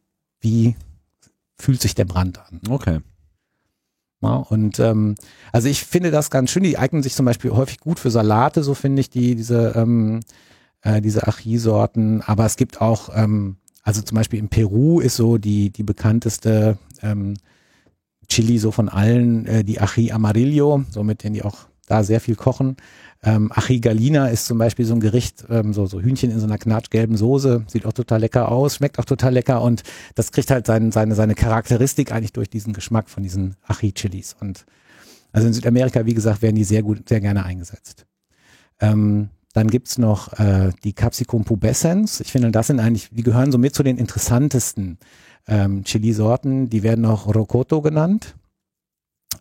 wie 0.42 0.76
fühlt 1.56 1.84
sich 1.84 1.94
der 1.94 2.06
Brand 2.06 2.40
an. 2.40 2.62
Okay. 2.68 3.02
Ja, 4.22 4.36
und 4.36 4.80
ähm, 4.80 5.16
also 5.52 5.70
ich 5.70 5.86
finde 5.86 6.12
das 6.12 6.30
ganz 6.30 6.52
schön. 6.52 6.64
Die 6.64 6.78
eignen 6.78 7.04
sich 7.04 7.14
zum 7.14 7.26
Beispiel 7.26 7.52
häufig 7.52 7.80
gut 7.80 8.00
für 8.00 8.12
Salate, 8.12 8.64
so 8.64 8.74
finde 8.74 9.00
ich 9.00 9.10
die 9.10 9.36
diese 9.36 9.74
ähm, 9.76 10.20
äh, 10.82 11.02
diese 11.02 11.28
Ají-Sorten. 11.28 12.22
Aber 12.22 12.46
es 12.46 12.58
gibt 12.58 12.82
auch, 12.82 13.10
ähm, 13.16 13.58
also 13.84 14.02
zum 14.02 14.16
Beispiel 14.16 14.40
in 14.40 14.50
Peru 14.50 15.00
ist 15.00 15.16
so 15.16 15.38
die 15.38 15.70
die 15.70 15.84
bekannteste 15.84 16.78
ähm, 17.02 17.36
Chili 18.28 18.60
so 18.60 18.72
von 18.72 18.90
allen 18.90 19.46
äh, 19.46 19.64
die 19.64 19.80
Ají 19.80 20.12
Amarillo, 20.12 20.84
so 20.92 21.04
mit 21.04 21.24
denen 21.24 21.36
die 21.36 21.44
auch 21.44 21.68
da 21.90 22.04
sehr 22.04 22.22
viel 22.22 22.36
kochen. 22.36 22.78
Ähm, 23.22 23.52
Ají 23.52 23.82
Galina 23.82 24.28
ist 24.28 24.46
zum 24.46 24.58
Beispiel 24.58 24.86
so 24.86 24.94
ein 24.94 25.02
Gericht, 25.02 25.46
ähm, 25.50 25.74
so, 25.74 25.86
so 25.86 26.00
Hühnchen 26.00 26.32
in 26.32 26.40
so 26.40 26.46
einer 26.46 26.58
knatschgelben 26.58 27.18
Soße, 27.18 27.66
sieht 27.68 27.86
auch 27.86 27.94
total 27.94 28.22
lecker 28.22 28.50
aus, 28.50 28.76
schmeckt 28.76 28.98
auch 29.00 29.06
total 29.06 29.34
lecker 29.34 29.62
und 29.62 29.84
das 30.16 30.32
kriegt 30.32 30.52
halt 30.52 30.66
sein, 30.66 30.92
seine, 30.92 31.16
seine 31.16 31.36
Charakteristik 31.36 32.14
eigentlich 32.14 32.34
durch 32.34 32.50
diesen 32.50 32.72
Geschmack 32.72 33.10
von 33.10 33.24
diesen 33.24 33.56
Ají-Chilis. 33.68 34.36
Und 34.40 34.66
also 35.32 35.48
in 35.48 35.54
Südamerika, 35.54 36.06
wie 36.06 36.14
gesagt, 36.14 36.42
werden 36.42 36.56
die 36.56 36.64
sehr 36.64 36.82
gut, 36.84 37.10
sehr 37.10 37.20
gerne 37.20 37.44
eingesetzt. 37.44 38.06
Ähm, 38.80 39.30
dann 39.54 39.68
gibt's 39.68 39.98
noch 39.98 40.40
äh, 40.40 40.72
die 40.84 40.94
Capsicum 40.94 41.44
pubescens. 41.44 42.22
Ich 42.22 42.32
finde, 42.32 42.52
das 42.52 42.68
sind 42.68 42.80
eigentlich, 42.80 43.10
die 43.12 43.24
gehören 43.24 43.52
so 43.52 43.58
mit 43.58 43.76
zu 43.76 43.84
den 43.84 43.98
interessantesten 43.98 44.98
ähm, 45.48 45.84
Chili-Sorten. 45.84 46.70
Die 46.70 46.84
werden 46.84 47.06
auch 47.06 47.34
Rocoto 47.34 47.82
genannt. 47.82 48.36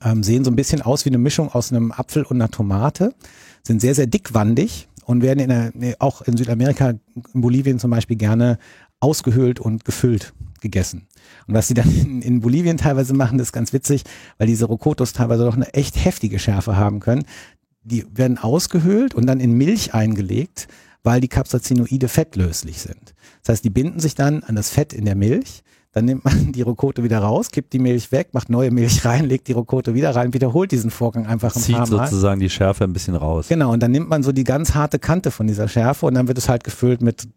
Ähm, 0.03 0.23
sehen 0.23 0.45
so 0.45 0.51
ein 0.51 0.57
bisschen 0.57 0.83
aus 0.83 1.05
wie 1.05 1.11
eine 1.11 1.19
Mischung 1.19 1.51
aus 1.51 1.73
einem 1.73 1.93
Apfel 1.93 2.25
und 2.25 2.37
einer 2.37 2.51
Tomate. 2.51 3.15
Sind 3.63 3.81
sehr, 3.81 3.95
sehr 3.95 4.07
dickwandig 4.07 4.89
und 5.05 5.23
werden 5.23 5.41
in 5.41 5.49
der, 5.49 5.97
auch 5.99 6.23
in 6.23 6.37
Südamerika, 6.37 6.95
in 7.35 7.41
Bolivien 7.41 7.79
zum 7.79 7.91
Beispiel 7.91 8.17
gerne 8.17 8.59
ausgehöhlt 9.01 9.61
und 9.61 9.85
gefüllt 9.85 10.35
gegessen. 10.61 11.07
Und 11.47 11.55
was 11.55 11.69
sie 11.69 11.75
dann 11.75 12.23
in, 12.23 12.41
Bolivien 12.41 12.77
teilweise 12.77 13.15
machen, 13.15 13.39
das 13.39 13.49
ist 13.49 13.53
ganz 13.53 13.73
witzig, 13.73 14.05
weil 14.39 14.47
diese 14.47 14.67
Rocotos 14.67 15.13
teilweise 15.13 15.45
doch 15.45 15.57
eine 15.57 15.73
echt 15.75 16.05
heftige 16.05 16.39
Schärfe 16.39 16.77
haben 16.77 17.01
können. 17.01 17.25
Die 17.83 18.05
werden 18.15 18.39
ausgehöhlt 18.39 19.15
und 19.15 19.27
dann 19.27 19.41
in 19.41 19.53
Milch 19.53 19.95
eingelegt, 19.95 20.69
weil 21.03 21.21
die 21.21 21.29
Capsaicinoide 21.29 22.09
fettlöslich 22.09 22.81
sind. 22.81 23.15
Das 23.43 23.55
heißt, 23.55 23.65
die 23.65 23.71
binden 23.71 24.01
sich 24.01 24.15
dann 24.15 24.43
an 24.43 24.57
das 24.57 24.71
Fett 24.71 24.93
in 24.93 25.05
der 25.05 25.15
Milch. 25.15 25.63
Dann 25.99 26.05
nimmt 26.05 26.25
man 26.25 26.53
die 26.53 26.63
Rocoto 26.63 27.03
wieder 27.03 27.19
raus, 27.19 27.51
kippt 27.51 27.73
die 27.73 27.79
Milch 27.79 28.13
weg, 28.13 28.29
macht 28.33 28.49
neue 28.51 28.71
Milch 28.71 29.05
rein, 29.05 29.25
legt 29.25 29.49
die 29.49 29.53
Rocoto 29.53 29.95
wieder 29.95 30.15
rein, 30.15 30.33
wiederholt 30.33 30.71
diesen 30.73 30.91
Vorgang 30.91 31.27
einfach 31.27 31.55
ein 31.57 31.61
Zieht 31.63 31.77
paar 31.77 31.89
Mal. 31.91 32.07
sozusagen 32.07 32.41
die 32.41 32.51
Schärfe 32.51 32.85
ein 32.85 32.93
bisschen 32.93 33.15
raus. 33.17 33.49
Genau, 33.49 33.73
und 33.73 33.83
dann 33.83 33.91
nimmt 33.91 34.09
man 34.09 34.23
so 34.23 34.33
die 34.33 34.45
ganz 34.45 34.75
harte 34.75 34.99
Kante 34.99 35.31
von 35.31 35.47
dieser 35.47 35.67
Schärfe 35.69 36.07
und 36.07 36.15
dann 36.15 36.29
wird 36.29 36.39
es 36.39 36.49
halt 36.49 36.63
gefüllt 36.65 37.03
mit 37.03 37.29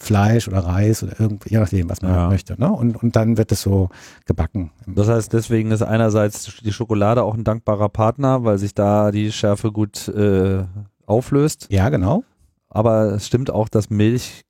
Fleisch 0.00 0.46
oder 0.46 0.60
Reis 0.60 1.02
oder 1.02 1.18
irgendwie, 1.18 1.50
je 1.50 1.58
nachdem, 1.58 1.88
was 1.90 2.02
man 2.02 2.12
Ja. 2.12 2.20
halt 2.22 2.30
möchte. 2.30 2.54
Ne? 2.60 2.70
Und, 2.72 3.02
und 3.02 3.16
dann 3.16 3.36
wird 3.36 3.50
es 3.50 3.62
so 3.62 3.88
gebacken. 4.26 4.70
Das 4.86 5.08
heißt, 5.08 5.32
deswegen 5.32 5.70
ist 5.72 5.82
einerseits 5.82 6.52
die 6.64 6.72
Schokolade 6.72 7.22
auch 7.24 7.34
ein 7.34 7.42
dankbarer 7.42 7.88
Partner, 7.88 8.44
weil 8.44 8.58
sich 8.58 8.74
da 8.74 9.10
die 9.10 9.32
Schärfe 9.32 9.72
gut 9.72 10.06
äh, 10.08 10.64
auflöst. 11.06 11.66
Ja, 11.70 11.88
genau. 11.88 12.22
Aber 12.70 13.14
es 13.14 13.26
stimmt 13.26 13.50
auch, 13.50 13.68
dass 13.68 13.90
Milch 13.90 14.42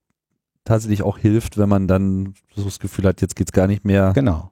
tatsächlich 0.69 1.03
auch 1.03 1.19
hilft, 1.19 1.59
wenn 1.59 1.69
man 1.69 1.89
dann 1.89 2.35
so 2.55 2.65
das 2.65 2.79
Gefühl 2.79 3.07
hat, 3.07 3.21
jetzt 3.21 3.37
geht's 3.37 3.53
gar 3.53 3.67
nicht 3.67 3.85
mehr, 3.85 4.13
Genau. 4.15 4.51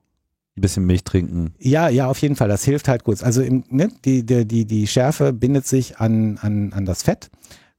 ein 0.56 0.60
bisschen 0.60 0.84
Milch 0.86 1.04
trinken. 1.04 1.54
Ja, 1.58 1.88
ja, 1.88 2.06
auf 2.08 2.18
jeden 2.18 2.34
Fall. 2.36 2.48
Das 2.48 2.64
hilft 2.64 2.88
halt 2.88 3.04
gut. 3.04 3.22
Also 3.22 3.42
im, 3.42 3.64
ne, 3.68 3.88
die, 4.04 4.24
die, 4.24 4.46
die, 4.46 4.64
die 4.64 4.86
Schärfe 4.86 5.32
bindet 5.32 5.66
sich 5.66 5.98
an, 5.98 6.38
an, 6.40 6.72
an 6.72 6.84
das 6.86 7.02
Fett. 7.02 7.30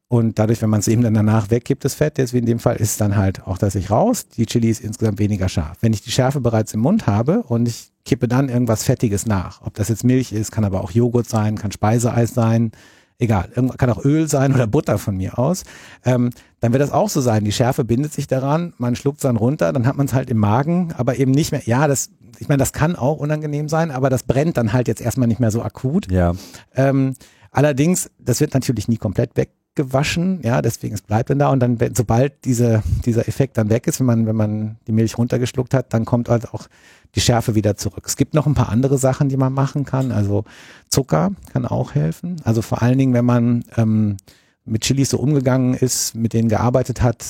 Und 0.10 0.40
dadurch, 0.40 0.62
wenn 0.62 0.70
man 0.70 0.80
es 0.80 0.88
eben 0.88 1.02
dann 1.02 1.14
danach 1.16 1.50
weggibt, 1.52 1.84
das 1.84 1.94
Fett, 1.96 2.18
jetzt 2.18 2.32
wie 2.34 2.38
in 2.38 2.46
dem 2.46 2.60
Fall, 2.60 2.78
ist 2.78 3.02
dann 3.02 3.18
halt 3.18 3.46
auch 3.46 3.58
das 3.58 3.74
sich 3.74 3.92
raus. 3.92 4.28
Die 4.30 4.46
Chili 4.46 4.70
ist 4.70 4.80
insgesamt 4.82 5.20
weniger 5.20 5.50
scharf. 5.50 5.76
Wenn 5.82 5.92
ich 5.92 6.02
die 6.02 6.12
Schärfe 6.12 6.40
bereits 6.40 6.74
im 6.74 6.80
Mund 6.80 7.08
habe 7.08 7.44
und 7.44 7.68
ich 7.68 7.92
kippe 8.06 8.30
dann 8.30 8.48
irgendwas 8.48 8.84
Fettiges 8.84 9.26
nach, 9.26 9.62
ob 9.64 9.74
das 9.74 9.90
jetzt 9.90 10.06
Milch 10.06 10.32
ist, 10.32 10.52
kann 10.54 10.64
aber 10.64 10.80
auch 10.82 10.92
Joghurt 10.92 11.28
sein, 11.28 11.58
kann 11.58 11.74
Speiseeis 11.74 12.34
sein, 12.34 12.72
egal, 13.20 13.50
kann 13.78 13.90
auch 13.90 14.04
Öl 14.04 14.28
sein 14.28 14.54
oder 14.54 14.68
Butter 14.68 14.98
von 14.98 15.18
mir 15.18 15.40
aus, 15.40 15.64
ähm, 16.06 16.30
dann 16.60 16.72
wird 16.72 16.82
das 16.82 16.92
auch 16.92 17.10
so 17.10 17.22
sein. 17.22 17.44
Die 17.44 17.52
Schärfe 17.52 17.84
bindet 17.84 18.14
sich 18.14 18.28
daran, 18.28 18.74
man 18.78 18.96
schluckt 18.96 19.18
es 19.18 19.24
dann 19.24 19.38
runter, 19.38 19.74
dann 19.74 19.88
hat 19.88 19.98
man 19.98 20.08
es 20.08 20.14
halt 20.14 20.30
im 20.30 20.38
Magen, 20.38 20.94
aber 20.98 21.18
eben 21.18 21.32
nicht 21.32 21.52
mehr, 21.52 21.62
ja, 21.66 21.88
das, 21.88 22.10
ich 22.40 22.48
meine, 22.48 22.60
das 22.60 22.74
kann 22.74 22.96
auch 22.96 23.18
unangenehm 23.18 23.70
sein, 23.70 23.92
aber 23.92 24.10
das 24.10 24.24
brennt 24.24 24.58
dann 24.58 24.74
halt 24.74 24.88
jetzt 24.88 25.02
erstmal 25.02 25.28
nicht 25.28 25.40
mehr 25.40 25.52
so 25.52 25.62
akut. 25.62 26.12
Ja. 26.12 26.34
Ähm, 26.76 27.16
allerdings, 27.52 28.10
das 28.20 28.40
wird 28.40 28.54
natürlich 28.54 28.88
nie 28.88 28.98
komplett 28.98 29.34
weggewaschen, 29.78 30.42
ja, 30.44 30.62
deswegen 30.62 30.96
es 30.96 31.02
bleibt 31.02 31.30
dann 31.30 31.40
da 31.40 31.50
und 31.50 31.60
dann, 31.60 31.78
sobald 31.96 32.46
diese, 32.46 32.84
dieser 33.06 33.28
Effekt 33.28 33.58
dann 33.58 33.70
weg 33.70 33.88
ist, 33.88 34.00
wenn 34.00 34.06
man, 34.08 34.26
wenn 34.26 34.36
man 34.36 34.78
die 34.88 34.92
Milch 34.92 35.18
runtergeschluckt 35.18 35.74
hat, 35.74 35.94
dann 35.94 36.06
kommt 36.06 36.30
halt 36.30 36.54
auch 36.54 36.68
die 37.16 37.22
Schärfe 37.22 37.56
wieder 37.56 37.78
zurück. 37.78 38.04
Es 38.06 38.18
gibt 38.18 38.34
noch 38.34 38.48
ein 38.48 38.54
paar 38.54 38.70
andere 38.70 38.98
Sachen, 38.98 39.30
die 39.30 39.38
man 39.38 39.54
machen 39.54 39.86
kann. 39.86 40.12
Also 40.12 40.44
Zucker 40.90 41.32
kann 41.54 41.66
auch 41.66 41.96
helfen. 41.96 42.38
Also 42.44 42.62
vor 42.62 42.82
allen 42.82 42.98
Dingen, 42.98 43.14
wenn 43.14 43.26
man 43.26 43.64
ähm, 43.78 44.18
mit 44.66 44.84
Chilis 44.84 45.12
so 45.12 45.18
umgegangen 45.18 45.74
ist, 45.74 46.16
mit 46.16 46.34
denen 46.34 46.50
gearbeitet 46.50 47.02
hat, 47.02 47.26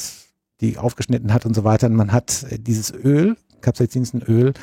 die 0.61 0.77
aufgeschnitten 0.77 1.33
hat 1.33 1.45
und 1.45 1.53
so 1.53 1.63
weiter. 1.63 1.87
Und 1.87 1.95
man 1.95 2.11
hat 2.11 2.45
dieses 2.51 2.91
Öl, 2.91 3.37
Capsaicinöl, 3.61 4.53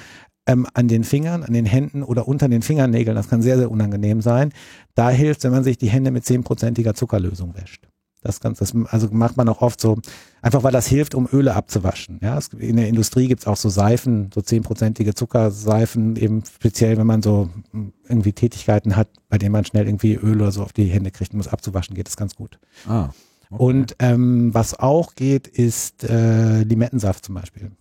ähm, 0.46 0.66
an 0.74 0.88
den 0.88 1.04
Fingern, 1.04 1.42
an 1.42 1.52
den 1.52 1.66
Händen 1.66 2.02
oder 2.02 2.28
unter 2.28 2.48
den 2.48 2.62
Fingernägeln. 2.62 3.16
Das 3.16 3.28
kann 3.28 3.42
sehr, 3.42 3.58
sehr 3.58 3.70
unangenehm 3.70 4.20
sein. 4.20 4.52
Da 4.94 5.10
hilft, 5.10 5.44
wenn 5.44 5.52
man 5.52 5.64
sich 5.64 5.78
die 5.78 5.88
Hände 5.88 6.10
mit 6.10 6.24
zehnprozentiger 6.24 6.94
Zuckerlösung 6.94 7.54
wäscht. 7.54 7.88
Das 8.24 8.40
ganz, 8.40 8.58
das 8.58 8.72
also 8.86 9.08
macht 9.10 9.36
man 9.36 9.50
auch 9.50 9.60
oft 9.60 9.78
so, 9.78 9.98
einfach 10.40 10.62
weil 10.62 10.72
das 10.72 10.86
hilft, 10.86 11.14
um 11.14 11.28
Öle 11.30 11.54
abzuwaschen. 11.54 12.20
Ja, 12.22 12.38
es, 12.38 12.48
in 12.48 12.76
der 12.76 12.88
Industrie 12.88 13.28
gibt's 13.28 13.46
auch 13.46 13.58
so 13.58 13.68
Seifen, 13.68 14.30
so 14.34 14.40
zehnprozentige 14.40 15.14
Zuckerseifen, 15.14 16.16
eben 16.16 16.42
speziell, 16.42 16.96
wenn 16.96 17.06
man 17.06 17.20
so 17.20 17.50
mm, 17.72 17.88
irgendwie 18.08 18.32
Tätigkeiten 18.32 18.96
hat, 18.96 19.08
bei 19.28 19.36
denen 19.36 19.52
man 19.52 19.66
schnell 19.66 19.84
irgendwie 19.86 20.14
Öl 20.14 20.40
oder 20.40 20.52
so 20.52 20.62
auf 20.62 20.72
die 20.72 20.86
Hände 20.86 21.10
kriegt, 21.10 21.34
um 21.34 21.40
es 21.40 21.48
abzuwaschen, 21.48 21.94
geht 21.94 22.06
das 22.06 22.16
ganz 22.16 22.34
gut. 22.34 22.58
Ah. 22.88 23.10
Und 23.50 23.94
ähm, 23.98 24.54
was 24.54 24.78
auch 24.78 25.14
geht, 25.14 25.46
ist 25.46 26.04
äh, 26.04 26.62
Limettensaft 26.62 27.26
zum 27.26 27.34
Beispiel. 27.34 27.72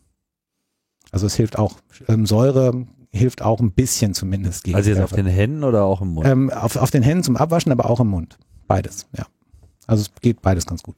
Also 1.14 1.28
es 1.28 1.36
hilft 1.36 1.58
auch, 1.60 1.78
ähm, 2.08 2.26
Säure 2.26 2.86
hilft 3.12 3.42
auch 3.44 3.60
ein 3.60 3.72
bisschen 3.72 4.14
zumindest 4.16 4.64
gegen 4.64 4.76
Also 4.76 4.90
jetzt 4.90 5.00
auf 5.00 5.10
Schärfe. 5.12 5.24
den 5.24 5.32
Händen 5.32 5.64
oder 5.64 5.84
auch 5.84 6.02
im 6.02 6.10
Mund? 6.16 6.28
ähm, 6.28 6.50
auf, 6.50 6.76
auf 6.76 6.90
den 6.92 7.04
Händen 7.04 7.24
zum 7.24 7.38
Abwaschen, 7.38 7.72
aber 7.72 7.90
auch 7.90 8.00
im 8.00 8.08
Mund. 8.08 8.38
Beides, 8.68 9.06
ja. 9.16 9.26
Also 9.86 10.02
es 10.02 10.12
geht 10.22 10.42
beides 10.42 10.66
ganz 10.66 10.82
gut. 10.82 10.96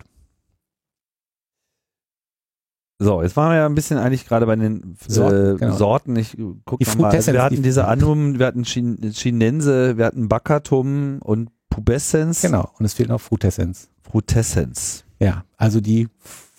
So, 2.97 3.21
jetzt 3.21 3.36
waren 3.36 3.51
wir 3.51 3.58
ja 3.58 3.65
ein 3.65 3.75
bisschen 3.75 3.97
eigentlich 3.97 4.26
gerade 4.26 4.45
bei 4.45 4.55
den 4.55 4.93
äh, 4.93 5.11
Sorten, 5.11 5.57
genau. 5.57 5.76
Sorten. 5.76 6.16
Ich 6.16 6.38
guck 6.63 6.80
Die 6.80 6.97
mal. 6.97 7.11
Also 7.11 7.34
wir 7.34 7.43
hatten 7.43 7.55
die- 7.57 7.61
diese 7.61 7.86
Anum, 7.88 8.39
wir 8.39 8.45
hatten 8.45 8.63
Chin 8.63 8.97
Chinense, 9.11 9.97
wir 9.97 10.05
hatten 10.05 10.30
Baccatum 10.30 11.20
und 11.22 11.49
Pubescens. 11.70 12.41
Genau. 12.41 12.72
Und 12.80 12.86
es 12.86 12.93
fehlt 12.93 13.09
noch 13.09 13.20
Frutessenz. 13.20 13.89
Frutescens. 14.03 15.03
Ja, 15.20 15.43
also 15.57 15.82
die 15.82 16.07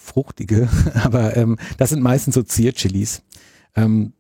fruchtige, 0.07 0.69
aber 0.95 1.37
ähm, 1.37 1.59
das 1.79 1.91
sind 1.91 2.03
meistens 2.03 2.35
so 2.35 2.43
Zierchilis. 2.43 3.23
Ähm, 3.75 4.13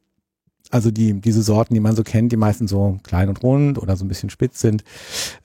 also 0.70 0.90
die, 0.90 1.20
diese 1.20 1.42
Sorten, 1.42 1.74
die 1.74 1.80
man 1.80 1.96
so 1.96 2.02
kennt, 2.02 2.32
die 2.32 2.36
meistens 2.36 2.70
so 2.70 2.98
klein 3.02 3.28
und 3.28 3.42
rund 3.42 3.78
oder 3.78 3.96
so 3.96 4.04
ein 4.04 4.08
bisschen 4.08 4.30
spitz 4.30 4.60
sind. 4.60 4.84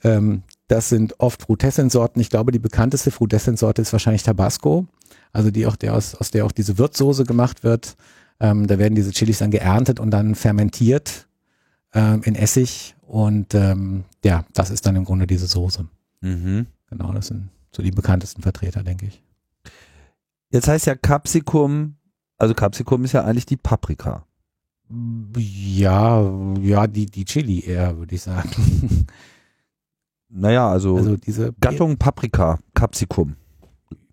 Ähm, 0.04 0.44
das 0.68 0.90
sind 0.90 1.20
oft 1.20 1.44
Frutescens-Sorten. 1.44 2.20
Ich 2.20 2.30
glaube, 2.30 2.52
die 2.52 2.60
bekannteste 2.60 3.12
Frutescens-Sorte 3.12 3.82
ist 3.82 3.94
wahrscheinlich 3.94 4.24
Tabasco. 4.24 4.88
Also 5.34 5.52
die 5.52 5.66
auch 5.66 5.76
der 5.76 5.94
aus, 5.96 6.16
aus 6.16 6.32
der 6.32 6.46
auch 6.46 6.52
diese 6.52 6.78
Würzsoße 6.78 7.26
gemacht 7.26 7.64
wird. 7.64 7.96
Ähm, 8.40 8.68
da 8.68 8.80
werden 8.80 8.96
diese 8.96 9.12
Chilis 9.12 9.40
dann 9.40 9.52
geerntet 9.52 10.00
und 10.00 10.12
dann 10.12 10.36
fermentiert 10.36 11.28
ähm, 11.94 12.22
in 12.24 12.36
Essig. 12.36 12.96
Und 13.02 13.54
ähm, 13.54 14.06
ja, 14.24 14.46
das 14.54 14.72
ist 14.72 14.86
dann 14.86 14.96
im 14.96 15.06
Grunde 15.06 15.28
diese 15.28 15.48
Soße. 15.48 15.86
Mhm. 16.22 16.68
Genau, 16.90 17.12
das 17.14 17.28
sind 17.28 17.50
so 17.72 17.84
die 17.84 17.92
bekanntesten 17.92 18.42
Vertreter, 18.42 18.84
denke 18.84 19.06
ich. 19.06 19.22
Jetzt 20.52 20.68
heißt 20.68 20.86
ja 20.86 20.96
Capsicum, 20.96 21.96
also 22.38 22.54
Capsicum 22.54 23.04
ist 23.06 23.14
ja 23.14 23.24
eigentlich 23.24 23.46
die 23.46 23.58
Paprika. 23.58 24.26
Ja, 25.38 26.22
ja, 26.60 26.86
die, 26.88 27.06
die 27.06 27.24
Chili 27.26 27.62
eher, 27.66 27.98
würde 27.98 28.16
ich 28.16 28.22
sagen. 28.22 29.06
Naja, 30.30 30.70
also, 30.70 30.96
Also 30.98 31.18
diese 31.18 31.54
Gattung 31.60 31.98
Paprika, 31.98 32.60
Capsicum, 32.74 33.36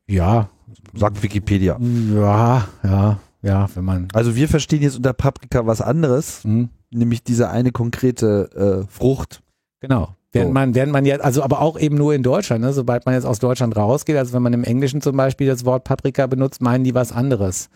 Ja, 0.08 0.48
sagt 0.94 1.22
Wikipedia. 1.22 1.78
ja, 1.80 2.68
ja, 2.82 3.20
ja, 3.42 3.68
wenn 3.74 3.84
man. 3.84 4.08
Also 4.14 4.34
wir 4.34 4.48
verstehen 4.48 4.82
jetzt 4.82 4.96
unter 4.96 5.12
Paprika 5.12 5.66
was 5.66 5.80
anderes, 5.80 6.42
Hm, 6.44 6.70
nämlich 6.90 7.22
diese 7.22 7.50
eine 7.50 7.70
konkrete 7.72 8.84
äh, 8.86 8.90
Frucht. 8.90 9.42
genau. 9.80 10.14
Während 10.32 10.50
So. 10.50 10.54
man, 10.54 10.74
während 10.74 10.92
man 10.92 11.06
jetzt, 11.06 11.24
also 11.24 11.42
aber 11.42 11.60
auch 11.60 11.78
eben 11.78 11.96
nur 11.96 12.14
in 12.14 12.22
Deutschland, 12.22 12.62
ne, 12.62 12.72
sobald 12.72 13.06
man 13.06 13.14
jetzt 13.14 13.24
aus 13.24 13.38
Deutschland 13.38 13.76
rausgeht, 13.76 14.16
also 14.16 14.34
wenn 14.34 14.42
man 14.42 14.52
im 14.52 14.64
Englischen 14.64 15.00
zum 15.00 15.16
Beispiel 15.16 15.46
das 15.46 15.64
Wort 15.64 15.84
Paprika 15.84 16.26
benutzt, 16.26 16.60
meinen 16.60 16.84
die 16.84 16.94
was 16.94 17.12
anderes. 17.12 17.70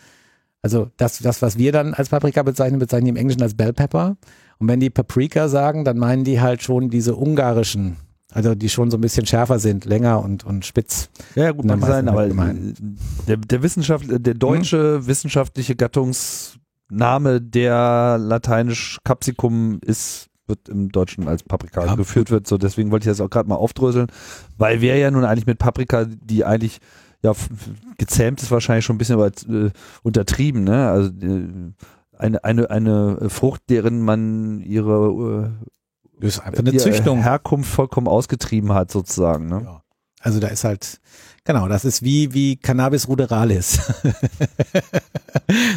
Also 0.61 0.91
das, 0.97 1.19
das, 1.19 1.43
was 1.43 1.59
wir 1.59 1.73
dann 1.73 1.95
als 1.95 2.11
Paprika 2.11 2.43
bezeichnen, 2.43 2.79
bezeichnen 2.79 3.07
die 3.07 3.11
im 3.11 3.17
Englischen 3.17 3.43
als 3.43 3.55
Bell 3.55 3.73
Pepper. 3.73 4.17
Und 4.59 4.69
wenn 4.69 4.81
die 4.81 4.91
Paprika 4.91 5.49
sagen, 5.49 5.85
dann 5.85 5.99
meinen 5.99 6.25
die 6.25 6.41
halt 6.41 6.63
schon 6.63 6.89
diese 6.89 7.17
ungarischen, 7.17 7.97
also 8.33 8.55
die 8.55 8.69
schon 8.69 8.91
so 8.91 8.97
ein 8.97 9.01
bisschen 9.01 9.27
schärfer 9.27 9.59
sind, 9.59 9.87
länger 9.87 10.23
und, 10.23 10.45
und 10.45 10.65
spitz. 10.65 11.09
Ja, 11.35 11.51
gut, 11.51 11.65
mag 11.65 11.81
sein, 11.81 12.05
meistens 12.05 12.39
aber 12.39 12.55
der, 13.27 13.39
der 13.39 13.63
Wissenschaft, 13.63 14.05
der 14.09 14.35
deutsche 14.35 15.07
wissenschaftliche 15.07 15.75
Gattungsname, 15.75 17.41
der 17.41 18.19
lateinisch 18.21 18.99
Capsicum 19.03 19.81
ist, 19.85 20.29
wird 20.53 20.69
im 20.69 20.91
Deutschen 20.91 21.27
als 21.29 21.43
Paprika 21.43 21.85
Ja, 21.87 21.95
geführt 21.95 22.31
wird. 22.31 22.47
So, 22.47 22.59
deswegen 22.59 22.91
wollte 22.91 23.05
ich 23.05 23.11
das 23.11 23.21
auch 23.21 23.31
gerade 23.31 23.49
mal 23.49 23.57
aufdröseln, 23.57 24.07
weil 24.59 24.81
wir 24.81 24.97
ja 24.97 25.11
nun 25.11 25.25
eigentlich 25.25 25.47
mit 25.47 25.59
Paprika, 25.59 26.05
die 26.05 26.45
eigentlich 26.45 26.79
ja 27.23 27.33
gezähmt 27.99 28.43
ist 28.43 28.51
wahrscheinlich 28.51 28.85
schon 28.85 28.97
ein 28.97 28.99
bisschen 28.99 29.15
über, 29.15 29.27
äh, 29.29 29.71
untertrieben, 30.03 30.65
ne? 30.65 30.89
Also 30.91 31.11
äh, 31.11 31.73
eine, 32.19 32.45
eine, 32.45 32.71
eine 32.71 33.31
Frucht, 33.31 33.63
deren 33.69 34.03
man 34.03 34.61
ihre, 34.61 35.53
Das 36.21 36.37
ist 36.37 36.39
äh, 36.39 36.43
einfach 36.43 36.61
eine 36.61 36.77
Züchtung. 36.77 37.23
Herkunft 37.23 37.71
vollkommen 37.71 38.07
ausgetrieben 38.09 38.73
hat, 38.73 38.91
sozusagen. 38.91 39.47
Ne? 39.47 39.63
Ja. 39.65 39.83
Also 40.21 40.39
da 40.39 40.49
ist 40.49 40.65
halt, 40.65 41.01
genau, 41.45 41.69
das 41.69 41.85
ist 41.85 42.03
wie, 42.03 42.33
wie 42.35 42.57
Cannabis 42.57 43.09
ruderalis. 43.09 43.79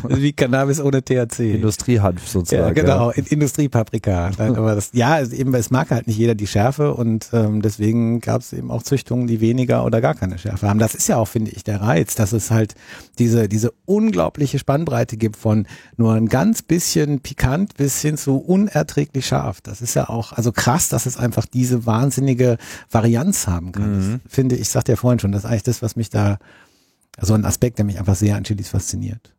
Wie 0.08 0.34
Cannabis 0.34 0.80
ohne 0.80 1.02
THC. 1.04 1.56
Industriehanf 1.56 2.28
sozusagen. 2.28 2.64
Ja, 2.68 2.72
genau, 2.74 3.10
in 3.12 3.26
Industriepaprika. 3.26 4.32
Aber 4.38 4.76
das, 4.76 4.90
ja, 4.94 5.20
es- 5.20 5.32
eben, 5.34 5.54
es 5.54 5.72
mag 5.72 5.90
halt 5.92 6.08
nicht 6.08 6.18
jeder 6.18 6.36
die 6.36 6.48
Schärfe 6.48 6.94
und 6.94 7.30
ähm, 7.34 7.62
deswegen 7.62 8.20
gab 8.22 8.42
es 8.42 8.54
eben 8.54 8.70
auch 8.72 8.84
Züchtungen, 8.84 9.28
die 9.28 9.42
weniger 9.42 9.84
oder 9.86 10.02
gar 10.02 10.14
keine 10.16 10.38
Schärfe 10.38 10.68
haben. 10.70 10.80
Das 10.80 10.94
ist 10.96 11.08
ja 11.08 11.18
auch, 11.18 11.28
finde 11.28 11.52
ich, 11.52 11.64
der 11.64 11.82
Reiz, 11.82 12.16
dass 12.16 12.32
es 12.34 12.52
halt 12.52 12.76
diese, 13.18 13.48
diese 13.50 13.74
unglaubliche 13.86 14.60
Spannbreite 14.60 15.18
gibt 15.18 15.36
von 15.38 15.68
nur 15.98 16.14
ein 16.14 16.28
ganz 16.28 16.62
bisschen 16.62 17.20
pikant 17.22 17.76
bis 17.76 18.00
hin 18.02 18.18
zu 18.18 18.38
unerträglich 18.38 19.26
scharf. 19.26 19.62
Das 19.62 19.82
ist 19.82 19.94
ja 19.96 20.10
auch, 20.10 20.32
also 20.34 20.52
krass, 20.52 20.90
dass 20.90 21.06
es 21.06 21.18
einfach 21.18 21.46
diese 21.46 21.86
wahnsinnige 21.86 22.58
Varianz 22.92 23.48
haben 23.48 23.72
kann. 23.72 23.96
Mhm. 24.16 24.20
Das 24.24 24.34
finde 24.34 24.56
ich, 24.56 24.62
ich 24.62 24.70
sagte 24.70 24.94
ja 24.94 24.96
vorhin 24.96 25.20
schon, 25.20 25.32
das 25.32 25.46
eigentlich 25.56 25.64
das, 25.64 25.82
was 25.82 25.96
mich 25.96 26.10
da, 26.10 26.38
so 27.20 27.34
ein 27.34 27.46
Aspekt, 27.46 27.78
der 27.78 27.86
mich 27.86 28.00
einfach 28.00 28.16
sehr 28.16 28.36
an 28.36 28.44
Chilis 28.44 28.70
fasziniert. 28.70 29.34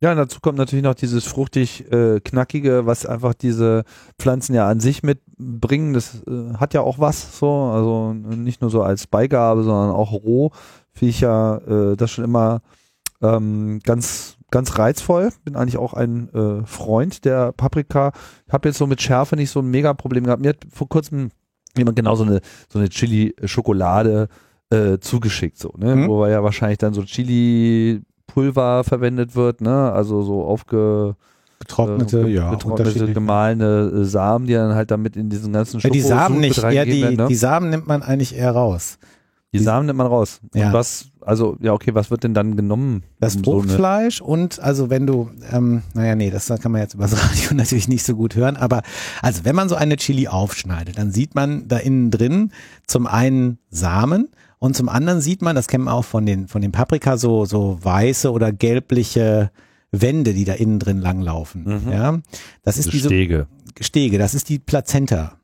Ja, 0.00 0.10
und 0.10 0.18
dazu 0.18 0.40
kommt 0.40 0.58
natürlich 0.58 0.84
noch 0.84 0.94
dieses 0.94 1.24
fruchtig 1.24 1.90
äh, 1.90 2.20
knackige, 2.20 2.84
was 2.84 3.06
einfach 3.06 3.32
diese 3.32 3.84
Pflanzen 4.18 4.54
ja 4.54 4.68
an 4.68 4.78
sich 4.80 5.02
mitbringen. 5.02 5.94
Das 5.94 6.22
äh, 6.26 6.54
hat 6.58 6.74
ja 6.74 6.82
auch 6.82 6.98
was 6.98 7.38
so, 7.38 7.50
also 7.50 8.12
nicht 8.12 8.60
nur 8.60 8.70
so 8.70 8.82
als 8.82 9.06
Beigabe, 9.06 9.62
sondern 9.62 9.90
auch 9.90 10.12
roh. 10.12 10.50
Finde 10.92 11.10
ich 11.10 11.20
ja 11.20 11.56
äh, 11.56 11.96
das 11.96 12.10
schon 12.10 12.24
immer 12.24 12.60
ähm, 13.22 13.80
ganz 13.82 14.36
ganz 14.50 14.78
reizvoll. 14.78 15.30
Bin 15.44 15.56
eigentlich 15.56 15.78
auch 15.78 15.94
ein 15.94 16.28
äh, 16.34 16.66
Freund 16.66 17.24
der 17.24 17.52
Paprika. 17.52 18.12
Habe 18.50 18.68
jetzt 18.68 18.78
so 18.78 18.86
mit 18.86 19.00
Schärfe 19.00 19.36
nicht 19.36 19.50
so 19.50 19.60
ein 19.60 19.70
Mega-Problem 19.70 20.24
gehabt. 20.24 20.42
Mir 20.42 20.50
hat 20.50 20.66
vor 20.70 20.88
kurzem 20.88 21.30
jemand 21.78 21.96
genau 21.96 22.14
so 22.14 22.24
eine 22.24 22.40
so 22.68 22.78
eine 22.78 22.88
Chili-Schokolade 22.88 24.28
äh, 24.70 24.98
zugeschickt, 24.98 25.58
so, 25.58 25.72
ne? 25.76 25.94
Mhm. 25.96 26.08
Wo 26.08 26.26
ja 26.26 26.42
wahrscheinlich 26.42 26.78
dann 26.78 26.94
so 26.94 27.02
Chili-Pulver 27.02 28.84
verwendet 28.84 29.36
wird, 29.36 29.60
ne? 29.60 29.92
Also 29.92 30.22
so 30.22 30.44
aufge 30.44 31.16
Getrocknete, 31.60 32.22
äh, 32.22 32.28
ja, 32.28 32.50
getrocknete, 32.50 33.12
gemahlene 33.12 33.92
äh, 33.94 34.04
Samen, 34.04 34.46
die 34.46 34.52
dann 34.54 34.74
halt 34.74 34.90
damit 34.90 35.16
in 35.16 35.30
diesen 35.30 35.52
ganzen 35.52 35.80
Ja, 35.80 35.88
die 35.90 36.02
Schoko- 36.02 36.08
Samen 36.08 36.40
nicht, 36.40 36.58
eher 36.58 36.64
reingegeben 36.64 36.94
die, 36.94 37.02
werden, 37.02 37.16
ne? 37.16 37.26
die 37.28 37.34
Samen 37.36 37.70
nimmt 37.70 37.86
man 37.86 38.02
eigentlich 38.02 38.36
eher 38.36 38.50
raus. 38.52 38.98
Die 39.54 39.60
Samen 39.60 39.86
nimmt 39.86 39.98
man 39.98 40.08
raus. 40.08 40.40
Ja. 40.52 40.66
Und 40.66 40.72
was, 40.72 41.06
also, 41.20 41.56
ja, 41.60 41.72
okay, 41.72 41.94
was 41.94 42.10
wird 42.10 42.24
denn 42.24 42.34
dann 42.34 42.56
genommen? 42.56 43.04
Das 43.20 43.36
um 43.36 43.44
so 43.44 43.52
Fruchtfleisch 43.52 44.20
und 44.20 44.58
also 44.58 44.90
wenn 44.90 45.06
du, 45.06 45.30
ähm, 45.52 45.82
naja, 45.94 46.16
nee, 46.16 46.30
das 46.30 46.48
kann 46.60 46.72
man 46.72 46.80
jetzt 46.80 46.94
übers 46.94 47.12
Radio 47.30 47.54
natürlich 47.56 47.86
nicht 47.86 48.04
so 48.04 48.16
gut 48.16 48.34
hören, 48.34 48.56
aber 48.56 48.82
also 49.22 49.44
wenn 49.44 49.54
man 49.54 49.68
so 49.68 49.76
eine 49.76 49.96
Chili 49.96 50.26
aufschneidet, 50.26 50.98
dann 50.98 51.12
sieht 51.12 51.36
man 51.36 51.68
da 51.68 51.76
innen 51.76 52.10
drin 52.10 52.50
zum 52.88 53.06
einen 53.06 53.58
Samen 53.70 54.28
und 54.64 54.74
zum 54.74 54.88
anderen 54.88 55.20
sieht 55.20 55.42
man, 55.42 55.54
das 55.54 55.68
kennen 55.68 55.84
wir 55.84 55.92
auch 55.92 56.06
von 56.06 56.24
den, 56.24 56.48
von 56.48 56.62
den 56.62 56.72
Paprika, 56.72 57.18
so, 57.18 57.44
so 57.44 57.76
weiße 57.82 58.32
oder 58.32 58.50
gelbliche 58.50 59.50
Wände, 59.90 60.32
die 60.32 60.46
da 60.46 60.54
innen 60.54 60.78
drin 60.78 61.02
langlaufen. 61.02 61.82
Mhm. 61.84 61.92
Ja, 61.92 62.18
das 62.62 62.78
ist 62.78 62.86
Diese 62.86 62.92
diese 62.92 63.08
Stege. 63.08 63.46
Stege, 63.78 64.16
das 64.16 64.32
ist 64.32 64.48
die 64.48 64.58
Plazenta. 64.58 65.34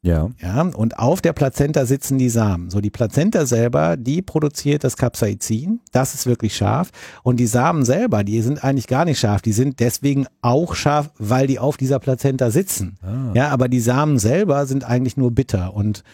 Ja. 0.00 0.30
Ja, 0.40 0.62
und 0.62 0.98
auf 0.98 1.20
der 1.20 1.34
Plazenta 1.34 1.84
sitzen 1.84 2.16
die 2.16 2.30
Samen. 2.30 2.70
So, 2.70 2.80
die 2.80 2.88
Plazenta 2.88 3.44
selber, 3.44 3.98
die 3.98 4.22
produziert 4.22 4.84
das 4.84 4.96
Capsaicin. 4.96 5.80
Das 5.92 6.14
ist 6.14 6.24
wirklich 6.24 6.56
scharf. 6.56 6.92
Und 7.24 7.40
die 7.40 7.46
Samen 7.46 7.84
selber, 7.84 8.24
die 8.24 8.40
sind 8.40 8.64
eigentlich 8.64 8.86
gar 8.86 9.04
nicht 9.04 9.18
scharf. 9.18 9.42
Die 9.42 9.52
sind 9.52 9.80
deswegen 9.80 10.26
auch 10.40 10.74
scharf, 10.76 11.10
weil 11.18 11.46
die 11.46 11.58
auf 11.58 11.76
dieser 11.76 11.98
Plazenta 11.98 12.50
sitzen. 12.50 12.96
Ah. 13.02 13.32
Ja, 13.34 13.48
aber 13.48 13.68
die 13.68 13.80
Samen 13.80 14.18
selber 14.18 14.64
sind 14.64 14.84
eigentlich 14.84 15.18
nur 15.18 15.30
bitter. 15.30 15.74
Und 15.74 16.04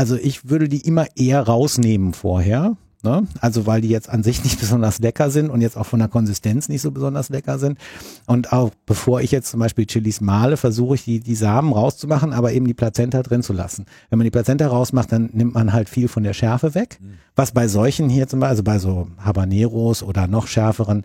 also 0.00 0.16
ich 0.16 0.48
würde 0.48 0.70
die 0.70 0.80
immer 0.80 1.08
eher 1.14 1.42
rausnehmen 1.42 2.14
vorher. 2.14 2.78
Ne? 3.02 3.26
Also 3.42 3.66
weil 3.66 3.82
die 3.82 3.90
jetzt 3.90 4.08
an 4.08 4.22
sich 4.22 4.42
nicht 4.44 4.58
besonders 4.60 4.98
lecker 4.98 5.30
sind 5.30 5.50
und 5.50 5.60
jetzt 5.60 5.76
auch 5.76 5.84
von 5.84 5.98
der 5.98 6.08
Konsistenz 6.08 6.70
nicht 6.70 6.80
so 6.80 6.90
besonders 6.90 7.28
lecker 7.28 7.58
sind. 7.58 7.78
Und 8.24 8.50
auch 8.50 8.70
bevor 8.86 9.20
ich 9.20 9.30
jetzt 9.30 9.50
zum 9.50 9.60
Beispiel 9.60 9.84
Chilis 9.84 10.22
male, 10.22 10.56
versuche 10.56 10.94
ich 10.94 11.04
die, 11.04 11.20
die 11.20 11.34
Samen 11.34 11.74
rauszumachen, 11.74 12.32
aber 12.32 12.52
eben 12.52 12.66
die 12.66 12.72
Plazenta 12.72 13.22
drin 13.22 13.42
zu 13.42 13.52
lassen. 13.52 13.84
Wenn 14.08 14.18
man 14.18 14.24
die 14.24 14.30
Plazenta 14.30 14.68
rausmacht, 14.68 15.12
dann 15.12 15.28
nimmt 15.34 15.52
man 15.52 15.74
halt 15.74 15.90
viel 15.90 16.08
von 16.08 16.22
der 16.22 16.32
Schärfe 16.32 16.74
weg. 16.74 16.98
Was 17.36 17.52
bei 17.52 17.68
solchen 17.68 18.08
hier 18.08 18.26
zum 18.26 18.40
Beispiel, 18.40 18.50
also 18.50 18.62
bei 18.62 18.78
so 18.78 19.06
Habaneros 19.18 20.02
oder 20.02 20.28
noch 20.28 20.46
schärferen, 20.46 21.04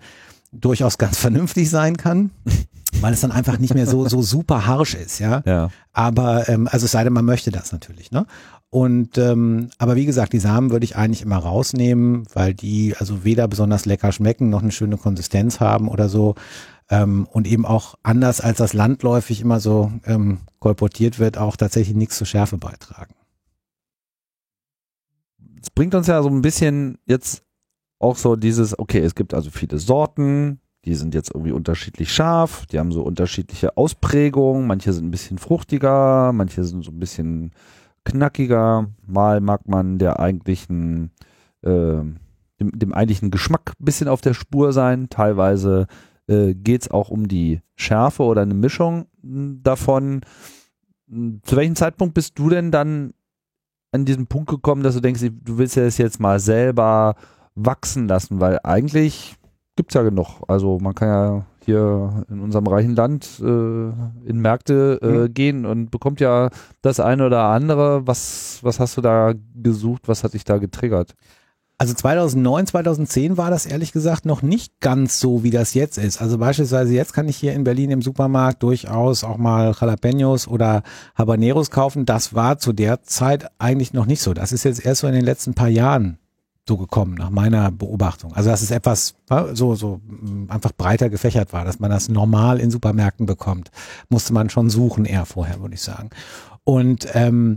durchaus 0.54 0.98
ganz 0.98 1.18
vernünftig 1.18 1.70
sein 1.70 1.98
kann. 1.98 2.32
Weil 3.02 3.12
es 3.12 3.20
dann 3.20 3.32
einfach 3.32 3.60
nicht 3.60 3.74
mehr 3.74 3.88
so, 3.88 4.08
so 4.08 4.22
super 4.22 4.66
harsch 4.66 4.94
ist, 4.94 5.20
ja. 5.20 5.44
Ja. 5.46 5.70
Aber, 5.92 6.48
ähm, 6.48 6.70
also 6.72 6.86
es 6.86 6.92
sei 6.92 7.04
denn, 7.04 7.12
man 7.12 7.26
möchte 7.26 7.52
das 7.52 7.74
natürlich, 7.74 8.12
ne? 8.12 8.26
Und 8.76 9.18
ähm, 9.18 9.70
aber 9.78 9.96
wie 9.96 10.06
gesagt, 10.06 10.34
die 10.34 10.40
Samen 10.40 10.70
würde 10.70 10.84
ich 10.84 10.98
eigentlich 10.98 11.22
immer 11.22 11.38
rausnehmen, 11.38 12.28
weil 12.34 12.54
die 12.54 12.94
also 12.98 13.24
weder 13.24 13.48
besonders 13.48 13.86
lecker 13.86 14.12
schmecken, 14.12 14.50
noch 14.50 14.62
eine 14.62 14.74
schöne 14.74 14.98
Konsistenz 14.98 15.62
haben 15.62 15.88
oder 15.88 16.10
so. 16.10 16.36
Ähm, 16.90 17.26
und 17.32 17.48
eben 17.48 17.66
auch 17.66 17.96
anders 18.04 18.42
als 18.42 18.58
das 18.58 18.74
landläufig 18.74 19.40
immer 19.40 19.62
so 19.62 19.94
ähm, 20.04 20.40
kolportiert 20.60 21.20
wird, 21.20 21.38
auch 21.38 21.56
tatsächlich 21.56 21.96
nichts 21.96 22.18
zur 22.18 22.28
Schärfe 22.28 22.58
beitragen. 22.58 23.16
Es 25.62 25.70
bringt 25.70 25.96
uns 25.96 26.08
ja 26.08 26.22
so 26.22 26.28
ein 26.28 26.42
bisschen 26.42 26.98
jetzt 27.06 27.44
auch 28.00 28.18
so 28.18 28.36
dieses, 28.36 28.78
okay, 28.78 29.00
es 29.00 29.16
gibt 29.16 29.34
also 29.34 29.52
viele 29.52 29.80
Sorten, 29.80 30.60
die 30.84 30.96
sind 30.96 31.14
jetzt 31.14 31.32
irgendwie 31.34 31.54
unterschiedlich 31.54 32.12
scharf, 32.12 32.66
die 32.66 32.78
haben 32.78 32.92
so 32.92 33.04
unterschiedliche 33.04 33.78
Ausprägungen, 33.78 34.68
manche 34.68 34.92
sind 34.92 35.06
ein 35.06 35.12
bisschen 35.12 35.38
fruchtiger, 35.38 36.34
manche 36.34 36.66
sind 36.66 36.84
so 36.84 36.92
ein 36.92 37.00
bisschen 37.00 37.54
knackiger, 38.06 38.88
mal 39.06 39.42
mag 39.42 39.68
man 39.68 39.98
der 39.98 40.20
eigentlichen 40.20 41.12
äh, 41.62 42.02
dem, 42.60 42.72
dem 42.74 42.94
eigentlichen 42.94 43.32
Geschmack 43.32 43.74
ein 43.80 43.86
bisschen 43.86 44.08
auf 44.08 44.22
der 44.22 44.34
Spur 44.34 44.74
sein. 44.74 45.10
Teilweise 45.10 45.88
äh, 46.28 46.54
geht 46.54 46.84
es 46.84 46.92
auch 46.92 47.10
um 47.10 47.28
die 47.28 47.62
Schärfe 47.76 48.24
oder 48.24 48.42
eine 48.42 48.54
Mischung 48.54 49.08
mh, 49.22 49.58
davon. 49.64 50.22
Mh, 51.08 51.40
Zu 51.44 51.56
welchem 51.56 51.76
Zeitpunkt 51.76 52.14
bist 52.14 52.38
du 52.40 52.50
denn 52.50 52.72
dann 52.72 53.14
an 53.92 54.06
diesen 54.06 54.28
Punkt 54.28 54.50
gekommen, 54.50 54.84
dass 54.84 54.96
du 54.96 55.02
denkst, 55.02 55.22
du 55.22 55.58
willst 55.58 55.76
ja 55.76 55.84
das 55.84 55.98
jetzt 55.98 56.20
mal 56.20 56.40
selber 56.40 57.16
wachsen 57.56 58.08
lassen? 58.08 58.40
Weil 58.40 58.60
eigentlich 58.64 59.36
gibt's 59.76 59.96
ja 59.96 60.04
genug. 60.04 60.42
Also 60.48 60.80
man 60.80 60.96
kann 60.96 61.08
ja 61.08 61.46
hier 61.66 62.26
in 62.30 62.40
unserem 62.40 62.68
reichen 62.68 62.96
Land 62.96 63.40
äh, 63.42 63.44
in 63.44 64.40
Märkte 64.42 65.00
äh, 65.02 65.06
Mhm. 65.08 65.34
gehen 65.34 65.66
und 65.66 65.92
bekommt 65.92 66.20
ja 66.20 66.50
das 66.82 67.00
eine 67.00 67.26
oder 67.26 67.44
andere. 67.46 68.06
Was, 68.08 68.60
was 68.62 68.80
hast 68.80 68.98
du 68.98 69.02
da 69.02 69.34
gesucht? 69.56 70.04
Was 70.08 70.24
hat 70.24 70.34
dich 70.34 70.44
da 70.44 70.58
getriggert? 70.58 71.14
Also 71.78 71.94
2009, 71.94 72.68
2010 72.68 73.36
war 73.38 73.50
das 73.50 73.66
ehrlich 73.66 73.92
gesagt 73.92 74.26
noch 74.26 74.42
nicht 74.42 74.80
ganz 74.80 75.20
so, 75.20 75.44
wie 75.44 75.50
das 75.50 75.74
jetzt 75.74 75.98
ist. 75.98 76.22
Also 76.22 76.38
beispielsweise 76.38 76.94
jetzt 76.94 77.12
kann 77.12 77.28
ich 77.28 77.36
hier 77.36 77.52
in 77.52 77.66
Berlin 77.66 77.92
im 77.92 78.02
Supermarkt 78.02 78.64
durchaus 78.64 79.26
auch 79.26 79.36
mal 79.36 79.76
Jalapenos 79.78 80.48
oder 80.48 80.84
Habaneros 81.16 81.72
kaufen. 81.72 82.06
Das 82.06 82.34
war 82.34 82.60
zu 82.60 82.72
der 82.72 83.04
Zeit 83.04 83.48
eigentlich 83.60 83.92
noch 83.92 84.06
nicht 84.06 84.22
so. 84.22 84.34
Das 84.34 84.54
ist 84.54 84.64
jetzt 84.64 84.86
erst 84.86 85.02
so 85.02 85.08
in 85.08 85.14
den 85.16 85.26
letzten 85.26 85.54
paar 85.54 85.68
Jahren 85.68 86.18
so 86.68 86.78
gekommen, 86.78 87.16
nach 87.16 87.30
meiner 87.30 87.72
Beobachtung. 87.72 88.34
Also 88.34 88.50
dass 88.50 88.62
es 88.62 88.72
etwas 88.72 89.16
äh, 89.30 89.54
so, 89.54 89.76
so 89.76 90.02
einfach 90.48 90.72
breiter 90.72 91.10
gefächert 91.10 91.54
war, 91.54 91.64
dass 91.64 91.80
man 91.80 91.92
das 91.92 92.10
normal 92.10 92.60
in 92.60 92.72
Supermärkten 92.72 93.26
bekommt. 93.26 93.70
Musste 94.10 94.34
man 94.34 94.50
schon 94.50 94.70
suchen 94.70 95.06
eher 95.06 95.26
vorher, 95.26 95.62
würde 95.62 95.76
ich 95.76 95.82
sagen. 95.82 96.10
Und 96.64 97.08
ähm, 97.14 97.56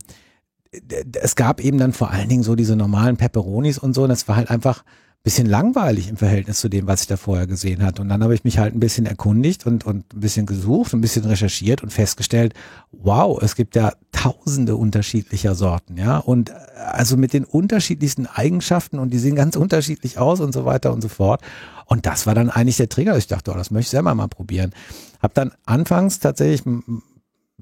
es 1.20 1.34
gab 1.34 1.60
eben 1.60 1.78
dann 1.78 1.92
vor 1.94 2.10
allen 2.10 2.28
Dingen 2.28 2.42
so 2.42 2.54
diese 2.54 2.76
normalen 2.76 3.16
Pepperonis 3.16 3.78
und 3.78 3.94
so. 3.94 4.02
Und 4.02 4.10
das 4.10 4.28
war 4.28 4.36
halt 4.36 4.50
einfach 4.50 4.82
ein 4.82 5.07
bisschen 5.24 5.46
langweilig 5.46 6.08
im 6.08 6.16
Verhältnis 6.16 6.60
zu 6.60 6.68
dem, 6.68 6.86
was 6.86 7.02
ich 7.02 7.06
da 7.06 7.16
vorher 7.16 7.46
gesehen 7.46 7.82
hatte. 7.82 8.00
Und 8.00 8.08
dann 8.08 8.22
habe 8.22 8.34
ich 8.34 8.44
mich 8.44 8.58
halt 8.58 8.74
ein 8.74 8.80
bisschen 8.80 9.04
erkundigt 9.04 9.66
und, 9.66 9.84
und 9.84 10.14
ein 10.14 10.20
bisschen 10.20 10.46
gesucht, 10.46 10.94
ein 10.94 11.00
bisschen 11.00 11.24
recherchiert 11.24 11.82
und 11.82 11.92
festgestellt, 11.92 12.54
wow, 12.92 13.40
es 13.42 13.54
gibt 13.54 13.76
ja 13.76 13.92
tausende 14.12 14.76
unterschiedlicher 14.76 15.54
Sorten, 15.54 15.96
ja. 15.96 16.18
Und 16.18 16.50
äh, 16.50 16.54
also 16.76 17.16
mit 17.16 17.32
den 17.32 17.44
unterschiedlichsten 17.44 18.26
Eigenschaften 18.26 18.98
und 18.98 19.10
die 19.10 19.18
sehen 19.18 19.34
ganz 19.34 19.56
unterschiedlich 19.56 20.18
aus 20.18 20.40
und 20.40 20.52
so 20.52 20.64
weiter 20.64 20.92
und 20.92 21.02
so 21.02 21.08
fort. 21.08 21.42
Und 21.86 22.06
das 22.06 22.26
war 22.26 22.34
dann 22.34 22.50
eigentlich 22.50 22.76
der 22.76 22.88
Trigger. 22.88 23.16
Ich 23.16 23.26
dachte, 23.26 23.50
oh, 23.50 23.54
das 23.54 23.70
möchte 23.70 23.86
ich 23.86 23.90
selber 23.90 24.14
mal 24.14 24.28
probieren. 24.28 24.72
Hab 25.20 25.34
dann 25.34 25.52
anfangs 25.64 26.20
tatsächlich 26.20 26.62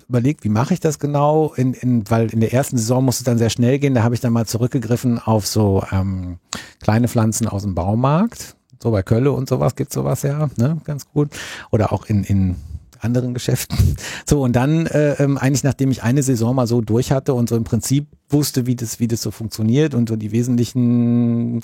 überlegt, 0.08 0.44
wie 0.44 0.48
mache 0.48 0.74
ich 0.74 0.80
das 0.80 0.98
genau, 0.98 1.52
in, 1.54 1.74
in, 1.74 2.08
weil 2.10 2.32
in 2.32 2.40
der 2.40 2.52
ersten 2.52 2.76
Saison 2.76 3.04
musste 3.04 3.22
es 3.22 3.24
dann 3.24 3.38
sehr 3.38 3.50
schnell 3.50 3.78
gehen, 3.78 3.94
da 3.94 4.02
habe 4.02 4.14
ich 4.14 4.20
dann 4.20 4.32
mal 4.32 4.46
zurückgegriffen 4.46 5.18
auf 5.18 5.46
so 5.46 5.82
ähm, 5.90 6.38
kleine 6.80 7.08
Pflanzen 7.08 7.48
aus 7.48 7.62
dem 7.62 7.74
Baumarkt, 7.74 8.56
so 8.82 8.90
bei 8.90 9.02
Kölle 9.02 9.32
und 9.32 9.48
sowas 9.48 9.74
gibt's 9.74 9.94
sowas 9.94 10.22
ja, 10.22 10.48
ne, 10.56 10.80
ganz 10.84 11.08
gut, 11.08 11.30
oder 11.70 11.92
auch 11.92 12.06
in, 12.06 12.24
in 12.24 12.56
anderen 13.06 13.34
Geschäften. 13.34 13.96
So, 14.28 14.42
und 14.42 14.54
dann 14.54 14.86
äh, 14.86 15.14
ähm, 15.22 15.38
eigentlich, 15.38 15.62
nachdem 15.62 15.90
ich 15.90 16.02
eine 16.02 16.22
Saison 16.22 16.54
mal 16.56 16.66
so 16.66 16.80
durch 16.80 17.12
hatte 17.12 17.32
und 17.34 17.48
so 17.48 17.56
im 17.56 17.62
Prinzip 17.64 18.08
wusste, 18.28 18.66
wie 18.66 18.74
das, 18.74 18.98
wie 18.98 19.06
das 19.06 19.22
so 19.22 19.30
funktioniert 19.30 19.94
und 19.94 20.08
so 20.08 20.16
die 20.16 20.32
wesentlichen 20.32 21.62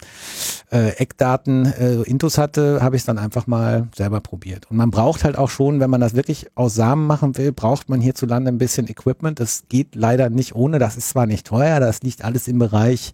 äh, 0.70 0.90
Eckdaten, 0.90 1.66
äh, 1.66 2.03
Intus 2.03 2.38
hatte, 2.38 2.80
habe 2.80 2.97
ich 2.97 3.03
es 3.03 3.07
dann 3.07 3.18
einfach 3.18 3.47
mal 3.47 3.88
selber 3.97 4.20
probiert. 4.20 4.70
Und 4.70 4.76
man 4.76 4.90
braucht 4.90 5.24
halt 5.24 5.36
auch 5.36 5.51
schon, 5.51 5.80
wenn 5.80 5.90
man 5.90 6.01
das 6.01 6.14
wirklich 6.14 6.47
aus 6.55 6.74
Samen 6.74 7.07
machen 7.07 7.36
will, 7.36 7.53
braucht 7.53 7.88
man 7.88 8.01
hierzulande 8.01 8.51
ein 8.51 8.59
bisschen 8.59 8.88
Equipment. 8.88 9.40
Das 9.40 9.64
geht 9.68 9.95
leider 9.95 10.30
nicht 10.30 10.55
ohne. 10.55 10.78
Das 10.78 10.97
ist 10.97 11.09
zwar 11.09 11.26
nicht 11.26 11.47
teuer, 11.47 11.80
das 11.80 12.03
liegt 12.03 12.24
alles 12.24 12.47
im 12.47 12.59
Bereich 12.59 13.12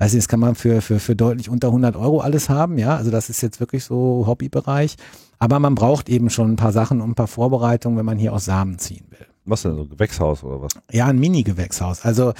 also 0.00 0.16
das 0.16 0.28
kann 0.28 0.40
man 0.40 0.54
für, 0.54 0.80
für, 0.80 0.98
für 0.98 1.14
deutlich 1.14 1.50
unter 1.50 1.68
100 1.68 1.94
Euro 1.94 2.20
alles 2.20 2.48
haben, 2.48 2.78
ja. 2.78 2.96
Also 2.96 3.10
das 3.10 3.28
ist 3.28 3.42
jetzt 3.42 3.60
wirklich 3.60 3.84
so 3.84 4.24
Hobbybereich. 4.26 4.96
Aber 5.38 5.58
man 5.58 5.74
braucht 5.74 6.08
eben 6.08 6.30
schon 6.30 6.52
ein 6.52 6.56
paar 6.56 6.72
Sachen 6.72 7.02
und 7.02 7.10
ein 7.10 7.14
paar 7.14 7.26
Vorbereitungen, 7.26 7.98
wenn 7.98 8.06
man 8.06 8.18
hier 8.18 8.32
aus 8.32 8.46
Samen 8.46 8.78
ziehen 8.78 9.04
will. 9.10 9.26
Was 9.44 9.60
denn 9.60 9.76
so 9.76 9.84
Gewächshaus 9.84 10.42
oder 10.42 10.62
was? 10.62 10.72
Ja, 10.90 11.06
ein 11.06 11.18
Mini-Gewächshaus. 11.18 12.02
Also 12.02 12.32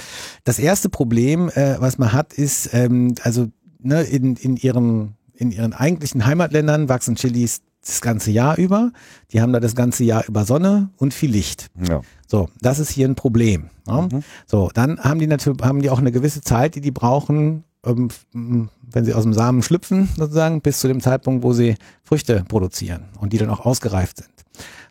das 0.43 0.57
erste 0.57 0.89
Problem, 0.89 1.49
äh, 1.49 1.79
was 1.79 1.99
man 1.99 2.13
hat, 2.13 2.33
ist, 2.33 2.73
ähm, 2.73 3.13
also 3.21 3.47
ne, 3.79 4.01
in, 4.01 4.37
in, 4.37 4.57
ihrem, 4.57 5.13
in 5.35 5.51
ihren 5.51 5.73
eigentlichen 5.73 6.25
Heimatländern 6.25 6.89
wachsen 6.89 7.15
Chilis 7.15 7.61
das 7.83 8.01
ganze 8.01 8.31
Jahr 8.31 8.57
über. 8.57 8.91
Die 9.31 9.41
haben 9.41 9.53
da 9.53 9.59
das 9.59 9.75
ganze 9.75 10.03
Jahr 10.03 10.25
über 10.27 10.45
Sonne 10.45 10.89
und 10.97 11.13
viel 11.13 11.31
Licht. 11.31 11.67
Ja. 11.87 12.01
So, 12.27 12.47
das 12.61 12.79
ist 12.79 12.91
hier 12.91 13.07
ein 13.07 13.15
Problem. 13.15 13.69
Ne? 13.87 14.23
So, 14.45 14.69
dann 14.73 14.99
haben 14.99 15.19
die 15.19 15.27
natürlich, 15.27 15.61
haben 15.63 15.81
die 15.81 15.89
auch 15.89 15.99
eine 15.99 16.11
gewisse 16.11 16.41
Zeit, 16.41 16.75
die 16.75 16.81
die 16.81 16.91
brauchen, 16.91 17.63
ähm, 17.85 18.09
wenn 18.33 19.05
sie 19.05 19.13
aus 19.13 19.23
dem 19.23 19.33
Samen 19.33 19.63
schlüpfen, 19.63 20.09
sozusagen, 20.15 20.61
bis 20.61 20.79
zu 20.79 20.87
dem 20.87 21.01
Zeitpunkt, 21.01 21.43
wo 21.43 21.53
sie 21.53 21.75
Früchte 22.03 22.43
produzieren 22.47 23.05
und 23.19 23.33
die 23.33 23.37
dann 23.37 23.49
auch 23.49 23.65
ausgereift 23.65 24.17
sind. 24.17 24.29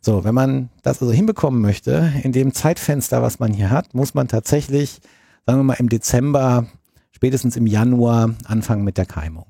So, 0.00 0.24
wenn 0.24 0.34
man 0.34 0.70
das 0.82 1.00
also 1.00 1.12
hinbekommen 1.12 1.60
möchte, 1.60 2.12
in 2.22 2.32
dem 2.32 2.54
Zeitfenster, 2.54 3.22
was 3.22 3.38
man 3.38 3.52
hier 3.52 3.70
hat, 3.70 3.94
muss 3.94 4.14
man 4.14 4.28
tatsächlich, 4.28 5.00
sagen 5.46 5.60
wir 5.60 5.64
mal, 5.64 5.74
im 5.74 5.90
Dezember, 5.90 6.66
spätestens 7.12 7.56
im 7.56 7.66
Januar 7.66 8.34
anfangen 8.46 8.82
mit 8.82 8.96
der 8.96 9.06
Keimung. 9.06 9.44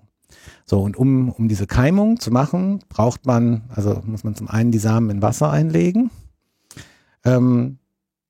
So, 0.66 0.80
und 0.80 0.96
um, 0.96 1.30
um 1.30 1.48
diese 1.48 1.66
Keimung 1.66 2.20
zu 2.20 2.30
machen, 2.30 2.80
braucht 2.88 3.26
man, 3.26 3.62
also 3.74 4.00
muss 4.04 4.24
man 4.24 4.34
zum 4.34 4.48
einen 4.48 4.70
die 4.70 4.78
Samen 4.78 5.10
in 5.10 5.22
Wasser 5.22 5.50
einlegen, 5.50 6.10
ähm, 7.24 7.78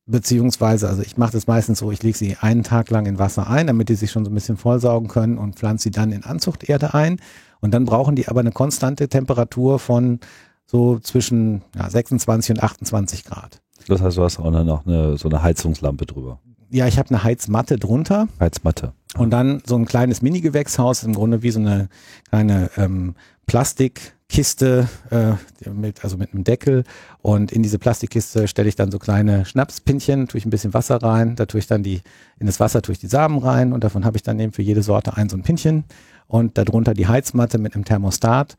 beziehungsweise, 0.06 0.88
also 0.88 1.02
ich 1.02 1.16
mache 1.16 1.32
das 1.32 1.46
meistens 1.46 1.78
so, 1.78 1.90
ich 1.92 2.02
lege 2.02 2.18
sie 2.18 2.36
einen 2.40 2.62
Tag 2.62 2.90
lang 2.90 3.06
in 3.06 3.18
Wasser 3.18 3.48
ein, 3.48 3.66
damit 3.66 3.88
die 3.88 3.94
sich 3.94 4.10
schon 4.10 4.24
so 4.24 4.30
ein 4.30 4.34
bisschen 4.34 4.56
vollsaugen 4.56 5.08
können 5.08 5.38
und 5.38 5.56
pflanze 5.56 5.84
sie 5.84 5.90
dann 5.90 6.12
in 6.12 6.24
Anzuchterde 6.24 6.94
ein. 6.94 7.20
Und 7.60 7.72
dann 7.72 7.84
brauchen 7.84 8.16
die 8.16 8.26
aber 8.28 8.40
eine 8.40 8.52
konstante 8.52 9.08
Temperatur 9.08 9.78
von 9.78 10.20
so 10.66 10.98
zwischen 10.98 11.62
ja, 11.76 11.88
26 11.88 12.56
und 12.56 12.62
28 12.62 13.24
Grad. 13.24 13.60
Das 13.86 14.00
heißt, 14.00 14.16
du 14.16 14.22
hast 14.22 14.38
auch 14.38 14.50
noch 14.50 14.86
eine, 14.86 15.16
so 15.16 15.28
eine 15.28 15.42
Heizungslampe 15.42 16.06
drüber. 16.06 16.40
Ja, 16.72 16.86
ich 16.86 16.98
habe 16.98 17.10
eine 17.10 17.24
Heizmatte 17.24 17.78
drunter 17.78 18.28
Heizmatte. 18.38 18.92
und 19.16 19.30
dann 19.30 19.60
so 19.66 19.76
ein 19.76 19.86
kleines 19.86 20.22
Mini-Gewächshaus, 20.22 21.02
im 21.02 21.14
Grunde 21.14 21.42
wie 21.42 21.50
so 21.50 21.58
eine 21.58 21.88
kleine 22.28 22.70
ähm, 22.76 23.16
Plastikkiste, 23.46 24.88
äh, 25.10 25.32
mit, 25.68 26.04
also 26.04 26.16
mit 26.16 26.32
einem 26.32 26.44
Deckel. 26.44 26.84
Und 27.20 27.50
in 27.50 27.64
diese 27.64 27.80
Plastikkiste 27.80 28.46
stelle 28.46 28.68
ich 28.68 28.76
dann 28.76 28.92
so 28.92 29.00
kleine 29.00 29.44
Schnapspinchen, 29.44 30.28
tue 30.28 30.38
ich 30.38 30.46
ein 30.46 30.50
bisschen 30.50 30.72
Wasser 30.72 31.02
rein, 31.02 31.34
da 31.34 31.46
tue 31.46 31.58
ich 31.58 31.66
dann 31.66 31.82
die, 31.82 32.02
in 32.38 32.46
das 32.46 32.60
Wasser 32.60 32.82
tue 32.82 32.92
ich 32.92 33.00
die 33.00 33.08
Samen 33.08 33.38
rein 33.38 33.72
und 33.72 33.82
davon 33.82 34.04
habe 34.04 34.16
ich 34.16 34.22
dann 34.22 34.38
eben 34.38 34.52
für 34.52 34.62
jede 34.62 34.84
Sorte 34.84 35.16
ein 35.16 35.28
so 35.28 35.36
ein 35.36 35.42
Pinchen 35.42 35.82
und 36.28 36.56
darunter 36.56 36.94
die 36.94 37.08
Heizmatte 37.08 37.58
mit 37.58 37.74
einem 37.74 37.84
Thermostat. 37.84 38.56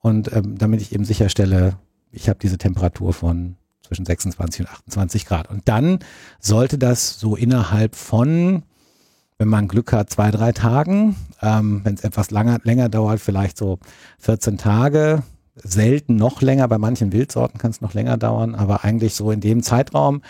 Und 0.00 0.30
ähm, 0.34 0.58
damit 0.58 0.82
ich 0.82 0.94
eben 0.94 1.06
sicherstelle, 1.06 1.78
ich 2.10 2.28
habe 2.28 2.38
diese 2.42 2.58
Temperatur 2.58 3.14
von 3.14 3.56
zwischen 3.86 4.06
26 4.06 4.60
und 4.62 4.68
28 4.70 5.26
Grad. 5.26 5.50
Und 5.50 5.68
dann 5.68 6.00
sollte 6.40 6.78
das 6.78 7.18
so 7.18 7.36
innerhalb 7.36 7.94
von 7.96 8.62
wenn 9.38 9.48
man 9.48 9.68
Glück 9.68 9.92
hat, 9.92 10.10
zwei, 10.10 10.30
drei 10.30 10.52
Tagen. 10.52 11.16
Ähm, 11.42 11.80
wenn 11.84 11.94
es 11.94 12.04
etwas 12.04 12.30
langer, 12.30 12.60
länger 12.62 12.88
dauert, 12.88 13.20
vielleicht 13.20 13.56
so 13.56 13.78
14 14.20 14.58
Tage. 14.58 15.22
Selten 15.56 16.16
noch 16.16 16.42
länger, 16.42 16.66
bei 16.66 16.78
manchen 16.78 17.12
Wildsorten 17.12 17.58
kann 17.58 17.70
es 17.70 17.80
noch 17.80 17.94
länger 17.94 18.16
dauern, 18.16 18.56
aber 18.56 18.84
eigentlich 18.84 19.14
so 19.14 19.30
in 19.30 19.40
dem 19.40 19.62
Zeitraum 19.62 20.22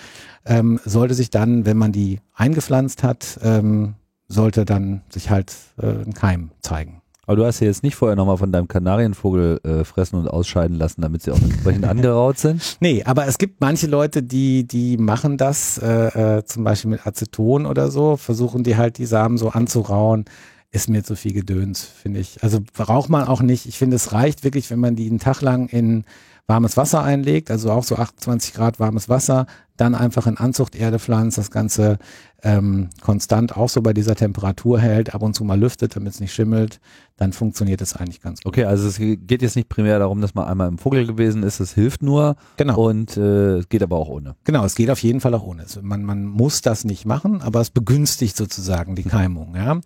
ähm, 0.44 0.78
sollte 0.84 1.14
sich 1.14 1.30
dann, 1.30 1.64
wenn 1.64 1.78
man 1.78 1.92
die 1.92 2.20
eingepflanzt 2.34 3.02
hat, 3.02 3.40
ähm, 3.42 3.94
sollte 4.28 4.66
dann 4.66 5.00
sich 5.08 5.30
halt 5.30 5.54
äh, 5.78 5.86
ein 5.86 6.12
Keim 6.12 6.50
zeigen. 6.60 7.00
Aber 7.26 7.36
du 7.36 7.44
hast 7.44 7.60
ja 7.60 7.66
jetzt 7.66 7.82
nicht 7.82 7.96
vorher 7.96 8.16
nochmal 8.16 8.36
von 8.36 8.52
deinem 8.52 8.68
Kanarienvogel 8.68 9.60
äh, 9.64 9.84
fressen 9.84 10.16
und 10.16 10.28
ausscheiden 10.28 10.76
lassen, 10.76 11.00
damit 11.00 11.22
sie 11.22 11.30
auch 11.30 11.40
entsprechend 11.40 11.84
angeraut 11.88 12.38
sind. 12.38 12.76
Nee, 12.80 13.02
aber 13.04 13.26
es 13.26 13.38
gibt 13.38 13.60
manche 13.60 13.86
Leute, 13.86 14.22
die, 14.22 14.66
die 14.66 14.96
machen 14.96 15.36
das, 15.36 15.78
äh, 15.78 16.38
äh, 16.38 16.44
zum 16.44 16.64
Beispiel 16.64 16.90
mit 16.90 17.06
Aceton 17.06 17.66
oder 17.66 17.90
so, 17.90 18.16
versuchen 18.16 18.62
die 18.62 18.76
halt 18.76 18.98
die 18.98 19.06
Samen 19.06 19.38
so 19.38 19.50
anzurauen. 19.50 20.24
Ist 20.70 20.88
mir 20.88 21.04
zu 21.04 21.14
viel 21.14 21.32
Gedöns, 21.32 21.84
finde 21.84 22.18
ich. 22.18 22.42
Also 22.42 22.58
braucht 22.72 23.08
man 23.08 23.28
auch 23.28 23.42
nicht. 23.42 23.66
Ich 23.66 23.78
finde, 23.78 23.94
es 23.94 24.12
reicht 24.12 24.42
wirklich, 24.42 24.70
wenn 24.70 24.80
man 24.80 24.96
die 24.96 25.08
einen 25.08 25.20
Tag 25.20 25.40
lang 25.40 25.68
in 25.68 26.04
warmes 26.46 26.76
Wasser 26.76 27.02
einlegt, 27.02 27.50
also 27.50 27.70
auch 27.70 27.84
so 27.84 27.96
28 27.96 28.54
Grad 28.54 28.80
warmes 28.80 29.08
Wasser, 29.08 29.46
dann 29.76 29.94
einfach 29.94 30.26
in 30.26 30.36
Anzuchterde 30.36 30.98
pflanzt, 30.98 31.38
das 31.38 31.50
Ganze 31.50 31.98
ähm, 32.46 32.90
konstant 33.00 33.56
auch 33.56 33.70
so 33.70 33.80
bei 33.80 33.92
dieser 33.94 34.14
Temperatur 34.14 34.78
hält, 34.78 35.14
ab 35.14 35.22
und 35.22 35.34
zu 35.34 35.44
mal 35.44 35.58
lüftet, 35.58 35.96
damit 35.96 36.12
es 36.12 36.20
nicht 36.20 36.34
schimmelt, 36.34 36.78
dann 37.16 37.32
funktioniert 37.32 37.80
es 37.80 37.96
eigentlich 37.96 38.20
ganz 38.20 38.40
gut. 38.42 38.46
Okay, 38.52 38.64
also 38.64 38.86
es 38.86 38.98
geht 38.98 39.40
jetzt 39.40 39.56
nicht 39.56 39.68
primär 39.70 39.98
darum, 39.98 40.20
dass 40.20 40.34
man 40.34 40.46
einmal 40.46 40.68
im 40.68 40.76
Vogel 40.78 41.06
gewesen 41.06 41.42
ist, 41.42 41.58
es 41.60 41.72
hilft 41.72 42.02
nur 42.02 42.36
Genau. 42.58 42.88
und 42.88 43.16
äh, 43.16 43.56
es 43.58 43.68
geht 43.70 43.82
aber 43.82 43.96
auch 43.96 44.08
ohne. 44.08 44.34
Genau, 44.44 44.64
es 44.64 44.74
geht 44.74 44.90
auf 44.90 45.02
jeden 45.02 45.20
Fall 45.20 45.32
auch 45.34 45.42
ohne. 45.44 45.62
Es- 45.62 45.80
Man, 45.80 46.02
man 46.04 46.26
muss 46.26 46.60
das 46.60 46.84
nicht 46.84 47.06
machen, 47.06 47.40
aber 47.40 47.60
es 47.60 47.70
begünstigt 47.70 48.36
sozusagen 48.36 48.94
die 48.94 49.04
Keimung. 49.04 49.54
Ja? 49.56 49.80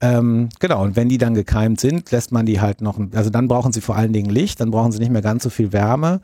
Ähm, 0.00 0.48
genau, 0.60 0.82
und 0.84 0.96
wenn 0.96 1.08
die 1.08 1.18
dann 1.18 1.34
gekeimt 1.34 1.80
sind, 1.80 2.10
lässt 2.12 2.30
man 2.30 2.46
die 2.46 2.60
halt 2.60 2.82
noch, 2.82 3.00
also 3.14 3.30
dann 3.30 3.48
brauchen 3.48 3.72
sie 3.72 3.80
vor 3.80 3.96
allen 3.96 4.12
Dingen 4.12 4.30
Licht, 4.30 4.60
dann 4.60 4.70
brauchen 4.70 4.92
sie 4.92 4.98
nicht 4.98 5.10
mehr 5.10 5.22
ganz 5.22 5.42
so 5.42 5.50
viel 5.50 5.72
Wärme. 5.72 6.20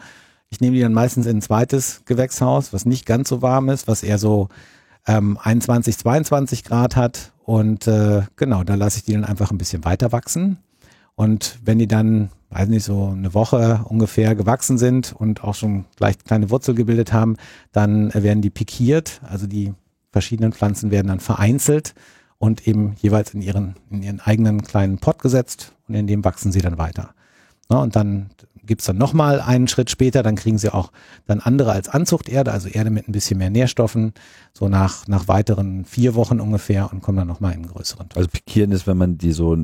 Ich 0.50 0.60
nehme 0.60 0.76
die 0.76 0.82
dann 0.82 0.92
meistens 0.92 1.26
in 1.26 1.38
ein 1.38 1.42
zweites 1.42 2.02
Gewächshaus, 2.04 2.72
was 2.72 2.84
nicht 2.84 3.06
ganz 3.06 3.28
so 3.30 3.40
warm 3.42 3.68
ist, 3.70 3.88
was 3.88 4.02
eher 4.02 4.18
so 4.18 4.48
ähm, 5.06 5.38
21, 5.42 5.98
22 5.98 6.64
Grad 6.64 6.96
hat. 6.96 7.32
Und 7.44 7.86
äh, 7.86 8.22
genau, 8.36 8.64
da 8.64 8.74
lasse 8.74 8.98
ich 8.98 9.04
die 9.04 9.12
dann 9.12 9.24
einfach 9.24 9.50
ein 9.50 9.58
bisschen 9.58 9.84
weiter 9.84 10.12
wachsen. 10.12 10.58
Und 11.14 11.58
wenn 11.64 11.78
die 11.78 11.88
dann, 11.88 12.30
weiß 12.50 12.68
nicht, 12.68 12.84
so 12.84 13.08
eine 13.08 13.34
Woche 13.34 13.84
ungefähr 13.84 14.34
gewachsen 14.34 14.78
sind 14.78 15.12
und 15.12 15.44
auch 15.44 15.54
schon 15.54 15.84
gleich 15.96 16.18
kleine 16.18 16.50
Wurzel 16.50 16.74
gebildet 16.74 17.12
haben, 17.12 17.36
dann 17.72 18.10
äh, 18.10 18.22
werden 18.22 18.42
die 18.42 18.50
pikiert. 18.50 19.20
Also 19.28 19.46
die 19.46 19.74
verschiedenen 20.10 20.52
Pflanzen 20.52 20.90
werden 20.90 21.08
dann 21.08 21.20
vereinzelt 21.20 21.94
und 22.38 22.66
eben 22.66 22.94
jeweils 23.00 23.34
in 23.34 23.42
ihren, 23.42 23.74
in 23.90 24.02
ihren 24.02 24.20
eigenen 24.20 24.62
kleinen 24.62 24.98
Pot 24.98 25.20
gesetzt 25.20 25.74
und 25.88 25.94
in 25.94 26.06
dem 26.06 26.24
wachsen 26.24 26.52
sie 26.52 26.60
dann 26.60 26.78
weiter. 26.78 27.14
Ne, 27.70 27.78
und 27.78 27.96
dann 27.96 28.30
gibt's 28.64 28.84
dann 28.84 28.98
nochmal 28.98 29.40
einen 29.40 29.68
Schritt 29.68 29.90
später, 29.90 30.22
dann 30.22 30.36
kriegen 30.36 30.58
sie 30.58 30.72
auch 30.72 30.92
dann 31.26 31.40
andere 31.40 31.72
als 31.72 31.88
Anzuchterde, 31.88 32.52
also 32.52 32.68
Erde 32.68 32.90
mit 32.90 33.08
ein 33.08 33.12
bisschen 33.12 33.38
mehr 33.38 33.50
Nährstoffen, 33.50 34.12
so 34.52 34.68
nach, 34.68 35.06
nach 35.08 35.28
weiteren 35.28 35.84
vier 35.84 36.14
Wochen 36.14 36.40
ungefähr 36.40 36.92
und 36.92 37.00
kommen 37.00 37.18
dann 37.18 37.28
nochmal 37.28 37.52
in 37.52 37.60
einen 37.60 37.68
größeren 37.68 38.08
Topf. 38.08 38.16
Also 38.16 38.28
pikieren 38.30 38.72
ist, 38.72 38.86
wenn 38.86 38.96
man 38.96 39.18
die 39.18 39.32
so 39.32 39.56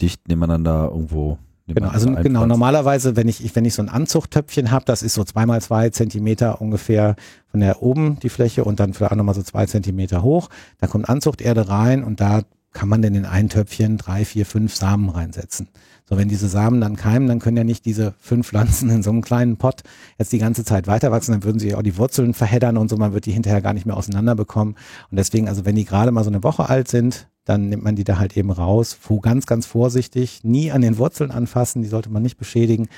dicht 0.00 0.28
nebeneinander 0.28 0.90
irgendwo 0.92 1.38
Genau, 1.74 1.88
also 1.88 2.06
nebeneinander 2.06 2.22
genau, 2.22 2.46
normalerweise, 2.46 3.14
wenn 3.14 3.28
ich, 3.28 3.54
wenn 3.54 3.66
ich 3.66 3.74
so 3.74 3.82
ein 3.82 3.90
Anzuchttöpfchen 3.90 4.70
habe, 4.70 4.86
das 4.86 5.02
ist 5.02 5.12
so 5.12 5.24
zwei 5.24 5.44
mal 5.44 5.60
zwei 5.60 5.90
Zentimeter 5.90 6.62
ungefähr 6.62 7.14
von 7.50 7.60
der 7.60 7.82
oben 7.82 8.18
die 8.20 8.30
Fläche 8.30 8.64
und 8.64 8.80
dann 8.80 8.94
vielleicht 8.94 9.12
auch 9.12 9.16
nochmal 9.16 9.34
so 9.34 9.42
zwei 9.42 9.66
Zentimeter 9.66 10.22
hoch. 10.22 10.48
Da 10.78 10.86
kommt 10.86 11.10
Anzuchterde 11.10 11.68
rein 11.68 12.04
und 12.04 12.20
da 12.20 12.42
kann 12.72 12.88
man 12.88 13.02
denn 13.02 13.14
in 13.14 13.26
ein 13.26 13.48
Töpfchen 13.48 13.98
drei, 13.98 14.24
vier, 14.24 14.46
fünf 14.46 14.74
Samen 14.74 15.10
reinsetzen. 15.10 15.68
So, 16.08 16.16
wenn 16.16 16.28
diese 16.28 16.48
Samen 16.48 16.80
dann 16.80 16.96
keimen, 16.96 17.28
dann 17.28 17.38
können 17.38 17.58
ja 17.58 17.64
nicht 17.64 17.84
diese 17.84 18.14
fünf 18.18 18.48
Pflanzen 18.48 18.88
in 18.88 19.02
so 19.02 19.10
einem 19.10 19.20
kleinen 19.20 19.58
Pot 19.58 19.82
jetzt 20.16 20.32
die 20.32 20.38
ganze 20.38 20.64
Zeit 20.64 20.86
weiter 20.86 21.10
wachsen, 21.10 21.32
dann 21.32 21.44
würden 21.44 21.58
sie 21.58 21.74
auch 21.74 21.82
die 21.82 21.98
Wurzeln 21.98 22.32
verheddern 22.32 22.78
und 22.78 22.88
so, 22.88 22.96
man 22.96 23.12
wird 23.12 23.26
die 23.26 23.32
hinterher 23.32 23.60
gar 23.60 23.74
nicht 23.74 23.84
mehr 23.84 23.96
auseinander 23.96 24.34
bekommen. 24.34 24.74
Und 25.10 25.18
deswegen, 25.18 25.48
also 25.48 25.66
wenn 25.66 25.76
die 25.76 25.84
gerade 25.84 26.10
mal 26.10 26.24
so 26.24 26.30
eine 26.30 26.42
Woche 26.42 26.70
alt 26.70 26.88
sind, 26.88 27.28
dann 27.44 27.68
nimmt 27.68 27.84
man 27.84 27.94
die 27.94 28.04
da 28.04 28.18
halt 28.18 28.36
eben 28.38 28.50
raus, 28.50 28.98
ganz, 29.20 29.44
ganz 29.44 29.66
vorsichtig, 29.66 30.44
nie 30.44 30.70
an 30.70 30.80
den 30.80 30.96
Wurzeln 30.96 31.30
anfassen, 31.30 31.82
die 31.82 31.88
sollte 31.88 32.10
man 32.10 32.22
nicht 32.22 32.38
beschädigen 32.38 32.88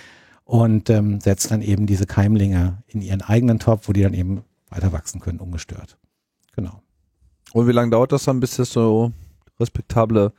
und 0.44 0.88
ähm, 0.88 1.20
setzt 1.20 1.50
dann 1.50 1.62
eben 1.62 1.86
diese 1.86 2.06
Keimlinge 2.06 2.82
in 2.86 3.02
ihren 3.02 3.22
eigenen 3.22 3.58
Topf, 3.58 3.88
wo 3.88 3.92
die 3.92 4.02
dann 4.02 4.14
eben 4.14 4.42
weiter 4.68 4.92
wachsen 4.92 5.20
können, 5.20 5.40
ungestört. 5.40 5.98
Genau. 6.54 6.80
Und 7.52 7.66
wie 7.66 7.72
lange 7.72 7.90
dauert 7.90 8.12
das 8.12 8.24
dann, 8.24 8.38
bis 8.38 8.56
das 8.56 8.72
so 8.72 9.12
respektable 9.58 10.32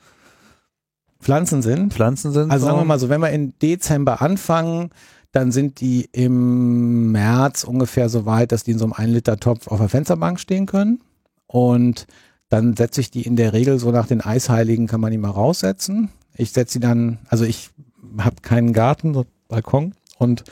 Pflanzen 1.22 1.62
sind, 1.62 1.94
Pflanzen 1.94 2.32
sind? 2.32 2.52
Also 2.52 2.66
so? 2.66 2.70
sagen 2.72 2.82
wir 2.82 2.86
mal 2.86 3.00
so, 3.00 3.10
wenn 3.10 3.22
wir 3.22 3.30
im 3.30 3.58
Dezember 3.60 4.22
anfangen, 4.22 4.90
dann 5.32 5.52
sind 5.52 5.80
die 5.80 6.10
im 6.12 7.12
März 7.12 7.64
ungefähr 7.64 8.10
so 8.10 8.26
weit, 8.26 8.52
dass 8.52 8.64
die 8.64 8.72
in 8.72 8.80
so 8.80 8.86
einem 8.86 8.94
1 8.94 9.14
Liter 9.14 9.38
Topf 9.38 9.68
auf 9.68 9.80
der 9.80 9.90
Fensterbank 9.90 10.40
stehen 10.40 10.66
können. 10.66 11.02
Und 11.48 12.08
dann 12.50 12.76
setze 12.76 13.00
ich 13.00 13.12
die 13.12 13.22
in 13.22 13.38
der 13.38 13.54
Regel 13.54 13.80
so 13.80 13.92
nach 13.92 14.08
den 14.08 14.22
Eisheiligen, 14.22 14.88
kann 14.88 15.00
man 15.00 15.12
die 15.12 15.18
mal 15.18 15.30
raussetzen. 15.30 16.10
Ich 16.36 16.52
setze 16.52 16.74
sie 16.74 16.80
dann, 16.80 17.20
also 17.30 17.46
ich 17.46 17.70
habe 18.18 18.38
keinen 18.42 18.74
Garten, 18.74 19.14
so 19.14 19.26
Balkon 19.48 19.94
und 20.18 20.44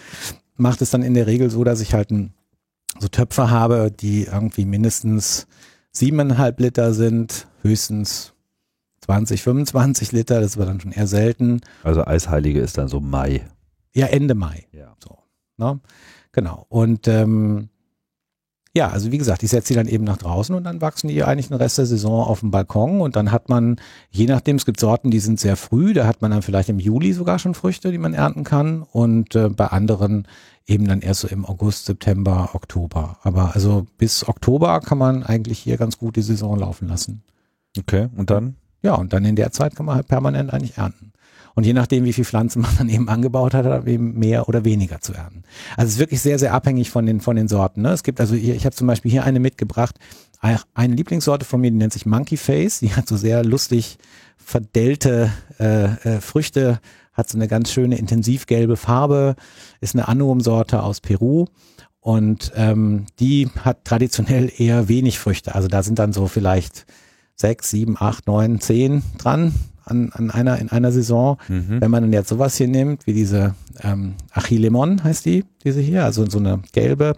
mache 0.55 0.80
das 0.80 0.91
dann 0.91 1.03
in 1.03 1.13
der 1.13 1.28
Regel 1.28 1.49
so, 1.49 1.63
dass 1.63 1.82
ich 1.82 1.93
halt 1.93 2.11
ein, 2.11 2.34
so 2.99 3.07
Töpfe 3.07 3.49
habe, 3.49 3.91
die 3.91 4.24
irgendwie 4.24 4.65
mindestens 4.65 5.47
siebeneinhalb 5.91 6.59
Liter 6.59 6.93
sind, 6.93 7.47
höchstens 7.61 8.34
20, 9.02 9.41
25 9.41 10.12
Liter, 10.12 10.41
das 10.41 10.58
war 10.58 10.66
dann 10.66 10.80
schon 10.80 10.91
eher 10.91 11.08
selten. 11.08 11.62
Also 11.84 12.06
Eisheilige 12.06 12.60
ist 12.60 12.78
dann 12.78 12.88
so 12.88 13.00
Mai. 13.00 13.45
Ja, 13.93 14.08
Ende 14.08 14.36
Mai. 14.36 14.68
Ja. 14.72 14.95
So, 15.04 15.18
ne? 15.58 15.80
Genau. 16.32 16.66
Und 16.70 17.08
ähm, 17.08 17.70
ja, 18.76 18.89
also 18.89 19.12
wie 19.12 19.18
gesagt, 19.18 19.41
ich 19.41 19.50
setze 19.50 19.70
sie 19.70 19.74
dann 19.74 19.88
eben 19.88 20.04
nach 20.04 20.18
draußen 20.18 20.54
und 20.54 20.64
dann 20.64 20.80
wachsen 20.80 21.08
die 21.08 21.24
eigentlich 21.24 21.47
den 21.47 21.58
Rest 21.58 21.80
der 21.80 21.88
Saison 21.88 22.24
auf 22.24 22.41
dem 22.41 22.52
Balkon 22.52 23.02
und 23.02 23.16
dann 23.16 23.32
hat 23.32 23.50
man, 23.50 23.78
je 24.12 24.28
nachdem, 24.28 24.58
es 24.58 24.66
gibt 24.66 24.80
Sorten, 24.80 25.10
die 25.10 25.20
sind 25.20 25.39
sehr 25.39 25.56
früh, 25.56 25.93
da 25.93 26.06
hat 26.06 26.22
man 26.22 26.30
dann 26.30 26.43
vielleicht 26.43 26.70
im 26.70 26.80
Juli 26.80 27.14
sogar 27.14 27.39
schon 27.39 27.56
Früchte, 27.56 27.91
die 27.91 27.97
man 27.97 28.14
ernten 28.14 28.43
kann 28.43 28.84
und 28.84 29.36
äh, 29.36 29.50
bei 29.50 29.68
anderen 29.68 30.28
eben 30.68 30.88
dann 30.88 31.02
erst 31.02 31.22
so 31.22 31.28
im 31.28 31.45
August, 31.45 31.86
September, 31.88 32.52
Oktober. 32.54 33.18
Aber 33.24 33.56
also 33.56 33.88
bis 33.97 34.28
Oktober 34.28 34.80
kann 34.82 35.00
man 35.00 35.24
eigentlich 35.24 35.58
hier 35.58 35.78
ganz 35.78 35.97
gut 35.97 36.16
die 36.16 36.22
Saison 36.22 36.60
laufen 36.60 36.88
lassen. 36.88 37.24
Okay, 37.78 38.10
und 38.16 38.30
dann? 38.30 38.56
Ja, 38.82 38.95
und 38.95 39.13
dann 39.13 39.25
in 39.25 39.36
der 39.36 39.51
Zeit 39.51 39.75
kann 39.75 39.86
man 39.86 39.95
halt 39.95 40.07
permanent 40.07 40.53
eigentlich 40.53 40.77
ernten. 40.77 41.11
Und 41.55 41.65
je 41.65 41.73
nachdem, 41.73 42.05
wie 42.05 42.13
viel 42.13 42.25
Pflanzen 42.25 42.61
man 42.63 42.71
dann 42.77 42.89
eben 42.89 43.09
angebaut 43.09 43.53
hat, 43.53 43.65
hat 43.65 43.86
man 43.86 43.93
eben 43.93 44.17
mehr 44.17 44.47
oder 44.47 44.63
weniger 44.65 45.01
zu 45.01 45.13
ernten. 45.13 45.43
Also 45.75 45.88
es 45.88 45.93
ist 45.95 45.99
wirklich 45.99 46.21
sehr, 46.21 46.39
sehr 46.39 46.53
abhängig 46.53 46.89
von 46.89 47.05
den, 47.05 47.19
von 47.19 47.36
den 47.36 47.47
Sorten. 47.47 47.82
Ne? 47.82 47.91
Es 47.91 48.03
gibt 48.03 48.21
also 48.21 48.36
hier, 48.36 48.55
ich 48.55 48.65
habe 48.65 48.75
zum 48.75 48.88
Beispiel 48.88 49.11
hier 49.11 49.23
eine 49.23 49.39
mitgebracht, 49.39 49.95
eine 50.39 50.95
Lieblingssorte 50.95 51.45
von 51.45 51.59
mir, 51.59 51.69
die 51.69 51.77
nennt 51.77 51.91
sich 51.91 52.05
Monkey 52.05 52.38
Face. 52.38 52.80
Die 52.80 52.93
hat 52.95 53.07
so 53.07 53.17
sehr 53.17 53.43
lustig 53.43 53.97
verdellte 54.38 55.32
äh, 55.59 55.86
äh, 55.86 56.21
Früchte, 56.21 56.80
hat 57.13 57.30
so 57.30 57.38
eine 57.38 57.47
ganz 57.47 57.71
schöne 57.71 57.97
intensivgelbe 57.97 58.77
Farbe, 58.77 59.36
ist 59.82 59.95
eine 59.95 60.07
Annuum-Sorte 60.07 60.82
aus 60.82 61.01
Peru. 61.01 61.47
Und 61.99 62.53
ähm, 62.55 63.05
die 63.19 63.49
hat 63.59 63.84
traditionell 63.84 64.49
eher 64.55 64.88
wenig 64.88 65.19
Früchte. 65.19 65.53
Also 65.53 65.67
da 65.67 65.84
sind 65.84 65.99
dann 65.99 66.13
so 66.13 66.27
vielleicht 66.27 66.86
sechs, 67.39 67.69
sieben, 67.69 67.95
acht, 67.99 68.27
neun, 68.27 68.59
zehn 68.59 69.01
dran 69.17 69.53
an, 69.85 70.11
an 70.13 70.29
einer, 70.29 70.59
in 70.59 70.69
einer 70.69 70.91
Saison. 70.91 71.37
Mhm. 71.47 71.81
Wenn 71.81 71.91
man 71.91 72.03
dann 72.03 72.13
jetzt 72.13 72.29
sowas 72.29 72.55
hier 72.57 72.67
nimmt, 72.67 73.07
wie 73.07 73.13
diese 73.13 73.55
ähm, 73.81 74.15
Achilemon 74.31 75.03
heißt 75.03 75.25
die, 75.25 75.45
diese 75.63 75.79
hier, 75.81 76.05
also 76.05 76.29
so 76.29 76.37
eine 76.39 76.61
gelbe 76.73 77.15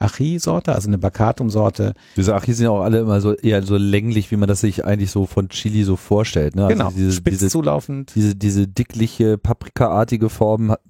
Achi-Sorte, 0.00 0.72
also 0.74 0.88
eine 0.88 0.98
Bacatum-Sorte. 0.98 1.92
Diese 2.16 2.34
Achis 2.34 2.56
sind 2.56 2.64
ja 2.64 2.70
auch 2.70 2.82
alle 2.82 3.00
immer 3.00 3.20
so 3.20 3.34
eher 3.34 3.62
so 3.64 3.76
länglich, 3.76 4.30
wie 4.30 4.36
man 4.36 4.48
das 4.48 4.60
sich 4.60 4.84
eigentlich 4.84 5.10
so 5.10 5.26
von 5.26 5.48
Chili 5.48 5.82
so 5.82 5.96
vorstellt. 5.96 6.54
Ne? 6.54 6.66
Also 6.66 6.76
genau, 6.76 6.90
diese, 6.96 7.12
spitz 7.12 7.34
diese, 7.34 7.48
zulaufend. 7.48 8.12
diese, 8.14 8.36
diese 8.36 8.68
dickliche, 8.68 9.38
paprikaartige 9.38 10.28
Form 10.28 10.70
hat- 10.70 10.80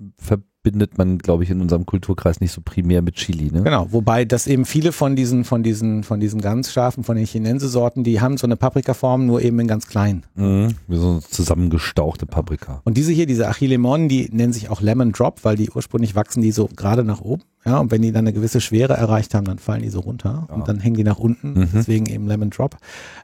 verbindet 0.63 0.99
man, 0.99 1.19
glaube 1.19 1.45
ich, 1.45 1.51
in 1.51 1.61
unserem 1.61 1.87
Kulturkreis 1.87 2.41
nicht 2.41 2.53
so 2.53 2.61
primär 2.61 3.01
mit 3.03 3.15
Chili. 3.15 3.51
Ne? 3.53 3.63
Genau, 3.63 3.87
wobei 3.91 4.25
das 4.25 4.47
eben 4.47 4.65
viele 4.65 4.93
von 4.93 5.15
diesen, 5.15 5.45
von 5.45 5.63
diesen, 5.63 6.03
von 6.03 6.19
diesen 6.21 6.41
ganz 6.41 6.73
scharfen, 6.73 7.05
von 7.05 7.17
den 7.17 7.27
Chinense-Sorten, 7.27 8.03
die 8.05 8.21
haben 8.21 8.37
so 8.37 8.47
eine 8.47 8.57
Paprikaform, 8.57 9.27
nur 9.27 9.41
eben 9.43 9.59
in 9.61 9.69
ganz 9.69 9.87
klein. 9.87 10.25
Mhm. 10.35 10.75
Wie 10.89 10.97
so 10.97 11.11
eine 11.11 11.21
zusammengestauchte 11.21 12.27
Paprika. 12.27 12.81
Und 12.85 12.97
diese 12.97 13.13
hier, 13.13 13.27
diese 13.27 13.49
Achilemon, 13.49 14.09
die 14.09 14.29
nennen 14.33 14.53
sich 14.53 14.69
auch 14.69 14.81
Lemon 14.81 15.13
Drop, 15.13 15.45
weil 15.45 15.57
die 15.57 15.71
ursprünglich 15.71 16.15
wachsen 16.17 16.43
die 16.43 16.51
so 16.53 16.69
gerade 16.75 17.05
nach 17.05 17.21
oben. 17.21 17.43
Ja, 17.65 17.79
und 17.79 17.91
wenn 17.91 18.03
die 18.03 18.13
dann 18.13 18.21
eine 18.27 18.33
gewisse 18.33 18.61
Schwere 18.61 18.95
erreicht 18.95 19.35
haben, 19.35 19.45
dann 19.45 19.59
fallen 19.59 19.83
die 19.83 19.91
so 19.91 20.01
runter 20.01 20.47
Ja. 20.49 20.55
und 20.55 20.69
dann 20.69 20.81
hängen 20.81 20.97
die 20.97 21.05
nach 21.05 21.19
unten. 21.19 21.53
Mhm. 21.55 21.69
Deswegen 21.75 22.07
eben 22.07 22.27
Lemon 22.27 22.51
Drop. 22.51 22.77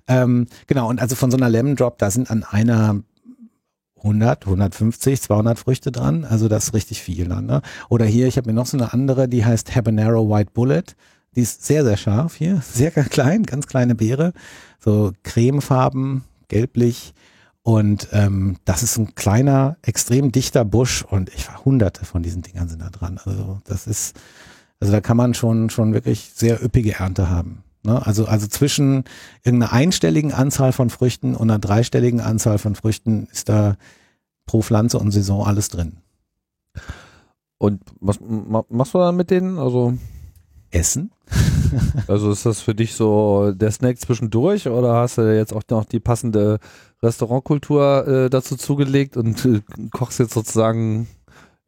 Ähm, 0.06 0.46
genau, 0.66 0.88
und 0.88 1.00
also 1.00 1.16
von 1.16 1.30
so 1.30 1.36
einer 1.36 1.48
Lemon 1.48 1.76
Drop, 1.76 1.98
da 1.98 2.10
sind 2.10 2.30
an 2.30 2.44
einer 2.44 3.00
100, 4.04 4.44
150, 4.44 5.20
200 5.22 5.58
Früchte 5.58 5.90
dran. 5.90 6.24
Also 6.24 6.48
das 6.48 6.68
ist 6.68 6.74
richtig 6.74 7.02
viel 7.02 7.26
dann. 7.26 7.46
Ne? 7.46 7.62
Oder 7.88 8.04
hier, 8.04 8.28
ich 8.28 8.36
habe 8.36 8.48
mir 8.48 8.54
noch 8.54 8.66
so 8.66 8.76
eine 8.76 8.92
andere, 8.92 9.28
die 9.28 9.44
heißt 9.44 9.74
Habanero 9.74 10.30
White 10.30 10.52
Bullet. 10.52 10.84
Die 11.34 11.40
ist 11.40 11.64
sehr, 11.64 11.84
sehr 11.84 11.96
scharf 11.96 12.36
hier, 12.36 12.62
sehr 12.72 12.92
klein, 12.92 13.42
ganz 13.42 13.66
kleine 13.66 13.94
Beere. 13.94 14.32
So 14.78 15.12
cremefarben, 15.24 16.22
gelblich. 16.48 17.14
Und 17.62 18.08
ähm, 18.12 18.58
das 18.66 18.82
ist 18.82 18.98
ein 18.98 19.14
kleiner, 19.14 19.78
extrem 19.80 20.30
dichter 20.30 20.66
Busch 20.66 21.02
und 21.02 21.30
ich 21.34 21.48
war 21.48 21.64
hunderte 21.64 22.04
von 22.04 22.22
diesen 22.22 22.42
Dingern 22.42 22.68
sind 22.68 22.82
da 22.82 22.90
dran. 22.90 23.18
Also 23.24 23.60
das 23.64 23.86
ist, 23.86 24.20
also 24.80 24.92
da 24.92 25.00
kann 25.00 25.16
man 25.16 25.32
schon, 25.32 25.70
schon 25.70 25.94
wirklich 25.94 26.32
sehr 26.34 26.62
üppige 26.62 26.96
Ernte 26.98 27.30
haben. 27.30 27.63
Ne? 27.84 28.04
Also, 28.04 28.26
also 28.26 28.46
zwischen 28.46 29.04
irgendeiner 29.42 29.72
einstelligen 29.72 30.32
Anzahl 30.32 30.72
von 30.72 30.90
Früchten 30.90 31.34
und 31.34 31.50
einer 31.50 31.58
dreistelligen 31.58 32.20
Anzahl 32.20 32.58
von 32.58 32.74
Früchten 32.74 33.28
ist 33.30 33.48
da 33.48 33.76
pro 34.46 34.62
Pflanze 34.62 34.98
und 34.98 35.10
Saison 35.10 35.46
alles 35.46 35.68
drin. 35.68 35.98
Und 37.58 37.82
was 38.00 38.18
ma, 38.20 38.64
machst 38.68 38.94
du 38.94 38.98
dann 38.98 39.16
mit 39.16 39.30
denen? 39.30 39.58
Also, 39.58 39.94
Essen? 40.70 41.12
also 42.08 42.30
ist 42.30 42.44
das 42.44 42.60
für 42.60 42.74
dich 42.74 42.94
so 42.94 43.52
der 43.52 43.70
Snack 43.70 43.98
zwischendurch 43.98 44.66
oder 44.66 44.94
hast 44.94 45.18
du 45.18 45.34
jetzt 45.34 45.52
auch 45.52 45.62
noch 45.70 45.84
die 45.84 46.00
passende 46.00 46.58
Restaurantkultur 47.02 48.06
äh, 48.06 48.30
dazu 48.30 48.56
zugelegt 48.56 49.16
und 49.16 49.44
äh, 49.44 49.62
kochst 49.90 50.18
jetzt 50.18 50.34
sozusagen 50.34 51.06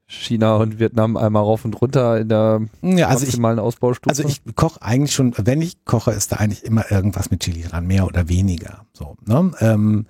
China 0.09 0.57
und 0.57 0.79
Vietnam 0.79 1.17
einmal 1.17 1.43
rauf 1.43 1.65
und 1.65 1.81
runter 1.81 2.19
in 2.19 2.29
der 2.29 2.61
Ja, 2.83 3.09
also 3.09 3.25
ich, 3.25 3.31
maximalen 3.31 3.59
Ausbaustufe? 3.59 4.11
also 4.11 4.25
ich 4.25 4.41
koche 4.55 4.81
eigentlich 4.83 5.15
schon, 5.15 5.35
wenn 5.37 5.61
ich 5.61 5.85
koche, 5.85 6.13
ist 6.13 6.33
da 6.33 6.37
eigentlich 6.37 6.65
immer 6.65 6.91
irgendwas 6.91 7.31
mit 7.31 7.41
Chili 7.41 7.63
dran, 7.63 7.87
mehr 7.87 8.07
oder 8.07 8.29
weniger. 8.29 8.87
So, 8.93 9.17
ne? 9.27 9.53
ähm, 9.61 10.07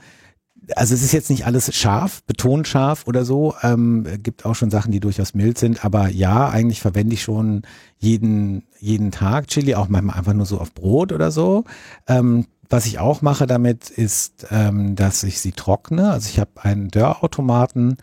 also 0.74 0.94
es 0.94 1.02
ist 1.02 1.12
jetzt 1.12 1.30
nicht 1.30 1.46
alles 1.46 1.74
scharf, 1.74 2.24
betont 2.24 2.66
scharf 2.66 3.06
oder 3.06 3.24
so. 3.24 3.54
Ähm, 3.62 4.04
gibt 4.22 4.44
auch 4.44 4.54
schon 4.54 4.70
Sachen, 4.70 4.92
die 4.92 5.00
durchaus 5.00 5.34
mild 5.34 5.58
sind, 5.58 5.84
aber 5.84 6.08
ja, 6.08 6.48
eigentlich 6.48 6.80
verwende 6.80 7.14
ich 7.14 7.22
schon 7.22 7.62
jeden, 7.98 8.64
jeden 8.80 9.12
Tag 9.12 9.46
Chili, 9.48 9.76
auch 9.76 9.88
manchmal 9.88 10.16
einfach 10.18 10.34
nur 10.34 10.46
so 10.46 10.58
auf 10.58 10.74
Brot 10.74 11.12
oder 11.12 11.30
so. 11.30 11.64
Ähm, 12.08 12.46
was 12.68 12.86
ich 12.86 12.98
auch 12.98 13.22
mache 13.22 13.46
damit 13.46 13.90
ist, 13.90 14.48
ähm, 14.50 14.96
dass 14.96 15.22
ich 15.22 15.40
sie 15.40 15.52
trockne. 15.52 16.10
Also 16.10 16.28
ich 16.28 16.40
habe 16.40 16.50
einen 16.56 16.88
Dörrautomaten, 16.88 17.96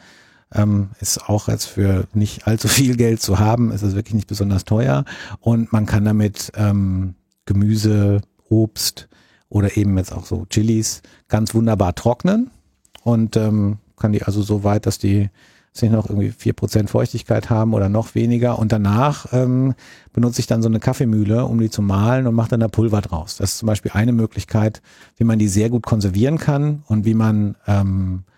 ähm, 0.54 0.89
ist 0.99 1.30
auch 1.30 1.47
jetzt 1.47 1.66
für 1.66 2.06
nicht 2.14 2.47
allzu 2.47 2.68
viel 2.68 2.95
Geld 2.95 3.22
zu 3.22 3.39
haben, 3.39 3.72
ist 3.72 3.82
es 3.82 3.95
wirklich 3.95 4.16
nicht 4.16 4.28
besonders 4.28 4.66
teuer 4.66 5.06
und 5.39 5.72
man 5.72 5.86
kann 5.86 6.06
damit 6.06 6.51
ähm, 6.56 7.16
Gemüse, 7.45 8.22
Obst 8.49 9.10
oder 9.49 9.78
eben 9.78 9.97
jetzt 9.97 10.14
auch 10.14 10.26
so 10.26 10.45
Chilis 10.49 11.01
ganz 11.28 11.54
wunderbar 11.54 11.95
trocknen 11.95 12.51
und 13.04 13.36
ähm, 13.36 13.78
kann 13.97 14.14
die 14.14 14.24
also 14.24 14.41
so 14.41 14.64
weit, 14.64 14.86
dass 14.86 14.97
die 14.97 15.30
sich 15.74 15.89
noch 15.89 16.08
irgendwie 16.08 16.32
vier 16.32 16.54
Prozent 16.54 16.89
Feuchtigkeit 16.89 17.49
haben 17.49 17.74
oder 17.74 17.89
noch 17.89 18.14
weniger. 18.14 18.60
Und 18.60 18.72
danach 18.72 19.26
ähm, 19.34 19.74
benutze 20.14 20.39
ich 20.39 20.47
dann 20.47 20.62
so 20.62 20.70
eine 20.70 20.80
Kaffeemühle, 20.80 21.45
um 21.45 21.60
die 21.60 21.72
zu 21.72 21.82
mahlen 21.82 22.28
und 22.28 22.36
mache 22.36 22.49
dann 22.49 22.60
da 22.60 22.68
Pulver 22.68 23.01
draus. 23.01 23.38
Das 23.38 23.54
ist 23.54 23.58
zum 23.58 23.68
Beispiel 23.68 23.91
eine 23.93 24.12
Möglichkeit, 24.12 24.82
wie 25.18 25.24
man 25.24 25.39
die 25.39 25.47
sehr 25.47 25.72
gut 25.72 25.84
konservieren 25.84 26.38
kann 26.38 26.84
und 26.88 27.06
wie 27.06 27.16
man 27.16 27.56
ähm, 27.66 28.24
äh, 28.28 28.33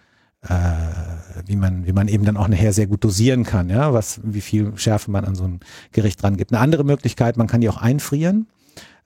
wie 1.45 1.55
man 1.55 1.85
wie 1.85 1.93
man 1.93 2.07
eben 2.07 2.25
dann 2.25 2.37
auch 2.37 2.47
nachher 2.47 2.73
sehr 2.73 2.87
gut 2.87 3.03
dosieren 3.03 3.43
kann, 3.43 3.69
ja, 3.69 3.93
was 3.93 4.19
wie 4.23 4.41
viel 4.41 4.73
Schärfe 4.77 5.11
man 5.11 5.25
an 5.25 5.35
so 5.35 5.43
ein 5.43 5.59
Gericht 5.91 6.21
dran 6.21 6.37
gibt. 6.37 6.51
Eine 6.53 6.61
andere 6.61 6.83
Möglichkeit, 6.83 7.37
man 7.37 7.47
kann 7.47 7.61
die 7.61 7.69
auch 7.69 7.81
einfrieren. 7.81 8.47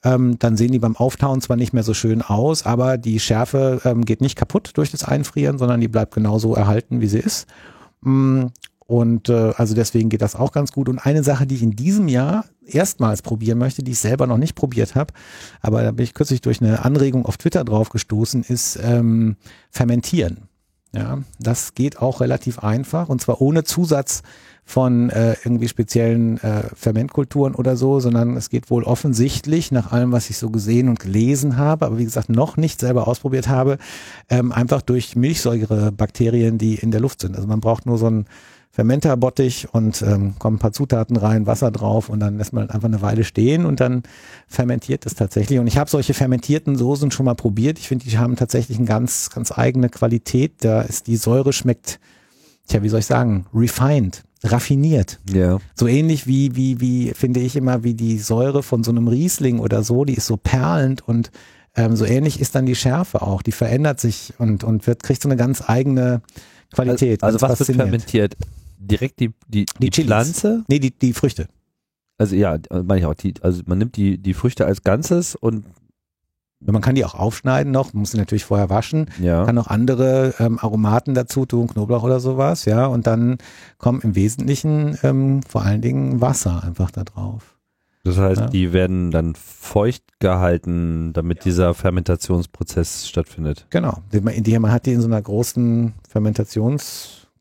Ähm, 0.03 0.39
dann 0.39 0.55
sehen 0.55 0.71
die 0.71 0.79
beim 0.79 0.95
Auftauen 0.95 1.41
zwar 1.41 1.57
nicht 1.57 1.73
mehr 1.73 1.83
so 1.83 1.93
schön 1.93 2.21
aus, 2.21 2.65
aber 2.65 2.97
die 2.97 3.19
Schärfe 3.19 3.81
ähm, 3.83 4.05
geht 4.05 4.21
nicht 4.21 4.37
kaputt 4.37 4.71
durch 4.75 4.91
das 4.91 5.03
Einfrieren, 5.03 5.57
sondern 5.57 5.81
die 5.81 5.89
bleibt 5.89 6.13
genauso 6.13 6.55
erhalten, 6.55 7.01
wie 7.01 7.07
sie 7.07 7.19
ist. 7.19 7.47
Mm, 8.01 8.45
Und 8.87 9.27
äh, 9.29 9.53
also 9.57 9.75
deswegen 9.75 10.09
geht 10.09 10.21
das 10.21 10.35
auch 10.35 10.51
ganz 10.53 10.71
gut. 10.71 10.87
Und 10.87 10.99
eine 11.05 11.23
Sache, 11.23 11.45
die 11.45 11.55
ich 11.55 11.63
in 11.63 11.75
diesem 11.75 12.07
Jahr 12.07 12.45
erstmals 12.65 13.21
probieren 13.21 13.57
möchte, 13.59 13.83
die 13.83 13.91
ich 13.91 13.99
selber 13.99 14.25
noch 14.25 14.37
nicht 14.37 14.55
probiert 14.55 14.95
habe, 14.95 15.13
aber 15.61 15.83
da 15.83 15.91
bin 15.91 16.05
ich 16.05 16.13
kürzlich 16.13 16.41
durch 16.41 16.61
eine 16.61 16.85
Anregung 16.85 17.25
auf 17.25 17.37
Twitter 17.37 17.65
drauf 17.65 17.89
gestoßen, 17.89 18.43
ist 18.43 18.79
ähm, 18.81 19.35
Fermentieren. 19.69 20.47
Ja, 20.93 21.19
das 21.39 21.75
geht 21.75 22.01
auch 22.01 22.19
relativ 22.19 22.59
einfach 22.59 23.09
und 23.09 23.21
zwar 23.21 23.41
ohne 23.41 23.63
Zusatz 23.63 24.23
von 24.69 25.09
äh, 25.09 25.35
irgendwie 25.43 25.67
speziellen 25.67 26.37
äh, 26.39 26.63
Fermentkulturen 26.75 27.55
oder 27.55 27.75
so, 27.75 27.99
sondern 27.99 28.37
es 28.37 28.49
geht 28.49 28.69
wohl 28.69 28.83
offensichtlich 28.83 29.71
nach 29.71 29.91
allem, 29.91 30.11
was 30.11 30.29
ich 30.29 30.37
so 30.37 30.51
gesehen 30.51 30.89
und 30.89 30.99
gelesen 30.99 31.57
habe, 31.57 31.87
aber 31.87 31.97
wie 31.97 32.05
gesagt 32.05 32.29
noch 32.29 32.55
nicht 32.55 32.79
selber 32.79 33.07
ausprobiert 33.07 33.47
habe, 33.47 33.79
ähm, 34.29 34.51
einfach 34.51 34.83
durch 34.83 35.15
Milchsäurebakterien, 35.15 36.59
die 36.59 36.75
in 36.75 36.91
der 36.91 37.01
Luft 37.01 37.21
sind. 37.21 37.35
Also 37.35 37.47
man 37.47 37.61
braucht 37.61 37.87
nur 37.87 37.97
so 37.97 38.05
einen 38.05 38.25
Fermenterbottich 38.79 39.67
und 39.73 40.01
ähm, 40.03 40.35
kommen 40.39 40.55
ein 40.55 40.59
paar 40.59 40.71
Zutaten 40.71 41.17
rein, 41.17 41.45
Wasser 41.45 41.69
drauf 41.69 42.07
und 42.07 42.21
dann 42.21 42.37
lässt 42.37 42.53
man 42.53 42.69
einfach 42.69 42.87
eine 42.87 43.01
Weile 43.01 43.25
stehen 43.25 43.65
und 43.65 43.81
dann 43.81 44.03
fermentiert 44.47 45.05
es 45.05 45.15
tatsächlich. 45.15 45.59
Und 45.59 45.67
ich 45.67 45.77
habe 45.77 45.89
solche 45.89 46.13
fermentierten 46.13 46.77
Soßen 46.77 47.11
schon 47.11 47.25
mal 47.25 47.35
probiert. 47.35 47.77
Ich 47.77 47.89
finde, 47.89 48.05
die 48.05 48.17
haben 48.17 48.37
tatsächlich 48.37 48.77
eine 48.77 48.87
ganz, 48.87 49.31
ganz 49.31 49.51
eigene 49.51 49.89
Qualität. 49.89 50.53
Da 50.61 50.79
ist 50.79 51.07
die 51.07 51.17
Säure 51.17 51.51
schmeckt, 51.51 51.99
tja, 52.69 52.81
wie 52.81 52.87
soll 52.87 53.01
ich 53.01 53.05
sagen, 53.05 53.47
refined, 53.53 54.23
raffiniert. 54.45 55.19
Ja. 55.29 55.57
So 55.75 55.85
ähnlich 55.85 56.25
wie, 56.25 56.55
wie, 56.55 56.79
wie, 56.79 57.11
finde 57.13 57.41
ich 57.41 57.57
immer, 57.57 57.83
wie 57.83 57.95
die 57.95 58.17
Säure 58.17 58.63
von 58.63 58.85
so 58.85 58.91
einem 58.91 59.09
Riesling 59.09 59.59
oder 59.59 59.83
so, 59.83 60.05
die 60.05 60.13
ist 60.13 60.27
so 60.27 60.37
perlend 60.37 61.05
und 61.05 61.31
ähm, 61.75 61.97
so 61.97 62.05
ähnlich 62.05 62.39
ist 62.39 62.55
dann 62.55 62.65
die 62.65 62.75
Schärfe 62.75 63.23
auch. 63.23 63.41
Die 63.41 63.51
verändert 63.51 63.99
sich 63.99 64.35
und, 64.37 64.63
und 64.63 64.87
wird, 64.87 65.03
kriegt 65.03 65.21
so 65.21 65.27
eine 65.27 65.35
ganz 65.35 65.67
eigene 65.67 66.21
Qualität. 66.71 67.23
Also, 67.23 67.39
also 67.39 67.49
was 67.49 67.67
wird 67.67 67.75
fermentiert? 67.75 68.37
Direkt 68.79 69.19
die, 69.19 69.31
die, 69.47 69.65
die, 69.79 69.89
Chilis. 69.89 70.07
Pflanze? 70.07 70.63
Nee, 70.67 70.79
die, 70.79 70.91
die 70.91 71.13
Früchte. 71.13 71.47
Also 72.17 72.35
ja, 72.35 72.57
meine 72.71 72.99
ich 72.99 73.05
auch. 73.05 73.13
Die, 73.13 73.33
also 73.41 73.61
man 73.65 73.77
nimmt 73.77 73.95
die, 73.97 74.17
die 74.17 74.33
Früchte 74.33 74.65
als 74.65 74.83
Ganzes 74.83 75.35
und 75.35 75.65
Man 76.65 76.81
kann 76.81 76.95
die 76.95 77.05
auch 77.05 77.13
aufschneiden 77.15 77.71
noch, 77.71 77.93
muss 77.93 78.11
sie 78.11 78.17
natürlich 78.17 78.43
vorher 78.45 78.69
waschen. 78.69 79.09
ja. 79.21 79.45
Kann 79.45 79.55
noch 79.55 79.67
andere 79.67 80.33
ähm, 80.39 80.59
Aromaten 80.59 81.13
dazu 81.13 81.45
tun, 81.45 81.67
Knoblauch 81.67 82.03
oder 82.03 82.19
sowas, 82.19 82.65
ja. 82.65 82.85
Und 82.87 83.07
dann 83.07 83.37
kommt 83.77 84.03
im 84.03 84.15
Wesentlichen 84.15 84.97
ähm, 85.03 85.41
vor 85.47 85.61
allen 85.63 85.81
Dingen 85.81 86.19
Wasser 86.19 86.63
einfach 86.63 86.91
da 86.91 87.03
drauf. 87.05 87.55
Das 88.03 88.17
heißt, 88.17 88.41
Ja. 88.41 88.47
die 88.47 88.71
werden 88.73 89.11
dann 89.11 89.35
feucht 89.35 90.03
gehalten, 90.19 91.11
damit 91.13 91.43
dieser 91.45 91.73
Fermentationsprozess 91.73 93.07
stattfindet. 93.07 93.65
Genau. 93.69 93.97
Die, 94.13 94.21
man- 94.21 94.41
die, 94.41 94.57
hat 94.57 94.85
die 94.85 94.93
in 94.93 95.01
so 95.01 95.07
einer 95.07 95.21
großen 95.21 95.93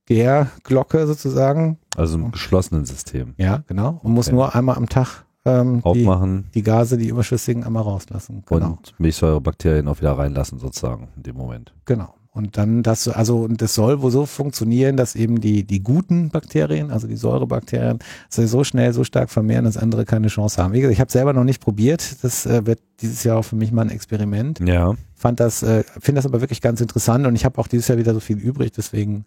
Fermentationsgärglocke 0.09 1.07
sozusagen. 1.07 1.79
Also 1.97 2.17
im 2.17 2.31
geschlossenen 2.31 2.85
System. 2.85 3.35
Ja, 3.37 3.63
genau. 3.67 4.01
Und 4.03 4.13
muss 4.13 4.29
Okay. 4.29 4.37
nur 4.37 4.55
einmal 4.55 4.77
am 4.77 4.89
Tag 4.89 5.25
ähm, 5.45 5.81
die, 5.81 5.85
Aufmachen 5.85 6.47
die 6.55 6.63
Gase, 6.63 6.97
die 6.97 7.09
überschüssigen, 7.09 7.65
einmal 7.65 7.83
rauslassen. 7.83 8.43
Genau. 8.47 8.67
und 8.73 8.95
Milchsäurebakterien 8.99 9.89
auch 9.89 9.99
wieder 10.01 10.13
reinlassen 10.13 10.59
sozusagen 10.59 11.09
in 11.17 11.23
dem 11.23 11.37
Moment. 11.37 11.73
Genau. 11.85 12.15
Und 12.31 12.57
dann 12.57 12.85
das, 12.85 13.09
also 13.09 13.39
und 13.41 13.61
das 13.63 13.75
soll 13.75 14.01
wohl 14.01 14.13
so 14.13 14.25
funktionieren, 14.25 14.97
dass 14.97 15.17
eben 15.17 15.41
die, 15.41 15.65
die 15.65 15.83
guten 15.83 16.29
Bakterien, 16.29 16.93
also 16.93 17.09
die 17.09 17.17
Säurebakterien, 17.17 17.99
sich 18.29 18.49
so 18.49 18.63
schnell, 18.63 18.93
so 18.93 19.03
stark 19.03 19.31
vermehren, 19.31 19.65
dass 19.65 19.77
andere 19.77 20.05
keine 20.05 20.29
Chance 20.29 20.63
haben. 20.63 20.73
Wie 20.73 20.81
gesagt, 20.81 20.93
ich 20.93 21.01
habe 21.01 21.11
selber 21.11 21.33
noch 21.33 21.43
nicht 21.43 21.61
probiert. 21.61 22.23
Das 22.23 22.47
äh, 22.47 22.65
wird 22.65 22.81
dieses 23.01 23.25
Jahr 23.25 23.39
auch 23.39 23.43
für 23.45 23.57
mich 23.57 23.73
mal 23.73 23.83
ein 23.83 23.91
Experiment. 23.91 24.61
Ja. 24.65 24.95
Fand 25.17 25.41
das, 25.41 25.65
äh, 25.65 25.83
finde 25.99 26.21
das 26.21 26.27
aber 26.27 26.41
wirklich 26.41 26.61
ganz 26.61 26.81
interessant 26.81 27.27
und 27.27 27.35
ich 27.35 27.45
habe 27.45 27.59
auch 27.59 27.67
dieses 27.67 27.89
Jahr 27.89 27.99
wieder 27.99 28.15
so 28.15 28.21
viel 28.21 28.39
übrig, 28.39 28.71
deswegen 28.71 29.25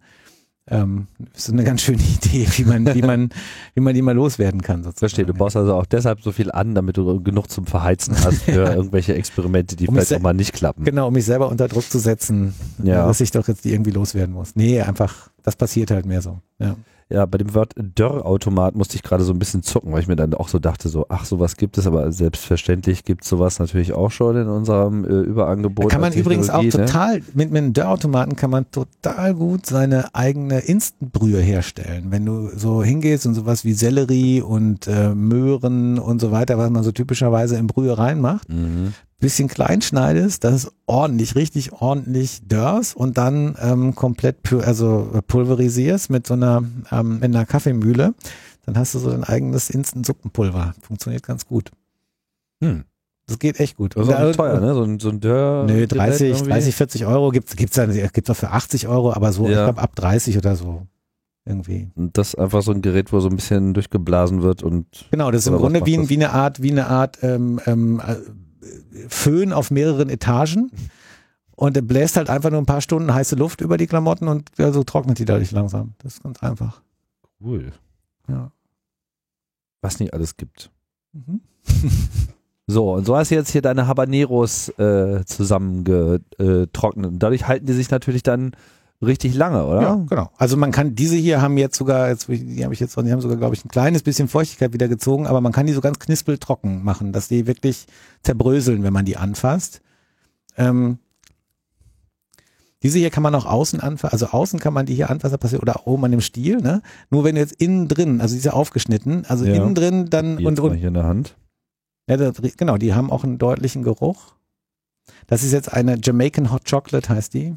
ähm, 0.70 1.08
ist 1.36 1.50
eine 1.52 1.64
ganz 1.64 1.82
schöne 1.82 2.02
Idee, 2.24 2.48
wie 2.56 2.66
man, 2.66 2.94
wie 2.94 3.02
man, 3.02 3.30
wie 3.74 3.82
man 3.82 3.94
die 3.94 4.02
mal 4.02 4.16
loswerden 4.16 4.62
kann. 4.62 4.84
Sozusagen. 4.84 5.00
Verstehe. 5.00 5.26
Du 5.26 5.34
baust 5.34 5.56
also 5.58 5.74
auch 5.76 5.86
deshalb 5.86 6.22
so 6.22 6.32
viel 6.32 6.52
an, 6.52 6.76
damit 6.76 6.98
du 6.98 7.22
genug 7.22 7.50
zum 7.50 7.66
Verheizen 7.66 8.16
hast 8.24 8.42
für 8.44 8.74
irgendwelche 8.74 9.16
Experimente, 9.16 9.76
die 9.76 9.88
Um 9.88 9.96
vielleicht 9.96 10.14
auch 10.14 10.20
mal 10.20 10.34
nicht 10.34 10.54
klappen. 10.54 10.84
Genau, 10.86 11.08
um 11.08 11.14
mich 11.14 11.26
selber 11.26 11.50
unter 11.50 11.68
Druck 11.68 11.84
zu 11.90 12.00
setzen, 12.00 12.54
Ja. 12.84 13.08
dass 13.08 13.22
ich 13.22 13.32
doch 13.32 13.48
jetzt 13.48 13.66
irgendwie 13.66 13.92
loswerden 13.92 14.34
muss. 14.36 14.56
Nee, 14.56 14.82
einfach, 14.82 15.30
das 15.44 15.56
passiert 15.56 15.92
halt 15.92 16.06
mehr 16.06 16.22
so. 16.22 16.40
Ja. 16.60 16.76
Ja, 17.12 17.26
bei 17.26 17.38
dem 17.38 17.54
Wort 17.54 17.74
Dörrautomat 17.76 18.76
musste 18.76 18.96
ich 18.96 19.04
gerade 19.04 19.24
so 19.24 19.34
ein 19.34 19.40
bisschen 19.40 19.64
zucken, 19.64 19.92
weil 19.92 20.02
ich 20.02 20.08
mir 20.08 20.16
dann 20.16 20.34
auch 20.34 20.48
so 20.48 20.60
dachte, 20.60 20.90
so, 20.90 21.06
ach, 21.10 21.26
sowas 21.26 21.58
gibt 21.58 21.78
es, 21.78 21.86
aber 21.88 22.12
selbstverständlich 22.12 23.04
gibt 23.04 23.24
es 23.24 23.30
sowas 23.30 23.60
natürlich 23.60 23.94
auch 23.94 24.12
schon 24.12 24.38
in 24.38 24.48
unserem 24.48 25.04
äh, 25.04 25.08
Überangebot. 25.08 25.86
Da 25.86 25.90
kann 25.90 26.02
man 26.02 26.14
an 26.14 26.18
übrigens 26.18 26.50
auch 26.50 26.64
ne? 26.64 26.70
total, 26.70 27.22
mit, 27.34 27.52
mit 27.52 27.58
einem 27.58 27.74
Dörrautomaten 27.74 28.36
kann 28.36 28.50
man 28.50 28.70
total 28.72 29.34
gut 29.34 29.66
seine 29.66 30.14
eigene 30.16 30.60
Instantbrühe 30.60 31.40
herstellen. 31.40 32.08
Wenn 32.10 32.26
du 32.26 32.50
so 32.56 32.84
hingehst 32.84 33.26
und 33.26 33.34
sowas 33.34 33.66
wie 33.66 33.74
Sellerie 33.74 34.42
und 34.42 34.88
äh, 34.88 35.14
Möhren 35.14 36.00
und 36.00 36.22
so 36.22 36.32
weiter, 36.32 36.58
was 36.58 36.70
man 36.70 36.84
so 36.84 36.92
typischerweise 36.92 37.58
in 37.58 37.68
Brühe 37.68 37.98
reinmacht, 37.98 38.48
Mhm. 38.50 38.94
Bisschen 39.22 39.48
klein 39.48 39.82
schneidest, 39.82 40.44
das 40.44 40.66
ist 40.66 40.72
ordentlich, 40.88 41.36
richtig 41.36 41.72
ordentlich 41.72 42.42
dörrst 42.46 42.96
und 42.96 43.18
dann 43.18 43.56
ähm, 43.62 43.96
komplett 43.96 44.52
also 44.52 45.22
pulverisierst 45.28 46.10
mit 46.10 46.28
so 46.28 46.34
einer, 46.34 46.64
ähm, 46.92 47.14
mit 47.16 47.24
einer 47.26 47.46
Kaffeemühle, 47.46 48.14
dann 48.66 48.78
hast 48.78 48.94
du 48.96 49.00
so 49.00 49.10
dein 49.12 49.24
eigenes 49.24 49.70
Instant-Suppenpulver. 49.70 50.74
Funktioniert 50.82 51.24
ganz 51.24 51.46
gut. 51.46 51.72
Hm. 52.62 52.84
Das 53.28 53.40
geht 53.40 53.60
echt 53.60 53.78
gut. 53.78 53.96
Das 53.96 54.08
ist 54.08 54.14
auch 54.14 54.26
nicht 54.26 54.36
teuer, 54.36 54.60
ne? 54.60 54.74
So 54.74 54.84
ein, 54.84 55.00
so 55.00 55.10
ein 55.10 55.20
Dörr. 55.22 55.64
Nö, 55.66 55.74
Gerät 55.74 55.94
30, 55.94 56.30
irgendwie. 56.30 56.50
30, 56.50 56.76
40 56.76 57.06
Euro 57.06 57.30
gibt's 57.30 57.56
gibt's 57.56 57.76
dann, 57.76 57.94
gibt's 57.94 58.30
auch 58.30 58.36
für 58.36 58.50
80 58.52 58.88
Euro, 58.90 59.14
aber 59.14 59.32
so, 59.32 59.46
ich 59.46 59.52
Ja. 59.52 59.66
glaube 59.66 59.82
ab 59.82 59.96
30 59.96 60.38
oder 60.38 60.56
so. 60.56 60.86
Irgendwie. 61.46 61.90
Und 61.96 62.18
das 62.18 62.30
ist 62.30 62.40
einfach 62.40 62.62
so 62.62 62.72
ein 62.72 62.82
Gerät, 62.82 63.12
wo 63.12 63.20
so 63.20 63.30
ein 63.30 63.36
bisschen 63.36 63.74
durchgeblasen 63.74 64.42
wird 64.44 64.62
und 64.62 64.86
Genau, 65.10 65.32
das 65.32 65.42
ist 65.42 65.48
im 65.48 65.58
Grunde 65.58 65.86
wie, 65.86 66.10
wie 66.10 66.16
eine 66.16 66.32
Art, 66.34 66.62
wie 66.62 66.72
eine 66.72 66.88
Art 66.88 67.20
ähm, 67.24 67.60
ähm, 67.66 68.00
äh, 68.06 68.16
Föhn 69.08 69.54
auf 69.54 69.72
mehreren 69.72 70.10
Etagen. 70.10 70.72
Und 71.56 71.76
er 71.78 71.84
bläst 71.84 72.18
halt 72.18 72.30
einfach 72.30 72.50
nur 72.50 72.60
ein 72.60 72.66
paar 72.66 72.82
Stunden 72.82 73.14
heiße 73.14 73.36
Luft 73.36 73.62
über 73.62 73.78
die 73.78 73.88
Klamotten 73.88 74.28
und 74.28 74.50
ja, 74.58 74.72
so 74.72 74.84
trocknet 74.84 75.20
die 75.20 75.26
dadurch 75.26 75.52
langsam. 75.52 75.94
Das 76.00 76.16
ist 76.16 76.24
ganz 76.24 76.42
einfach. 76.42 76.82
cool. 77.40 77.72
Ja. 78.28 78.52
Was 79.82 80.00
nicht 80.00 80.14
alles 80.14 80.38
gibt. 80.38 80.72
Mhm. 81.14 81.42
So, 82.68 82.94
und 82.94 83.06
so 83.06 83.18
hast 83.18 83.32
du 83.32 83.36
jetzt 83.36 83.52
hier 83.52 83.62
deine 83.62 83.88
Habaneros 83.88 84.70
äh, 84.80 85.26
zusammengetrocknet. 85.26 87.12
Und 87.12 87.20
dadurch 87.20 87.46
halten 87.48 87.66
die 87.66 87.74
sich 87.74 87.92
natürlich 87.92 88.24
dann 88.24 88.52
richtig 89.02 89.34
lange, 89.36 89.66
oder? 89.66 89.82
Ja, 89.82 89.96
genau. 90.08 90.30
Also 90.38 90.58
man 90.58 90.72
kann, 90.72 90.96
diese 90.96 91.16
hier 91.16 91.42
haben 91.42 91.58
jetzt 91.58 91.78
sogar, 91.78 92.10
jetzt, 92.10 92.28
die 92.28 92.64
habe 92.64 92.74
ich 92.74 92.80
jetzt, 92.80 92.96
die 92.96 93.12
haben 93.12 93.22
sogar, 93.22 93.38
glaube 93.38 93.56
ich, 93.56 93.66
ein 93.66 93.70
kleines 93.70 94.04
bisschen 94.04 94.28
Feuchtigkeit 94.28 94.74
wieder 94.74 94.88
gezogen, 94.88 95.28
aber 95.28 95.42
man 95.42 95.52
kann 95.52 95.66
die 95.68 95.74
so 95.74 95.82
ganz 95.82 96.00
knispeltrocken 96.00 96.84
machen, 96.84 97.12
dass 97.14 97.28
die 97.28 97.48
wirklich 97.48 97.88
zerbröseln, 98.24 98.84
wenn 98.84 98.94
man 98.94 99.06
die 99.06 99.18
anfasst. 99.18 99.82
Ähm, 100.58 101.00
diese 102.84 102.98
hier 102.98 103.12
kann 103.12 103.22
man 103.24 103.36
auch 103.36 103.46
außen 103.46 103.80
anfassen, 103.80 104.14
also 104.14 104.28
außen 104.28 104.60
kann 104.60 104.74
man 104.74 104.86
die 104.88 104.96
hier 104.96 105.10
anfassen, 105.12 105.38
passiert, 105.38 105.62
oder 105.62 105.86
oben 105.88 106.06
an 106.06 106.12
dem 106.12 106.22
Stiel, 106.22 106.58
ne? 106.58 106.82
Nur 107.12 107.24
wenn 107.24 107.36
du 107.36 107.42
jetzt 107.42 107.54
innen 107.62 107.88
drin, 107.88 108.22
also 108.22 108.34
diese 108.36 108.54
aufgeschnitten, 108.54 109.26
also 109.28 109.46
Ja. 109.46 109.54
innen 109.54 109.76
drin 109.76 110.10
dann 110.10 110.38
Die 110.38 110.46
und, 110.46 110.60
und 110.60 110.74
hier 110.76 110.88
in 110.88 110.96
der 110.96 111.04
Hand. 111.04 111.36
ja, 112.08 112.18
das, 112.18 112.34
genau, 112.58 112.78
die 112.78 112.94
haben 112.96 113.12
auch 113.12 113.24
einen 113.24 113.38
deutlichen 113.38 113.84
Geruch. 113.84 114.34
Das 115.28 115.44
ist 115.44 115.52
jetzt 115.52 115.72
eine 115.72 115.98
Jamaican 116.02 116.52
Hot 116.52 116.68
Chocolate, 116.70 117.10
heißt 117.10 117.34
die. 117.36 117.56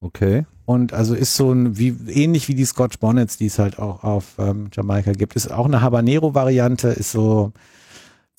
Okay. 0.00 0.46
Und 0.64 0.92
also 0.92 1.14
ist 1.14 1.36
so 1.36 1.52
ein, 1.52 1.78
wie, 1.78 1.96
ähnlich 2.08 2.48
wie 2.48 2.54
die 2.54 2.64
Scotch 2.64 2.98
Bonnets, 2.98 3.36
die 3.38 3.46
es 3.46 3.58
halt 3.58 3.78
auch 3.78 4.02
auf 4.02 4.34
ähm, 4.38 4.68
Jamaika 4.72 5.12
gibt. 5.12 5.36
Ist 5.36 5.50
auch 5.50 5.66
eine 5.66 5.80
Habanero-Variante, 5.80 6.88
ist 6.88 7.12
so 7.12 7.52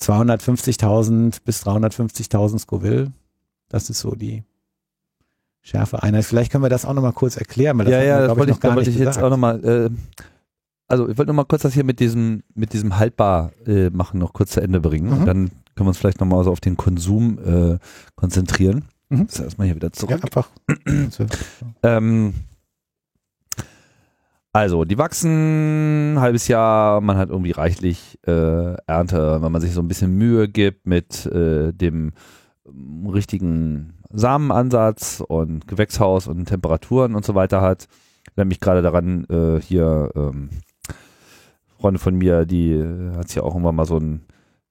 250.000 0.02 1.38
bis 1.44 1.64
350.000 1.66 2.58
Scoville. 2.60 3.12
Das 3.68 3.90
ist 3.90 4.00
so 4.00 4.14
die 4.14 4.44
Schärfe-Einheit. 5.62 6.24
Vielleicht 6.24 6.52
können 6.52 6.64
wir 6.64 6.70
das 6.70 6.84
auch 6.84 6.94
nochmal 6.94 7.12
kurz 7.12 7.36
erklären, 7.36 7.78
weil 7.78 7.86
das 7.86 7.92
ja, 7.92 8.02
ja, 8.02 8.26
das 8.26 8.36
wollte 8.36 8.52
ich, 8.52 8.56
noch 8.56 8.60
da 8.60 8.68
gar 8.68 8.76
wollte 8.76 8.90
nicht 8.90 8.98
ich 8.98 9.04
jetzt 9.04 9.18
auch 9.18 9.30
nochmal, 9.30 9.64
äh, 9.64 9.90
also 10.86 11.08
ich 11.08 11.18
wollte 11.18 11.30
nochmal 11.30 11.44
kurz 11.44 11.62
das 11.62 11.74
hier 11.74 11.84
mit 11.84 12.00
diesem, 12.00 12.42
mit 12.54 12.72
diesem 12.72 12.98
haltbar 12.98 13.52
äh, 13.66 13.90
machen 13.90 14.20
noch 14.20 14.32
kurz 14.32 14.52
zu 14.52 14.60
Ende 14.60 14.80
bringen. 14.80 15.06
Mhm. 15.06 15.18
Und 15.18 15.26
dann 15.26 15.48
können 15.74 15.86
wir 15.86 15.88
uns 15.88 15.98
vielleicht 15.98 16.20
nochmal 16.20 16.44
so 16.44 16.50
auf 16.50 16.60
den 16.60 16.76
Konsum 16.76 17.38
äh, 17.38 17.78
konzentrieren. 18.16 18.84
Mhm. 19.10 19.26
Das 19.26 19.40
erstmal 19.40 19.66
hier 19.66 19.76
wieder 19.76 19.88
Ja, 19.88 19.92
zurück. 19.92 20.22
einfach. 20.24 20.48
Ähm, 21.82 22.34
also, 24.52 24.84
die 24.84 24.98
wachsen 24.98 26.14
ein 26.14 26.20
halbes 26.20 26.48
Jahr, 26.48 27.00
man 27.00 27.16
hat 27.16 27.28
irgendwie 27.28 27.52
reichlich 27.52 28.18
äh, 28.26 28.74
Ernte, 28.86 29.40
wenn 29.42 29.52
man 29.52 29.60
sich 29.60 29.72
so 29.72 29.80
ein 29.80 29.88
bisschen 29.88 30.16
Mühe 30.16 30.48
gibt 30.48 30.86
mit 30.86 31.26
äh, 31.26 31.72
dem 31.72 32.12
ähm, 32.66 33.06
richtigen 33.06 33.94
Samenansatz 34.10 35.22
und 35.26 35.68
Gewächshaus 35.68 36.26
und 36.26 36.46
Temperaturen 36.46 37.14
und 37.14 37.24
so 37.24 37.34
weiter 37.34 37.60
hat. 37.60 37.84
Ich 38.22 38.28
erinnere 38.36 38.46
mich 38.48 38.60
gerade 38.60 38.82
daran, 38.82 39.24
äh, 39.30 39.60
hier 39.60 40.10
ähm, 40.16 40.48
Freunde 41.78 42.00
von 42.00 42.16
mir, 42.16 42.44
die 42.46 42.72
äh, 42.72 43.16
hat 43.16 43.28
sich 43.28 43.36
ja 43.36 43.42
auch 43.42 43.54
irgendwann 43.54 43.76
mal 43.76 43.86
so 43.86 43.98
ein 43.98 44.22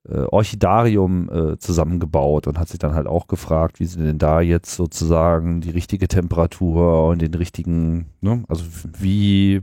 äh, 0.10 0.26
Orchidarium 0.32 1.30
äh, 1.30 1.58
zusammengebaut 1.58 2.48
und 2.48 2.60
hat 2.60 2.70
sich 2.70 2.80
dann 2.80 2.94
halt 2.94 3.08
auch 3.08 3.28
gefragt, 3.28 3.80
wie 3.80 3.86
sie 3.86 4.02
denn 4.02 4.18
da 4.18 4.42
jetzt 4.42 4.76
sozusagen 4.76 5.62
die 5.62 5.72
richtige 5.72 6.08
Temperatur 6.08 7.08
und 7.08 7.22
den 7.22 7.34
richtigen, 7.34 8.08
ne, 8.22 8.44
also 8.48 8.66
wie 9.00 9.62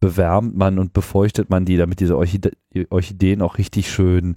bewärmt 0.00 0.56
man 0.56 0.78
und 0.78 0.92
befeuchtet 0.92 1.50
man 1.50 1.64
die, 1.64 1.76
damit 1.76 2.00
diese 2.00 2.16
Orchide 2.16 2.52
Orchideen 2.90 3.40
auch 3.40 3.58
richtig 3.58 3.90
schön 3.90 4.36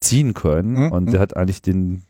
ziehen 0.00 0.34
können. 0.34 0.86
Mhm. 0.86 0.92
Und 0.92 1.12
der 1.12 1.20
hat 1.20 1.36
eigentlich 1.36 1.62
den 1.62 2.02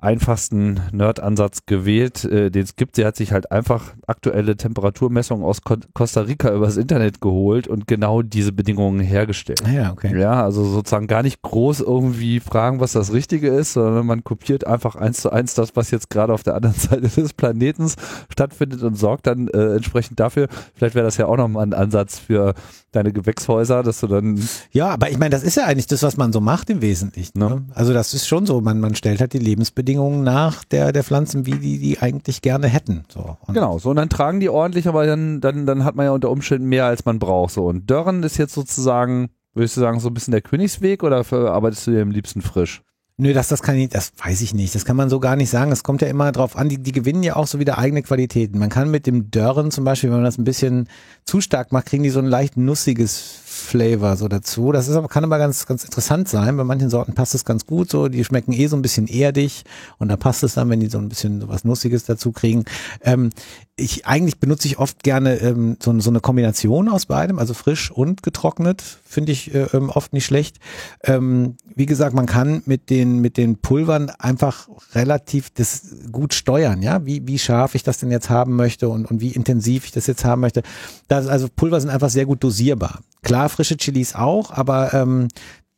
einfachsten 0.00 0.80
Nerd-Ansatz 0.92 1.66
gewählt, 1.66 2.24
äh, 2.24 2.50
den 2.50 2.62
es 2.62 2.76
gibt. 2.76 2.96
Sie 2.96 3.04
hat 3.04 3.16
sich 3.16 3.32
halt 3.32 3.52
einfach 3.52 3.94
aktuelle 4.06 4.56
Temperaturmessungen 4.56 5.44
aus 5.44 5.62
Ko 5.62 5.76
Costa 5.92 6.22
Rica 6.22 6.50
übers 6.54 6.76
Internet 6.76 7.20
geholt 7.20 7.68
und 7.68 7.86
genau 7.86 8.22
diese 8.22 8.52
Bedingungen 8.52 9.00
hergestellt. 9.00 9.62
Ja, 9.70 9.92
okay. 9.92 10.18
Ja, 10.18 10.42
also 10.42 10.64
sozusagen 10.64 11.06
gar 11.06 11.22
nicht 11.22 11.42
groß 11.42 11.80
irgendwie 11.80 12.40
fragen, 12.40 12.80
was 12.80 12.92
das 12.92 13.12
Richtige 13.12 13.48
ist, 13.48 13.74
sondern 13.74 14.06
man 14.06 14.24
kopiert 14.24 14.66
einfach 14.66 14.96
eins 14.96 15.20
zu 15.20 15.30
eins 15.30 15.54
das, 15.54 15.76
was 15.76 15.90
jetzt 15.90 16.08
gerade 16.10 16.32
auf 16.32 16.42
der 16.42 16.54
anderen 16.54 16.74
Seite 16.78 17.08
des 17.08 17.34
Planetens 17.34 17.96
stattfindet 18.30 18.82
und 18.82 18.96
sorgt 18.96 19.26
dann 19.26 19.48
äh, 19.48 19.74
entsprechend 19.74 20.18
dafür. 20.18 20.48
Vielleicht 20.74 20.94
wäre 20.94 21.04
das 21.04 21.18
ja 21.18 21.26
auch 21.26 21.36
nochmal 21.36 21.66
ein 21.66 21.74
Ansatz 21.74 22.18
für 22.18 22.54
deine 22.92 23.12
Gewächshäuser, 23.12 23.82
dass 23.82 24.00
du 24.00 24.06
dann 24.06 24.40
Ja, 24.72 24.88
aber 24.88 25.10
ich 25.10 25.18
meine, 25.18 25.30
das 25.30 25.42
ist 25.42 25.56
ja 25.56 25.66
eigentlich 25.66 25.86
das, 25.86 26.02
was 26.02 26.16
man 26.16 26.32
so 26.32 26.40
macht 26.40 26.70
im 26.70 26.80
Wesentlichen. 26.80 27.38
Ne? 27.38 27.50
Ne? 27.50 27.64
Also 27.74 27.92
das 27.92 28.14
ist 28.14 28.26
schon 28.26 28.46
so, 28.46 28.60
man, 28.60 28.80
man 28.80 28.94
stellt 28.94 29.20
halt 29.20 29.32
die 29.32 29.38
Lebensbedingungen 29.38 29.89
nach 29.98 30.64
der, 30.64 30.92
der 30.92 31.04
Pflanzen, 31.04 31.46
wie 31.46 31.52
die 31.52 31.78
die 31.78 31.98
eigentlich 31.98 32.42
gerne 32.42 32.68
hätten. 32.68 33.04
So. 33.12 33.36
Und 33.46 33.54
Genau, 33.54 33.78
so 33.78 33.90
und 33.90 33.96
dann 33.96 34.08
tragen 34.08 34.40
die 34.40 34.48
ordentlich, 34.48 34.88
aber 34.88 35.06
dann, 35.06 35.40
dann, 35.40 35.66
dann 35.66 35.84
hat 35.84 35.96
man 35.96 36.06
ja 36.06 36.12
unter 36.12 36.30
Umständen 36.30 36.68
mehr, 36.68 36.86
als 36.86 37.04
man 37.04 37.18
braucht. 37.18 37.54
So 37.54 37.66
und 37.66 37.90
Dörren 37.90 38.22
ist 38.22 38.38
jetzt 38.38 38.54
sozusagen, 38.54 39.30
würdest 39.54 39.76
du 39.76 39.80
sagen, 39.80 40.00
so 40.00 40.08
ein 40.08 40.14
bisschen 40.14 40.32
der 40.32 40.42
Königsweg 40.42 41.02
oder 41.02 41.24
verarbeitest 41.24 41.86
du 41.86 41.90
dir 41.92 42.02
am 42.02 42.10
liebsten 42.10 42.42
frisch? 42.42 42.82
Nö, 43.22 43.34
das, 43.34 43.48
das 43.48 43.60
kann 43.62 43.76
ich, 43.76 43.90
das 43.90 44.12
weiß 44.16 44.40
ich 44.40 44.54
nicht. 44.54 44.74
Das 44.74 44.86
kann 44.86 44.96
man 44.96 45.10
so 45.10 45.20
gar 45.20 45.36
nicht 45.36 45.50
sagen. 45.50 45.70
Es 45.72 45.82
kommt 45.82 46.00
ja 46.00 46.08
immer 46.08 46.32
drauf 46.32 46.56
an, 46.56 46.70
die, 46.70 46.78
die 46.78 46.92
gewinnen 46.92 47.22
ja 47.22 47.36
auch 47.36 47.46
so 47.46 47.58
wieder 47.58 47.76
eigene 47.76 48.02
Qualitäten. 48.02 48.58
Man 48.58 48.70
kann 48.70 48.90
mit 48.90 49.06
dem 49.06 49.30
Dörren 49.30 49.70
zum 49.70 49.84
Beispiel, 49.84 50.08
wenn 50.08 50.16
man 50.16 50.24
das 50.24 50.38
ein 50.38 50.44
bisschen 50.44 50.88
zu 51.26 51.42
stark 51.42 51.70
macht, 51.70 51.84
kriegen 51.84 52.02
die 52.02 52.08
so 52.08 52.18
ein 52.18 52.24
leicht 52.24 52.56
nussiges 52.56 53.42
Flavor 53.70 54.16
so 54.16 54.26
dazu. 54.26 54.72
Das 54.72 54.88
ist 54.88 54.96
aber, 54.96 55.06
kann 55.06 55.22
aber 55.22 55.38
ganz, 55.38 55.64
ganz 55.66 55.84
interessant 55.84 56.28
sein. 56.28 56.56
Bei 56.56 56.64
manchen 56.64 56.90
Sorten 56.90 57.14
passt 57.14 57.36
es 57.36 57.44
ganz 57.44 57.66
gut 57.66 57.88
so. 57.88 58.08
Die 58.08 58.24
schmecken 58.24 58.52
eh 58.52 58.66
so 58.66 58.76
ein 58.76 58.82
bisschen 58.82 59.06
erdig 59.06 59.64
und 59.98 60.08
da 60.08 60.16
passt 60.16 60.42
es 60.42 60.54
dann, 60.54 60.68
wenn 60.70 60.80
die 60.80 60.88
so 60.88 60.98
ein 60.98 61.08
bisschen 61.08 61.40
so 61.40 61.48
was 61.48 61.64
Nussiges 61.64 62.04
dazu 62.04 62.32
kriegen. 62.32 62.64
Ähm, 63.02 63.30
ich, 63.76 64.06
eigentlich 64.06 64.38
benutze 64.38 64.66
ich 64.66 64.78
oft 64.78 65.02
gerne 65.02 65.36
ähm, 65.36 65.76
so, 65.80 65.98
so 66.00 66.10
eine 66.10 66.20
Kombination 66.20 66.88
aus 66.88 67.06
beidem, 67.06 67.38
also 67.38 67.54
frisch 67.54 67.90
und 67.90 68.22
getrocknet, 68.22 68.82
finde 69.04 69.32
ich 69.32 69.54
äh, 69.54 69.68
ähm, 69.72 69.88
oft 69.88 70.12
nicht 70.12 70.26
schlecht. 70.26 70.58
Ähm, 71.04 71.56
wie 71.74 71.86
gesagt, 71.86 72.14
man 72.14 72.26
kann 72.26 72.62
mit 72.66 72.90
den, 72.90 73.20
mit 73.20 73.36
den 73.36 73.56
Pulvern 73.56 74.10
einfach 74.10 74.68
relativ 74.94 75.50
das 75.50 75.94
gut 76.12 76.34
steuern, 76.34 76.82
ja, 76.82 77.06
wie, 77.06 77.26
wie 77.26 77.38
scharf 77.38 77.74
ich 77.74 77.82
das 77.82 77.98
denn 77.98 78.10
jetzt 78.10 78.30
haben 78.30 78.56
möchte 78.56 78.88
und, 78.88 79.06
und 79.06 79.20
wie 79.20 79.30
intensiv 79.30 79.84
ich 79.84 79.92
das 79.92 80.06
jetzt 80.06 80.24
haben 80.24 80.40
möchte. 80.40 80.62
Das, 81.08 81.26
also 81.26 81.48
Pulver 81.54 81.80
sind 81.80 81.90
einfach 81.90 82.10
sehr 82.10 82.26
gut 82.26 82.44
dosierbar. 82.44 83.00
Klar, 83.22 83.48
frische 83.48 83.76
Chilis 83.76 84.14
auch, 84.14 84.50
aber 84.50 84.94
ähm, 84.94 85.28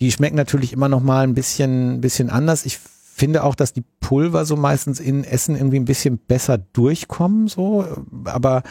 die 0.00 0.12
schmecken 0.12 0.36
natürlich 0.36 0.72
immer 0.72 0.88
noch 0.88 1.02
mal 1.02 1.24
ein 1.24 1.34
bisschen, 1.34 2.00
bisschen 2.00 2.30
anders. 2.30 2.66
Ich 2.66 2.78
finde 2.78 3.44
auch, 3.44 3.54
dass 3.54 3.72
die 3.72 3.84
Pulver 4.00 4.44
so 4.44 4.56
meistens 4.56 5.00
in 5.00 5.24
Essen 5.24 5.56
irgendwie 5.56 5.78
ein 5.78 5.84
bisschen 5.84 6.18
besser 6.18 6.58
durchkommen, 6.58 7.48
so, 7.48 7.86
aber 8.24 8.62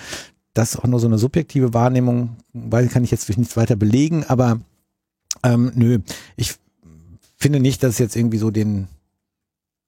das 0.53 0.73
ist 0.73 0.79
auch 0.79 0.87
nur 0.87 0.99
so 0.99 1.07
eine 1.07 1.17
subjektive 1.17 1.73
Wahrnehmung, 1.73 2.37
weil 2.53 2.87
kann 2.89 3.03
ich 3.03 3.11
jetzt 3.11 3.27
durch 3.29 3.37
nichts 3.37 3.55
weiter 3.55 3.75
belegen, 3.75 4.25
aber 4.27 4.59
ähm, 5.43 5.71
nö, 5.75 5.99
ich 6.35 6.55
finde 7.37 7.59
nicht, 7.59 7.83
dass 7.83 7.93
es 7.93 7.99
jetzt 7.99 8.15
irgendwie 8.15 8.37
so 8.37 8.51
den 8.51 8.87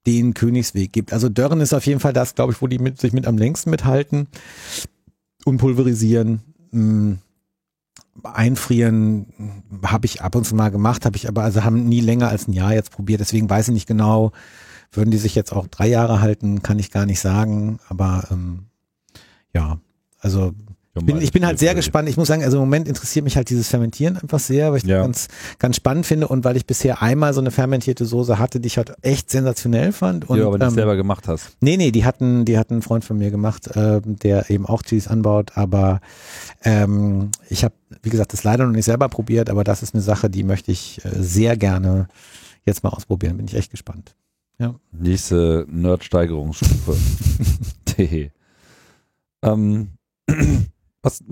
den 0.06 0.34
Königsweg 0.34 0.92
gibt. 0.92 1.14
Also 1.14 1.30
Dörren 1.30 1.62
ist 1.62 1.74
auf 1.74 1.86
jeden 1.86 2.00
Fall 2.00 2.14
das, 2.14 2.36
glaube 2.36 2.54
ich, 2.54 2.62
wo 2.62 2.68
die 2.68 2.80
mit, 2.80 3.00
sich 3.00 3.14
mit 3.14 3.26
am 3.26 3.38
längsten 3.38 3.70
mithalten 3.70 4.28
und 5.46 5.58
pulverisieren. 5.58 6.42
Einfrieren 8.24 9.64
habe 9.84 10.06
ich 10.06 10.22
ab 10.22 10.36
und 10.36 10.46
zu 10.46 10.56
mal 10.56 10.70
gemacht, 10.70 11.06
habe 11.06 11.18
ich 11.18 11.28
aber 11.28 11.44
also 11.44 11.64
haben 11.64 11.86
nie 11.86 12.00
länger 12.00 12.30
als 12.30 12.48
ein 12.48 12.54
Jahr 12.54 12.74
jetzt 12.74 12.92
probiert. 12.92 13.20
Deswegen 13.20 13.50
weiß 13.50 13.70
ich 13.70 13.74
nicht 13.74 13.88
genau, 13.88 14.32
würden 14.92 15.12
die 15.12 15.18
sich 15.18 15.36
jetzt 15.36 15.52
auch 15.52 15.68
drei 15.68 15.88
Jahre 15.88 16.22
halten, 16.22 16.62
kann 16.62 16.80
ich 16.80 16.92
gar 16.92 17.06
nicht 17.06 17.20
sagen. 17.20 17.80
Aber 17.90 18.28
ähm, 18.32 18.68
ja, 19.54 19.80
also 20.20 20.54
ich 20.96 21.06
bin, 21.06 21.22
ich 21.22 21.32
bin 21.32 21.46
halt 21.46 21.58
sehr 21.58 21.74
gespannt. 21.74 22.08
Ich 22.08 22.18
muss 22.18 22.28
sagen, 22.28 22.44
also 22.44 22.58
im 22.58 22.62
Moment 22.62 22.88
interessiert 22.88 23.24
mich 23.26 23.36
halt 23.36 23.50
dieses 23.50 23.68
Fermentieren 23.68 24.16
einfach 24.18 24.40
sehr, 24.40 24.72
weil 24.72 24.78
ich 24.78 24.84
Ja. 24.84 24.98
das 24.98 25.06
ganz, 25.06 25.28
ganz 25.58 25.76
spannend 25.78 26.06
finde 26.06 26.28
und 26.28 26.44
weil 26.44 26.56
ich 26.56 26.68
bisher 26.68 27.02
einmal 27.02 27.34
so 27.34 27.42
eine 27.42 27.50
fermentierte 27.50 28.06
Soße 28.06 28.38
hatte, 28.38 28.60
die 28.60 28.68
ich 28.68 28.78
halt 28.78 28.94
echt 29.02 29.32
sensationell 29.32 29.92
fand. 29.92 30.30
Und, 30.30 30.38
du 30.38 30.46
aber 30.46 30.58
nicht 30.60 30.68
ähm, 30.68 30.74
selber 30.76 30.96
gemacht 30.96 31.28
hast. 31.28 31.58
Nee, 31.62 31.78
nee, 31.78 31.92
die 31.92 32.06
hatten, 32.06 32.46
die 32.46 32.60
hatten 32.60 32.74
einen 32.76 32.82
Freund 32.84 33.04
von 33.04 33.18
mir 33.18 33.32
gemacht, 33.32 33.70
ähm, 33.76 34.18
der 34.20 34.50
eben 34.52 34.68
auch 34.68 34.84
Chilis 34.84 35.08
anbaut, 35.08 35.52
aber 35.56 36.00
ähm, 36.64 37.30
ich 37.50 37.64
habe, 37.64 37.74
wie 38.04 38.10
gesagt, 38.12 38.34
das 38.34 38.44
leider 38.44 38.66
noch 38.66 38.74
nicht 38.74 38.86
selber 38.86 39.10
probiert, 39.10 39.50
aber 39.50 39.64
das 39.64 39.82
ist 39.82 39.96
eine 39.96 40.04
Sache, 40.04 40.30
die 40.30 40.44
möchte 40.44 40.72
ich 40.72 41.04
äh, 41.06 41.10
sehr 41.16 41.58
gerne 41.58 42.08
jetzt 42.66 42.84
mal 42.84 42.90
ausprobieren. 42.92 43.38
Bin 43.38 43.48
ich 43.48 43.56
echt 43.56 43.72
gespannt. 43.72 44.16
Nächste 44.92 45.66
Nerd-Steigerungsstufe. 45.70 46.96
Tehe. 47.86 48.32
ähm, 49.42 49.90
was, 51.04 51.24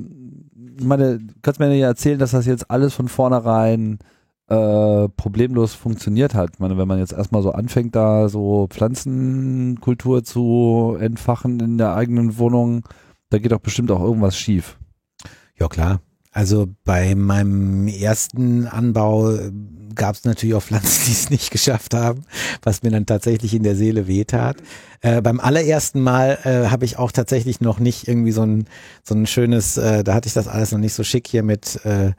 meine, 0.84 1.20
du 1.20 1.34
kannst 1.42 1.60
mir 1.60 1.74
ja 1.76 1.88
erzählen, 1.88 2.20
dass 2.20 2.32
das 2.32 2.46
jetzt 2.46 2.70
alles 2.70 2.94
von 2.94 3.08
vornherein 3.08 4.00
äh, 4.48 5.08
problemlos 5.10 5.74
funktioniert 5.74 6.36
hat. 6.36 6.52
Ich 6.54 6.60
meine, 6.60 6.78
wenn 6.78 6.88
man 6.88 7.00
jetzt 7.00 7.14
erstmal 7.14 7.42
so 7.42 7.52
anfängt, 7.54 7.96
da 7.96 8.28
so 8.28 8.68
Pflanzenkultur 8.70 10.24
zu 10.24 10.98
entfachen 11.00 11.60
in 11.62 11.78
der 11.78 11.96
eigenen 11.96 12.38
Wohnung, 12.38 12.84
da 13.30 13.40
geht 13.40 13.54
doch 13.54 13.62
bestimmt 13.62 13.90
auch 13.92 14.02
irgendwas 14.02 14.38
schief. 14.38 14.78
Ja, 15.58 15.68
klar. 15.68 16.02
Also 16.32 16.68
bei 16.86 17.14
meinem 17.16 17.88
ersten 17.88 18.66
Anbau 18.68 19.38
gab 19.96 20.16
es 20.16 20.24
natürlich 20.24 20.56
auch 20.56 20.64
Pflanzen, 20.64 21.04
die 21.06 21.12
es 21.12 21.30
nicht 21.30 21.52
geschafft 21.52 21.94
haben, 21.94 22.24
was 22.64 22.84
mir 22.84 22.92
dann 22.92 23.06
tatsächlich 23.06 23.54
in 23.54 23.64
der 23.64 23.76
Seele 23.76 24.08
wehtat. 24.08 24.58
Äh, 25.02 25.22
beim 25.22 25.40
allerersten 25.40 26.02
Mal 26.02 26.38
äh, 26.44 26.70
habe 26.70 26.86
ich 26.86 26.98
auch 26.98 27.12
tatsächlich 27.12 27.62
noch 27.62 27.80
nicht 27.80 28.08
irgendwie 28.08 28.32
so 28.32 28.44
ein, 28.44 28.66
so 29.04 29.16
ein 29.16 29.28
schönes, 29.28 29.78
äh, 29.78 30.04
da 30.04 30.14
hatte 30.14 30.28
ich 30.28 30.34
das 30.34 30.48
alles 30.48 30.72
noch 30.72 30.80
nicht 30.80 30.94
so 30.94 31.04
schick 31.04 31.28
hier 31.28 31.44
mit 31.44 31.84
äh, 31.86 32.12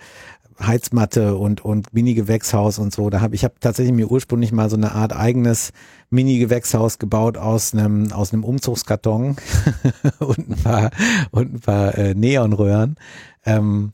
Heizmatte 0.60 1.36
und 1.36 1.64
und 1.64 1.92
Mini-Gewächshaus 1.92 2.78
und 2.78 2.94
so. 2.94 3.10
Da 3.10 3.20
habe 3.20 3.34
ich 3.34 3.42
habe 3.42 3.54
tatsächlich 3.58 3.94
mir 3.94 4.10
ursprünglich 4.10 4.52
mal 4.52 4.70
so 4.70 4.76
eine 4.76 4.92
Art 4.92 5.14
eigenes 5.14 5.72
Mini-Gewächshaus 6.10 6.98
gebaut 6.98 7.36
aus 7.36 7.72
einem 7.72 8.12
aus 8.12 8.32
einem 8.32 8.44
Umzugskarton 8.44 9.36
und 10.18 10.50
ein 10.50 10.62
paar 10.62 10.90
und 11.30 11.54
ein 11.54 11.60
paar 11.60 11.96
äh, 11.96 12.14
Neonröhren. 12.14 12.96
Ähm, 13.44 13.92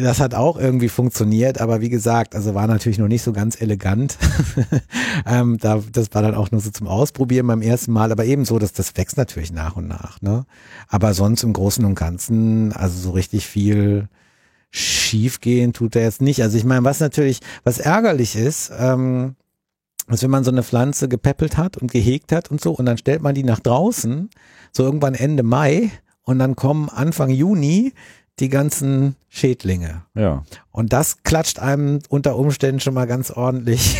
das 0.00 0.20
hat 0.20 0.34
auch 0.34 0.58
irgendwie 0.58 0.88
funktioniert, 0.88 1.60
aber 1.60 1.80
wie 1.80 1.88
gesagt, 1.88 2.34
also 2.34 2.54
war 2.54 2.66
natürlich 2.66 2.98
noch 2.98 3.08
nicht 3.08 3.22
so 3.22 3.32
ganz 3.32 3.60
elegant. 3.60 4.16
ähm, 5.26 5.58
da, 5.58 5.82
das 5.92 6.08
war 6.12 6.22
dann 6.22 6.34
auch 6.34 6.50
nur 6.50 6.60
so 6.60 6.70
zum 6.70 6.86
Ausprobieren 6.86 7.46
beim 7.46 7.62
ersten 7.62 7.92
Mal, 7.92 8.12
aber 8.12 8.24
ebenso, 8.24 8.58
dass 8.58 8.72
das 8.72 8.96
wächst 8.96 9.16
natürlich 9.16 9.52
nach 9.52 9.76
und 9.76 9.88
nach. 9.88 10.22
Ne? 10.22 10.44
Aber 10.88 11.14
sonst 11.14 11.42
im 11.42 11.52
Großen 11.52 11.84
und 11.84 11.94
Ganzen, 11.94 12.72
also 12.72 12.98
so 12.98 13.10
richtig 13.10 13.46
viel 13.46 14.08
schiefgehen 14.70 15.72
tut 15.72 15.96
er 15.96 16.02
jetzt 16.02 16.22
nicht. 16.22 16.42
Also 16.42 16.56
ich 16.56 16.64
meine, 16.64 16.84
was 16.84 17.00
natürlich, 17.00 17.40
was 17.64 17.78
ärgerlich 17.78 18.36
ist, 18.36 18.72
ähm, 18.78 19.36
ist, 20.08 20.22
wenn 20.22 20.30
man 20.30 20.44
so 20.44 20.50
eine 20.50 20.62
Pflanze 20.62 21.08
gepäppelt 21.08 21.56
hat 21.56 21.76
und 21.76 21.90
gehegt 21.90 22.32
hat 22.32 22.50
und 22.50 22.60
so, 22.60 22.72
und 22.72 22.86
dann 22.86 22.98
stellt 22.98 23.22
man 23.22 23.34
die 23.34 23.44
nach 23.44 23.60
draußen, 23.60 24.30
so 24.72 24.82
irgendwann 24.82 25.14
Ende 25.14 25.42
Mai, 25.42 25.90
und 26.24 26.38
dann 26.38 26.56
kommen 26.56 26.88
Anfang 26.88 27.30
Juni 27.30 27.92
die 28.38 28.48
ganzen 28.48 29.16
Schädlinge. 29.28 30.02
Ja. 30.14 30.44
Und 30.70 30.92
das 30.92 31.22
klatscht 31.22 31.58
einem 31.58 32.00
unter 32.08 32.36
Umständen 32.36 32.80
schon 32.80 32.94
mal 32.94 33.06
ganz 33.06 33.30
ordentlich 33.30 33.98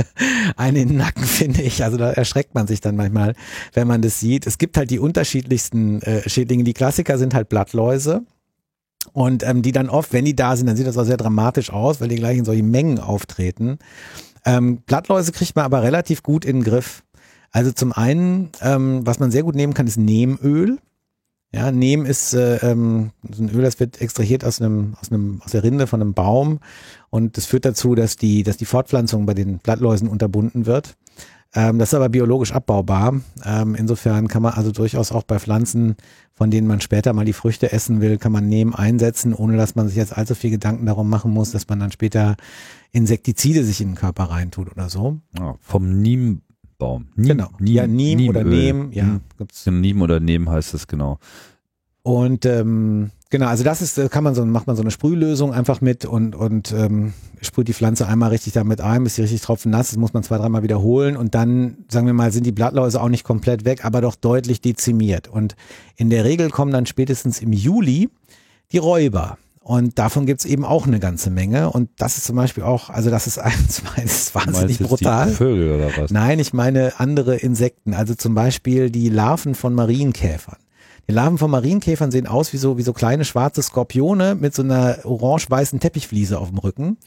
einen 0.56 0.76
in 0.76 0.88
den 0.88 0.96
Nacken, 0.96 1.24
finde 1.24 1.62
ich. 1.62 1.84
Also 1.84 1.96
da 1.96 2.10
erschreckt 2.10 2.54
man 2.54 2.66
sich 2.66 2.80
dann 2.80 2.96
manchmal, 2.96 3.34
wenn 3.72 3.86
man 3.86 4.02
das 4.02 4.20
sieht. 4.20 4.46
Es 4.46 4.58
gibt 4.58 4.76
halt 4.76 4.90
die 4.90 4.98
unterschiedlichsten 4.98 6.02
äh, 6.02 6.28
Schädlinge. 6.28 6.64
Die 6.64 6.74
Klassiker 6.74 7.18
sind 7.18 7.34
halt 7.34 7.48
Blattläuse. 7.48 8.22
Und 9.12 9.42
ähm, 9.42 9.62
die 9.62 9.72
dann 9.72 9.88
oft, 9.88 10.12
wenn 10.12 10.24
die 10.24 10.36
da 10.36 10.56
sind, 10.56 10.66
dann 10.66 10.76
sieht 10.76 10.86
das 10.86 10.98
auch 10.98 11.04
sehr 11.04 11.16
dramatisch 11.16 11.72
aus, 11.72 12.00
weil 12.00 12.08
die 12.08 12.16
gleich 12.16 12.36
in 12.36 12.44
solchen 12.44 12.70
Mengen 12.70 12.98
auftreten. 12.98 13.78
Ähm, 14.44 14.78
Blattläuse 14.78 15.32
kriegt 15.32 15.56
man 15.56 15.64
aber 15.64 15.82
relativ 15.82 16.22
gut 16.22 16.44
in 16.44 16.58
den 16.58 16.64
Griff. 16.64 17.04
Also 17.50 17.72
zum 17.72 17.92
einen, 17.92 18.50
ähm, 18.60 19.06
was 19.06 19.18
man 19.18 19.30
sehr 19.30 19.42
gut 19.42 19.54
nehmen 19.54 19.74
kann, 19.74 19.86
ist 19.86 19.98
Nehmöl. 19.98 20.78
Ja, 21.52 21.72
Neem 21.72 22.04
ist 22.04 22.34
äh, 22.34 22.56
ähm, 22.56 23.10
so 23.30 23.42
ein 23.42 23.48
Öl, 23.48 23.62
das 23.62 23.80
wird 23.80 24.02
extrahiert 24.02 24.44
aus 24.44 24.60
einem, 24.60 24.96
aus 25.00 25.10
einem, 25.10 25.40
aus 25.42 25.52
der 25.52 25.62
Rinde 25.62 25.86
von 25.86 26.02
einem 26.02 26.12
Baum 26.12 26.60
und 27.08 27.38
das 27.38 27.46
führt 27.46 27.64
dazu, 27.64 27.94
dass 27.94 28.16
die, 28.16 28.42
dass 28.42 28.58
die 28.58 28.66
Fortpflanzung 28.66 29.24
bei 29.24 29.32
den 29.32 29.58
Blattläusen 29.58 30.08
unterbunden 30.08 30.66
wird. 30.66 30.96
Ähm, 31.54 31.78
das 31.78 31.90
ist 31.90 31.94
aber 31.94 32.10
biologisch 32.10 32.52
abbaubar. 32.52 33.14
Ähm, 33.46 33.74
insofern 33.74 34.28
kann 34.28 34.42
man 34.42 34.52
also 34.52 34.72
durchaus 34.72 35.10
auch 35.10 35.22
bei 35.22 35.38
Pflanzen, 35.38 35.96
von 36.34 36.50
denen 36.50 36.66
man 36.66 36.82
später 36.82 37.14
mal 37.14 37.24
die 37.24 37.32
Früchte 37.32 37.72
essen 37.72 38.02
will, 38.02 38.18
kann 38.18 38.32
man 38.32 38.46
Neem 38.46 38.74
einsetzen, 38.74 39.32
ohne 39.32 39.56
dass 39.56 39.74
man 39.74 39.88
sich 39.88 39.96
jetzt 39.96 40.16
allzu 40.16 40.34
viel 40.34 40.50
Gedanken 40.50 40.84
darum 40.84 41.08
machen 41.08 41.32
muss, 41.32 41.50
dass 41.50 41.66
man 41.66 41.80
dann 41.80 41.92
später 41.92 42.36
Insektizide 42.92 43.64
sich 43.64 43.80
in 43.80 43.88
den 43.88 43.94
Körper 43.96 44.24
reintut 44.24 44.70
oder 44.70 44.90
so. 44.90 45.18
Ja, 45.38 45.54
vom 45.60 46.02
Niembaum. 46.78 47.08
Niem, 47.16 47.28
Genau. 47.28 47.50
Ja, 47.60 47.86
Niem 47.86 48.28
oder 48.28 48.44
Niemöl. 48.44 48.58
Neem, 48.58 48.92
ja, 48.92 49.20
gibt's. 49.36 49.66
Niem 49.66 50.02
oder 50.02 50.20
Neem 50.20 50.48
heißt 50.48 50.74
es 50.74 50.86
genau. 50.86 51.18
Und 52.02 52.46
ähm, 52.46 53.10
genau, 53.28 53.46
also 53.46 53.64
das 53.64 53.82
ist, 53.82 53.98
äh, 53.98 54.08
kann 54.08 54.24
man 54.24 54.34
so, 54.34 54.44
macht 54.46 54.66
man 54.66 54.76
so 54.76 54.82
eine 54.82 54.90
Sprühlösung 54.90 55.52
einfach 55.52 55.80
mit 55.80 56.04
und, 56.06 56.34
und 56.34 56.72
ähm, 56.72 57.12
sprüht 57.42 57.68
die 57.68 57.74
Pflanze 57.74 58.06
einmal 58.06 58.30
richtig 58.30 58.54
damit 58.54 58.80
ein, 58.80 59.04
bis 59.04 59.16
sie 59.16 59.22
richtig 59.22 59.42
tropfennass 59.42 59.90
ist, 59.90 59.98
muss 59.98 60.14
man 60.14 60.22
zwei, 60.22 60.38
dreimal 60.38 60.62
wiederholen 60.62 61.16
und 61.16 61.34
dann, 61.34 61.78
sagen 61.88 62.06
wir 62.06 62.14
mal, 62.14 62.32
sind 62.32 62.46
die 62.46 62.52
Blattläuse 62.52 63.02
auch 63.02 63.10
nicht 63.10 63.24
komplett 63.24 63.64
weg, 63.64 63.84
aber 63.84 64.00
doch 64.00 64.14
deutlich 64.14 64.60
dezimiert. 64.60 65.28
Und 65.28 65.54
in 65.96 66.08
der 66.08 66.24
Regel 66.24 66.48
kommen 66.50 66.72
dann 66.72 66.86
spätestens 66.86 67.40
im 67.40 67.52
Juli 67.52 68.08
die 68.72 68.78
Räuber. 68.78 69.36
Und 69.68 69.98
davon 69.98 70.24
gibt's 70.24 70.46
eben 70.46 70.64
auch 70.64 70.86
eine 70.86 70.98
ganze 70.98 71.28
Menge. 71.28 71.68
Und 71.68 71.90
das 71.98 72.16
ist 72.16 72.24
zum 72.24 72.36
Beispiel 72.36 72.62
auch, 72.62 72.88
also 72.88 73.10
das 73.10 73.26
ist 73.26 73.36
eins, 73.38 73.54
das 73.66 73.76
ist 73.76 73.84
Du 73.84 73.90
meinst 73.98 74.34
wahnsinnig 74.34 74.78
brutal. 74.78 75.28
Vögel 75.28 75.74
oder 75.74 75.90
was? 75.94 76.10
Nein, 76.10 76.38
ich 76.38 76.54
meine 76.54 76.98
andere 76.98 77.36
Insekten, 77.36 77.92
also 77.92 78.14
zum 78.14 78.34
Beispiel 78.34 78.88
die 78.88 79.10
Larven 79.10 79.54
von 79.54 79.74
Marienkäfern. 79.74 80.56
Die 81.10 81.14
Larven 81.14 81.38
von 81.38 81.50
Marienkäfern 81.50 82.10
sehen 82.10 82.26
aus 82.26 82.52
wie 82.52 82.58
so, 82.58 82.76
wie 82.76 82.82
so 82.82 82.92
kleine 82.92 83.24
schwarze 83.24 83.62
Skorpione 83.62 84.34
mit 84.34 84.54
so 84.54 84.60
einer 84.60 84.98
orange-weißen 85.04 85.80
Teppichfliese 85.80 86.38
auf 86.38 86.50
dem 86.50 86.58
Rücken. 86.58 86.98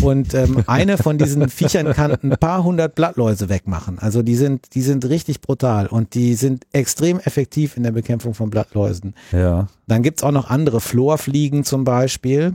Und 0.00 0.32
ähm, 0.34 0.62
eine 0.68 0.96
von 0.96 1.18
diesen 1.18 1.48
Viechern 1.48 1.92
kann 1.92 2.16
ein 2.22 2.36
paar 2.38 2.62
hundert 2.62 2.94
Blattläuse 2.94 3.48
wegmachen. 3.48 3.98
Also 3.98 4.22
die 4.22 4.36
sind, 4.36 4.76
die 4.76 4.82
sind 4.82 5.04
richtig 5.08 5.40
brutal 5.40 5.88
und 5.88 6.14
die 6.14 6.36
sind 6.36 6.68
extrem 6.70 7.18
effektiv 7.18 7.76
in 7.76 7.82
der 7.82 7.90
Bekämpfung 7.90 8.32
von 8.32 8.48
Blattläusen. 8.48 9.14
Ja. 9.32 9.66
Dann 9.88 10.04
gibt's 10.04 10.22
auch 10.22 10.30
noch 10.30 10.48
andere 10.48 10.80
Florfliegen 10.80 11.64
zum 11.64 11.82
Beispiel 11.82 12.54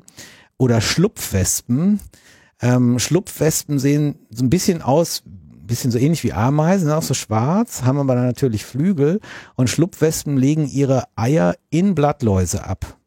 oder 0.58 0.80
Schlupfwespen. 0.80 2.00
Ähm, 2.62 2.98
Schlupfwespen 2.98 3.78
sehen 3.78 4.20
so 4.30 4.46
ein 4.46 4.50
bisschen 4.50 4.82
aus, 4.82 5.24
bisschen 5.68 5.92
so 5.92 5.98
ähnlich 5.98 6.24
wie 6.24 6.34
Ameisen, 6.34 6.88
sind 6.88 6.96
auch 6.96 7.04
so 7.04 7.14
schwarz, 7.14 7.84
haben 7.84 8.00
aber 8.00 8.16
dann 8.16 8.26
natürlich 8.26 8.66
Flügel 8.66 9.20
und 9.56 9.70
Schlupfwespen 9.70 10.38
legen 10.38 10.68
ihre 10.68 11.04
Eier 11.16 11.56
in 11.70 11.96
Blattläuse 11.96 12.66
ab. 12.66 12.98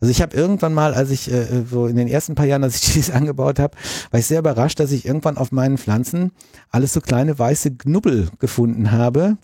Also 0.00 0.10
ich 0.10 0.20
habe 0.22 0.36
irgendwann 0.36 0.74
mal, 0.74 0.94
als 0.94 1.10
ich 1.10 1.30
äh, 1.32 1.64
so 1.68 1.86
in 1.86 1.96
den 1.96 2.08
ersten 2.08 2.34
paar 2.34 2.46
Jahren, 2.46 2.64
als 2.64 2.76
ich 2.76 2.92
dies 2.94 3.10
angebaut 3.10 3.58
habe, 3.58 3.76
war 4.10 4.20
ich 4.20 4.26
sehr 4.26 4.40
überrascht, 4.40 4.78
dass 4.78 4.92
ich 4.92 5.06
irgendwann 5.06 5.36
auf 5.36 5.52
meinen 5.52 5.78
Pflanzen 5.78 6.32
alles 6.70 6.92
so 6.92 7.00
kleine 7.00 7.38
weiße 7.38 7.72
Knubbel 7.72 8.28
gefunden 8.38 8.92
habe 8.92 9.36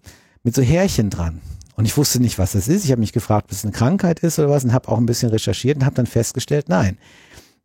mit 0.43 0.55
so 0.55 0.63
Härchen 0.63 1.11
dran. 1.11 1.41
Und 1.75 1.87
ich 1.87 1.97
wusste 1.97 2.21
nicht, 2.21 2.39
was 2.39 2.53
das 2.53 2.69
ist. 2.69 2.85
Ich 2.85 2.91
habe 2.91 3.01
mich 3.01 3.13
gefragt, 3.13 3.47
ob 3.47 3.53
es 3.53 3.65
eine 3.65 3.73
Krankheit 3.73 4.21
ist 4.21 4.39
oder 4.39 4.51
was 4.51 4.65
und 4.65 4.73
habe 4.73 4.89
auch 4.89 4.99
ein 4.99 5.07
bisschen 5.07 5.31
recherchiert 5.31 5.79
und 5.79 5.85
habe 5.85 5.97
dann 5.97 6.07
festgestellt, 6.07 6.69
nein, 6.69 6.99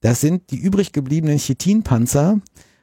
das 0.02 0.22
sind 0.22 0.52
die 0.52 0.58
übrig 0.58 0.94
gebliebenen 0.94 1.40
Chitinpanzer 1.40 2.40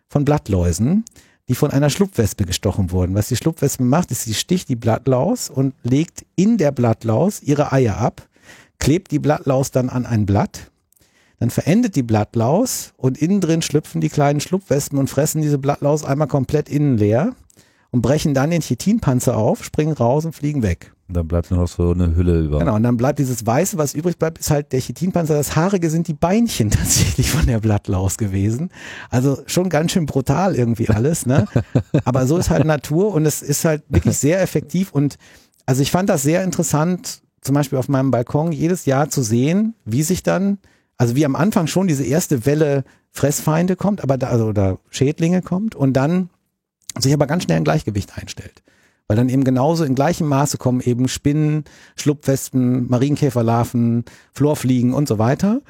von 0.08 0.24
Blattläusen, 0.24 1.04
die 1.48 1.54
von 1.54 1.70
einer 1.70 1.90
Schlupfwespe 1.90 2.44
gestochen 2.44 2.90
wurden. 2.90 3.14
Was 3.14 3.28
die 3.28 3.36
Schlupfwespe 3.36 3.82
macht, 3.82 4.10
ist, 4.10 4.24
sie 4.24 4.34
sticht 4.34 4.68
die 4.68 4.76
Blattlaus 4.76 5.50
und 5.50 5.74
legt 5.82 6.24
in 6.36 6.56
der 6.56 6.72
Blattlaus 6.72 7.42
ihre 7.42 7.72
Eier 7.72 7.98
ab, 7.98 8.26
klebt 8.78 9.10
die 9.10 9.18
Blattlaus 9.18 9.70
dann 9.70 9.90
an 9.90 10.06
ein 10.06 10.26
Blatt, 10.26 10.70
dann 11.38 11.50
verendet 11.50 11.96
die 11.96 12.02
Blattlaus 12.02 12.94
und 12.96 13.18
innen 13.18 13.40
drin 13.40 13.60
schlüpfen 13.60 14.00
die 14.00 14.08
kleinen 14.08 14.40
Schlupfwespen 14.40 14.98
und 14.98 15.10
fressen 15.10 15.42
diese 15.42 15.58
Blattlaus 15.58 16.04
einmal 16.04 16.28
komplett 16.28 16.68
innen 16.68 16.96
leer 16.96 17.34
und 17.90 18.02
brechen 18.02 18.32
dann 18.32 18.50
den 18.50 18.62
Chitinpanzer 18.62 19.36
auf, 19.36 19.62
springen 19.62 19.92
raus 19.92 20.24
und 20.24 20.34
fliegen 20.34 20.62
weg. 20.62 20.93
Und 21.06 21.16
dann 21.18 21.28
bleibt 21.28 21.50
nur 21.50 21.60
noch 21.60 21.68
so 21.68 21.90
eine 21.90 22.16
Hülle 22.16 22.40
über. 22.40 22.60
Genau, 22.60 22.76
und 22.76 22.82
dann 22.82 22.96
bleibt 22.96 23.18
dieses 23.18 23.44
Weiße, 23.44 23.76
was 23.76 23.94
übrig 23.94 24.18
bleibt, 24.18 24.38
ist 24.38 24.50
halt 24.50 24.72
der 24.72 24.80
Chitinpanzer. 24.80 25.34
Das 25.34 25.54
Haarige 25.54 25.90
sind 25.90 26.08
die 26.08 26.14
Beinchen 26.14 26.70
tatsächlich 26.70 27.30
von 27.30 27.46
der 27.46 27.60
Blattlaus 27.60 28.16
gewesen. 28.16 28.70
Also 29.10 29.42
schon 29.46 29.68
ganz 29.68 29.92
schön 29.92 30.06
brutal 30.06 30.56
irgendwie 30.56 30.88
alles, 30.88 31.26
ne? 31.26 31.46
Aber 32.04 32.26
so 32.26 32.38
ist 32.38 32.48
halt 32.48 32.64
Natur 32.64 33.12
und 33.12 33.26
es 33.26 33.42
ist 33.42 33.64
halt 33.66 33.82
wirklich 33.88 34.16
sehr 34.16 34.40
effektiv 34.40 34.92
und 34.92 35.18
also 35.66 35.82
ich 35.82 35.90
fand 35.90 36.08
das 36.08 36.22
sehr 36.22 36.42
interessant, 36.42 37.22
zum 37.40 37.54
Beispiel 37.54 37.78
auf 37.78 37.88
meinem 37.88 38.10
Balkon 38.10 38.52
jedes 38.52 38.86
Jahr 38.86 39.08
zu 39.10 39.22
sehen, 39.22 39.74
wie 39.84 40.02
sich 40.02 40.22
dann, 40.22 40.58
also 40.96 41.16
wie 41.16 41.26
am 41.26 41.36
Anfang 41.36 41.66
schon 41.66 41.86
diese 41.86 42.04
erste 42.04 42.46
Welle 42.46 42.84
Fressfeinde 43.12 43.76
kommt, 43.76 44.02
aber 44.02 44.18
da, 44.18 44.28
also, 44.28 44.46
oder 44.46 44.78
Schädlinge 44.90 45.42
kommt 45.42 45.74
und 45.74 45.92
dann 45.92 46.30
sich 46.98 47.12
aber 47.12 47.26
ganz 47.26 47.44
schnell 47.44 47.58
ein 47.58 47.64
Gleichgewicht 47.64 48.16
einstellt. 48.18 48.62
Weil 49.06 49.16
dann 49.16 49.28
eben 49.28 49.44
genauso 49.44 49.84
in 49.84 49.94
gleichem 49.94 50.28
Maße 50.28 50.56
kommen 50.56 50.80
eben 50.80 51.08
Spinnen, 51.08 51.64
Schlupfwespen, 51.96 52.88
Marienkäferlarven, 52.88 54.04
Florfliegen 54.32 54.94
und 54.94 55.08
so 55.08 55.18
weiter. 55.18 55.60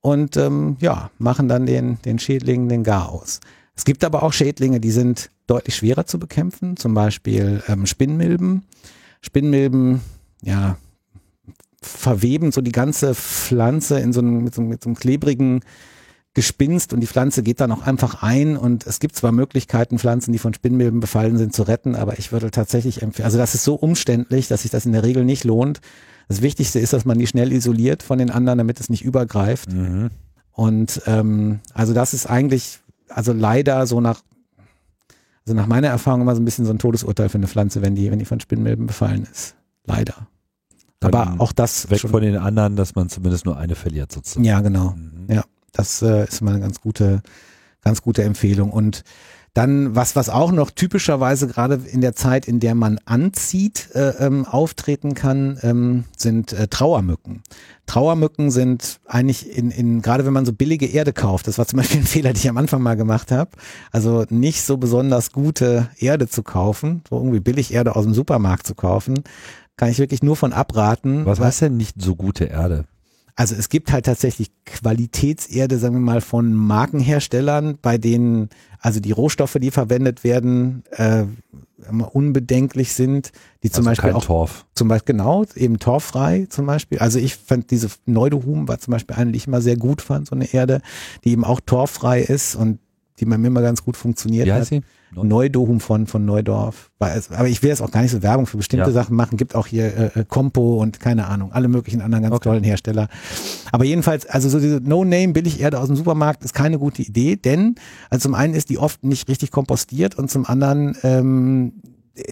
Und 0.00 0.36
ähm, 0.36 0.76
ja, 0.80 1.10
machen 1.18 1.48
dann 1.48 1.66
den, 1.66 2.00
den 2.02 2.18
Schädlingen 2.18 2.68
den 2.68 2.84
Gar 2.84 3.10
aus. 3.10 3.40
Es 3.74 3.84
gibt 3.84 4.04
aber 4.04 4.22
auch 4.22 4.32
Schädlinge, 4.32 4.78
die 4.78 4.92
sind 4.92 5.30
deutlich 5.46 5.76
schwerer 5.76 6.06
zu 6.06 6.18
bekämpfen, 6.18 6.76
zum 6.76 6.94
Beispiel 6.94 7.62
ähm, 7.68 7.86
Spinnmilben. 7.86 8.64
Spinnmilben, 9.20 10.00
ja, 10.42 10.76
verweben 11.82 12.52
so 12.52 12.60
die 12.60 12.72
ganze 12.72 13.14
Pflanze 13.14 13.98
in 13.98 14.12
so 14.12 14.20
einem, 14.20 14.44
mit 14.44 14.54
so, 14.54 14.62
mit 14.62 14.82
so 14.82 14.88
einem 14.88 14.96
klebrigen 14.96 15.60
Gespinst 16.34 16.92
und 16.92 17.00
die 17.00 17.06
Pflanze 17.06 17.44
geht 17.44 17.60
dann 17.60 17.70
auch 17.70 17.82
einfach 17.82 18.22
ein 18.22 18.56
und 18.56 18.86
es 18.86 18.98
gibt 18.98 19.14
zwar 19.14 19.30
Möglichkeiten, 19.30 20.00
Pflanzen, 20.00 20.32
die 20.32 20.38
von 20.38 20.52
Spinnmilben 20.52 20.98
befallen 20.98 21.38
sind, 21.38 21.54
zu 21.54 21.62
retten, 21.62 21.94
aber 21.94 22.18
ich 22.18 22.32
würde 22.32 22.50
tatsächlich 22.50 23.02
empfehlen, 23.02 23.26
also 23.26 23.38
das 23.38 23.54
ist 23.54 23.62
so 23.62 23.76
umständlich, 23.76 24.48
dass 24.48 24.62
sich 24.62 24.72
das 24.72 24.84
in 24.84 24.92
der 24.92 25.04
Regel 25.04 25.24
nicht 25.24 25.44
lohnt. 25.44 25.80
Das 26.26 26.42
Wichtigste 26.42 26.80
ist, 26.80 26.92
dass 26.92 27.04
man 27.04 27.18
die 27.18 27.28
schnell 27.28 27.52
isoliert 27.52 28.02
von 28.02 28.18
den 28.18 28.30
anderen, 28.30 28.58
damit 28.58 28.80
es 28.80 28.90
nicht 28.90 29.04
übergreift. 29.04 29.72
Mhm. 29.72 30.10
Und 30.50 31.02
ähm, 31.06 31.60
also 31.72 31.94
das 31.94 32.14
ist 32.14 32.26
eigentlich, 32.26 32.80
also 33.08 33.32
leider 33.32 33.86
so 33.86 34.00
nach, 34.00 34.22
also 35.46 35.54
nach 35.54 35.66
meiner 35.68 35.88
Erfahrung 35.88 36.22
immer 36.22 36.34
so 36.34 36.42
ein 36.42 36.44
bisschen 36.44 36.64
so 36.64 36.72
ein 36.72 36.78
Todesurteil 36.78 37.28
für 37.28 37.38
eine 37.38 37.46
Pflanze, 37.46 37.80
wenn 37.80 37.94
die, 37.94 38.10
wenn 38.10 38.18
die 38.18 38.24
von 38.24 38.40
Spinnmilben 38.40 38.86
befallen 38.86 39.28
ist. 39.30 39.54
Leider. 39.84 40.26
Dann 40.98 41.14
Aber 41.14 41.40
auch 41.40 41.52
das 41.52 41.90
Weg 41.90 42.00
von 42.00 42.22
den 42.22 42.38
anderen, 42.38 42.74
dass 42.76 42.94
man 42.94 43.08
zumindest 43.08 43.44
nur 43.44 43.56
eine 43.56 43.74
verliert 43.74 44.10
sozusagen. 44.10 44.44
Ja, 44.44 44.60
genau. 44.60 44.94
Mhm. 44.96 45.32
Ja, 45.32 45.44
das 45.74 46.00
äh, 46.00 46.24
ist 46.24 46.40
mal 46.40 46.52
eine 46.52 46.60
ganz 46.60 46.80
gute, 46.80 47.22
ganz 47.82 48.00
gute 48.00 48.22
Empfehlung. 48.22 48.70
Und 48.70 49.04
dann, 49.54 49.94
was, 49.94 50.16
was 50.16 50.30
auch 50.30 50.50
noch 50.50 50.72
typischerweise 50.72 51.46
gerade 51.46 51.80
in 51.86 52.00
der 52.00 52.16
Zeit, 52.16 52.48
in 52.48 52.58
der 52.58 52.74
man 52.74 52.98
anzieht, 53.04 53.88
äh, 53.94 54.10
ähm, 54.18 54.44
auftreten 54.46 55.14
kann, 55.14 55.58
ähm, 55.62 56.04
sind 56.16 56.52
äh, 56.52 56.66
Trauermücken. 56.66 57.42
Trauermücken 57.86 58.50
sind 58.50 58.98
eigentlich 59.06 59.56
in, 59.56 59.70
in, 59.70 60.02
gerade 60.02 60.26
wenn 60.26 60.32
man 60.32 60.44
so 60.44 60.52
billige 60.52 60.86
Erde 60.86 61.12
kauft, 61.12 61.46
das 61.46 61.56
war 61.56 61.68
zum 61.68 61.76
Beispiel 61.76 62.00
ein 62.00 62.06
Fehler, 62.06 62.32
den 62.32 62.38
ich 62.38 62.48
am 62.48 62.56
Anfang 62.56 62.82
mal 62.82 62.96
gemacht 62.96 63.30
habe, 63.30 63.52
also 63.92 64.24
nicht 64.28 64.62
so 64.62 64.76
besonders 64.76 65.30
gute 65.30 65.88
Erde 65.98 66.28
zu 66.28 66.42
kaufen, 66.42 67.02
so 67.08 67.16
irgendwie 67.16 67.40
billig 67.40 67.72
Erde 67.72 67.94
aus 67.94 68.04
dem 68.04 68.14
Supermarkt 68.14 68.66
zu 68.66 68.74
kaufen, 68.74 69.22
kann 69.76 69.88
ich 69.88 70.00
wirklich 70.00 70.22
nur 70.24 70.34
von 70.34 70.52
abraten. 70.52 71.26
Was 71.26 71.38
heißt 71.38 71.62
denn 71.62 71.76
nicht 71.76 72.02
so 72.02 72.16
gute 72.16 72.44
Erde? 72.44 72.86
Also 73.36 73.54
es 73.56 73.68
gibt 73.68 73.92
halt 73.92 74.06
tatsächlich 74.06 74.52
Qualitätserde, 74.64 75.78
sagen 75.78 75.94
wir 75.94 76.00
mal, 76.00 76.20
von 76.20 76.52
Markenherstellern, 76.52 77.78
bei 77.82 77.98
denen 77.98 78.48
also 78.78 79.00
die 79.00 79.12
Rohstoffe, 79.12 79.56
die 79.60 79.70
verwendet 79.70 80.24
werden, 80.24 80.84
äh, 80.90 81.24
immer 81.88 82.14
unbedenklich 82.14 82.92
sind, 82.92 83.32
die 83.62 83.70
zum 83.70 83.80
also 83.80 83.90
Beispiel 83.90 84.10
kein 84.10 84.16
auch 84.16 84.24
Torf. 84.24 84.66
zum 84.74 84.88
Beispiel 84.88 85.14
genau 85.14 85.44
eben 85.56 85.78
torffrei 85.78 86.46
zum 86.48 86.66
Beispiel. 86.66 86.98
Also 86.98 87.18
ich 87.18 87.36
fand 87.36 87.70
diese 87.70 87.88
Neudohum 88.06 88.68
war 88.68 88.78
zum 88.78 88.92
Beispiel 88.92 89.16
eine, 89.16 89.32
die 89.32 89.38
ich 89.38 89.46
immer 89.46 89.60
sehr 89.60 89.76
gut 89.76 90.00
fand, 90.00 90.28
so 90.28 90.34
eine 90.34 90.52
Erde, 90.52 90.80
die 91.24 91.30
eben 91.30 91.44
auch 91.44 91.60
torffrei 91.60 92.20
ist 92.20 92.54
und 92.54 92.78
die 93.18 93.24
bei 93.24 93.38
mir 93.38 93.48
immer 93.48 93.62
ganz 93.62 93.82
gut 93.82 93.96
funktioniert 93.96 94.46
Wie 94.46 94.52
hat. 94.52 94.60
heißt 94.60 94.70
sie? 94.70 94.82
Neudohum 95.22 95.80
von, 95.80 96.06
von 96.06 96.24
Neudorf. 96.24 96.90
Aber 96.98 97.48
ich 97.48 97.62
will 97.62 97.68
jetzt 97.70 97.82
auch 97.82 97.90
gar 97.90 98.02
nicht 98.02 98.10
so 98.10 98.22
Werbung 98.22 98.46
für 98.46 98.56
bestimmte 98.56 98.86
Ja. 98.86 98.92
Sachen 98.92 99.14
machen. 99.16 99.36
Gibt 99.36 99.54
auch 99.54 99.66
hier 99.66 99.84
äh, 100.16 100.20
äh, 100.20 100.24
Compo 100.26 100.80
und 100.80 101.00
keine 101.00 101.26
Ahnung, 101.26 101.52
alle 101.52 101.68
möglichen 101.68 102.00
anderen 102.00 102.22
ganz 102.24 102.34
Okay. 102.36 102.48
tollen 102.48 102.64
Hersteller. 102.64 103.08
Aber 103.72 103.84
jedenfalls, 103.84 104.26
also 104.26 104.48
so 104.48 104.58
diese 104.58 104.80
No-Name 104.80 105.32
Billigerde 105.32 105.78
aus 105.78 105.86
dem 105.88 105.96
Supermarkt 105.96 106.44
ist 106.44 106.54
keine 106.54 106.78
gute 106.78 107.02
Idee, 107.02 107.36
denn 107.36 107.74
also 108.10 108.22
zum 108.22 108.34
einen 108.34 108.54
ist 108.54 108.70
die 108.70 108.78
oft 108.78 109.04
nicht 109.04 109.28
richtig 109.28 109.50
kompostiert 109.50 110.14
und 110.16 110.30
zum 110.30 110.46
anderen 110.46 110.96
ähm, 111.02 111.72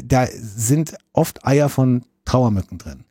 da 0.04 0.26
sind 0.32 0.94
oft 1.12 1.44
Eier 1.46 1.68
von 1.68 2.02
Trauermücken 2.24 2.78
drin. 2.78 3.04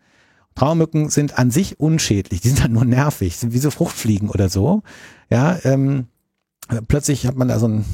Trauermücken 0.56 1.10
sind 1.10 1.38
an 1.38 1.52
sich 1.52 1.80
unschädlich, 1.80 2.42
die 2.42 2.50
sind 2.50 2.64
dann 2.64 2.74
nur 2.74 2.86
nervig, 2.86 3.38
sind 3.38 3.54
wie 3.54 3.58
so 3.60 3.72
Fruchtfliegen 3.72 4.30
oder 4.30 4.50
so. 4.50 4.82
Ja, 5.30 5.58
ähm, 5.64 6.08
plötzlich 6.88 7.26
hat 7.28 7.36
man 7.36 7.48
da 7.48 7.60
so 7.60 7.68
ein 7.68 7.86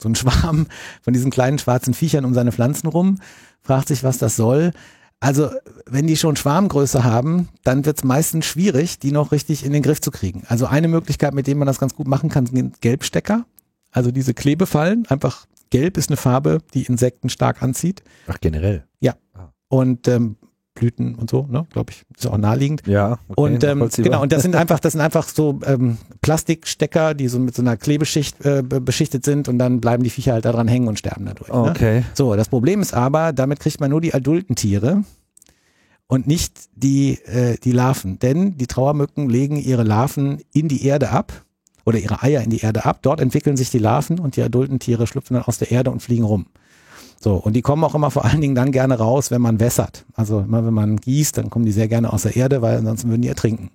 so 0.00 0.08
ein 0.08 0.14
Schwarm 0.14 0.66
von 1.02 1.12
diesen 1.12 1.30
kleinen 1.30 1.58
schwarzen 1.58 1.94
Viechern 1.94 2.24
um 2.24 2.34
seine 2.34 2.52
Pflanzen 2.52 2.88
rum, 2.88 3.18
fragt 3.60 3.88
sich, 3.88 4.04
was 4.04 4.18
das 4.18 4.36
soll. 4.36 4.72
Also 5.20 5.50
wenn 5.86 6.06
die 6.06 6.16
schon 6.16 6.36
Schwarmgröße 6.36 7.02
haben, 7.02 7.48
dann 7.64 7.84
wird 7.84 7.98
es 7.98 8.04
meistens 8.04 8.46
schwierig, 8.46 9.00
die 9.00 9.10
noch 9.10 9.32
richtig 9.32 9.64
in 9.64 9.72
den 9.72 9.82
Griff 9.82 10.00
zu 10.00 10.12
kriegen. 10.12 10.44
Also 10.46 10.66
eine 10.66 10.86
Möglichkeit, 10.86 11.34
mit 11.34 11.48
der 11.48 11.56
man 11.56 11.66
das 11.66 11.80
ganz 11.80 11.94
gut 11.94 12.06
machen 12.06 12.30
kann, 12.30 12.46
sind 12.46 12.80
Gelbstecker. 12.80 13.44
Also 13.90 14.12
diese 14.12 14.34
Klebefallen, 14.34 15.06
einfach 15.08 15.46
gelb 15.70 15.96
ist 15.96 16.08
eine 16.08 16.16
Farbe, 16.16 16.58
die 16.72 16.84
Insekten 16.84 17.30
stark 17.30 17.62
anzieht. 17.62 18.02
Ach, 18.28 18.38
generell. 18.40 18.84
Und 19.68 20.08
ähm, 20.08 20.36
Blüten 20.78 21.14
und 21.14 21.28
so, 21.28 21.46
ne, 21.50 21.66
glaube 21.72 21.92
ich, 21.92 22.04
ist 22.16 22.26
auch 22.26 22.38
naheliegend. 22.38 22.82
Ja. 22.86 23.18
okay, 23.28 23.40
Und 23.40 23.64
ähm, 23.64 23.88
genau, 23.96 24.22
und 24.22 24.32
das 24.32 24.42
sind 24.42 24.54
einfach, 24.54 24.80
das 24.80 24.92
sind 24.92 25.00
einfach 25.00 25.28
so 25.28 25.60
ähm, 25.66 25.98
Plastikstecker, 26.22 27.14
die 27.14 27.28
so 27.28 27.38
mit 27.38 27.54
so 27.54 27.62
einer 27.62 27.76
Klebeschicht 27.76 28.44
äh, 28.44 28.62
be- 28.62 28.80
beschichtet 28.80 29.24
sind 29.24 29.48
und 29.48 29.58
dann 29.58 29.80
bleiben 29.80 30.02
die 30.02 30.10
Viecher 30.10 30.32
halt 30.34 30.44
da 30.44 30.52
dran 30.52 30.68
hängen 30.68 30.88
und 30.88 30.98
sterben 30.98 31.26
dadurch. 31.26 31.48
Ne? 31.48 31.54
Okay. 31.70 32.04
So, 32.14 32.34
das 32.36 32.48
Problem 32.48 32.80
ist 32.80 32.94
aber, 32.94 33.32
damit 33.32 33.60
kriegt 33.60 33.80
man 33.80 33.90
nur 33.90 34.00
die 34.00 34.14
adulten 34.14 34.54
Tiere 34.56 35.02
und 36.06 36.26
nicht 36.26 36.68
die, 36.74 37.18
äh, 37.26 37.56
die 37.62 37.72
Larven. 37.72 38.18
Denn 38.18 38.56
die 38.56 38.66
Trauermücken 38.66 39.28
legen 39.28 39.56
ihre 39.56 39.82
Larven 39.82 40.40
in 40.52 40.68
die 40.68 40.84
Erde 40.86 41.10
ab 41.10 41.32
oder 41.84 41.98
ihre 41.98 42.22
Eier 42.22 42.42
in 42.42 42.50
die 42.50 42.60
Erde 42.60 42.84
ab. 42.84 43.00
Dort 43.02 43.20
entwickeln 43.20 43.56
sich 43.56 43.70
die 43.70 43.78
Larven 43.78 44.18
und 44.18 44.36
die 44.36 44.42
adulten 44.42 44.78
Tiere 44.78 45.06
schlüpfen 45.06 45.34
dann 45.34 45.42
aus 45.44 45.58
der 45.58 45.70
Erde 45.70 45.90
und 45.90 46.00
fliegen 46.02 46.24
rum. 46.24 46.46
So, 47.20 47.34
und 47.34 47.54
die 47.54 47.62
kommen 47.62 47.82
auch 47.82 47.94
immer 47.94 48.10
vor 48.10 48.24
allen 48.24 48.40
Dingen 48.40 48.54
dann 48.54 48.70
gerne 48.70 48.98
raus, 48.98 49.30
wenn 49.30 49.42
man 49.42 49.58
wässert. 49.58 50.04
Also 50.14 50.40
immer 50.40 50.64
wenn 50.64 50.74
man 50.74 50.96
gießt, 50.98 51.36
dann 51.36 51.50
kommen 51.50 51.64
die 51.64 51.72
sehr 51.72 51.88
gerne 51.88 52.12
aus 52.12 52.22
der 52.22 52.36
Erde, 52.36 52.62
weil 52.62 52.78
ansonsten 52.78 53.08
würden 53.08 53.22
die 53.22 53.28
ertrinken. 53.28 53.70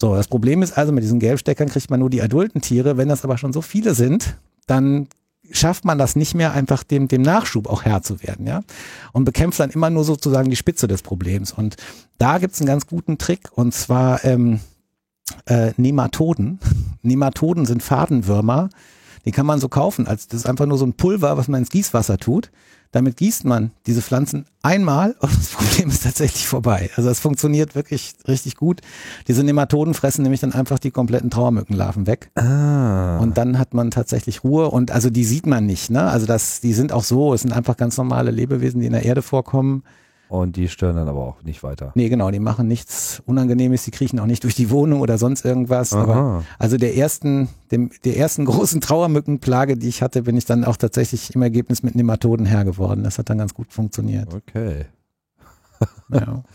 So, 0.00 0.14
das 0.14 0.28
Problem 0.28 0.62
ist 0.62 0.78
also, 0.78 0.92
mit 0.92 1.02
diesen 1.02 1.18
Gelbsteckern 1.18 1.68
kriegt 1.68 1.90
man 1.90 2.00
nur 2.00 2.10
die 2.10 2.22
adulten 2.22 2.60
Tiere. 2.60 2.96
Wenn 2.96 3.08
das 3.08 3.24
aber 3.24 3.36
schon 3.36 3.52
so 3.52 3.62
viele 3.62 3.94
sind, 3.94 4.36
dann 4.66 5.08
schafft 5.50 5.84
man 5.84 5.98
das 5.98 6.16
nicht 6.16 6.34
mehr, 6.34 6.52
einfach 6.52 6.84
dem, 6.84 7.08
dem 7.08 7.22
Nachschub 7.22 7.68
auch 7.68 7.84
Herr 7.84 8.02
zu 8.02 8.22
werden, 8.22 8.46
ja. 8.46 8.62
Und 9.12 9.24
bekämpft 9.24 9.60
dann 9.60 9.70
immer 9.70 9.90
nur 9.90 10.04
sozusagen 10.04 10.48
die 10.48 10.56
Spitze 10.56 10.86
des 10.86 11.02
Problems. 11.02 11.52
Und 11.52 11.76
da 12.18 12.38
gibt's 12.38 12.60
einen 12.60 12.68
ganz 12.68 12.86
guten 12.86 13.18
Trick, 13.18 13.50
und 13.54 13.74
zwar 13.74 14.24
ähm, 14.24 14.60
äh, 15.46 15.72
Nematoden. 15.76 16.60
Nematoden 17.02 17.66
sind 17.66 17.82
Fadenwürmer. 17.82 18.70
Die 19.24 19.32
kann 19.32 19.46
man 19.46 19.60
so 19.60 19.68
kaufen. 19.68 20.06
Als, 20.06 20.28
das 20.28 20.40
ist 20.40 20.46
einfach 20.46 20.66
nur 20.66 20.78
so 20.78 20.86
ein 20.86 20.94
Pulver, 20.94 21.36
was 21.36 21.48
man 21.48 21.60
ins 21.60 21.70
Gießwasser 21.70 22.18
tut. 22.18 22.50
Damit 22.94 23.16
gießt 23.16 23.44
man 23.44 23.72
diese 23.86 24.02
Pflanzen 24.02 24.44
einmal 24.62 25.16
und 25.18 25.36
das 25.36 25.48
Problem 25.48 25.88
ist 25.88 26.04
tatsächlich 26.04 26.46
vorbei. 26.46 26.90
Also 26.94 27.10
es 27.10 27.18
funktioniert 27.18 27.74
wirklich 27.74 28.14
richtig 28.28 28.54
gut. 28.54 28.82
Diese 29.26 29.42
Nematoden 29.42 29.94
fressen 29.94 30.22
nämlich 30.22 30.40
dann 30.40 30.52
einfach 30.52 30.78
die 30.78 30.92
kompletten 30.92 31.28
Trauermückenlarven 31.28 32.06
weg. 32.06 32.30
Ah. 32.36 33.18
Und 33.18 33.36
dann 33.36 33.58
hat 33.58 33.74
man 33.74 33.90
tatsächlich 33.90 34.44
Ruhe 34.44 34.70
und 34.70 34.92
also 34.92 35.10
die 35.10 35.24
sieht 35.24 35.44
man 35.44 35.66
nicht, 35.66 35.90
ne? 35.90 36.04
Also 36.04 36.26
das, 36.26 36.60
die 36.60 36.72
sind 36.72 36.92
auch 36.92 37.02
so, 37.02 37.34
es 37.34 37.42
sind 37.42 37.52
einfach 37.52 37.76
ganz 37.76 37.96
normale 37.96 38.30
Lebewesen, 38.30 38.78
die 38.78 38.86
in 38.86 38.92
der 38.92 39.04
Erde 39.04 39.22
vorkommen. 39.22 39.82
Und 40.28 40.56
die 40.56 40.68
stören 40.68 40.96
dann 40.96 41.08
aber 41.08 41.20
auch 41.20 41.42
nicht 41.42 41.62
weiter. 41.62 41.92
Nee, 41.94 42.08
genau, 42.08 42.30
die 42.30 42.40
machen 42.40 42.66
nichts 42.66 43.22
Unangenehmes, 43.26 43.84
die 43.84 43.90
kriechen 43.90 44.18
auch 44.18 44.26
nicht 44.26 44.42
durch 44.44 44.54
die 44.54 44.70
Wohnung 44.70 45.00
oder 45.00 45.18
sonst 45.18 45.44
irgendwas. 45.44 45.92
Aber 45.92 46.16
Aha. 46.16 46.44
also 46.58 46.76
der 46.76 46.96
ersten, 46.96 47.48
dem, 47.70 47.90
der 48.04 48.16
ersten 48.16 48.44
großen 48.46 48.80
Trauermückenplage, 48.80 49.76
die 49.76 49.88
ich 49.88 50.02
hatte, 50.02 50.22
bin 50.22 50.36
ich 50.36 50.44
dann 50.46 50.64
auch 50.64 50.76
tatsächlich 50.76 51.34
im 51.34 51.42
Ergebnis 51.42 51.82
mit 51.82 51.94
Nematoden 51.94 52.46
Herr 52.46 52.64
geworden. 52.64 53.04
Das 53.04 53.18
hat 53.18 53.30
dann 53.30 53.38
ganz 53.38 53.54
gut 53.54 53.72
funktioniert. 53.72 54.32
Okay. 54.32 54.86
Ja. 56.10 56.42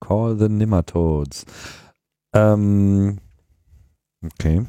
Call 0.00 0.38
the 0.38 0.48
Nematodes. 0.48 1.44
Ähm, 2.32 3.18
okay. 4.24 4.66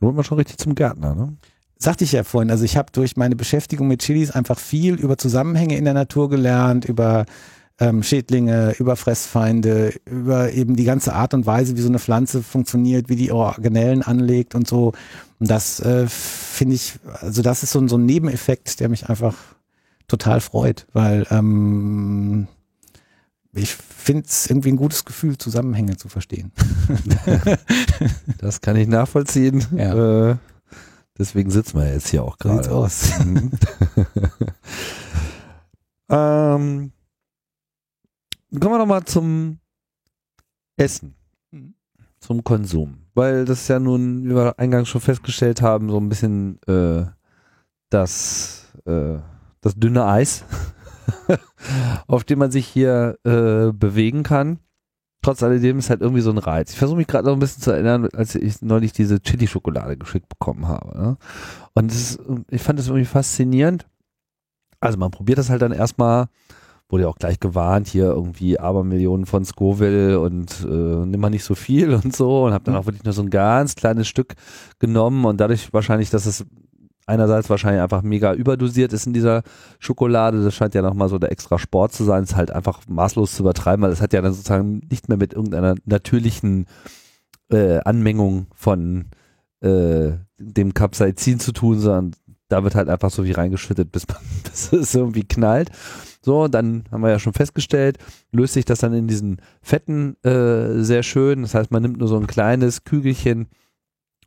Nun 0.00 0.16
wir 0.16 0.24
schon 0.24 0.38
richtig 0.38 0.58
zum 0.58 0.74
Gärtner, 0.74 1.14
ne? 1.14 1.36
Sagte 1.78 2.04
ich 2.04 2.12
ja 2.12 2.24
vorhin, 2.24 2.50
also 2.50 2.64
ich 2.64 2.76
habe 2.76 2.90
durch 2.92 3.16
meine 3.16 3.36
Beschäftigung 3.36 3.86
mit 3.88 4.02
Chilis 4.02 4.30
einfach 4.30 4.58
viel 4.58 4.94
über 4.94 5.16
Zusammenhänge 5.16 5.76
in 5.76 5.84
der 5.84 5.94
Natur 5.94 6.28
gelernt, 6.28 6.84
über 6.84 7.24
ähm, 7.80 8.02
Schädlinge, 8.02 8.74
über 8.78 8.96
Fressfeinde, 8.96 9.94
über 10.04 10.52
eben 10.52 10.74
die 10.74 10.82
ganze 10.84 11.12
Art 11.14 11.34
und 11.34 11.46
Weise, 11.46 11.76
wie 11.76 11.80
so 11.80 11.88
eine 11.88 12.00
Pflanze 12.00 12.42
funktioniert, 12.42 13.08
wie 13.08 13.14
die 13.16 13.30
Organellen 13.30 14.02
anlegt 14.02 14.56
und 14.56 14.66
so. 14.66 14.92
Und 15.38 15.48
das 15.50 15.78
äh, 15.78 16.06
finde 16.08 16.74
ich, 16.74 16.94
also 17.20 17.42
das 17.42 17.62
ist 17.62 17.70
so, 17.70 17.78
ein- 17.78 17.88
so 17.88 17.96
ein 17.96 18.04
Nebeneffekt, 18.06 18.80
der 18.80 18.88
mich 18.88 19.08
einfach 19.08 19.36
total 20.08 20.40
freut, 20.40 20.86
weil 20.92 21.24
ähm, 21.30 22.48
ich 23.52 23.74
finde 23.74 24.24
es 24.26 24.48
irgendwie 24.50 24.70
ein 24.70 24.76
gutes 24.76 25.04
Gefühl, 25.04 25.38
Zusammenhänge 25.38 25.96
zu 25.96 26.08
verstehen. 26.08 26.50
Das 28.40 28.60
kann 28.60 28.76
ich 28.76 28.88
nachvollziehen. 28.88 29.64
Ja. 29.76 30.30
Äh, 30.32 30.36
deswegen 31.18 31.50
sitzen 31.50 31.78
wir 31.78 31.92
jetzt 31.92 32.08
hier 32.08 32.22
auch 32.22 32.36
So 32.42 32.48
sieht's 32.50 32.68
gerade. 32.68 32.78
aus. 32.78 33.10
Mhm. 33.24 33.50
ähm, 36.10 36.92
kommen 38.60 38.74
wir 38.74 38.78
nochmal 38.78 39.04
zum 39.04 39.58
Essen. 40.76 41.14
Mhm. 41.50 41.74
Zum 42.20 42.42
Konsum. 42.44 42.98
Weil 43.14 43.44
das 43.44 43.62
ist 43.62 43.68
ja 43.68 43.78
nun, 43.78 44.24
wie 44.24 44.34
wir 44.34 44.58
eingangs 44.58 44.88
schon 44.88 45.00
festgestellt 45.00 45.60
haben, 45.60 45.90
so 45.90 45.98
ein 45.98 46.08
bisschen 46.08 46.60
äh, 46.66 47.04
das, 47.90 48.72
äh, 48.86 49.18
das 49.60 49.74
dünne 49.74 50.06
Eis, 50.06 50.44
auf 52.06 52.24
dem 52.24 52.38
man 52.38 52.50
sich 52.50 52.66
hier 52.66 53.18
äh, 53.24 53.72
bewegen 53.72 54.22
kann. 54.22 54.60
Trotz 55.22 55.42
alledem 55.42 55.78
ist 55.78 55.90
halt 55.90 56.00
irgendwie 56.00 56.20
so 56.20 56.30
ein 56.30 56.38
Reiz. 56.38 56.72
Ich 56.72 56.78
versuche 56.78 56.98
mich 56.98 57.08
gerade 57.08 57.26
noch 57.26 57.34
ein 57.34 57.40
bisschen 57.40 57.62
zu 57.62 57.72
erinnern, 57.72 58.08
als 58.14 58.34
ich 58.34 58.62
neulich 58.62 58.92
diese 58.92 59.20
Chili-Schokolade 59.20 59.96
geschickt 59.96 60.28
bekommen 60.28 60.68
habe. 60.68 60.96
Ne? 60.96 61.16
Und 61.74 61.90
ist, 61.90 62.20
ich 62.50 62.62
fand 62.62 62.78
das 62.78 62.86
irgendwie 62.86 63.04
faszinierend. 63.04 63.86
Also 64.80 64.96
man 64.96 65.10
probiert 65.10 65.38
das 65.38 65.50
halt 65.50 65.60
dann 65.60 65.72
erstmal, 65.72 66.26
wurde 66.88 67.02
ja 67.02 67.08
auch 67.08 67.18
gleich 67.18 67.40
gewarnt, 67.40 67.88
hier 67.88 68.04
irgendwie 68.04 68.60
Abermillionen 68.60 69.26
von 69.26 69.44
Scoville 69.44 70.20
und 70.20 70.64
äh, 70.64 71.06
nimm 71.06 71.20
mal 71.20 71.30
nicht 71.30 71.44
so 71.44 71.56
viel 71.56 71.92
und 72.04 72.14
so 72.14 72.44
und 72.44 72.52
habe 72.52 72.64
dann 72.64 72.76
auch 72.76 72.86
wirklich 72.86 73.04
nur 73.04 73.12
so 73.12 73.22
ein 73.22 73.30
ganz 73.30 73.74
kleines 73.74 74.06
Stück 74.06 74.34
genommen 74.78 75.24
und 75.24 75.38
dadurch 75.40 75.72
wahrscheinlich, 75.72 76.10
dass 76.10 76.26
es 76.26 76.46
einerseits 77.08 77.50
wahrscheinlich 77.50 77.82
einfach 77.82 78.02
mega 78.02 78.34
überdosiert 78.34 78.92
ist 78.92 79.06
in 79.06 79.12
dieser 79.12 79.42
Schokolade, 79.78 80.42
das 80.42 80.54
scheint 80.54 80.74
ja 80.74 80.82
nochmal 80.82 81.08
so 81.08 81.18
der 81.18 81.32
extra 81.32 81.58
Sport 81.58 81.92
zu 81.92 82.04
sein, 82.04 82.24
ist 82.24 82.36
halt 82.36 82.50
einfach 82.50 82.80
maßlos 82.88 83.34
zu 83.34 83.42
übertreiben, 83.42 83.82
weil 83.82 83.92
es 83.92 84.00
hat 84.00 84.12
ja 84.12 84.20
dann 84.20 84.32
sozusagen 84.32 84.80
nicht 84.90 85.08
mehr 85.08 85.18
mit 85.18 85.32
irgendeiner 85.32 85.74
natürlichen 85.84 86.66
äh, 87.50 87.78
Anmengung 87.78 88.46
von 88.54 89.06
äh, 89.60 90.12
dem 90.38 90.74
Capsaicin 90.74 91.40
zu 91.40 91.52
tun, 91.52 91.80
sondern 91.80 92.12
da 92.48 92.64
wird 92.64 92.74
halt 92.74 92.88
einfach 92.88 93.10
so 93.10 93.24
wie 93.24 93.32
reingeschüttet, 93.32 93.92
bis, 93.92 94.06
man, 94.08 94.18
bis 94.44 94.72
es 94.72 94.94
irgendwie 94.94 95.24
knallt. 95.24 95.70
So, 96.20 96.48
dann 96.48 96.84
haben 96.90 97.02
wir 97.02 97.10
ja 97.10 97.18
schon 97.18 97.32
festgestellt, 97.32 97.98
löst 98.32 98.54
sich 98.54 98.64
das 98.64 98.80
dann 98.80 98.92
in 98.92 99.06
diesen 99.06 99.40
Fetten 99.62 100.16
äh, 100.24 100.82
sehr 100.82 101.02
schön. 101.02 101.42
Das 101.42 101.54
heißt, 101.54 101.70
man 101.70 101.82
nimmt 101.82 101.98
nur 101.98 102.08
so 102.08 102.16
ein 102.16 102.26
kleines 102.26 102.84
Kügelchen 102.84 103.48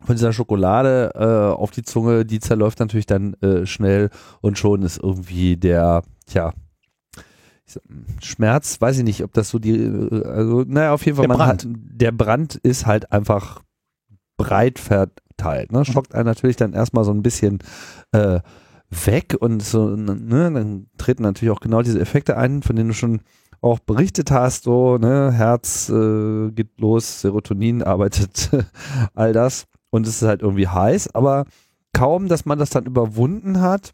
von 0.03 0.15
dieser 0.15 0.33
Schokolade 0.33 1.11
äh, 1.15 1.55
auf 1.55 1.71
die 1.71 1.83
Zunge, 1.83 2.25
die 2.25 2.39
zerläuft 2.39 2.79
natürlich 2.79 3.05
dann 3.05 3.35
äh, 3.35 3.65
schnell 3.65 4.09
und 4.41 4.57
schon 4.57 4.81
ist 4.81 4.97
irgendwie 5.01 5.57
der, 5.57 6.03
tja, 6.27 6.53
Schmerz, 8.21 8.81
weiß 8.81 8.97
ich 8.97 9.03
nicht, 9.03 9.23
ob 9.23 9.33
das 9.33 9.49
so 9.49 9.59
die, 9.59 9.77
äh, 9.77 10.25
also, 10.25 10.63
naja, 10.67 10.93
auf 10.93 11.05
jeden 11.05 11.17
Fall, 11.17 11.27
Der 11.27 11.37
man 11.37 11.37
Brand. 11.37 11.63
Hat, 11.63 11.71
der 11.73 12.11
Brand 12.11 12.55
ist 12.55 12.85
halt 12.85 13.11
einfach 13.11 13.61
breit 14.37 14.79
verteilt, 14.79 15.71
ne? 15.71 15.85
Schockt 15.85 16.15
einen 16.15 16.25
natürlich 16.25 16.55
dann 16.55 16.73
erstmal 16.73 17.03
so 17.03 17.11
ein 17.11 17.23
bisschen 17.23 17.59
äh, 18.11 18.39
weg 18.89 19.37
und 19.39 19.63
so, 19.63 19.89
ne, 19.89 20.51
dann 20.51 20.87
treten 20.97 21.23
natürlich 21.23 21.51
auch 21.51 21.61
genau 21.61 21.81
diese 21.81 21.99
Effekte 21.99 22.37
ein, 22.37 22.61
von 22.61 22.75
denen 22.75 22.89
du 22.89 22.95
schon 22.95 23.21
auch 23.61 23.79
berichtet 23.79 24.31
hast, 24.31 24.63
so, 24.63 24.97
ne, 24.97 25.31
Herz 25.31 25.87
äh, 25.89 26.51
geht 26.51 26.79
los, 26.79 27.21
Serotonin 27.21 27.83
arbeitet, 27.83 28.49
all 29.13 29.31
das 29.33 29.67
und 29.91 30.07
es 30.07 30.21
ist 30.21 30.27
halt 30.27 30.41
irgendwie 30.41 30.67
heiß, 30.67 31.13
aber 31.13 31.45
kaum, 31.93 32.27
dass 32.27 32.45
man 32.45 32.57
das 32.57 32.71
dann 32.71 32.85
überwunden 32.85 33.61
hat, 33.61 33.93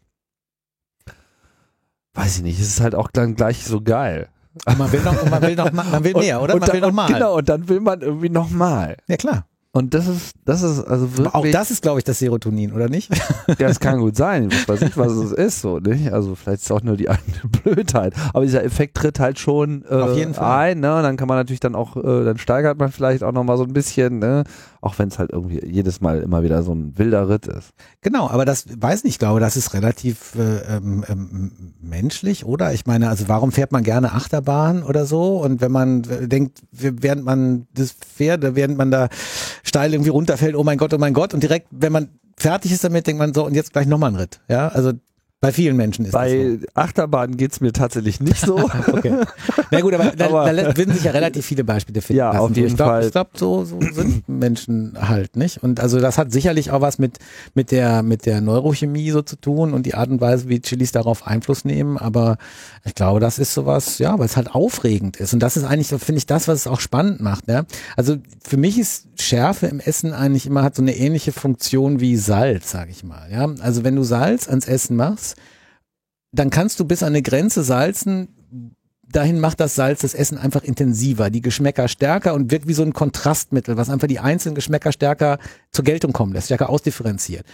weiß 2.14 2.38
ich 2.38 2.42
nicht, 2.42 2.58
es 2.60 2.68
ist 2.68 2.80
halt 2.80 2.94
auch 2.94 3.10
dann 3.10 3.34
gleich 3.34 3.64
so 3.64 3.80
geil. 3.82 4.28
Und 4.66 4.78
man 4.78 4.90
will 4.90 5.02
noch, 5.02 5.22
und 5.22 5.30
man 5.30 5.42
will 5.42 5.54
noch, 5.54 5.72
man 5.72 6.04
will 6.04 6.14
mehr, 6.18 6.40
oder? 6.40 6.54
Und 6.54 6.60
Man 6.60 6.66
dann, 6.68 6.74
will 6.74 6.80
noch 6.80 6.92
mal. 6.92 7.12
Genau, 7.12 7.36
und 7.36 7.48
dann 7.48 7.68
will 7.68 7.80
man 7.80 8.00
irgendwie 8.00 8.30
nochmal. 8.30 8.96
Ja 9.06 9.16
klar. 9.16 9.46
Und 9.78 9.94
das 9.94 10.08
ist, 10.08 10.32
das 10.44 10.62
ist 10.62 10.80
also 10.80 11.08
wirklich. 11.12 11.26
Aber 11.28 11.36
auch 11.36 11.50
das 11.52 11.70
ist, 11.70 11.82
glaube 11.82 12.00
ich, 12.00 12.04
das 12.04 12.18
Serotonin, 12.18 12.72
oder 12.72 12.88
nicht? 12.88 13.10
Ja, 13.46 13.68
das 13.68 13.78
kann 13.78 14.00
gut 14.00 14.16
sein. 14.16 14.50
Was 14.50 14.68
weiß 14.68 14.82
ich, 14.88 14.96
was 14.96 15.12
es 15.12 15.30
ist, 15.30 15.60
so, 15.60 15.78
nicht? 15.78 16.12
Also 16.12 16.34
vielleicht 16.34 16.58
ist 16.58 16.64
es 16.64 16.70
auch 16.72 16.82
nur 16.82 16.96
die 16.96 17.08
eigene 17.08 17.38
Blödheit. 17.62 18.12
Aber 18.34 18.44
dieser 18.44 18.64
Effekt 18.64 18.96
tritt 18.96 19.20
halt 19.20 19.38
schon 19.38 19.84
äh, 19.88 19.94
Auf 19.94 20.16
jeden 20.16 20.34
Fall. 20.34 20.72
ein, 20.72 20.80
ne? 20.80 20.96
Und 20.96 21.04
dann 21.04 21.16
kann 21.16 21.28
man 21.28 21.36
natürlich 21.36 21.60
dann 21.60 21.76
auch, 21.76 21.96
äh, 21.96 22.24
dann 22.24 22.38
steigert 22.38 22.78
man 22.78 22.90
vielleicht 22.90 23.22
auch 23.22 23.32
nochmal 23.32 23.56
so 23.56 23.62
ein 23.62 23.72
bisschen, 23.72 24.18
ne? 24.18 24.42
Auch 24.80 24.98
wenn 24.98 25.08
es 25.08 25.18
halt 25.18 25.30
irgendwie 25.32 25.64
jedes 25.64 26.00
Mal 26.00 26.22
immer 26.22 26.42
wieder 26.42 26.62
so 26.62 26.72
ein 26.72 26.98
wilder 26.98 27.28
Ritt 27.28 27.46
ist. 27.46 27.70
Genau, 28.00 28.28
aber 28.28 28.44
das 28.44 28.66
weiß 28.76 29.04
nicht, 29.04 29.14
ich 29.14 29.18
glaube, 29.18 29.40
das 29.40 29.56
ist 29.56 29.74
relativ 29.74 30.34
äh, 30.36 30.76
ähm, 30.76 31.04
ähm, 31.08 31.52
menschlich, 31.80 32.44
oder? 32.44 32.72
Ich 32.72 32.86
meine, 32.86 33.08
also 33.08 33.28
warum 33.28 33.52
fährt 33.52 33.72
man 33.72 33.82
gerne 33.82 34.12
Achterbahn 34.12 34.82
oder 34.82 35.06
so? 35.06 35.38
Und 35.38 35.60
wenn 35.60 35.72
man 35.72 36.04
äh, 36.04 36.28
denkt, 36.28 36.62
während 36.72 37.24
man 37.24 37.66
das 37.74 37.92
fährt, 37.92 38.42
während 38.54 38.76
man 38.76 38.90
da 38.90 39.08
steil 39.68 39.92
irgendwie 39.92 40.10
runterfällt, 40.10 40.56
oh 40.56 40.64
mein 40.64 40.78
Gott, 40.78 40.92
oh 40.94 40.98
mein 40.98 41.14
Gott. 41.14 41.34
Und 41.34 41.42
direkt, 41.42 41.68
wenn 41.70 41.92
man 41.92 42.08
fertig 42.36 42.72
ist 42.72 42.84
damit, 42.84 43.06
denkt 43.06 43.18
man 43.18 43.34
so, 43.34 43.44
und 43.46 43.54
jetzt 43.54 43.72
gleich 43.72 43.86
nochmal 43.86 44.08
einen 44.08 44.16
Ritt. 44.18 44.40
Ja, 44.48 44.68
also 44.68 44.92
bei 45.40 45.52
vielen 45.52 45.76
Menschen 45.76 46.04
ist 46.04 46.14
das 46.14 46.30
so. 46.30 46.36
Bei 46.36 46.58
Achterbahnen 46.74 47.36
geht's 47.36 47.60
mir 47.60 47.72
tatsächlich 47.72 48.18
nicht 48.20 48.40
so. 48.40 48.58
Okay. 48.88 49.14
Na 49.70 49.80
gut, 49.80 49.94
aber 49.94 50.10
da, 50.16 50.26
Aber- 50.26 50.52
da 50.52 50.76
würden 50.76 50.92
sich 50.94 51.04
ja 51.04 51.12
relativ 51.12 51.46
viele 51.46 51.62
Beispiele 51.62 52.00
finden. 52.00 52.18
Ja, 52.18 52.32
lassen. 52.32 52.38
auf 52.40 52.56
jeden 52.56 52.68
ich 52.68 52.76
glaub, 52.76 52.88
Fall. 52.88 53.04
Ich 53.04 53.12
glaube, 53.12 53.30
so, 53.34 53.64
so 53.64 53.78
sind 53.80 54.28
Menschen 54.28 54.96
halt 55.00 55.36
nicht. 55.36 55.62
Und 55.62 55.78
also 55.78 56.00
das 56.00 56.18
hat 56.18 56.32
sicherlich 56.32 56.72
auch 56.72 56.80
was 56.80 56.98
mit 56.98 57.18
mit 57.54 57.70
der 57.70 58.02
mit 58.02 58.26
der 58.26 58.40
Neurochemie 58.40 59.10
so 59.12 59.22
zu 59.22 59.36
tun 59.36 59.74
und 59.74 59.84
die 59.86 59.94
Art 59.94 60.08
und 60.10 60.20
Weise, 60.20 60.48
wie 60.48 60.60
Chilis 60.60 60.90
darauf 60.90 61.24
Einfluss 61.26 61.64
nehmen. 61.64 61.98
Aber 61.98 62.38
ich 62.84 62.96
glaube, 62.96 63.20
das 63.20 63.38
ist 63.38 63.54
sowas, 63.54 63.98
ja, 63.98 64.18
weil 64.18 64.26
es 64.26 64.36
halt 64.36 64.52
aufregend 64.52 65.18
ist. 65.18 65.34
Und 65.34 65.40
das 65.40 65.56
ist 65.56 65.64
eigentlich, 65.64 65.88
finde 65.88 66.18
ich, 66.18 66.26
das, 66.26 66.48
was 66.48 66.60
es 66.60 66.66
auch 66.66 66.80
spannend 66.80 67.20
macht. 67.20 67.46
Ja? 67.46 67.64
Also 67.96 68.16
für 68.42 68.56
mich 68.56 68.78
ist 68.78 69.07
Schärfe 69.20 69.66
im 69.66 69.80
Essen 69.80 70.12
eigentlich 70.12 70.46
immer 70.46 70.62
hat 70.62 70.76
so 70.76 70.82
eine 70.82 70.96
ähnliche 70.96 71.32
Funktion 71.32 72.00
wie 72.00 72.16
Salz, 72.16 72.70
sage 72.70 72.90
ich 72.90 73.04
mal. 73.04 73.30
Ja, 73.30 73.46
also 73.60 73.84
wenn 73.84 73.96
du 73.96 74.02
Salz 74.02 74.48
ans 74.48 74.66
Essen 74.66 74.96
machst 74.96 75.36
dann 76.32 76.50
kannst 76.50 76.78
du 76.80 76.84
bis 76.84 77.02
an 77.02 77.08
eine 77.08 77.22
Grenze 77.22 77.62
salzen. 77.62 78.28
Dahin 79.10 79.40
macht 79.40 79.60
das 79.60 79.74
Salz 79.74 80.02
das 80.02 80.12
Essen 80.12 80.36
einfach 80.36 80.62
intensiver, 80.62 81.30
die 81.30 81.40
Geschmäcker 81.40 81.88
stärker 81.88 82.34
und 82.34 82.50
wirkt 82.50 82.68
wie 82.68 82.74
so 82.74 82.82
ein 82.82 82.92
Kontrastmittel, 82.92 83.78
was 83.78 83.88
einfach 83.88 84.08
die 84.08 84.18
einzelnen 84.18 84.54
Geschmäcker 84.54 84.92
stärker 84.92 85.38
zur 85.72 85.84
Geltung 85.84 86.12
kommen 86.12 86.34
lässt, 86.34 86.46
stärker 86.46 86.68
ausdifferenziert. 86.68 87.46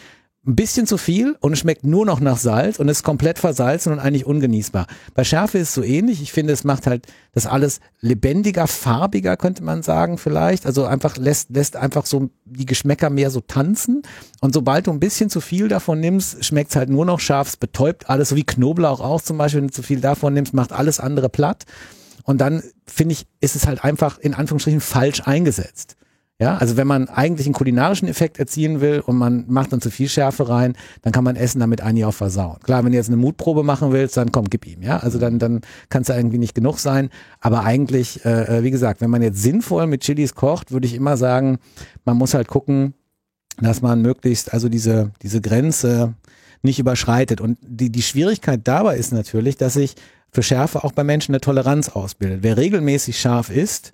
Ein 0.47 0.57
bisschen 0.57 0.87
zu 0.87 0.99
viel 0.99 1.37
und 1.41 1.57
schmeckt 1.57 1.85
nur 1.85 2.05
noch 2.05 2.21
nach 2.21 2.37
Salz 2.37 2.79
und 2.79 2.89
ist 2.89 3.03
komplett 3.03 3.39
versalzen 3.39 3.93
und 3.93 3.99
eigentlich 3.99 4.27
ungenießbar. 4.27 4.87
Bei 5.15 5.25
Schärfe 5.25 5.57
ist 5.57 5.69
es 5.69 5.75
so 5.75 5.83
ähnlich. 5.83 6.21
Ich 6.21 6.33
finde, 6.33 6.53
es 6.53 6.65
macht 6.65 6.87
halt 6.87 7.07
das 7.33 7.47
alles 7.47 7.81
lebendiger, 8.01 8.67
farbiger, 8.67 9.39
könnte 9.39 9.65
man 9.65 9.83
sagen, 9.83 10.19
vielleicht. 10.19 10.67
Also 10.67 10.85
einfach 10.85 11.17
lässt, 11.17 11.49
lässt 11.49 11.77
einfach 11.77 12.05
so 12.05 12.29
die 12.45 12.67
Geschmäcker 12.67 13.09
mehr 13.09 13.31
so 13.31 13.41
tanzen. 13.41 14.03
Und 14.43 14.53
sobald 14.53 14.87
du 14.87 14.91
ein 14.91 15.01
bisschen 15.01 15.31
zu 15.31 15.41
viel 15.41 15.69
davon 15.69 16.01
nimmst, 16.01 16.45
schmeckt 16.45 16.71
es 16.71 16.77
halt 16.77 16.91
nur 16.91 17.07
noch 17.07 17.21
scharf, 17.21 17.49
es 17.49 17.57
betäubt 17.57 18.11
alles, 18.11 18.29
so 18.29 18.37
wie 18.37 18.45
Knoblauch 18.45 19.01
auch 19.01 19.23
zum 19.23 19.39
Beispiel, 19.39 19.63
wenn 19.63 19.69
du 19.69 19.73
zu 19.75 19.83
viel 19.83 20.01
davon 20.01 20.35
nimmst, 20.35 20.53
macht 20.53 20.73
alles 20.73 21.01
andere 21.01 21.31
platt. 21.31 21.65
Und 22.23 22.43
dann 22.43 22.63
finde 22.87 23.15
ich, 23.15 23.27
ist 23.41 23.57
es 23.57 23.67
halt 23.67 23.83
einfach 23.83 24.19
in 24.19 24.35
Anführungsstrichen 24.35 24.83
falsch 24.83 25.23
eingesetzt. 25.25 25.97
Ja, 26.41 26.57
also 26.57 26.77
wenn 26.77 26.89
man 26.89 27.09
eigentlich 27.09 27.47
einen 27.47 27.55
kulinarischen 27.55 28.09
Effekt 28.09 28.41
erzielen 28.41 28.81
will 28.81 28.99
und 28.99 29.17
man 29.17 29.45
macht 29.47 29.73
dann 29.73 29.81
zu 29.81 29.89
viel 29.89 30.09
Schärfe 30.09 30.49
rein, 30.49 30.75
dann 31.03 31.13
kann 31.13 31.23
man 31.23 31.37
Essen 31.37 31.61
damit 31.61 31.81
eigentlich 31.81 32.05
auch 32.05 32.15
versauen. 32.15 32.59
Klar, 32.65 32.85
wenn 32.85 32.91
du 32.91 32.99
jetzt 32.99 33.07
eine 33.07 33.17
Mutprobe 33.17 33.63
machen 33.63 33.93
willst, 33.93 34.17
dann 34.17 34.33
komm, 34.33 34.51
gib 34.51 34.67
ihm, 34.67 34.83
ja. 34.83 34.97
Also 34.97 35.21
dann, 35.21 35.39
dann 35.39 35.61
kann 35.91 36.03
es 36.03 36.09
irgendwie 36.09 36.39
nicht 36.39 36.57
genug 36.57 36.81
sein. 36.81 37.11
Aber 37.41 37.63
eigentlich, 37.63 38.25
äh, 38.25 38.65
wie 38.65 38.73
gesagt, 38.73 39.01
wenn 39.01 39.11
man 39.11 39.23
jetzt 39.23 39.41
sinnvoll 39.43 39.87
mit 39.87 40.03
Chilis 40.03 40.35
kocht, 40.35 40.73
würde 40.73 40.89
ich 40.89 40.95
immer 40.95 41.17
sagen, 41.17 41.59
man 42.05 42.17
muss 42.17 42.35
halt 42.35 42.49
gucken, 42.49 42.95
dass 43.61 43.81
man 43.81 44.03
möglichst 44.03 44.53
also 44.53 44.69
diese, 44.69 45.13
diese 45.23 45.41
Grenze 45.41 46.15
nicht 46.63 46.81
überschreitet. 46.81 47.41
Und 47.41 47.59
die, 47.63 47.91
die 47.91 48.03
Schwierigkeit 48.03 48.63
dabei 48.65 48.97
ist 48.97 49.13
natürlich, 49.13 49.57
dass 49.57 49.75
sich 49.75 49.95
für 50.33 50.43
Schärfe 50.43 50.83
auch 50.83 50.91
bei 50.91 51.05
Menschen 51.05 51.33
eine 51.33 51.41
Toleranz 51.41 51.91
ausbildet. 51.91 52.41
Wer 52.43 52.57
regelmäßig 52.57 53.21
scharf 53.21 53.51
isst, 53.51 53.93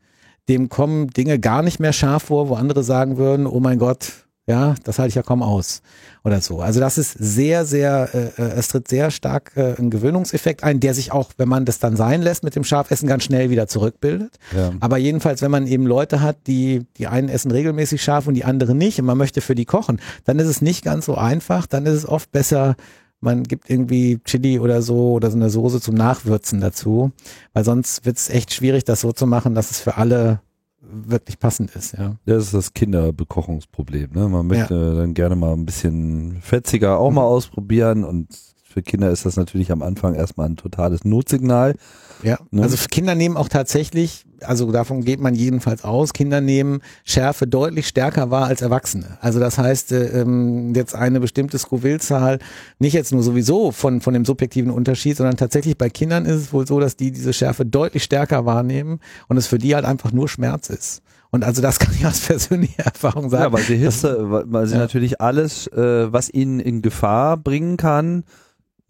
dem 0.48 0.68
kommen 0.68 1.08
Dinge 1.08 1.38
gar 1.38 1.62
nicht 1.62 1.80
mehr 1.80 1.92
scharf 1.92 2.24
vor, 2.24 2.48
wo 2.48 2.54
andere 2.54 2.82
sagen 2.82 3.16
würden, 3.16 3.46
oh 3.46 3.60
mein 3.60 3.78
Gott, 3.78 4.12
ja, 4.50 4.74
das 4.82 4.98
halte 4.98 5.10
ich 5.10 5.14
ja 5.14 5.22
kaum 5.22 5.44
aus 5.44 5.80
oder 6.24 6.40
so. 6.40 6.60
Also 6.60 6.80
das 6.80 6.98
ist 6.98 7.12
sehr, 7.12 7.64
sehr, 7.64 8.08
äh, 8.12 8.42
äh, 8.42 8.52
es 8.56 8.68
tritt 8.68 8.88
sehr 8.88 9.12
stark 9.12 9.52
äh, 9.54 9.74
ein 9.78 9.90
Gewöhnungseffekt 9.90 10.64
ein, 10.64 10.80
der 10.80 10.92
sich 10.92 11.12
auch, 11.12 11.30
wenn 11.36 11.48
man 11.48 11.64
das 11.64 11.78
dann 11.78 11.94
sein 11.94 12.20
lässt 12.20 12.42
mit 12.42 12.56
dem 12.56 12.64
Scharfessen, 12.64 13.08
ganz 13.08 13.22
schnell 13.22 13.50
wieder 13.50 13.68
zurückbildet. 13.68 14.38
Ja. 14.56 14.72
Aber 14.80 14.98
jedenfalls, 14.98 15.40
wenn 15.40 15.52
man 15.52 15.68
eben 15.68 15.86
Leute 15.86 16.20
hat, 16.20 16.48
die, 16.48 16.84
die 16.96 17.06
einen 17.06 17.28
essen 17.28 17.52
regelmäßig 17.52 18.02
scharf 18.02 18.26
und 18.26 18.34
die 18.34 18.44
anderen 18.44 18.76
nicht 18.76 18.98
und 18.98 19.06
man 19.06 19.18
möchte 19.18 19.40
für 19.40 19.54
die 19.54 19.66
kochen, 19.66 20.00
dann 20.24 20.40
ist 20.40 20.48
es 20.48 20.60
nicht 20.60 20.84
ganz 20.84 21.06
so 21.06 21.14
einfach, 21.14 21.66
dann 21.66 21.86
ist 21.86 21.94
es 21.94 22.08
oft 22.08 22.32
besser, 22.32 22.74
man 23.20 23.44
gibt 23.44 23.68
irgendwie 23.68 24.18
Chili 24.24 24.58
oder 24.58 24.82
so 24.82 25.12
oder 25.12 25.30
so 25.30 25.36
eine 25.36 25.50
Soße 25.50 25.80
zum 25.80 25.94
Nachwürzen 25.94 26.60
dazu, 26.60 27.12
weil 27.52 27.64
sonst 27.64 28.04
wird 28.06 28.16
es 28.16 28.30
echt 28.30 28.52
schwierig, 28.52 28.84
das 28.84 29.00
so 29.00 29.12
zu 29.12 29.26
machen, 29.26 29.54
dass 29.54 29.70
es 29.70 29.80
für 29.80 29.96
alle 29.96 30.40
wirklich 30.80 31.38
passend 31.38 31.74
ist, 31.76 31.92
ja. 31.96 32.16
Das 32.24 32.44
ist 32.44 32.54
das 32.54 32.74
Kinderbekochungsproblem. 32.74 34.10
Ne? 34.12 34.28
Man 34.28 34.46
möchte 34.46 34.96
dann 34.96 35.14
gerne 35.14 35.36
mal 35.36 35.52
ein 35.52 35.66
bisschen 35.66 36.38
fetziger 36.40 36.98
auch 36.98 37.10
mal 37.10 37.22
ausprobieren 37.22 38.04
und 38.04 38.28
für 38.64 38.82
Kinder 38.82 39.10
ist 39.10 39.26
das 39.26 39.36
natürlich 39.36 39.72
am 39.72 39.82
Anfang 39.82 40.14
erstmal 40.14 40.48
ein 40.48 40.56
totales 40.56 41.04
Notsignal. 41.04 41.74
Ja, 42.22 42.38
Ne? 42.50 42.62
also 42.62 42.76
Kinder 42.90 43.14
nehmen 43.14 43.36
auch 43.36 43.48
tatsächlich, 43.48 44.24
also 44.42 44.70
davon 44.72 45.04
geht 45.04 45.20
man 45.20 45.34
jedenfalls 45.34 45.84
aus, 45.84 46.12
Kinder 46.12 46.40
nehmen 46.40 46.80
Schärfe 47.04 47.46
deutlich 47.46 47.86
stärker 47.88 48.30
wahr 48.30 48.46
als 48.46 48.62
Erwachsene. 48.62 49.18
Also 49.20 49.40
das 49.40 49.58
heißt, 49.58 49.92
äh, 49.92 50.20
ähm, 50.22 50.74
jetzt 50.74 50.94
eine 50.94 51.20
bestimmte 51.20 51.58
Scoville-Zahl, 51.58 52.38
nicht 52.78 52.92
jetzt 52.92 53.12
nur 53.12 53.22
sowieso 53.22 53.72
von, 53.72 54.00
von 54.00 54.14
dem 54.14 54.24
subjektiven 54.24 54.70
Unterschied, 54.70 55.16
sondern 55.16 55.36
tatsächlich 55.36 55.76
bei 55.78 55.88
Kindern 55.90 56.24
ist 56.26 56.36
es 56.36 56.52
wohl 56.52 56.66
so, 56.66 56.80
dass 56.80 56.96
die 56.96 57.10
diese 57.12 57.32
Schärfe 57.32 57.64
deutlich 57.66 58.04
stärker 58.04 58.44
wahrnehmen 58.46 59.00
und 59.28 59.36
es 59.36 59.46
für 59.46 59.58
die 59.58 59.74
halt 59.74 59.84
einfach 59.84 60.12
nur 60.12 60.28
Schmerz 60.28 60.68
ist. 60.70 61.02
Und 61.32 61.44
also 61.44 61.62
das 61.62 61.78
kann 61.78 61.94
ich 61.94 62.04
aus 62.06 62.20
persönlicher 62.20 62.82
Erfahrung 62.84 63.30
sagen. 63.30 63.44
Ja, 63.44 63.52
weil 63.52 63.62
sie 63.62 63.76
Hitze, 63.76 64.16
weil- 64.30 64.44
weil 64.46 64.66
sie 64.66 64.74
Ja. 64.74 64.80
natürlich 64.80 65.20
alles, 65.20 65.68
äh, 65.68 66.12
was 66.12 66.28
ihnen 66.28 66.58
in 66.60 66.82
Gefahr 66.82 67.36
bringen 67.36 67.76
kann, 67.76 68.24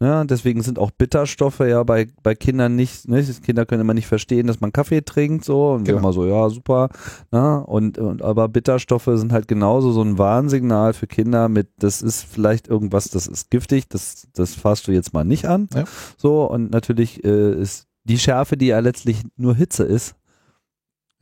ja, 0.01 0.23
deswegen 0.25 0.61
sind 0.63 0.79
auch 0.79 0.89
Bitterstoffe 0.91 1.59
ja 1.59 1.83
bei, 1.83 2.07
bei 2.23 2.33
Kindern 2.35 2.75
nicht, 2.75 3.07
ne? 3.07 3.21
die 3.21 3.31
Kinder 3.41 3.65
können 3.65 3.81
immer 3.81 3.93
nicht 3.93 4.07
verstehen, 4.07 4.47
dass 4.47 4.59
man 4.59 4.73
Kaffee 4.73 5.01
trinkt, 5.01 5.45
so, 5.45 5.73
und 5.73 5.83
Genau. 5.85 5.99
immer 5.99 6.11
so, 6.11 6.25
ja, 6.25 6.49
super, 6.49 6.89
ne? 7.31 7.63
und, 7.65 7.97
und, 7.99 8.21
aber 8.23 8.49
Bitterstoffe 8.49 9.09
sind 9.13 9.31
halt 9.31 9.47
genauso 9.47 9.91
so 9.91 10.01
ein 10.01 10.17
Warnsignal 10.17 10.93
für 10.93 11.05
Kinder 11.07 11.47
mit, 11.49 11.69
das 11.77 12.01
ist 12.01 12.23
vielleicht 12.23 12.67
irgendwas, 12.67 13.09
das 13.09 13.27
ist 13.27 13.51
giftig, 13.51 13.87
das, 13.89 14.27
das 14.33 14.55
fasst 14.55 14.87
du 14.87 14.91
jetzt 14.91 15.13
mal 15.13 15.23
nicht 15.23 15.45
an, 15.45 15.69
Ja. 15.73 15.83
so, 16.17 16.49
und 16.49 16.71
natürlich 16.71 17.23
äh, 17.23 17.53
ist 17.53 17.85
die 18.03 18.17
Schärfe, 18.17 18.57
die 18.57 18.67
ja 18.67 18.79
letztlich 18.79 19.21
nur 19.37 19.53
Hitze 19.55 19.83
ist, 19.83 20.15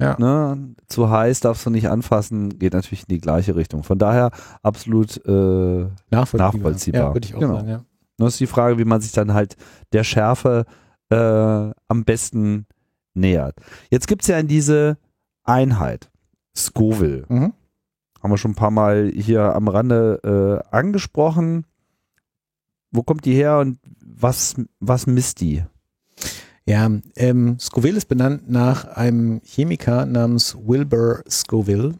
Ja. 0.01 0.15
Ne, 0.18 0.76
zu 0.88 1.10
heiß 1.10 1.41
darfst 1.41 1.65
du 1.65 1.69
nicht 1.69 1.89
anfassen, 1.89 2.57
geht 2.57 2.72
natürlich 2.73 3.01
in 3.10 3.15
die 3.15 3.19
gleiche 3.19 3.57
Richtung. 3.57 3.84
Von 3.84 3.97
daher 3.99 4.31
absolut, 4.64 5.18
äh, 5.26 5.88
nachvollziehbar. 6.10 6.53
nachvollziehbar. 6.53 7.01
Ja, 7.01 7.14
würde 7.14 7.26
ich 7.27 7.35
auch 7.35 7.39
Genau. 7.41 7.56
sagen, 7.56 7.68
ja. 7.68 7.84
Das 8.25 8.33
ist 8.33 8.39
die 8.39 8.47
Frage, 8.47 8.77
wie 8.77 8.85
man 8.85 9.01
sich 9.01 9.11
dann 9.11 9.33
halt 9.33 9.55
der 9.93 10.03
Schärfe 10.03 10.65
äh, 11.09 11.15
am 11.15 12.03
besten 12.05 12.65
nähert. 13.13 13.55
Jetzt 13.89 14.07
gibt's 14.07 14.27
ja 14.27 14.41
diese 14.43 14.97
Einheit, 15.43 16.09
Scoville. 16.55 17.25
Mhm. 17.29 17.53
Haben 18.21 18.31
wir 18.31 18.37
schon 18.37 18.51
ein 18.51 18.55
paar 18.55 18.71
Mal 18.71 19.11
hier 19.15 19.55
am 19.55 19.67
Rande 19.67 20.63
äh, 20.71 20.75
angesprochen. 20.75 21.65
Wo 22.91 23.03
kommt 23.03 23.25
die 23.25 23.33
her 23.33 23.59
und 23.59 23.79
was, 24.03 24.55
was 24.79 25.07
misst 25.07 25.41
die? 25.41 25.63
Ja, 26.65 26.89
ähm, 27.15 27.57
Scoville 27.59 27.97
ist 27.97 28.07
benannt 28.07 28.49
nach 28.49 28.85
einem 28.85 29.41
Chemiker 29.43 30.05
namens 30.05 30.55
Wilbur 30.55 31.23
Scoville, 31.29 31.95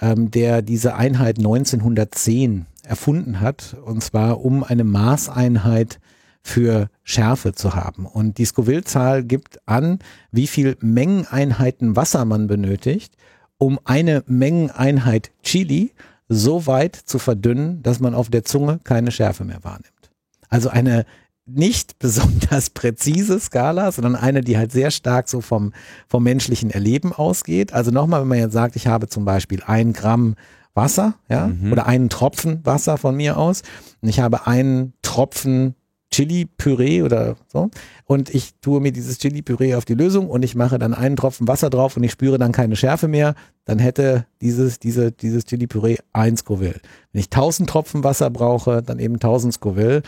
ähm, 0.00 0.30
der 0.30 0.62
diese 0.62 0.96
Einheit 0.96 1.38
1910 1.38 2.66
erfunden 2.84 3.40
hat, 3.40 3.76
und 3.84 4.02
zwar 4.02 4.40
um 4.44 4.64
eine 4.64 4.84
Maßeinheit 4.84 6.00
für 6.42 6.90
Schärfe 7.02 7.52
zu 7.52 7.74
haben. 7.74 8.06
Und 8.06 8.38
die 8.38 8.44
Scoville-Zahl 8.44 9.24
gibt 9.24 9.66
an, 9.66 9.98
wie 10.30 10.46
viel 10.46 10.76
Mengeneinheiten 10.80 11.96
Wasser 11.96 12.24
man 12.24 12.46
benötigt, 12.46 13.16
um 13.56 13.80
eine 13.84 14.22
Mengeneinheit 14.26 15.30
Chili 15.42 15.92
so 16.28 16.66
weit 16.66 16.96
zu 16.96 17.18
verdünnen, 17.18 17.82
dass 17.82 18.00
man 18.00 18.14
auf 18.14 18.28
der 18.28 18.44
Zunge 18.44 18.78
keine 18.84 19.10
Schärfe 19.10 19.44
mehr 19.44 19.64
wahrnimmt. 19.64 20.10
Also 20.48 20.68
eine 20.68 21.06
nicht 21.46 21.98
besonders 21.98 22.70
präzise 22.70 23.40
Skala, 23.40 23.92
sondern 23.92 24.16
eine, 24.16 24.42
die 24.42 24.58
halt 24.58 24.72
sehr 24.72 24.90
stark 24.90 25.28
so 25.28 25.40
vom, 25.40 25.72
vom 26.08 26.22
menschlichen 26.22 26.70
Erleben 26.70 27.12
ausgeht. 27.12 27.72
Also 27.72 27.90
nochmal, 27.90 28.22
wenn 28.22 28.28
man 28.28 28.38
jetzt 28.38 28.52
sagt, 28.52 28.76
ich 28.76 28.86
habe 28.86 29.08
zum 29.08 29.24
Beispiel 29.24 29.62
ein 29.66 29.92
Gramm 29.92 30.34
Wasser, 30.74 31.14
ja, 31.28 31.46
Mhm. 31.48 31.72
oder 31.72 31.86
einen 31.86 32.08
Tropfen 32.08 32.60
Wasser 32.64 32.96
von 32.98 33.16
mir 33.16 33.36
aus 33.38 33.62
und 34.02 34.08
ich 34.08 34.20
habe 34.20 34.46
einen 34.46 34.92
Tropfen 35.02 35.74
Chili-Püree 36.10 37.02
oder 37.02 37.34
so 37.48 37.70
und 38.04 38.32
ich 38.32 38.54
tue 38.60 38.80
mir 38.80 38.92
dieses 38.92 39.18
Chili-Püree 39.18 39.74
auf 39.74 39.84
die 39.84 39.94
Lösung 39.94 40.28
und 40.30 40.44
ich 40.44 40.54
mache 40.54 40.78
dann 40.78 40.94
einen 40.94 41.16
Tropfen 41.16 41.48
Wasser 41.48 41.70
drauf 41.70 41.96
und 41.96 42.04
ich 42.04 42.12
spüre 42.12 42.38
dann 42.38 42.52
keine 42.52 42.76
Schärfe 42.76 43.08
mehr, 43.08 43.34
dann 43.64 43.78
hätte 43.80 44.26
dieses, 44.40 44.78
diese, 44.78 45.10
dieses 45.10 45.44
Chili-Püree 45.44 45.96
1 46.12 46.40
Scoville. 46.40 46.80
Wenn 47.12 47.20
ich 47.20 47.26
1000 47.26 47.68
Tropfen 47.68 48.04
Wasser 48.04 48.30
brauche, 48.30 48.80
dann 48.82 48.98
eben 49.00 49.14
1000 49.14 49.54
Scoville. 49.54 50.02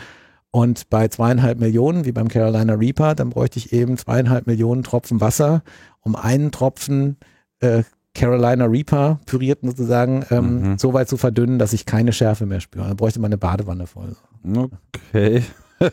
Und 0.49 0.89
bei 0.89 1.09
zweieinhalb 1.09 1.59
Millionen, 1.59 2.05
wie 2.05 2.13
beim 2.13 2.29
Carolina 2.29 2.73
Reaper, 2.73 3.13
dann 3.13 3.29
bräuchte 3.31 3.59
ich 3.59 3.73
eben 3.73 3.97
zweieinhalb 3.97 4.47
Millionen 4.47 4.83
Tropfen 4.83 5.19
Wasser, 5.19 5.61
um 6.01 6.15
einen 6.15 6.51
Tropfen 6.51 7.17
äh, 7.59 7.83
Carolina 8.17 8.65
Reaper 8.65 9.19
püriert 9.25 9.59
sozusagen 9.61 10.25
ähm, 10.31 10.61
Mhm. 10.71 10.77
so 10.77 10.93
weit 10.93 11.07
zu 11.07 11.17
verdünnen, 11.17 11.59
dass 11.59 11.73
ich 11.73 11.85
keine 11.85 12.11
Schärfe 12.13 12.45
mehr 12.45 12.59
spüre. 12.59 12.87
Dann 12.87 12.97
bräuchte 12.97 13.19
man 13.19 13.29
eine 13.29 13.37
Badewanne 13.37 13.87
voll. 13.87 14.15
Okay. 14.45 15.43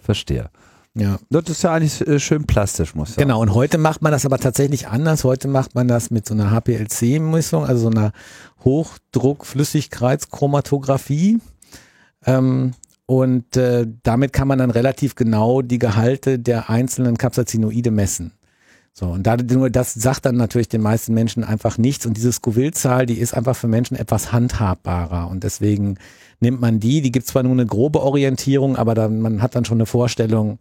Verstehe. 0.00 0.50
Ja. 0.94 1.18
Das 1.30 1.44
ist 1.48 1.62
ja 1.62 1.72
eigentlich 1.72 2.06
äh, 2.06 2.20
schön 2.20 2.44
plastisch, 2.46 2.94
muss 2.94 3.08
ich 3.10 3.14
sagen. 3.14 3.28
Genau, 3.28 3.40
und 3.40 3.54
heute 3.54 3.78
macht 3.78 4.02
man 4.02 4.12
das 4.12 4.26
aber 4.26 4.38
tatsächlich 4.38 4.88
anders. 4.88 5.24
Heute 5.24 5.48
macht 5.48 5.74
man 5.74 5.88
das 5.88 6.10
mit 6.10 6.26
so 6.26 6.34
einer 6.34 6.50
HPLC-Messung, 6.50 7.64
also 7.64 7.90
so 7.90 7.96
einer 7.96 8.12
Hochdruck-Flüssigkeitschromatographie. 8.64 11.38
Ähm, 12.26 12.72
und 13.06 13.56
äh, 13.56 13.86
damit 14.02 14.32
kann 14.32 14.48
man 14.48 14.58
dann 14.58 14.70
relativ 14.70 15.14
genau 15.14 15.62
die 15.62 15.78
Gehalte 15.78 16.38
der 16.38 16.68
einzelnen 16.70 17.16
Capsaicinoide 17.18 17.90
messen. 17.90 18.32
So, 18.94 19.06
und 19.06 19.26
da, 19.26 19.36
nur 19.36 19.70
das 19.70 19.94
sagt 19.94 20.26
dann 20.26 20.36
natürlich 20.36 20.68
den 20.68 20.82
meisten 20.82 21.14
Menschen 21.14 21.44
einfach 21.44 21.78
nichts. 21.78 22.04
Und 22.04 22.16
diese 22.16 22.30
Scoville-Zahl, 22.30 23.06
die 23.06 23.18
ist 23.18 23.32
einfach 23.32 23.56
für 23.56 23.68
Menschen 23.68 23.96
etwas 23.96 24.32
handhabbarer. 24.32 25.28
Und 25.30 25.44
deswegen 25.44 25.96
nimmt 26.40 26.60
man 26.60 26.78
die. 26.78 27.00
Die 27.00 27.12
gibt 27.12 27.26
zwar 27.26 27.42
nur 27.42 27.52
eine 27.52 27.64
grobe 27.64 28.02
Orientierung, 28.02 28.76
aber 28.76 28.94
dann, 28.94 29.20
man 29.20 29.40
hat 29.40 29.54
dann 29.54 29.64
schon 29.64 29.78
eine 29.78 29.86
Vorstellung, 29.86 30.58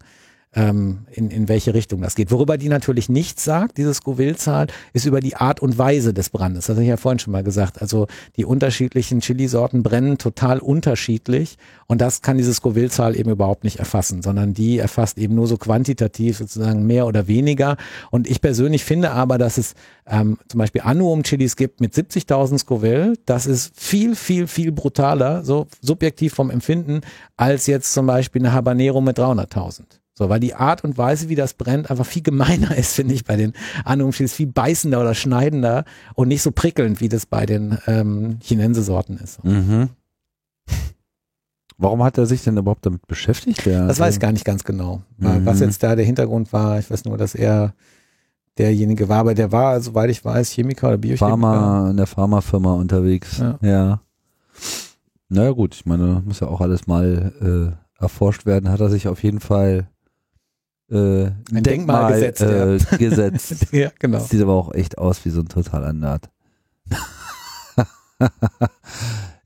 ähm, 0.54 1.06
in, 1.12 1.32
in 1.32 1.48
welche 1.48 1.74
Richtung 1.74 2.02
das 2.02 2.16
geht. 2.16 2.30
Worüber 2.32 2.58
die 2.58 2.68
natürlich 2.68 3.08
nichts 3.08 3.44
sagt, 3.44 3.78
diese 3.78 3.94
Scoville-Zahl, 3.94 4.68
ist 4.92 5.06
über 5.06 5.22
die 5.22 5.36
Art 5.36 5.62
und 5.62 5.78
Weise 5.78 6.14
des 6.14 6.30
Brandes. 6.30 6.66
Das 6.66 6.76
habe 6.76 6.84
ich 6.84 6.90
ja 6.90 6.98
vorhin 6.98 7.20
schon 7.20 7.32
mal 7.32 7.44
gesagt. 7.44 7.82
Also 7.82 8.08
die 8.36 8.44
unterschiedlichen 8.44 9.22
Chilisorten 9.22 9.82
brennen 9.82 10.18
total 10.18 10.60
unterschiedlich 10.60 11.58
und 11.88 12.02
das 12.02 12.22
kann 12.22 12.38
diese 12.38 12.54
Scoville-Zahl 12.54 13.16
eben 13.16 13.32
überhaupt 13.32 13.64
nicht 13.64 13.80
erfassen, 13.80 14.22
sondern 14.22 14.54
die 14.54 14.78
erfasst 14.78 15.18
eben 15.18 15.36
nur 15.36 15.48
so 15.48 15.58
quantitativ 15.58 16.38
sozusagen 16.38 16.86
mehr 16.86 17.08
oder 17.08 17.28
weniger. 17.28 17.78
Und 18.10 18.30
ich 18.30 18.42
persönlich 18.42 18.84
finde 18.84 19.12
aber, 19.12 19.38
dass 19.38 19.58
es 19.58 19.74
ähm, 20.06 20.38
zum 20.50 20.58
Beispiel 20.58 20.82
Annuum-Chilis 20.82 21.56
gibt 21.56 21.80
mit 21.80 21.94
70.000 21.94 22.60
Scoville. 22.60 23.14
Das 23.26 23.46
ist 23.46 23.80
viel, 23.80 24.16
viel, 24.16 24.48
viel 24.48 24.74
brutaler, 24.74 25.46
so 25.46 25.68
subjektiv 25.80 26.34
vom 26.34 26.50
Empfinden, 26.50 27.02
als 27.38 27.68
jetzt 27.68 27.94
zum 27.94 28.06
Beispiel 28.06 28.42
eine 28.42 28.52
Habanero 28.52 29.00
mit 29.00 29.18
300.000. 29.18 30.01
So, 30.22 30.30
weil 30.30 30.40
die 30.40 30.54
Art 30.54 30.84
und 30.84 31.00
Weise, 31.00 31.30
wie 31.30 31.36
das 31.36 31.56
brennt, 31.56 31.90
einfach 31.90 32.06
viel 32.06 32.22
gemeiner 32.22 32.76
ist, 32.78 32.94
finde 32.94 33.16
ich, 33.16 33.26
bei 33.26 33.36
den 33.38 33.54
Anumschis, 33.86 34.34
viel 34.34 34.46
beißender 34.46 35.02
oder 35.02 35.16
schneidender 35.16 35.84
und 36.14 36.28
nicht 36.28 36.44
so 36.44 36.52
prickelnd, 36.52 37.02
wie 37.02 37.10
das 37.10 37.26
bei 37.26 37.48
den 37.48 37.80
ähm, 37.88 38.38
Chinense-Sorten 38.44 39.18
ist. 39.18 39.44
Mhm. 39.44 39.90
Warum 41.80 42.04
hat 42.04 42.20
er 42.20 42.28
sich 42.28 42.44
denn 42.44 42.56
überhaupt 42.58 42.86
damit 42.86 43.08
beschäftigt? 43.08 43.66
Der, 43.66 43.88
Das 43.88 44.00
weiß 44.00 44.14
ich 44.14 44.20
gar 44.20 44.32
nicht 44.32 44.46
ganz 44.46 44.64
genau, 44.64 45.02
Mhm. 45.18 45.44
was 45.46 45.60
jetzt 45.60 45.82
da 45.82 45.96
der 45.96 46.06
Hintergrund 46.06 46.54
war. 46.54 46.78
Ich 46.78 46.92
weiß 46.92 47.06
nur, 47.06 47.18
dass 47.18 47.34
er 47.34 47.74
derjenige 48.60 49.10
war, 49.10 49.20
aber 49.22 49.34
der 49.34 49.52
war, 49.52 49.82
soweit 49.82 50.12
ich 50.12 50.24
weiß, 50.24 50.52
Chemiker 50.52 50.90
oder 50.90 50.98
Biochemiker. 51.00 51.30
Pharma, 51.30 51.90
in 51.90 51.98
der 51.98 52.06
Pharmafirma 52.06 52.74
unterwegs. 52.76 53.40
Ja. 53.40 53.58
ja. 53.64 54.02
Naja 55.30 55.50
gut, 55.52 55.74
ich 55.74 55.88
meine, 55.88 56.22
muss 56.24 56.42
ja 56.42 56.48
auch 56.48 56.62
alles 56.62 56.86
mal 56.86 57.74
äh, 57.82 58.02
erforscht 58.04 58.46
werden. 58.46 58.70
Hat 58.70 58.82
er 58.82 58.90
sich 58.92 59.08
auf 59.08 59.24
jeden 59.24 59.40
Fall 59.40 59.88
äh, 60.92 61.32
ein 61.54 61.64
Denkmal 61.64 62.14
gesetzt, 62.14 62.42
äh, 62.42 62.78
gesetzt. 62.98 63.68
ja, 63.72 63.90
genau. 63.98 64.20
Sieht 64.20 64.42
aber 64.42 64.54
auch 64.54 64.74
echt 64.74 64.98
aus 64.98 65.24
wie 65.26 65.30
so 65.30 65.42
ein 65.42 65.48
totaler 65.48 65.94
Nerd. 65.94 66.30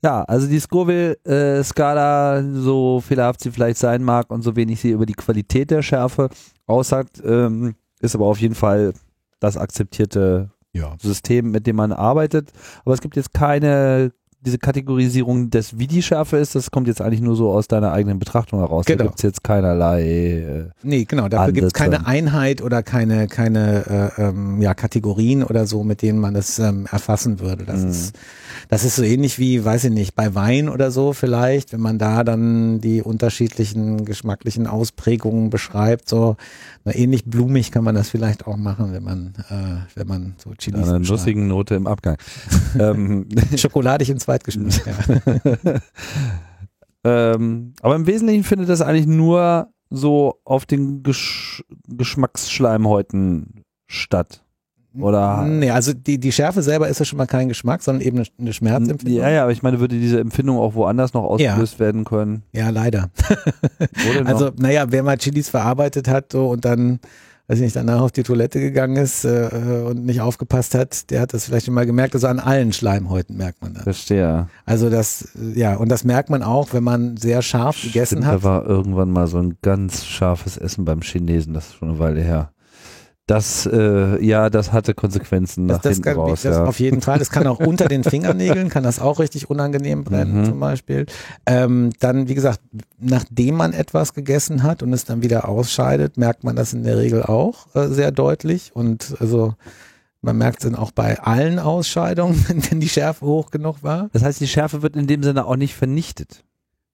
ja, 0.02 0.22
also 0.24 0.46
die 0.46 0.58
Scoville-Skala, 0.60 2.42
so 2.54 3.00
fehlerhaft 3.00 3.40
sie 3.40 3.50
vielleicht 3.50 3.78
sein 3.78 4.02
mag 4.02 4.30
und 4.30 4.42
so 4.42 4.56
wenig 4.56 4.80
sie 4.80 4.90
über 4.90 5.06
die 5.06 5.14
Qualität 5.14 5.70
der 5.70 5.82
Schärfe 5.82 6.28
aussagt, 6.66 7.22
ähm, 7.24 7.74
ist 8.00 8.14
aber 8.14 8.26
auf 8.26 8.38
jeden 8.38 8.54
Fall 8.54 8.92
das 9.40 9.56
akzeptierte 9.56 10.50
Ja. 10.72 10.96
System, 11.00 11.50
mit 11.50 11.66
dem 11.66 11.76
man 11.76 11.92
arbeitet. 11.92 12.52
Aber 12.84 12.94
es 12.94 13.00
gibt 13.00 13.16
jetzt 13.16 13.32
keine, 13.32 14.12
diese 14.46 14.58
Kategorisierung 14.58 15.50
des, 15.50 15.78
wie 15.78 15.86
die 15.86 16.00
Schärfe 16.02 16.38
ist, 16.38 16.54
das 16.54 16.70
kommt 16.70 16.86
jetzt 16.88 17.02
eigentlich 17.02 17.20
nur 17.20 17.36
so 17.36 17.50
aus 17.50 17.68
deiner 17.68 17.92
eigenen 17.92 18.18
Betrachtung 18.18 18.60
heraus. 18.60 18.86
Genau. 18.86 18.98
Da 18.98 19.04
gibt 19.04 19.18
es 19.18 19.22
jetzt 19.22 19.44
keinerlei. 19.44 20.02
Äh, 20.02 20.64
Nee, 20.82 21.04
genau, 21.04 21.28
dafür 21.28 21.52
gibt 21.52 21.66
es 21.66 21.72
keine 21.72 22.06
Einheit 22.06 22.62
oder 22.62 22.82
keine, 22.82 23.26
keine 23.26 24.12
äh, 24.16 24.22
ähm, 24.22 24.62
ja, 24.62 24.72
Kategorien 24.74 25.42
oder 25.42 25.66
so, 25.66 25.82
mit 25.82 26.00
denen 26.00 26.20
man 26.20 26.32
das 26.32 26.58
ähm, 26.60 26.86
erfassen 26.90 27.40
würde. 27.40 27.64
Das 27.64 27.82
Mhm. 27.82 27.90
ist 27.90 28.16
das 28.68 28.84
ist 28.84 28.96
so 28.96 29.02
ähnlich 29.02 29.38
wie, 29.38 29.64
weiß 29.64 29.84
ich 29.84 29.90
nicht, 29.92 30.14
bei 30.14 30.34
Wein 30.34 30.68
oder 30.68 30.90
so 30.90 31.12
vielleicht, 31.12 31.72
wenn 31.72 31.80
man 31.80 31.98
da 31.98 32.24
dann 32.24 32.80
die 32.80 33.02
unterschiedlichen 33.02 34.04
geschmacklichen 34.04 34.66
Ausprägungen 34.66 35.50
beschreibt, 35.50 36.08
so 36.08 36.36
na, 36.84 36.94
ähnlich 36.94 37.24
blumig 37.24 37.70
kann 37.72 37.84
man 37.84 37.94
das 37.94 38.08
vielleicht 38.08 38.46
auch 38.46 38.56
machen, 38.56 38.92
wenn 38.92 39.02
man 39.02 39.34
äh, 39.50 39.54
wenn 39.94 40.06
man 40.06 40.34
so 40.38 40.52
Chilis 40.54 40.88
einer 40.88 41.00
beschreibt. 41.00 41.10
nussigen 41.10 41.46
Note 41.48 41.74
im 41.74 41.86
Abgang. 41.86 42.16
ähm, 42.78 43.26
schokoladig 43.56 44.08
im 44.10 44.18
Zweitgeschmack. 44.18 44.35
Ja. 44.86 45.80
ähm, 47.34 47.74
aber 47.80 47.96
im 47.96 48.06
Wesentlichen 48.06 48.44
findet 48.44 48.68
das 48.68 48.80
eigentlich 48.80 49.06
nur 49.06 49.68
so 49.90 50.40
auf 50.44 50.66
den 50.66 51.02
Gesch 51.02 51.64
Geschmacksschleimhäuten 51.88 53.62
statt. 53.86 54.42
Oder 55.00 55.42
Nee, 55.42 55.70
also 55.70 55.92
die, 55.92 56.18
die 56.18 56.32
Schärfe 56.32 56.62
selber 56.62 56.88
ist 56.88 56.98
ja 56.98 57.04
schon 57.04 57.18
mal 57.18 57.26
kein 57.26 57.48
Geschmack, 57.48 57.82
sondern 57.82 58.06
eben 58.06 58.22
eine, 58.38 58.52
Schmerzempfindung. 58.52 59.20
ja, 59.20 59.28
ja, 59.28 59.42
aber 59.42 59.52
ich 59.52 59.62
meine, 59.62 59.80
würde 59.80 59.98
diese 59.98 60.20
Empfindung 60.20 60.58
auch 60.58 60.74
woanders 60.74 61.12
noch 61.12 61.24
ausgelöst 61.24 61.78
werden 61.78 62.04
können? 62.04 62.42
ja 62.52 62.70
leider. 62.70 63.10
Also, 64.24 64.50
naja, 64.58 64.86
wer 64.88 65.02
mal 65.02 65.18
Chilis 65.18 65.48
verarbeitet 65.48 66.08
hat 66.08 66.32
so, 66.32 66.48
und 66.48 66.64
dann, 66.64 67.00
weiß 67.48 67.58
ich 67.58 67.64
nicht, 67.64 67.76
danach 67.76 68.00
auf 68.00 68.12
die 68.12 68.22
Toilette 68.22 68.60
gegangen 68.60 68.96
ist 68.96 69.24
äh, 69.24 69.84
und 69.86 70.04
nicht 70.04 70.20
aufgepasst 70.20 70.74
hat, 70.74 71.10
der 71.10 71.20
hat 71.20 71.32
das 71.32 71.44
vielleicht 71.44 71.66
schon 71.66 71.74
mal 71.74 71.86
gemerkt. 71.86 72.14
Also 72.14 72.26
an 72.26 72.40
allen 72.40 72.72
Schleimhäuten 72.72 73.36
merkt 73.36 73.62
man 73.62 73.74
das. 73.74 73.84
Verstehe. 73.84 74.48
Also 74.64 74.90
das, 74.90 75.28
äh, 75.36 75.58
ja, 75.58 75.76
und 75.76 75.88
das 75.88 76.04
merkt 76.04 76.30
man 76.30 76.42
auch, 76.42 76.72
wenn 76.72 76.84
man 76.84 77.16
sehr 77.16 77.42
scharf 77.42 77.80
gegessen 77.82 78.16
Stimmt, 78.18 78.26
hat. 78.26 78.34
Da 78.40 78.42
war 78.42 78.66
irgendwann 78.66 79.10
mal 79.10 79.26
so 79.26 79.38
ein 79.38 79.56
ganz 79.62 80.04
scharfes 80.04 80.56
Essen 80.56 80.84
beim 80.84 81.02
Chinesen, 81.02 81.54
das 81.54 81.68
ist 81.68 81.74
schon 81.74 81.90
eine 81.90 81.98
Weile 81.98 82.20
her. 82.20 82.50
Das, 83.28 83.66
äh, 83.66 84.24
ja, 84.24 84.50
das 84.50 84.72
hatte 84.72 84.94
Konsequenzen 84.94 85.66
nach 85.66 85.76
Das, 85.76 85.82
das 85.82 85.92
hinten 85.94 86.02
kann, 86.04 86.16
raus. 86.16 86.42
das 86.42 86.56
ja. 86.58 86.64
auf 86.64 86.78
jeden 86.78 87.00
Fall. 87.00 87.18
Das 87.18 87.30
kann 87.30 87.46
auch 87.48 87.58
unter 87.66 87.88
den 87.88 88.04
Fingernägeln, 88.04 88.68
kann 88.68 88.84
das 88.84 89.00
auch 89.00 89.18
richtig 89.18 89.50
unangenehm 89.50 90.04
brennen 90.04 90.42
Mhm. 90.42 90.44
zum 90.44 90.60
Beispiel. 90.60 91.06
Ähm, 91.44 91.90
dann, 91.98 92.28
wie 92.28 92.34
gesagt, 92.36 92.60
nachdem 93.00 93.56
man 93.56 93.72
etwas 93.72 94.14
gegessen 94.14 94.62
hat 94.62 94.82
und 94.84 94.92
es 94.92 95.04
dann 95.04 95.22
wieder 95.24 95.48
ausscheidet, 95.48 96.16
merkt 96.16 96.44
man 96.44 96.54
das 96.54 96.72
in 96.72 96.84
der 96.84 96.98
Regel 96.98 97.24
auch 97.24 97.66
äh, 97.74 97.88
sehr 97.88 98.12
deutlich. 98.12 98.70
Und 98.76 99.16
also 99.18 99.54
man 100.22 100.38
merkt 100.38 100.58
es 100.62 100.70
dann 100.70 100.78
auch 100.80 100.92
bei 100.92 101.18
allen 101.18 101.58
Ausscheidungen, 101.58 102.44
wenn 102.70 102.78
die 102.78 102.88
Schärfe 102.88 103.26
hoch 103.26 103.50
genug 103.50 103.82
war. 103.82 104.08
Das 104.12 104.22
heißt, 104.22 104.40
die 104.40 104.46
Schärfe 104.48 104.82
wird 104.82 104.94
in 104.94 105.08
dem 105.08 105.24
Sinne 105.24 105.46
auch 105.46 105.56
nicht 105.56 105.74
vernichtet. 105.74 106.44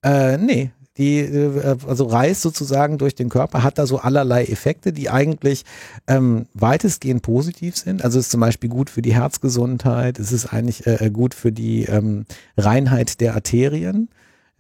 Äh, 0.02 0.38
nee. 0.38 0.70
Die, 0.98 1.20
äh, 1.20 1.76
also 1.86 2.04
reist 2.04 2.42
sozusagen 2.42 2.98
durch 2.98 3.14
den 3.14 3.28
Körper, 3.28 3.62
hat 3.62 3.78
da 3.78 3.86
so 3.86 3.98
allerlei 3.98 4.44
Effekte, 4.44 4.92
die 4.92 5.08
eigentlich 5.08 5.64
ähm, 6.06 6.46
weitestgehend 6.54 7.22
positiv 7.22 7.76
sind. 7.76 8.04
Also 8.04 8.18
ist 8.18 8.30
zum 8.30 8.40
Beispiel 8.40 8.68
gut 8.68 8.90
für 8.90 9.02
die 9.02 9.14
Herzgesundheit, 9.14 10.18
es 10.18 10.32
ist 10.32 10.52
eigentlich 10.52 10.86
äh, 10.86 11.10
gut 11.10 11.34
für 11.34 11.52
die 11.52 11.84
ähm, 11.84 12.26
Reinheit 12.56 13.20
der 13.20 13.34
Arterien. 13.34 14.10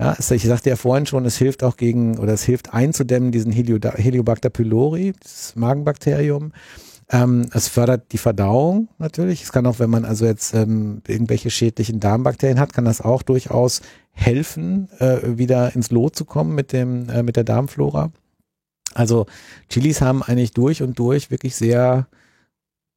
Ja, 0.00 0.16
ich 0.18 0.42
sagte 0.42 0.70
ja 0.70 0.76
vorhin 0.76 1.06
schon, 1.06 1.24
es 1.26 1.36
hilft 1.36 1.62
auch 1.62 1.76
gegen, 1.76 2.18
oder 2.18 2.32
es 2.32 2.42
hilft 2.42 2.74
einzudämmen 2.74 3.30
diesen 3.30 3.52
Heliobacter 3.52 4.50
pylori, 4.50 5.12
das 5.22 5.54
Magenbakterium. 5.54 6.52
Ähm, 7.08 7.46
es 7.52 7.68
fördert 7.68 8.10
die 8.12 8.18
Verdauung 8.18 8.88
natürlich. 8.98 9.42
Es 9.42 9.52
kann 9.52 9.66
auch, 9.66 9.78
wenn 9.78 9.90
man 9.90 10.04
also 10.04 10.24
jetzt 10.24 10.54
ähm, 10.54 11.02
irgendwelche 11.06 11.50
schädlichen 11.50 12.00
Darmbakterien 12.00 12.58
hat, 12.58 12.72
kann 12.72 12.86
das 12.86 13.02
auch 13.02 13.22
durchaus 13.22 13.82
helfen, 14.12 14.88
äh, 14.98 15.38
wieder 15.38 15.74
ins 15.74 15.90
Lot 15.90 16.14
zu 16.16 16.24
kommen 16.24 16.54
mit 16.54 16.72
dem 16.72 17.08
äh, 17.08 17.22
mit 17.22 17.36
der 17.36 17.44
Darmflora. 17.44 18.12
Also 18.94 19.26
Chilis 19.68 20.00
haben 20.00 20.22
eigentlich 20.22 20.52
durch 20.52 20.82
und 20.82 20.98
durch 20.98 21.30
wirklich 21.30 21.56
sehr, 21.56 22.08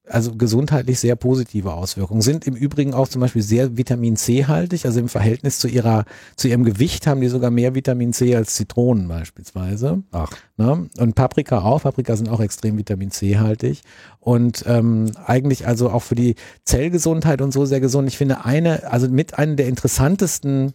also 0.08 0.36
gesundheitlich 0.36 1.00
sehr 1.00 1.16
positive 1.16 1.74
Auswirkungen. 1.74 2.22
Sind 2.22 2.46
im 2.46 2.56
Übrigen 2.56 2.94
auch 2.94 3.08
zum 3.08 3.22
Beispiel 3.22 3.42
sehr 3.42 3.78
Vitamin 3.78 4.18
C 4.18 4.46
haltig, 4.46 4.86
also 4.86 5.00
im 5.00 5.10
Verhältnis 5.10 5.58
zu 5.58 5.68
ihrer, 5.68 6.06
zu 6.36 6.48
ihrem 6.48 6.64
Gewicht 6.64 7.08
haben 7.08 7.22
die 7.22 7.28
sogar 7.28 7.50
mehr 7.50 7.76
Vitamin 7.76 8.14
C 8.14 8.36
als 8.36 8.56
Zitronen 8.56 9.08
beispielsweise. 9.08 10.04
Ach. 10.12 10.32
Ne? 10.58 10.90
Und 10.98 11.16
Paprika 11.16 11.62
auch. 11.62 11.84
Paprika 11.84 12.16
sind 12.16 12.30
auch 12.30 12.42
extrem 12.42 12.78
Vitamin 12.78 13.12
C 13.12 13.38
haltig. 13.38 13.82
Und 14.20 14.66
ähm, 14.68 15.12
eigentlich 15.26 15.66
also 15.66 15.90
auch 15.90 16.04
für 16.04 16.16
die 16.16 16.36
Zellgesundheit 16.66 17.42
und 17.42 17.52
so 17.52 17.66
sehr 17.66 17.80
gesund. 17.80 18.08
Ich 18.10 18.18
finde 18.18 18.46
eine, 18.46 18.92
also 18.92 19.08
mit 19.08 19.40
einer 19.40 19.56
der 19.56 19.68
interessantesten 19.68 20.74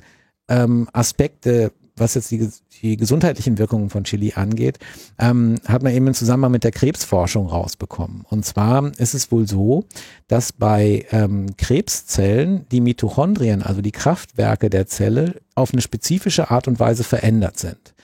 ähm, 0.51 0.89
Aspekte, 0.93 1.73
was 1.97 2.15
jetzt 2.15 2.31
die, 2.31 2.49
die 2.83 2.97
gesundheitlichen 2.97 3.59
Wirkungen 3.59 3.91
von 3.91 4.05
Chili 4.05 4.33
angeht, 4.35 4.79
ähm, 5.19 5.57
hat 5.67 5.83
man 5.83 5.95
eben 5.95 6.07
im 6.07 6.15
Zusammenhang 6.15 6.53
mit 6.53 6.65
der 6.65 6.73
Krebsforschung 6.73 7.47
rausbekommen. 7.47 8.25
Und 8.29 8.45
zwar 8.45 8.91
ist 8.99 9.15
es 9.15 9.31
wohl 9.31 9.47
so, 9.47 9.85
dass 10.29 10.53
bei 10.53 11.07
ähm, 11.13 11.57
Krebszellen 11.57 12.67
die 12.71 12.81
Mitochondrien, 12.81 13.63
also 13.63 13.83
die 13.83 13.93
Kraftwerke 13.93 14.71
der 14.71 14.87
Zelle, 14.87 15.41
auf 15.55 15.73
eine 15.73 15.83
spezifische 15.83 16.51
Art 16.51 16.69
und 16.69 16.81
Weise 16.81 17.05
verändert 17.05 17.59
sind. 17.59 17.95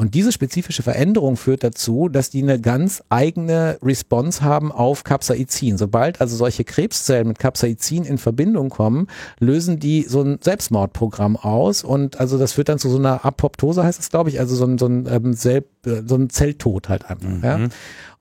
Und 0.00 0.14
diese 0.14 0.32
spezifische 0.32 0.82
Veränderung 0.82 1.36
führt 1.36 1.62
dazu, 1.62 2.08
dass 2.08 2.30
die 2.30 2.42
eine 2.42 2.58
ganz 2.58 3.02
eigene 3.10 3.76
Response 3.82 4.40
haben 4.40 4.72
auf 4.72 5.04
Capsaicin. 5.04 5.76
Sobald 5.76 6.22
also 6.22 6.36
solche 6.36 6.64
Krebszellen 6.64 7.28
mit 7.28 7.38
Capsaicin 7.38 8.04
in 8.04 8.16
Verbindung 8.16 8.70
kommen, 8.70 9.08
lösen 9.40 9.78
die 9.78 10.04
so 10.04 10.22
ein 10.22 10.38
Selbstmordprogramm 10.40 11.36
aus 11.36 11.84
und 11.84 12.18
also 12.18 12.38
das 12.38 12.54
führt 12.54 12.70
dann 12.70 12.78
zu 12.78 12.88
so 12.88 12.96
einer 12.96 13.26
Apoptose, 13.26 13.84
heißt 13.84 14.00
es 14.00 14.08
glaube 14.08 14.30
ich, 14.30 14.40
also 14.40 14.56
so 14.56 14.64
ein, 14.64 14.78
so 14.78 14.86
ein, 14.86 15.06
ähm, 15.06 15.34
Sel 15.34 15.66
äh, 15.84 16.00
so 16.06 16.14
ein 16.14 16.30
Zelltod 16.30 16.88
halt 16.88 17.04
einfach. 17.10 17.42
Ja? 17.42 17.68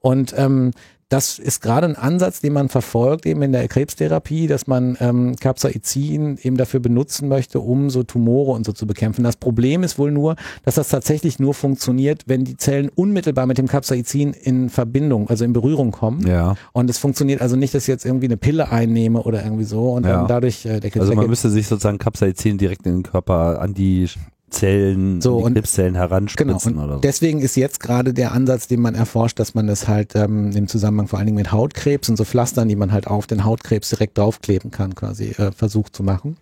Und 0.02 0.34
ähm, 0.36 0.72
das 1.10 1.40
ist 1.40 1.62
gerade 1.62 1.88
ein 1.88 1.96
Ansatz, 1.96 2.40
den 2.40 2.54
man 2.54 2.70
verfolgt 2.70 3.26
eben 3.26 3.42
in 3.42 3.52
der 3.52 3.68
Krebstherapie, 3.68 4.46
dass 4.46 4.68
man 4.68 4.96
ähm, 5.00 5.36
Capsaicin 5.38 6.38
eben 6.42 6.56
dafür 6.56 6.80
benutzen 6.80 7.28
möchte, 7.28 7.60
um 7.60 7.90
so 7.90 8.04
Tumore 8.04 8.52
und 8.52 8.64
so 8.66 8.74
zu 8.74 8.86
bekämpfen. 8.86 9.24
Das 9.24 9.36
Problem 9.36 9.82
ist 9.82 9.98
wohl 9.98 10.12
nur, 10.12 10.36
dass 10.66 10.76
das 10.76 10.90
tatsächlich 10.90 11.40
nur 11.40 11.56
funktioniert, 11.56 12.24
wenn 12.28 12.44
die 12.46 12.58
Zellen 12.58 12.90
unmittelbar 12.94 13.48
mit 13.48 13.58
dem 13.58 13.68
Capsaicin 13.68 14.34
in 14.34 14.70
Verbindung, 14.70 15.30
also 15.30 15.46
in 15.46 15.54
Berührung 15.54 15.90
kommen. 15.92 16.28
Ja. 16.28 16.56
Und 16.74 16.92
es 16.92 17.00
funktioniert 17.00 17.42
also 17.42 17.56
nicht, 17.56 17.74
dass 17.74 17.84
ich 17.84 17.88
jetzt 17.90 18.06
irgendwie 18.06 18.28
eine 18.28 18.38
Pille 18.38 18.72
einnehme 18.72 19.24
oder 19.24 19.44
irgendwie 19.44 19.64
so 19.66 19.92
und 19.94 20.06
Ja. 20.06 20.18
dann 20.18 20.28
dadurch 20.28 20.66
äh, 20.66 20.80
der 20.80 20.92
Krebs 20.92 21.02
Also 21.02 21.16
man 21.16 21.28
müsste 21.28 21.50
sich 21.50 21.68
sozusagen 21.68 21.98
Capsaicin 21.98 22.60
direkt 22.60 22.86
in 22.86 22.98
den 22.98 23.04
Körper 23.04 23.60
an 23.62 23.74
die 23.74 24.08
Zellen, 24.50 25.22
So, 25.22 25.38
und- 25.38 25.54
Krebszellen 25.54 25.94
Genau, 25.94 26.06
heranspritzen 26.08 26.78
und 26.78 26.84
oder 26.84 26.94
so. 26.96 27.00
deswegen 27.02 27.42
ist 27.42 27.56
jetzt 27.56 27.80
gerade 27.80 28.14
der 28.14 28.32
Ansatz, 28.34 28.68
den 28.68 28.82
man 28.82 28.96
erforscht, 28.96 29.40
dass 29.40 29.54
man 29.56 29.68
das 29.68 29.88
halt 29.88 30.16
ähm, 30.16 30.52
im 30.52 30.68
Zusammenhang 30.68 31.08
vor 31.08 31.20
allen 31.20 31.26
Dingen 31.28 31.38
mit 31.38 31.52
Hautkrebs 31.52 32.10
und 32.10 32.18
so 32.18 32.26
Pflastern, 32.26 32.68
die 32.68 32.76
man 32.76 32.92
halt 32.92 33.08
auf 33.08 33.28
den 33.28 33.44
Hautkrebs 33.46 33.90
direkt 33.90 34.18
draufkleben 34.18 34.72
kann, 34.72 34.96
quasi 34.96 35.30
äh, 35.38 35.52
versucht 35.52 35.96
zu 35.96 36.04
machen. 36.04 36.38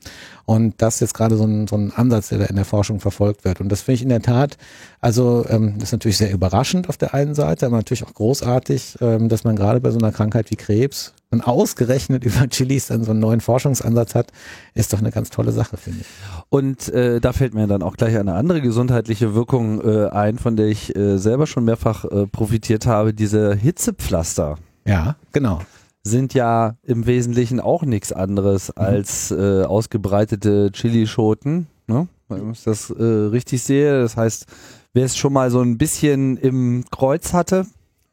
Und 0.46 0.76
das 0.78 0.96
ist 0.96 1.00
jetzt 1.02 1.14
gerade 1.14 1.36
so 1.38 1.44
ein, 1.44 1.68
so 1.68 1.76
ein 1.76 1.92
Ansatz, 1.94 2.30
der 2.30 2.40
da 2.40 2.46
in 2.46 2.56
der 2.56 2.66
Forschung 2.66 3.00
verfolgt 3.00 3.44
wird. 3.44 3.60
Und 3.60 3.70
das 3.70 3.82
finde 3.82 3.96
ich 3.96 4.04
in 4.04 4.10
der 4.10 4.22
Tat, 4.22 4.58
also 5.02 5.46
ähm, 5.50 5.74
das 5.76 5.90
ist 5.90 5.92
natürlich 5.94 6.18
sehr 6.18 6.32
überraschend 6.32 6.90
auf 6.90 6.98
der 6.98 7.14
einen 7.14 7.36
Seite, 7.36 7.66
aber 7.66 7.78
natürlich 7.78 8.04
auch 8.06 8.14
großartig, 8.14 8.98
ähm, 9.02 9.30
dass 9.30 9.44
man 9.44 9.56
gerade 9.56 9.82
bei 9.82 9.92
so 9.92 9.98
einer 10.00 10.12
Krankheit 10.12 10.50
wie 10.52 10.56
Krebs 10.56 11.14
dann 11.38 11.48
ausgerechnet 11.48 12.24
über 12.26 12.48
Chilis 12.50 12.88
dann 12.88 13.04
so 13.04 13.12
einen 13.12 13.20
neuen 13.20 13.42
Forschungsansatz 13.42 14.16
hat, 14.16 14.32
ist 14.74 14.94
doch 14.94 15.00
eine 15.00 15.12
ganz 15.12 15.30
tolle 15.30 15.52
Sache, 15.52 15.78
finde 15.78 16.02
ich. 16.02 16.08
Und 16.50 16.90
äh, 16.90 17.20
da 17.20 17.34
fällt 17.34 17.54
mir 17.54 17.68
dann 17.68 17.84
auch 17.84 17.98
gleich 17.98 18.18
eine 18.18 18.34
andere 18.34 18.62
gesundheitliche 18.62 19.34
Wirkung 19.34 19.82
äh, 19.82 20.08
ein, 20.08 20.38
von 20.38 20.56
der 20.56 20.68
ich 20.68 20.96
äh, 20.96 21.18
selber 21.18 21.48
schon 21.48 21.66
mehrfach 21.66 22.06
äh, 22.06 22.28
profitiert 22.28 22.86
habe. 22.86 23.14
Diese 23.14 23.56
Hitzepflaster 23.56 24.58
Ja, 24.86 25.16
genau. 25.32 25.62
sind 26.04 26.34
ja 26.34 26.76
im 26.84 27.06
Wesentlichen 27.06 27.60
auch 27.60 27.84
nichts 27.84 28.12
anderes 28.12 28.72
als 28.72 29.32
äh, 29.32 29.64
ausgebreitete 29.64 30.72
Chilischoten. 30.72 31.68
Ne? 31.88 32.08
Wenn 32.30 32.52
ich 32.52 32.64
das 32.64 32.90
äh, 32.90 33.04
richtig 33.04 33.64
sehe. 33.64 34.02
Das 34.02 34.18
heißt, 34.18 34.46
wer 34.94 35.06
es 35.06 35.16
schon 35.16 35.34
mal 35.34 35.52
so 35.52 35.62
ein 35.62 35.78
bisschen 35.78 36.38
im 36.38 36.84
Kreuz 36.92 37.34
hatte, 37.34 37.66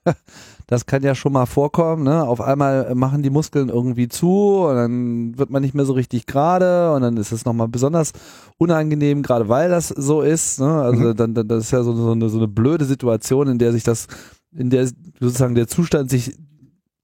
das 0.67 0.87
kann 0.87 1.03
ja 1.03 1.15
schon 1.15 1.33
mal 1.33 1.47
vorkommen. 1.47 2.05
Ne? 2.05 2.25
Auf 2.25 2.41
einmal 2.41 2.95
machen 2.95 3.23
die 3.23 3.31
Muskeln 3.31 3.69
irgendwie 3.69 4.09
zu 4.09 4.65
und 4.67 4.75
dann 4.75 5.39
wird 5.39 5.51
man 5.51 5.63
nicht 5.63 5.75
mehr 5.75 5.85
so 5.85 5.93
richtig 5.93 6.27
gerade 6.27 6.93
und 6.93 7.03
dann 7.03 7.17
ist 7.17 7.33
es 7.33 7.45
nochmal 7.45 7.69
besonders 7.69 8.13
unangenehm, 8.59 9.23
gerade 9.23 9.49
weil 9.49 9.69
das 9.69 9.89
so 9.89 10.23
ist. 10.23 10.61
Ne? 10.61 10.83
Also 10.83 11.13
dann, 11.13 11.35
dann 11.35 11.49
das 11.49 11.65
ist 11.65 11.71
ja 11.71 11.83
so, 11.83 11.95
so, 11.95 12.13
eine, 12.13 12.29
so 12.29 12.39
eine 12.39 12.49
blöde 12.49 12.85
Situation, 12.85 13.49
in 13.49 13.59
der 13.59 13.73
sich 13.73 13.83
das, 13.83 14.07
in 14.53 14.71
der 14.71 14.89
sozusagen 15.21 15.55
der 15.55 15.69
Zustand 15.69 16.11
sich 16.11 16.37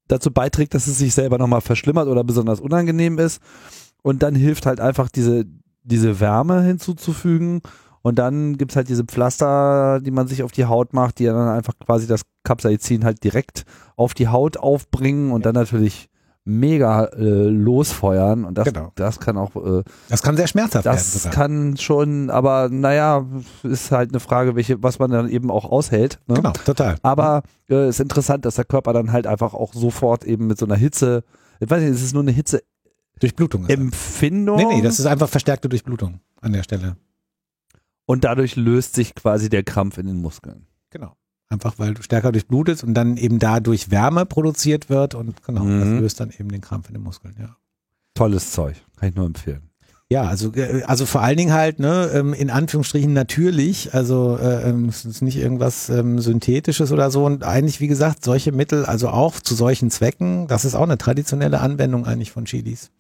dazu 0.09 0.31
beiträgt, 0.31 0.75
dass 0.75 0.87
es 0.87 0.99
sich 0.99 1.15
selber 1.15 1.39
nochmal 1.39 1.61
verschlimmert 1.61 2.09
oder 2.09 2.25
besonders 2.25 2.61
unangenehm 2.61 3.19
ist. 3.19 3.41
Und 4.03 4.23
dann 4.23 4.35
hilft 4.35 4.67
halt 4.67 4.81
einfach 4.81 5.09
diese, 5.09 5.45
diese 5.83 6.21
Wärme 6.21 6.63
hinzuzufügen. 6.63 7.61
Und 8.03 8.19
dann 8.19 8.57
gibt's 8.57 8.77
halt 8.77 8.89
diese 8.89 9.05
Pflaster, 9.05 10.01
die 10.01 10.11
man 10.11 10.27
sich 10.27 10.43
auf 10.43 10.53
die 10.53 10.65
Haut 10.65 10.93
macht, 10.95 11.19
die 11.19 11.27
dann 11.27 11.49
einfach 11.49 11.75
quasi 11.85 12.07
das 12.07 12.23
Capsaicin 12.45 13.05
halt 13.05 13.23
direkt 13.25 13.65
auf 13.97 14.15
die 14.15 14.29
Haut 14.29 14.57
aufbringen 14.57 15.33
und 15.33 15.45
dann 15.45 15.55
natürlich 15.55 16.09
mega 16.47 17.05
äh, 17.05 17.45
losfeuern. 17.45 18.45
Und 18.47 18.57
das, 18.57 18.65
Genau. 18.65 18.93
das 18.95 19.21
kann 19.21 19.37
auch, 19.37 19.55
äh, 19.57 19.83
Das 20.09 20.23
kann 20.23 20.37
sehr 20.37 20.47
schmerzhaft 20.47 20.87
werden 20.87 20.95
das 20.97 21.13
sogar. 21.23 21.33
kann 21.35 21.77
schon, 21.77 22.31
aber 22.31 22.69
naja, 22.71 23.27
ist 23.63 23.93
halt 23.93 24.11
eine 24.11 24.21
Frage, 24.21 24.57
welche, 24.57 24.83
was 24.83 24.99
man 24.99 25.11
dann 25.11 25.29
eben 25.29 25.51
auch 25.51 25.67
aushält. 25.71 26.19
Ne? 26.27 26.37
Genau, 26.37 26.53
total. 26.53 26.97
Aber 27.03 27.43
äh, 27.69 27.91
ist 27.91 28.01
interessant, 28.01 28.47
dass 28.47 28.55
der 28.55 28.65
Körper 28.65 28.95
dann 28.95 29.13
halt 29.13 29.27
einfach 29.27 29.53
auch 29.53 29.75
sofort 29.75 30.25
eben 30.25 30.47
mit 30.47 30.59
so 30.59 30.65
einer 30.65 30.77
Hitze, 30.77 31.25
ich 31.61 31.69
weiß 31.71 31.83
nicht, 31.83 31.93
es 31.93 32.03
ist 32.03 32.15
nur 32.15 32.23
eine 32.23 32.33
Durchblutung. 32.33 33.63
ist 33.63 33.69
das. 33.69 33.77
Hitzeempfindung 33.77 34.57
Nee, 34.57 34.65
nee, 34.77 34.83
das 34.83 34.99
ist 34.99 35.07
einfach 35.07 35.29
verstärkte 35.29 35.69
Durchblutung 35.69 36.21
an 36.41 36.55
der 36.55 36.63
Stelle. 36.63 36.97
Und 38.11 38.25
dadurch 38.25 38.57
löst 38.57 38.95
sich 38.95 39.15
quasi 39.15 39.49
der 39.49 39.63
Krampf 39.63 39.97
in 39.99 40.07
den 40.07 40.21
Muskeln. 40.21 40.67
Genau. 40.91 41.13
Einfach 41.49 41.79
weil 41.79 41.95
du 41.95 42.03
stärker 42.03 42.33
durchblutest 42.33 42.83
und 42.85 42.95
dann 42.95 43.17
eben 43.17 43.39
dadurch 43.39 43.91
Wärme 43.91 44.27
produziert 44.27 44.89
wird 44.89 45.15
und 45.15 45.43
genau, 45.45 45.61
das 45.65 45.89
Mhm. 45.89 46.01
löst 46.01 46.19
dann 46.21 46.31
eben 46.39 46.49
den 46.51 46.61
Krampf 46.61 46.89
in 46.89 46.95
den 46.95 47.03
Muskeln, 47.05 47.35
ja. 47.39 47.57
Tolles 48.15 48.51
Zeug, 48.51 48.77
kann 48.97 49.09
ich 49.11 49.15
nur 49.15 49.27
empfehlen. 49.27 49.63
Ja, 50.13 50.23
also 50.25 50.53
äh, 50.55 50.83
also 50.89 51.07
vor 51.07 51.23
allen 51.23 51.37
Dingen 51.37 51.53
halt 51.53 51.79
ne 51.79 52.11
ähm, 52.13 52.35
in 52.35 52.51
Anführungsstrichen 52.51 53.13
natürlich, 53.13 53.95
also 53.95 54.37
äh, 54.39 54.69
ähm, 54.69 54.89
es 54.89 55.05
ist 55.05 55.23
nicht 55.23 55.37
irgendwas 55.37 55.89
ähm, 55.89 56.19
synthetisches 56.19 56.91
oder 56.91 57.13
so 57.13 57.25
und 57.25 57.45
eigentlich 57.45 57.81
wie 57.81 57.87
gesagt 57.87 58.25
solche 58.25 58.51
Mittel, 58.51 58.85
also 58.85 59.09
auch 59.11 59.39
zu 59.39 59.55
solchen 59.55 59.89
Zwecken, 59.91 60.49
das 60.49 60.65
ist 60.65 60.75
auch 60.75 60.83
eine 60.83 60.99
traditionelle 60.99 61.61
Anwendung 61.61 62.07
eigentlich 62.07 62.33
von 62.33 62.45
Chilis. 62.45 62.91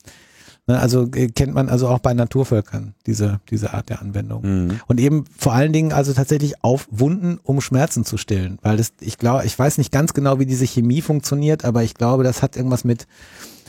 Ne, 0.70 0.78
also 0.78 1.08
äh, 1.16 1.26
kennt 1.26 1.52
man 1.52 1.68
also 1.68 1.88
auch 1.88 1.98
bei 1.98 2.14
Naturvölkern 2.14 2.94
diese 3.04 3.40
diese 3.50 3.74
Art 3.74 3.88
der 3.88 4.00
Anwendung. 4.00 4.42
Mhm. 4.42 4.80
Und 4.86 5.00
eben 5.00 5.24
vor 5.36 5.52
allen 5.52 5.72
Dingen 5.72 5.92
also 5.92 6.12
tatsächlich 6.12 6.62
auf 6.62 6.86
Wunden, 6.92 7.40
um 7.42 7.60
Schmerzen 7.60 8.04
zu 8.04 8.16
stillen. 8.16 8.60
Weil 8.62 8.76
das, 8.76 8.92
ich 9.00 9.18
glaube, 9.18 9.44
ich 9.44 9.58
weiß 9.58 9.78
nicht 9.78 9.90
ganz 9.90 10.14
genau, 10.14 10.38
wie 10.38 10.46
diese 10.46 10.68
Chemie 10.68 11.02
funktioniert, 11.02 11.64
aber 11.64 11.82
ich 11.82 11.94
glaube, 11.94 12.22
das 12.22 12.40
hat 12.40 12.54
irgendwas 12.54 12.84
mit, 12.84 13.08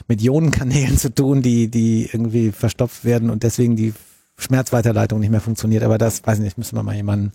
mit 0.07 0.21
Ionenkanälen 0.21 0.95
zu 0.95 1.11
tun, 1.11 1.41
die, 1.41 1.69
die 1.69 2.05
irgendwie 2.05 2.51
verstopft 2.51 3.03
werden 3.03 3.31
und 3.31 3.41
deswegen 3.41 3.75
die 3.75 3.95
Schmerzweiterleitung 4.37 5.19
nicht 5.19 5.31
mehr 5.31 5.41
funktioniert. 5.41 5.81
Aber 5.81 5.97
das, 5.97 6.23
weiß 6.23 6.37
ich 6.37 6.43
nicht, 6.43 6.59
müssen 6.59 6.75
wir 6.75 6.83
mal 6.83 6.95
jemanden 6.95 7.31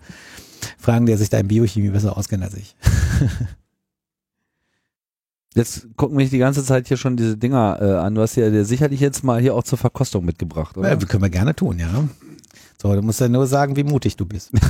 fragen, 0.79 1.07
der 1.07 1.19
sich 1.19 1.29
da 1.29 1.39
in 1.39 1.49
Biochemie 1.49 1.89
besser 1.89 2.17
auskennt 2.17 2.45
als 2.45 2.55
ich. 2.55 2.77
Jetzt 5.57 5.89
gucken 5.97 6.17
mich 6.17 6.31
die 6.31 6.39
ganze 6.39 6.63
Zeit 6.65 6.87
hier 6.87 6.97
schon 6.99 7.17
diese 7.17 7.37
Dinger 7.37 7.79
äh, 7.81 7.85
an. 7.97 8.15
Du 8.15 8.21
hast 8.21 8.37
ja 8.37 8.51
dir 8.51 8.65
sicherlich 8.65 9.01
jetzt 9.01 9.25
mal 9.25 9.41
hier 9.41 9.55
auch 9.55 9.65
zur 9.65 9.79
Verkostung 9.79 10.25
mitgebracht, 10.25 10.77
oder? 10.77 10.91
Ja, 10.91 10.97
können 10.97 11.23
wir 11.23 11.31
gerne 11.31 11.57
tun, 11.57 11.79
ja. 11.79 12.05
So, 12.81 12.95
du 12.95 13.01
musst 13.01 13.21
ja 13.21 13.29
nur 13.29 13.47
sagen, 13.47 13.75
wie 13.75 13.85
mutig 13.85 14.17
du 14.17 14.27
bist. 14.27 14.51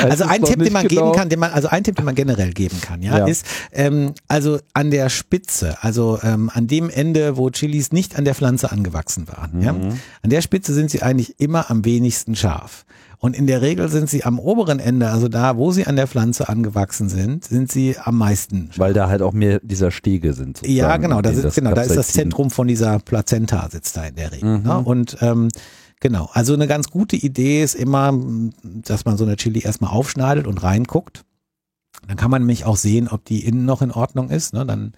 Also 0.00 0.24
ein 0.24 0.42
Tipp, 0.42 0.62
den 0.62 0.72
man 0.72 0.86
genau. 0.86 1.06
geben 1.06 1.16
kann, 1.18 1.28
den 1.28 1.40
man, 1.40 1.50
also 1.50 1.66
ein 1.66 1.82
Tipp, 1.82 1.96
den 1.96 2.04
man 2.04 2.14
generell 2.14 2.52
geben 2.52 2.80
kann, 2.80 3.02
ja, 3.02 3.18
Ja. 3.18 3.26
ist, 3.26 3.44
ähm, 3.72 4.12
also 4.28 4.60
an 4.74 4.92
der 4.92 5.08
Spitze, 5.08 5.82
also 5.82 6.20
ähm, 6.22 6.50
an 6.54 6.68
dem 6.68 6.88
Ende, 6.88 7.36
wo 7.36 7.50
Chilis 7.50 7.90
nicht 7.90 8.16
an 8.16 8.24
der 8.24 8.36
Pflanze 8.36 8.70
angewachsen 8.70 9.26
waren, 9.26 9.60
ja, 9.60 9.72
Mhm. 9.72 9.98
an 10.22 10.30
der 10.30 10.40
Spitze 10.40 10.72
sind 10.72 10.92
sie 10.92 11.02
eigentlich 11.02 11.40
immer 11.40 11.68
am 11.68 11.84
wenigsten 11.84 12.36
scharf. 12.36 12.84
Und 13.26 13.34
in 13.34 13.48
der 13.48 13.60
Regel 13.60 13.88
sind 13.88 14.08
sie 14.08 14.22
am 14.22 14.38
oberen 14.38 14.78
Ende, 14.78 15.08
also 15.10 15.26
da, 15.26 15.56
wo 15.56 15.72
sie 15.72 15.84
an 15.84 15.96
der 15.96 16.06
Pflanze 16.06 16.48
angewachsen 16.48 17.08
sind, 17.08 17.44
sind 17.44 17.72
sie 17.72 17.96
am 17.98 18.18
meisten. 18.18 18.70
Weil 18.76 18.92
da 18.92 19.08
halt 19.08 19.20
auch 19.20 19.32
mehr 19.32 19.58
dieser 19.64 19.90
Stege 19.90 20.32
sind. 20.32 20.64
Ja, 20.64 20.96
genau, 20.96 21.20
da, 21.22 21.32
sitzt, 21.32 21.56
genau, 21.56 21.74
da 21.74 21.82
ist 21.82 21.96
das 21.96 22.12
Zentrum 22.12 22.52
von 22.52 22.68
dieser 22.68 23.00
Plazenta 23.00 23.68
sitzt 23.68 23.96
da 23.96 24.04
in 24.04 24.14
der 24.14 24.30
Regel. 24.30 24.58
Mhm. 24.58 24.62
Ne? 24.62 24.78
Und 24.78 25.16
ähm, 25.22 25.48
genau, 25.98 26.30
also 26.34 26.54
eine 26.54 26.68
ganz 26.68 26.88
gute 26.88 27.16
Idee 27.16 27.64
ist 27.64 27.74
immer, 27.74 28.16
dass 28.62 29.04
man 29.04 29.16
so 29.16 29.24
eine 29.24 29.34
Chili 29.34 29.58
erstmal 29.58 29.90
aufschneidet 29.90 30.46
und 30.46 30.62
reinguckt. 30.62 31.24
Dann 32.06 32.16
kann 32.16 32.30
man 32.30 32.42
nämlich 32.42 32.64
auch 32.64 32.76
sehen, 32.76 33.08
ob 33.08 33.24
die 33.24 33.44
innen 33.44 33.64
noch 33.64 33.82
in 33.82 33.90
Ordnung 33.90 34.30
ist. 34.30 34.54
Ne? 34.54 34.64
Dann 34.64 34.92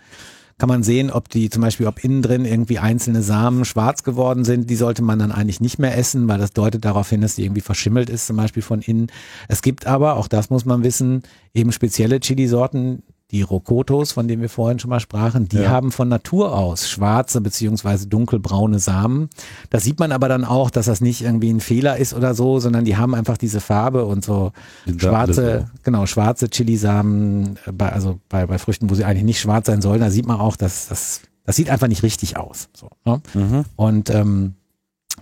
kann 0.58 0.68
man 0.68 0.82
sehen, 0.82 1.10
ob 1.10 1.28
die 1.28 1.50
zum 1.50 1.62
Beispiel, 1.62 1.86
ob 1.86 2.02
innen 2.02 2.20
drin 2.20 2.44
irgendwie 2.44 2.80
einzelne 2.80 3.22
Samen 3.22 3.64
schwarz 3.64 4.02
geworden 4.02 4.44
sind. 4.44 4.68
Die 4.68 4.76
sollte 4.76 5.02
man 5.02 5.18
dann 5.18 5.32
eigentlich 5.32 5.60
nicht 5.60 5.78
mehr 5.78 5.96
essen, 5.96 6.28
weil 6.28 6.38
das 6.38 6.52
deutet 6.52 6.84
darauf 6.84 7.08
hin, 7.08 7.20
dass 7.20 7.36
die 7.36 7.44
irgendwie 7.44 7.60
verschimmelt 7.60 8.10
ist, 8.10 8.26
zum 8.26 8.36
Beispiel 8.36 8.62
von 8.62 8.80
innen. 8.80 9.06
Es 9.46 9.62
gibt 9.62 9.86
aber, 9.86 10.16
auch 10.16 10.26
das 10.26 10.50
muss 10.50 10.64
man 10.64 10.82
wissen, 10.82 11.22
eben 11.54 11.70
spezielle 11.70 12.18
Chili-Sorten, 12.18 13.04
die 13.30 13.42
Rokotos, 13.42 14.12
von 14.12 14.26
denen 14.26 14.40
wir 14.40 14.48
vorhin 14.48 14.78
schon 14.78 14.88
mal 14.88 15.00
sprachen, 15.00 15.48
die 15.48 15.58
Ja. 15.58 15.68
haben 15.68 15.92
von 15.92 16.08
Natur 16.08 16.56
aus 16.56 16.88
schwarze 16.88 17.42
beziehungsweise 17.42 18.06
dunkelbraune 18.06 18.78
Samen. 18.78 19.28
Das 19.68 19.84
sieht 19.84 19.98
man 20.00 20.12
aber 20.12 20.28
dann 20.28 20.44
auch, 20.46 20.70
dass 20.70 20.86
das 20.86 21.02
nicht 21.02 21.20
irgendwie 21.22 21.50
ein 21.50 21.60
Fehler 21.60 21.98
ist 21.98 22.14
oder 22.14 22.34
so, 22.34 22.58
sondern 22.58 22.86
die 22.86 22.96
haben 22.96 23.14
einfach 23.14 23.36
diese 23.36 23.60
Farbe 23.60 24.06
und 24.06 24.24
so 24.24 24.52
Sind 24.86 25.02
da 25.02 25.08
schwarze, 25.08 25.70
genau, 25.82 26.06
schwarze 26.06 26.48
Chilisamen, 26.48 27.58
äh, 27.66 27.72
bei, 27.72 27.92
also 27.92 28.18
bei, 28.30 28.46
bei 28.46 28.58
Früchten, 28.58 28.88
wo 28.88 28.94
sie 28.94 29.04
eigentlich 29.04 29.24
nicht 29.24 29.40
schwarz 29.40 29.66
sein 29.66 29.82
sollen, 29.82 30.00
da 30.00 30.10
sieht 30.10 30.26
man 30.26 30.40
auch, 30.40 30.56
dass 30.56 30.88
das, 30.88 31.20
das 31.44 31.56
sieht 31.56 31.68
einfach 31.68 31.88
nicht 31.88 32.02
richtig 32.02 32.38
aus. 32.38 32.68
So, 32.74 32.88
ne? 33.04 33.20
Mhm. 33.34 33.64
Und 33.76 34.08
ähm, 34.10 34.54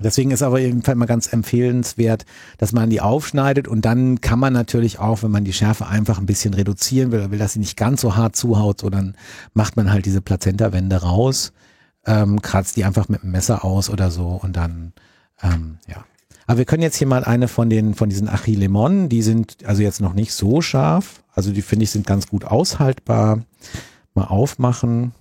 deswegen 0.00 0.30
ist 0.30 0.42
aber 0.42 0.58
jedenfalls 0.58 0.98
mal 0.98 1.06
ganz 1.06 1.32
empfehlenswert, 1.32 2.24
dass 2.58 2.72
man 2.72 2.90
die 2.90 3.00
aufschneidet 3.00 3.68
und 3.68 3.84
dann 3.84 4.20
kann 4.20 4.38
man 4.38 4.52
natürlich 4.52 4.98
auch, 4.98 5.22
wenn 5.22 5.30
man 5.30 5.44
die 5.44 5.52
Schärfe 5.52 5.86
einfach 5.86 6.18
ein 6.18 6.26
bisschen 6.26 6.54
reduzieren 6.54 7.12
will, 7.12 7.30
will, 7.30 7.38
dass 7.38 7.54
sie 7.54 7.60
nicht 7.60 7.76
ganz 7.76 8.00
so 8.00 8.16
hart 8.16 8.36
zuhaut, 8.36 8.80
so 8.80 8.90
dann 8.90 9.16
macht 9.54 9.76
man 9.76 9.92
halt 9.92 10.06
diese 10.06 10.20
Plazentawände 10.20 10.96
raus, 10.96 11.52
ähm, 12.04 12.42
kratzt 12.42 12.76
die 12.76 12.84
einfach 12.84 13.08
mit 13.08 13.22
dem 13.22 13.32
Messer 13.32 13.64
aus 13.64 13.90
oder 13.90 14.10
so 14.10 14.28
und 14.42 14.56
dann, 14.56 14.92
ähm, 15.42 15.78
ja. 15.88 16.04
Aber 16.46 16.58
wir 16.58 16.64
können 16.64 16.82
jetzt 16.82 16.96
hier 16.96 17.08
mal 17.08 17.24
eine 17.24 17.48
von 17.48 17.68
den, 17.68 17.94
von 17.94 18.08
diesen 18.08 18.28
Achillemonen, 18.28 19.08
die 19.08 19.22
sind 19.22 19.64
also 19.64 19.82
jetzt 19.82 20.00
noch 20.00 20.14
nicht 20.14 20.32
so 20.32 20.60
scharf. 20.60 21.24
Also 21.34 21.52
die 21.52 21.62
finde 21.62 21.84
ich 21.84 21.90
sind 21.90 22.06
ganz 22.06 22.28
gut 22.28 22.44
aushaltbar. 22.44 23.40
Mal 24.14 24.24
aufmachen. 24.24 25.12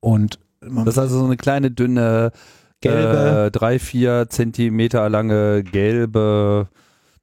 Und 0.00 0.38
Das 0.60 0.88
ist 0.88 0.98
also 0.98 1.20
so 1.20 1.24
eine 1.24 1.36
kleine, 1.36 1.70
dünne, 1.70 2.32
Gelbe. 2.80 3.46
äh, 3.46 3.50
drei, 3.50 3.78
vier 3.78 4.26
Zentimeter 4.28 5.08
lange, 5.08 5.62
gelbe, 5.64 6.68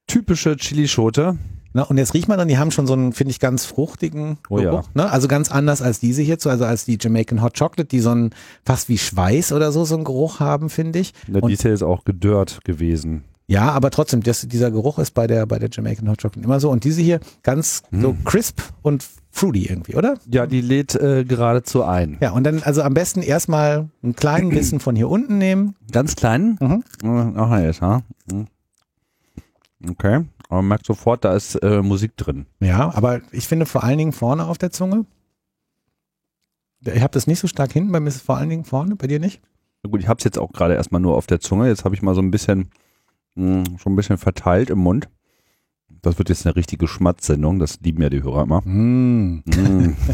typische 0.07 0.56
Chilischote. 0.57 1.38
Na, 1.73 1.84
und 1.84 1.98
jetzt 1.98 2.14
riecht 2.14 2.30
man 2.30 2.38
dann, 2.38 2.48
die 2.48 2.57
haben 2.57 2.72
schon 2.72 2.88
so 2.88 2.94
einen, 2.94 3.11
finde 3.11 3.32
ich, 3.32 3.40
ganz 3.41 3.65
fruchtigen 3.65 4.38
Oh 4.49 4.60
ja. 4.60 4.69
Geruch. 4.72 4.90
Ne? 4.94 5.10
Also 5.11 5.27
ganz 5.27 5.52
anders 5.52 5.82
als 5.82 5.99
diese 5.99 6.22
hierzu, 6.22 6.49
also 6.49 6.64
als 6.64 6.86
die 6.86 6.98
Jamaican 7.02 7.41
Hot 7.41 7.57
Chocolate, 7.57 7.86
die 7.86 7.99
so 7.99 8.11
einen 8.11 8.30
fast 8.65 8.88
wie 8.88 8.98
Schweiß 8.98 9.52
oder 9.52 9.72
so, 9.73 9.84
so 9.84 9.95
einen 9.95 10.06
Geruch 10.06 10.40
haben, 10.40 10.69
finde 10.69 10.99
ich. 10.99 11.14
Na, 11.27 11.40
Und- 11.40 11.49
die 11.49 11.53
ist 11.53 11.64
ja 11.64 11.86
auch 11.88 12.06
gedörrt 12.06 12.60
gewesen. 12.64 13.26
Ja, 13.48 13.69
aber 13.73 13.91
trotzdem, 13.91 14.23
das, 14.23 14.41
dieser 14.48 14.72
Geruch 14.72 14.98
ist 14.99 15.11
bei 15.14 15.27
der, 15.27 15.45
bei 15.45 15.60
der 15.60 15.69
Jamaican 15.72 16.10
Hot 16.10 16.22
Chocolate 16.22 16.44
immer 16.45 16.60
so. 16.60 16.69
Und 16.72 16.84
diese 16.84 17.02
hier 17.02 17.19
ganz 17.44 17.84
so 17.91 18.10
Hm. 18.10 18.23
crisp 18.23 18.60
und 18.82 19.06
fruity 19.35 19.65
irgendwie, 19.65 19.95
oder? 19.95 20.17
Ja, 20.31 20.47
die 20.47 20.61
lädt 20.61 20.95
äh, 20.95 21.25
geradezu 21.25 21.83
ein. 21.83 22.17
Ja, 22.21 22.31
und 22.31 22.45
dann 22.45 22.63
also 22.63 22.81
am 22.81 22.93
besten 22.93 23.21
erstmal 23.21 23.89
einen 24.01 24.15
kleinen 24.15 24.49
Bissen 24.55 24.79
von 24.79 24.95
hier 24.95 25.09
unten 25.09 25.37
nehmen. 25.37 25.75
Ganz 25.91 26.15
klein? 26.15 26.57
Mhm. 26.61 26.83
Mhm. 27.03 27.33
Ach, 27.35 27.59
jetzt, 27.59 27.81
ha? 27.81 28.01
Mhm. 28.31 28.47
Okay. 29.89 30.23
Aber 30.47 30.61
man 30.61 30.67
merkt 30.69 30.85
sofort, 30.85 31.25
da 31.25 31.35
ist 31.35 31.55
äh, 31.55 31.81
Musik 31.81 32.15
drin. 32.15 32.45
Ja, 32.61 32.93
aber 32.95 33.21
ich 33.31 33.47
finde 33.47 33.65
vor 33.65 33.83
allen 33.83 33.97
Dingen 33.97 34.13
vorne 34.13 34.45
auf 34.45 34.57
der 34.57 34.71
Zunge. 34.71 35.05
Ich 36.85 37.01
habe 37.01 37.11
das 37.11 37.27
nicht 37.27 37.39
so 37.39 37.47
stark 37.47 37.73
hinten, 37.73 37.91
bei 37.91 37.99
mir 37.99 38.09
ist 38.09 38.15
es 38.15 38.21
vor 38.21 38.37
allen 38.37 38.49
Dingen 38.49 38.63
vorne, 38.63 38.95
bei 38.95 39.07
dir 39.07 39.19
nicht? 39.19 39.41
Na 39.83 39.89
gut, 39.89 39.99
ich 40.01 40.07
habe 40.07 40.19
es 40.19 40.23
jetzt 40.23 40.37
auch 40.37 40.53
gerade 40.53 40.75
erstmal 40.75 41.01
nur 41.01 41.15
auf 41.15 41.25
der 41.27 41.39
Zunge. 41.39 41.67
Jetzt 41.67 41.83
habe 41.83 41.93
ich 41.95 42.01
mal 42.01 42.15
so 42.15 42.21
ein 42.21 42.31
bisschen, 42.31 42.69
mh, 43.35 43.63
schon 43.79 43.93
ein 43.93 43.95
bisschen 43.95 44.17
verteilt 44.17 44.69
im 44.69 44.79
Mund. 44.79 45.09
Das 46.06 46.18
wird 46.18 46.30
jetzt 46.30 46.45
eine 46.45 46.56
richtige 46.56 46.88
Schmatzsendung. 46.88 47.60
Das 47.60 47.80
lieben 47.82 48.02
ja 48.02 48.10
die 48.10 48.23
Hörer 48.23 48.44
immer. 48.44 48.61
Mm. 48.61 49.44
Mhm. 49.45 49.95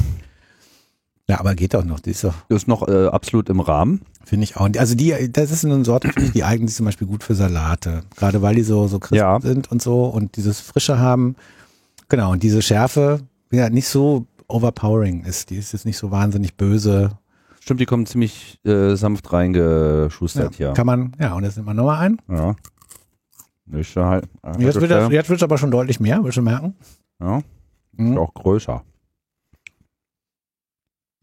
Ja, 1.29 1.39
aber 1.39 1.55
geht 1.55 1.73
doch 1.73 1.85
noch. 1.85 2.01
Die 2.01 2.09
ist 2.09 2.25
doch, 2.25 2.33
ist 2.49 2.67
noch 2.67 2.85
äh, 2.89 3.05
absolut 3.07 3.47
im 3.49 3.61
Rahmen. 3.61 4.01
finde 4.25 4.43
ich 4.43 4.57
auch. 4.57 4.67
Also 4.77 4.95
die, 4.95 5.31
das 5.31 5.49
ist 5.51 5.63
eine 5.63 5.85
Sorte, 5.85 6.09
die 6.33 6.43
eignet 6.43 6.69
sich 6.69 6.75
zum 6.75 6.85
Beispiel 6.87 7.07
gut 7.07 7.23
für 7.23 7.35
Salate. 7.35 8.01
Gerade 8.17 8.41
weil 8.41 8.55
die 8.55 8.63
so, 8.63 8.87
so 8.89 8.99
crisp 8.99 9.17
Ja. 9.21 9.39
sind 9.39 9.71
und 9.71 9.81
so 9.81 10.05
und 10.07 10.35
dieses 10.35 10.59
Frische 10.59 10.99
haben. 10.99 11.37
Genau, 12.09 12.33
und 12.33 12.43
diese 12.43 12.61
Schärfe, 12.61 13.21
ja, 13.49 13.69
nicht 13.69 13.87
so 13.87 14.25
overpowering 14.49 15.23
ist. 15.23 15.51
Die 15.51 15.55
ist 15.55 15.71
jetzt 15.71 15.85
nicht 15.85 15.97
so 15.97 16.11
wahnsinnig 16.11 16.55
böse. 16.55 17.11
Stimmt, 17.61 17.79
die 17.79 17.85
kommen 17.85 18.05
ziemlich 18.07 18.59
äh, 18.65 18.95
sanft 18.95 19.31
reingeschustert 19.31 20.55
hier. 20.55 20.73
Kann 20.73 20.87
man, 20.87 21.13
ja, 21.17 21.33
und 21.35 21.45
jetzt 21.45 21.55
nimmt 21.55 21.67
man 21.67 21.77
nochmal 21.77 21.99
ein. 21.99 22.17
Ja. 22.29 22.55
Nicht 23.71 23.95
halt. 23.95 24.27
Jetzt 24.59 24.81
wird, 24.81 24.91
das, 24.91 25.11
jetzt 25.11 25.29
wird 25.29 25.39
es 25.39 25.43
aber 25.43 25.57
schon 25.57 25.71
deutlich 25.71 25.99
mehr, 25.99 26.23
willst 26.23 26.37
du 26.37 26.41
merken? 26.41 26.75
ja, 27.21 27.41
Mhm. 27.93 28.13
ist 28.13 28.19
auch 28.19 28.33
größer. 28.33 28.83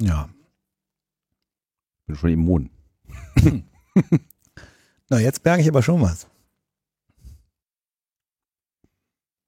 Ja. 0.00 0.28
Bin 2.06 2.16
schon 2.16 2.30
immun. 2.30 2.70
Na, 5.10 5.18
jetzt 5.18 5.44
merke 5.44 5.62
ich 5.62 5.68
aber 5.68 5.82
schon 5.82 6.00
was. 6.00 6.26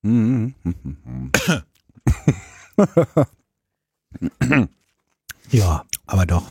Ja, 5.50 5.84
aber 6.06 6.26
doch. 6.26 6.50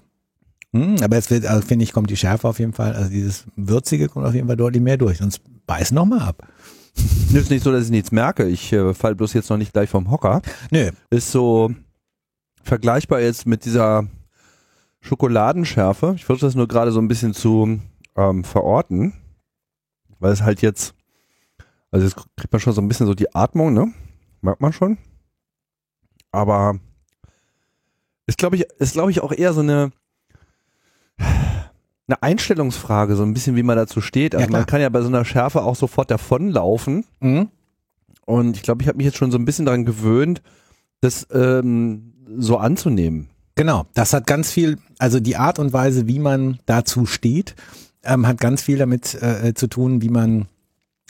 Hm, 0.74 0.98
aber 1.02 1.16
jetzt 1.16 1.32
wird, 1.32 1.46
also 1.46 1.66
finde 1.66 1.84
ich, 1.84 1.94
kommt 1.94 2.10
die 2.10 2.18
Schärfe 2.18 2.48
auf 2.48 2.60
jeden 2.60 2.74
Fall, 2.74 2.94
also 2.94 3.10
dieses 3.10 3.46
Würzige 3.56 4.08
kommt 4.08 4.26
auf 4.26 4.34
jeden 4.34 4.48
Fall 4.48 4.58
deutlich 4.58 4.84
mehr 4.84 4.98
durch. 4.98 5.18
Sonst 5.18 5.42
beiß 5.70 5.92
noch 5.92 6.06
mal 6.06 6.22
ab. 6.22 6.48
ist 6.96 7.52
nicht 7.52 7.64
so, 7.64 7.72
dass 7.72 7.86
ich 7.86 7.92
nichts 7.92 8.12
merke. 8.12 8.48
Ich 8.48 8.74
äh, 8.74 8.96
fall 8.96 9.14
bloß 9.14 9.34
jetzt 9.34 9.52
noch 9.52 9.58
nicht 9.58 9.72
gleich 9.72 9.90
vom 9.90 10.10
Hocker. 10.10 10.42
Nö. 10.72 10.90
Ist 11.12 11.32
so 11.32 11.72
vergleichbar 12.64 13.20
jetzt 13.20 13.46
mit 13.46 13.66
dieser 13.66 14.08
Schokoladenschärfe. 15.00 16.14
Ich 16.16 16.26
versuche 16.26 16.48
das 16.48 16.56
nur 16.56 16.68
gerade 16.68 16.92
so 16.92 17.00
ein 17.00 17.08
bisschen 17.08 17.36
zu 17.36 17.80
ähm, 18.16 18.44
verorten, 18.44 19.14
weil 20.18 20.34
es 20.34 20.42
halt 20.42 20.64
jetzt, 20.64 20.96
also 21.92 22.04
jetzt 22.04 22.18
kriegt 22.36 22.52
man 22.52 22.60
schon 22.60 22.74
so 22.74 22.82
ein 22.82 22.88
bisschen 22.88 23.06
so 23.06 23.14
die 23.14 23.34
Atmung, 23.36 23.72
ne? 23.72 23.94
Merkt 24.42 24.62
man 24.62 24.74
schon. 24.74 24.98
Aber 26.32 26.80
ist, 28.26 28.40
glaube 28.40 28.56
ich, 28.56 28.64
ist, 28.80 28.94
glaube 28.94 29.12
ich, 29.12 29.22
auch 29.22 29.32
eher 29.32 29.54
so 29.54 29.62
eine, 29.62 29.92
eine 32.10 32.24
Einstellungsfrage, 32.24 33.16
so 33.16 33.24
ein 33.24 33.34
bisschen, 33.34 33.56
wie 33.56 33.64
man 33.64 33.78
dazu 33.78 34.02
steht. 34.02 34.36
Also 34.36 34.48
Ja, 34.48 34.52
man 34.52 34.66
kann 34.66 34.82
ja 34.82 34.90
bei 34.90 35.02
so 35.02 35.08
einer 35.08 35.26
Schärfe 35.26 35.62
auch 35.62 35.76
sofort 35.76 36.10
davonlaufen. 36.12 37.06
Mhm. 37.20 37.50
Und 38.26 38.58
ich 38.58 38.64
glaube, 38.64 38.82
ich 38.82 38.88
habe 38.88 38.98
mich 38.98 39.06
jetzt 39.06 39.18
schon 39.18 39.32
so 39.32 39.38
ein 39.38 39.46
bisschen 39.46 39.66
daran 39.66 39.86
gewöhnt, 39.86 40.42
das 41.02 41.28
ähm, 41.32 42.14
so 42.38 42.58
anzunehmen. 42.58 43.30
Genau, 43.56 43.86
das 43.94 44.14
hat 44.14 44.26
ganz 44.28 44.52
viel, 44.52 44.78
also 45.00 45.20
die 45.20 45.36
Art 45.36 45.60
und 45.60 45.74
Weise, 45.74 46.08
wie 46.08 46.20
man 46.20 46.60
dazu 46.66 47.06
steht, 47.06 47.56
ähm, 48.04 48.28
hat 48.28 48.40
ganz 48.40 48.62
viel 48.62 48.78
damit 48.78 49.22
äh, 49.22 49.54
zu 49.54 49.68
tun, 49.68 50.02
wie 50.02 50.10
man 50.10 50.48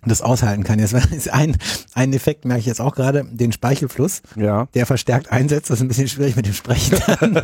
das 0.06 0.22
aushalten 0.22 0.64
kann. 0.64 0.80
Jetzt 0.80 0.94
ist 1.12 1.30
ein, 1.32 1.58
ein 1.94 2.14
Effekt, 2.14 2.46
merke 2.46 2.62
ich 2.62 2.66
jetzt 2.66 2.82
auch 2.82 2.96
gerade, 2.96 3.26
den 3.30 3.52
Speichelfluss, 3.52 4.22
Ja. 4.36 4.68
der 4.74 4.86
verstärkt 4.86 5.32
einsetzt. 5.32 5.70
Das 5.70 5.80
ist 5.80 5.82
ein 5.84 5.88
bisschen 5.88 6.08
schwierig 6.08 6.36
mit 6.36 6.46
dem 6.46 6.54
Sprechen. 6.54 6.98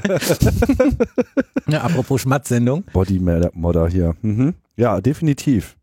ja, 1.67 1.81
apropos 1.81 2.21
Schmatzsendung. 2.21 2.83
Body 2.93 3.19
Modder 3.19 3.87
hier. 3.87 4.15
Mhm. 4.21 4.53
Ja, 4.77 5.01
definitiv. 5.01 5.75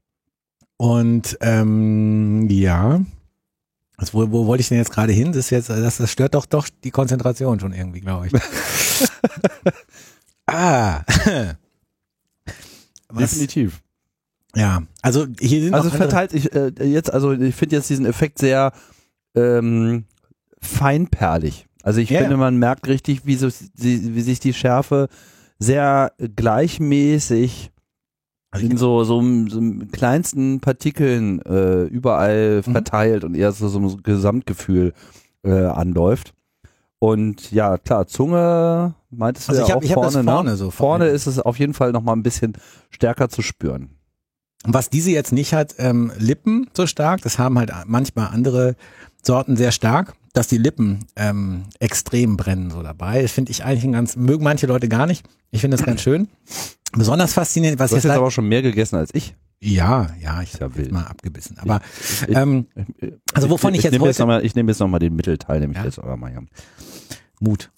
Und 0.77 1.39
ähm, 1.41 2.49
ja, 2.51 3.01
wo, 4.11 4.31
wo 4.33 4.47
wollte 4.47 4.63
ich 4.63 4.69
denn 4.69 4.79
jetzt 4.79 4.91
gerade 4.91 5.13
hin? 5.13 5.29
Das 5.29 5.37
ist 5.37 5.51
jetzt, 5.51 5.71
das, 5.71 5.99
das 5.99 6.11
stört 6.11 6.35
doch 6.35 6.47
doch 6.47 6.69
die 6.83 6.91
Konzentration 6.91 7.61
schon 7.61 7.73
irgendwie, 7.73 8.01
glaube 8.01 8.27
ich. 8.27 8.33
ah. 10.47 11.03
Was, 13.09 13.31
Definitiv. 13.31 13.81
Ja, 14.55 14.83
also 15.03 15.27
hier 15.41 15.63
sind 15.63 15.75
Also 15.75 15.91
verteilt 15.91 16.31
sich 16.33 16.55
äh, 16.55 16.73
jetzt, 16.85 17.13
also 17.13 17.33
ich 17.33 17.55
finde 17.55 17.77
jetzt 17.77 17.89
diesen 17.91 18.07
Effekt 18.07 18.39
sehr 18.39 18.73
ähm, 19.35 20.05
feinperlig. 20.61 21.67
Also 21.83 22.01
ich 22.01 22.11
Ja, 22.11 22.19
finde, 22.19 22.33
ja. 22.35 22.39
man 22.39 22.57
merkt 22.59 22.87
richtig, 22.89 23.27
wie, 23.27 23.35
so, 23.37 23.49
wie 23.49 24.21
sich 24.21 24.41
die 24.41 24.53
Schärfe 24.55 25.09
sehr 25.59 26.13
gleichmäßig 26.37 27.71
in 28.59 28.77
so, 28.77 29.03
so, 29.05 29.23
so 29.49 29.61
kleinsten 29.93 30.61
Partikeln 30.61 31.41
äh, 31.43 31.85
überall 31.85 32.59
Mhm. 32.67 32.73
verteilt 32.73 33.25
und 33.25 33.35
eher 33.35 33.53
so, 33.53 33.69
so 33.69 33.79
ein 33.79 34.03
Gesamtgefühl 34.03 34.93
äh, 35.43 35.51
anläuft. 35.65 36.35
Und 36.99 37.51
ja, 37.51 37.79
klar, 37.79 38.07
Zunge 38.07 38.95
meintest 39.11 39.49
du 39.49 39.53
Also 39.53 39.63
ja 39.63 39.67
ich 39.67 39.73
hab- 39.73 39.79
auch 39.79 39.83
ich 39.83 39.93
hab 39.93 40.03
das 40.03 40.13
vorne, 40.13 40.25
vorne 40.31 40.51
ne? 40.51 40.57
so 40.57 40.65
vor 40.71 40.87
Vorne 40.89 41.07
ist 41.09 41.27
es 41.27 41.39
auf 41.41 41.59
jeden 41.59 41.75
Fall 41.75 41.93
noch 41.93 42.03
mal 42.03 42.13
ein 42.13 42.23
bisschen 42.23 42.53
stärker 42.91 43.29
zu 43.29 43.41
spüren. 43.43 43.91
Was 44.65 44.91
diese 44.91 45.11
jetzt 45.11 45.33
nicht 45.33 45.55
hat, 45.55 45.75
ähm, 45.79 46.13
Lippen 46.19 46.69
so 46.77 46.87
stark, 46.87 47.21
das 47.23 47.39
haben 47.39 47.59
halt 47.59 47.73
manchmal 47.87 48.29
andere 48.29 48.77
Sorten 49.25 49.57
sehr 49.57 49.73
stark, 49.73 50.15
dass 50.33 50.47
die 50.49 50.59
Lippen 50.59 51.05
ähm, 51.17 51.65
extrem 51.81 52.37
brennen 52.37 52.71
so 52.71 52.83
dabei. 52.83 53.23
Das 53.23 53.33
finde 53.33 53.51
ich 53.51 53.65
eigentlich 53.65 53.85
ein 53.85 53.93
ganz, 53.93 54.15
mögen 54.17 54.45
manche 54.45 54.67
Leute 54.67 54.89
gar 54.89 55.07
nicht. 55.07 55.27
Ich 55.51 55.61
finde 55.61 55.77
das 55.77 55.85
ganz 55.87 56.01
schön. 56.03 56.29
Besonders 56.93 57.33
faszinierend, 57.33 57.79
was 57.81 57.91
Du 57.91 57.97
hast 57.97 58.05
jetzt, 58.05 58.09
leid- 58.09 58.19
aber 58.19 58.31
schon 58.31 58.49
mehr 58.49 58.63
gegessen 58.63 58.97
als 58.97 59.11
ich. 59.15 59.35
ja, 59.61 60.09
ja, 60.21 60.43
ich 60.43 60.55
ja 60.55 60.61
habe 60.61 60.89
mal 60.91 61.05
abgebissen. 61.07 61.59
Aber 61.59 61.81
Ich- 62.29 62.37
ähm, 62.37 62.67
Also 63.35 63.51
wovon 63.51 63.75
ich 63.75 63.83
jetzt 63.83 63.93
nehme 63.93 64.07
jetzt 64.07 64.19
noch 64.19 64.27
mal, 64.27 64.45
ich 64.45 64.55
nehme 64.55 64.71
jetzt 64.71 64.79
noch 64.79 64.89
mal 64.89 64.99
den 64.99 65.15
Mittelteil, 65.17 65.59
nehme 65.61 65.73
ich 65.73 65.79
Ja. 65.79 65.85
jetzt 65.85 65.99
aber 65.99 66.17
mal 66.17 66.31
hier. 66.31 66.43
Mut. 67.41 67.71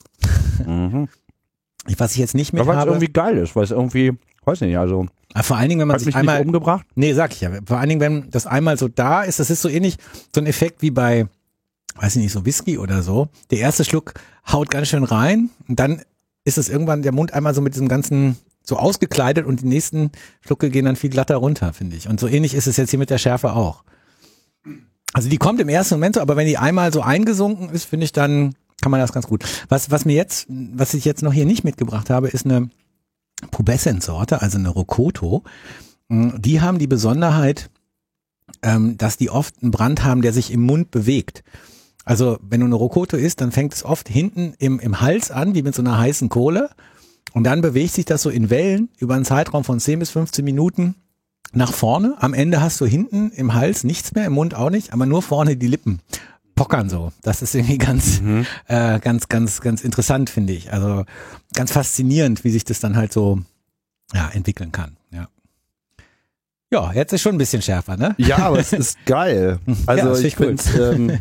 Mhm. 0.67 1.09
Was 1.99 2.13
ich 2.13 2.19
jetzt 2.19 2.35
nicht 2.35 2.53
mit 2.53 2.61
Aber 2.61 2.69
weil 2.71 2.77
es 2.77 2.81
habe, 2.81 2.91
irgendwie 2.93 3.13
geil 3.13 3.37
ist, 3.39 3.55
weil 3.57 3.65
es 3.65 3.71
irgendwie, 3.71 4.13
weiß 4.47 4.61
nicht, 4.63 4.77
also 4.79 5.07
Ah, 5.37 5.43
vor 5.43 5.57
allen 5.57 5.69
Dingen, 5.69 5.81
wenn 5.81 5.89
man 5.89 5.95
hat 5.97 6.01
sich 6.01 6.07
mich 6.07 6.15
einmal, 6.17 6.43
umgebracht. 6.43 6.87
nee, 6.95 7.13
sag 7.13 7.33
ich 7.33 7.41
ja, 7.41 7.51
vor 7.67 7.79
allen 7.79 7.89
Dingen, 7.89 8.01
wenn 8.01 8.31
das 8.31 8.47
einmal 8.47 8.79
so 8.79 8.87
da 8.87 9.23
ist, 9.23 9.41
das 9.41 9.51
ist 9.51 9.63
so 9.63 9.69
ähnlich, 9.69 9.97
so 10.33 10.41
ein 10.41 10.47
Effekt 10.47 10.81
wie 10.81 10.93
bei, 10.93 11.27
weiß 11.97 12.15
ich 12.17 12.23
nicht, 12.23 12.31
so 12.33 12.47
Whisky 12.47 12.79
oder 12.79 13.03
so. 13.03 13.29
Der 13.51 13.59
erste 13.59 13.85
Schluck 13.85 14.15
haut 14.53 14.71
ganz 14.71 14.89
schön 14.89 15.03
rein 15.03 15.51
und 15.67 15.81
dann 15.81 16.03
ist 16.45 16.57
es 16.57 16.69
irgendwann 16.69 17.03
der 17.03 17.11
Mund 17.13 17.33
einmal 17.35 17.53
so 17.53 17.61
mit 17.63 17.75
diesem 17.75 17.89
ganzen 17.89 18.37
so 18.63 18.77
ausgekleidet 18.77 19.45
und 19.45 19.61
die 19.63 19.67
nächsten 19.67 20.13
Schlucke 20.41 20.71
gehen 20.71 20.85
dann 20.85 20.95
viel 20.97 21.11
glatter 21.11 21.37
runter, 21.37 21.73
finde 21.73 21.97
ich. 21.97 22.09
Und 22.09 22.21
so 22.21 22.29
ähnlich 22.29 22.55
ist 22.55 22.67
es 22.69 22.77
jetzt 22.77 22.91
hier 22.91 22.99
mit 23.01 23.11
der 23.11 23.19
Schärfe 23.19 23.55
auch. 23.55 23.83
Also 25.13 25.29
die 25.29 25.37
kommt 25.39 25.61
im 25.61 25.69
ersten 25.69 25.95
Moment 25.97 26.15
so, 26.15 26.21
aber 26.21 26.37
wenn 26.37 26.47
die 26.47 26.59
einmal 26.59 26.93
so 26.93 27.01
eingesunken 27.03 27.71
ist, 27.71 27.85
finde 27.85 28.05
ich, 28.05 28.13
dann 28.13 28.55
kann 28.81 28.91
man 28.91 29.01
das 29.01 29.13
ganz 29.13 29.27
gut. 29.27 29.45
Was, 29.69 29.91
was 29.91 30.05
mir 30.05 30.15
jetzt, 30.15 30.47
was 30.49 30.95
ich 30.95 31.05
jetzt 31.05 31.23
noch 31.23 31.33
hier 31.33 31.45
nicht 31.47 31.65
mitgebracht 31.65 32.09
habe, 32.11 32.29
ist 32.29 32.47
eine 32.47 32.71
Pubescent-Sorte, 33.51 34.43
also 34.43 34.59
eine 34.59 34.69
Rocoto. 34.69 35.43
Mm, 36.09 36.31
Die 36.39 36.61
haben 36.61 36.79
die 36.79 36.87
Besonderheit, 36.87 37.71
ähm, 38.63 38.97
dass 38.99 39.17
die 39.17 39.31
oft 39.31 39.63
einen 39.63 39.71
Brand 39.71 40.05
haben, 40.05 40.23
der 40.23 40.33
sich 40.33 40.51
im 40.51 40.63
Mund 40.63 40.91
bewegt. 40.91 41.43
Also 42.05 42.39
wenn 42.43 42.61
du 42.61 42.67
eine 42.67 42.75
Rocoto 42.75 43.17
isst, 43.17 43.41
dann 43.41 43.53
fängt 43.53 43.75
es 43.75 43.85
oft 43.85 44.09
hinten 44.09 44.55
im, 44.59 44.79
im 44.79 45.01
Hals 45.01 45.31
an, 45.31 45.55
wie 45.55 45.63
mit 45.63 45.75
so 45.75 45.83
einer 45.83 45.99
heißen 45.99 46.29
Kohle. 46.29 46.71
Und 47.33 47.45
dann 47.45 47.63
bewegt 47.63 47.95
sich 47.95 48.05
das 48.05 48.23
so 48.23 48.31
in 48.31 48.51
Wellen 48.51 48.91
über 48.99 49.15
einen 49.15 49.25
Zeitraum 49.25 49.65
von 49.65 49.81
10 49.81 49.99
bis 49.99 50.11
15 50.11 50.45
Minuten 50.45 50.95
nach 51.53 51.73
vorne. 51.73 52.15
Am 52.19 52.35
Ende 52.35 52.61
hast 52.61 52.81
du 52.81 52.87
hinten 52.87 53.31
im 53.31 53.55
Hals 53.55 53.85
nichts 53.85 54.15
mehr, 54.15 54.27
im 54.27 54.35
Mund 54.35 54.55
auch 54.55 54.71
nicht, 54.71 54.93
aber 54.93 55.07
nur 55.07 55.23
vorne 55.23 55.57
die 55.57 55.67
Lippen 55.67 56.01
pockern 56.55 56.89
so. 56.89 57.13
Das 57.23 57.43
ist 57.43 57.55
irgendwie 57.55 57.79
ganz, 57.79 58.21
äh, 58.69 58.99
ganz, 59.01 59.29
ganz, 59.29 59.61
ganz 59.61 59.83
interessant, 59.83 60.31
finde 60.31 60.53
ich. 60.53 60.73
Also 60.73 61.05
ganz 61.55 61.73
faszinierend, 61.73 62.45
wie 62.45 62.51
sich 62.51 62.65
das 62.65 62.81
dann 62.81 62.97
halt 62.97 63.13
so 63.13 63.41
ja, 64.13 64.29
entwickeln 64.33 64.73
kann. 64.73 64.97
Ja. 65.11 65.29
Ja, 66.73 66.93
jetzt 66.93 67.13
ist 67.13 67.23
schon 67.23 67.35
ein 67.37 67.39
bisschen 67.39 67.63
schärfer, 67.63 67.97
ne? 67.97 68.15
Ja, 68.19 68.39
aber 68.39 68.59
es 68.59 68.73
ist 68.73 68.99
geil. 69.07 69.59
Also 69.87 70.15
Ja, 70.15 70.19
ich 70.19 70.35
finde, 70.37 70.63
ähm, 70.79 71.19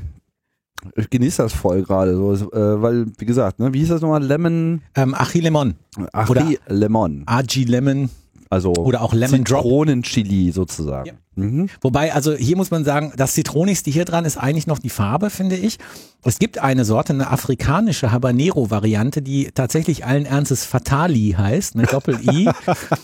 ich 0.95 1.09
genieße 1.09 1.43
das 1.43 1.53
voll 1.53 1.83
gerade, 1.83 2.15
so, 2.15 2.51
äh, 2.51 2.81
weil 2.81 3.05
wie 3.17 3.25
gesagt, 3.25 3.59
ne, 3.59 3.73
wie 3.73 3.79
hieß 3.79 3.89
das 3.89 4.01
nochmal, 4.01 4.23
Lemon, 4.23 4.81
Ähm, 4.95 5.13
Achilemon, 5.13 5.75
ach, 6.11 6.29
Oder- 6.29 6.49
Lemon, 6.67 7.23
Aji 7.25 7.63
Lemon 7.65 8.09
also 8.53 8.71
oder 8.73 9.01
auch 9.01 9.13
Lemon. 9.13 9.45
Zitronenchili 9.45 10.51
sozusagen. 10.51 11.07
Ja. 11.07 11.13
Mhm. 11.35 11.67
Wobei, 11.81 12.13
also 12.13 12.33
hier 12.33 12.55
muss 12.55 12.69
man 12.69 12.85
sagen, 12.85 13.11
das 13.17 13.33
Zitronigste 13.33 13.89
hier 13.89 14.05
dran 14.05 14.23
ist 14.23 14.37
eigentlich 14.37 14.67
noch 14.67 14.77
die 14.79 14.89
Farbe, 14.91 15.31
finde 15.31 15.55
ich. 15.55 15.79
Es 16.23 16.37
gibt 16.37 16.59
eine 16.59 16.85
Sorte, 16.85 17.11
eine 17.13 17.31
afrikanische 17.31 18.11
Habanero-Variante, 18.11 19.21
die 19.23 19.49
tatsächlich 19.53 20.05
allen 20.05 20.25
Ernstes 20.25 20.63
Fatali 20.65 21.33
heißt, 21.37 21.73
mit 21.75 21.91
Doppel-I. 21.91 22.49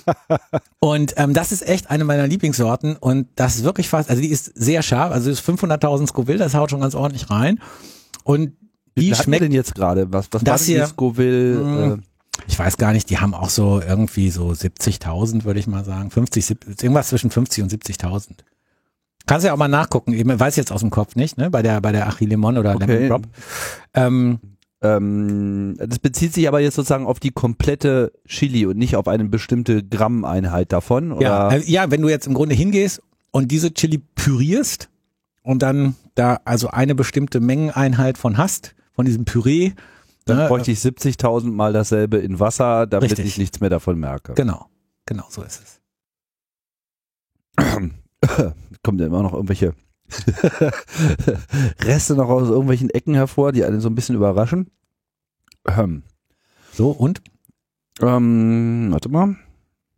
und 0.79 1.13
ähm, 1.17 1.33
das 1.33 1.51
ist 1.51 1.67
echt 1.67 1.89
eine 1.89 2.03
meiner 2.03 2.27
Lieblingssorten 2.27 2.95
und 2.97 3.27
das 3.35 3.55
ist 3.55 3.63
wirklich 3.63 3.89
fast, 3.89 4.09
also 4.09 4.21
die 4.21 4.29
ist 4.29 4.45
sehr 4.55 4.83
scharf, 4.83 5.11
also 5.11 5.29
ist 5.29 5.41
500.000 5.47 6.07
Scoville, 6.07 6.37
das 6.37 6.53
haut 6.53 6.69
schon 6.69 6.81
ganz 6.81 6.95
ordentlich 6.95 7.29
rein. 7.29 7.59
Und 8.23 8.53
Wie 8.95 9.09
die 9.09 9.15
schmeckt 9.15 9.43
denn 9.43 9.51
jetzt 9.51 9.73
gerade? 9.75 10.11
Was, 10.13 10.27
was 10.31 10.43
Das 10.43 10.51
war 10.51 10.57
denn 10.57 10.65
hier- 10.75 10.83
die 10.83 10.89
Scoville? 10.89 11.93
Äh, 11.95 12.08
ich 12.47 12.57
weiß 12.57 12.77
gar 12.77 12.93
nicht, 12.93 13.09
die 13.09 13.19
haben 13.19 13.33
auch 13.33 13.49
so 13.49 13.81
irgendwie 13.81 14.29
so 14.29 14.49
70.000, 14.49 15.43
würde 15.43 15.59
ich 15.59 15.67
mal 15.67 15.83
sagen. 15.83 16.11
50, 16.11 16.45
70, 16.45 16.83
irgendwas 16.83 17.09
zwischen 17.09 17.31
50 17.31 17.63
und 17.63 17.71
70.000. 17.71 18.29
Kannst 19.25 19.45
ja 19.45 19.53
auch 19.53 19.57
mal 19.57 19.67
nachgucken, 19.67 20.13
eben, 20.13 20.39
weiß 20.39 20.53
ich 20.53 20.57
jetzt 20.57 20.71
aus 20.71 20.81
dem 20.81 20.89
Kopf 20.89 21.15
nicht, 21.15 21.37
ne, 21.37 21.49
bei 21.49 21.61
der, 21.61 21.81
bei 21.81 21.91
der 21.91 22.07
Achilemon 22.07 22.57
oder 22.57 22.75
Okay. 22.75 22.85
Lemon 22.85 23.09
Drop. 23.09 23.27
Ähm, 23.93 24.39
ähm, 24.81 25.75
das 25.77 25.99
bezieht 25.99 26.33
sich 26.33 26.47
aber 26.47 26.61
jetzt 26.61 26.75
sozusagen 26.75 27.05
auf 27.05 27.19
die 27.19 27.31
komplette 27.31 28.13
Chili 28.27 28.65
und 28.65 28.77
nicht 28.77 28.95
auf 28.95 29.07
eine 29.07 29.25
bestimmte 29.25 29.83
Grammeinheit 29.83 30.71
davon. 30.71 31.11
Oder? 31.11 31.21
ja, 31.21 31.51
äh, 31.51 31.63
ja, 31.65 31.91
wenn 31.91 32.01
du 32.01 32.09
jetzt 32.09 32.27
im 32.27 32.33
Grunde 32.33 32.55
hingehst 32.55 33.01
und 33.31 33.51
diese 33.51 33.73
Chili 33.73 34.01
pürierst 34.15 34.89
und 35.43 35.61
dann 35.61 35.95
da 36.15 36.39
also 36.45 36.69
eine 36.69 36.95
bestimmte 36.95 37.39
Mengeneinheit 37.39 38.17
von 38.17 38.37
hast, 38.37 38.73
von 38.93 39.05
diesem 39.05 39.25
Püree, 39.25 39.73
Dann 40.29 40.37
ne, 40.43 40.47
bräuchte 40.47 40.71
ich 40.71 40.79
70.000 40.79 41.51
mal 41.51 41.73
dasselbe 41.73 42.17
in 42.17 42.39
Wasser, 42.39 42.87
damit 42.87 43.11
Richtig. 43.11 43.25
ich 43.25 43.37
nichts 43.37 43.59
mehr 43.59 43.69
davon 43.69 43.99
merke. 43.99 44.33
genau, 44.33 44.67
genau 45.05 45.25
so 45.29 45.41
ist 45.43 45.61
es. 45.61 45.81
Kommen 48.83 48.99
ja 48.99 49.05
immer 49.07 49.23
noch 49.23 49.33
irgendwelche 49.33 49.73
Reste 51.83 52.15
noch 52.15 52.29
aus 52.29 52.49
irgendwelchen 52.49 52.89
Ecken 52.89 53.13
hervor, 53.13 53.51
die 53.51 53.63
einen 53.63 53.81
so 53.81 53.89
ein 53.89 53.95
bisschen 53.95 54.15
überraschen. 54.15 54.69
Ähm, 55.65 56.03
So, 56.73 56.91
und? 56.91 57.21
ähm, 58.01 58.87
warte 58.91 59.09
mal. 59.09 59.35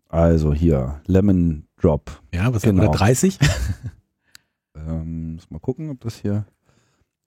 Also 0.10 0.54
hier, 0.54 1.02
Lemon 1.06 1.68
Drop. 1.78 2.22
Ja, 2.34 2.54
was 2.54 2.64
Genau. 2.64 2.84
oder 2.84 2.92
30? 2.92 3.38
Ähm, 4.74 5.36
muss 5.36 5.52
mal 5.52 5.60
gucken, 5.60 5.92
ob 5.92 6.00
das 6.00 6.16
hier 6.16 6.46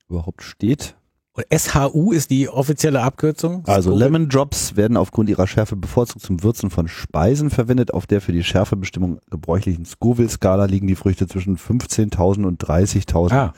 überhaupt 0.09 0.41
steht. 0.43 0.97
Und 1.35 1.45
SHU 1.53 2.13
ist 2.13 2.29
die 2.29 2.47
offizielle 2.47 3.01
Abkürzung. 3.01 3.63
Also 3.65 3.89
Scoville. 3.91 4.05
Lemon 4.05 4.29
Drops 4.29 4.77
werden 4.77 4.95
aufgrund 4.95 5.29
ihrer 5.29 5.47
Schärfe 5.47 5.75
bevorzugt 5.75 6.23
zum 6.23 6.43
Würzen 6.43 6.69
von 6.69 6.87
Speisen 6.87 7.49
verwendet. 7.49 7.93
Auf 7.93 8.07
der 8.07 8.21
für 8.21 8.31
die 8.31 8.41
Schärfebestimmung 8.43 9.19
gebräuchlichen 9.29 9.83
Scoville-Skala 9.85 10.63
liegen 10.63 10.87
die 10.87 10.95
Früchte 10.95 11.27
zwischen 11.27 11.57
15.000 11.57 12.45
und 12.45 12.63
30.000 12.63 13.33
Ah, 13.33 13.53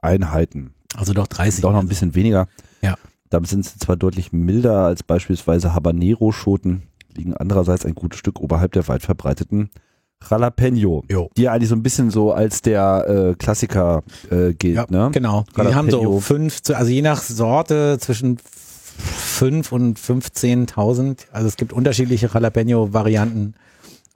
Einheiten. 0.00 0.72
also 0.94 1.12
doch 1.14 1.26
30. 1.26 1.62
Doch 1.62 1.72
noch 1.72 1.80
ein 1.80 1.88
bisschen 1.88 2.14
weniger. 2.14 2.46
Ja. 2.80 2.94
Damit 3.28 3.50
sind 3.50 3.64
sie 3.64 3.76
zwar 3.80 3.96
deutlich 3.96 4.32
milder 4.32 4.84
als 4.86 5.02
beispielsweise 5.02 5.74
Habanero-Schoten, 5.74 6.84
liegen 7.16 7.34
andererseits 7.36 7.84
ein 7.84 7.96
gutes 7.96 8.20
Stück 8.20 8.38
oberhalb 8.38 8.70
der 8.70 8.86
weit 8.86 9.02
verbreiteten 9.02 9.70
Jalapeno, 10.28 11.04
Jo. 11.08 11.30
die 11.36 11.42
ja 11.42 11.52
eigentlich 11.52 11.68
so 11.68 11.76
ein 11.76 11.82
bisschen 11.82 12.10
so 12.10 12.32
als 12.32 12.62
der 12.62 13.06
äh, 13.08 13.34
Klassiker 13.34 14.02
äh, 14.30 14.54
gilt. 14.54 14.76
Ja, 14.76 14.86
ne? 14.88 15.10
genau. 15.12 15.44
Die 15.52 15.58
Jalapeno. 15.58 15.76
haben 15.76 15.90
so 15.90 16.20
fünf, 16.20 16.60
also 16.72 16.90
je 16.90 17.02
nach 17.02 17.22
Sorte 17.22 17.98
zwischen 18.00 18.38
fünf 18.98 19.72
und 19.72 19.98
15.000. 19.98 21.26
Also 21.32 21.48
es 21.48 21.56
gibt 21.56 21.72
unterschiedliche 21.72 22.28
Jalapeno-Varianten 22.32 23.54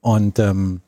und 0.01 0.39
ähm, 0.39 0.81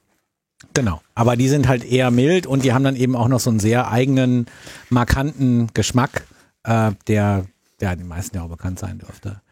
genau. 0.74 1.02
Aber 1.14 1.36
die 1.36 1.48
sind 1.48 1.68
halt 1.68 1.84
eher 1.84 2.10
mild 2.10 2.46
und 2.46 2.64
die 2.64 2.72
haben 2.72 2.84
dann 2.84 2.96
eben 2.96 3.14
auch 3.14 3.28
noch 3.28 3.40
so 3.40 3.50
einen 3.50 3.60
sehr 3.60 3.90
eigenen, 3.90 4.46
markanten 4.88 5.68
Geschmack, 5.74 6.26
äh, 6.64 6.92
der 7.06 7.44
der 7.82 7.96
den 7.96 8.06
meisten 8.06 8.36
ja 8.36 8.44
auch 8.44 8.48
bekannt 8.48 8.78
sein 8.78 8.98
dürfte. 8.98 9.42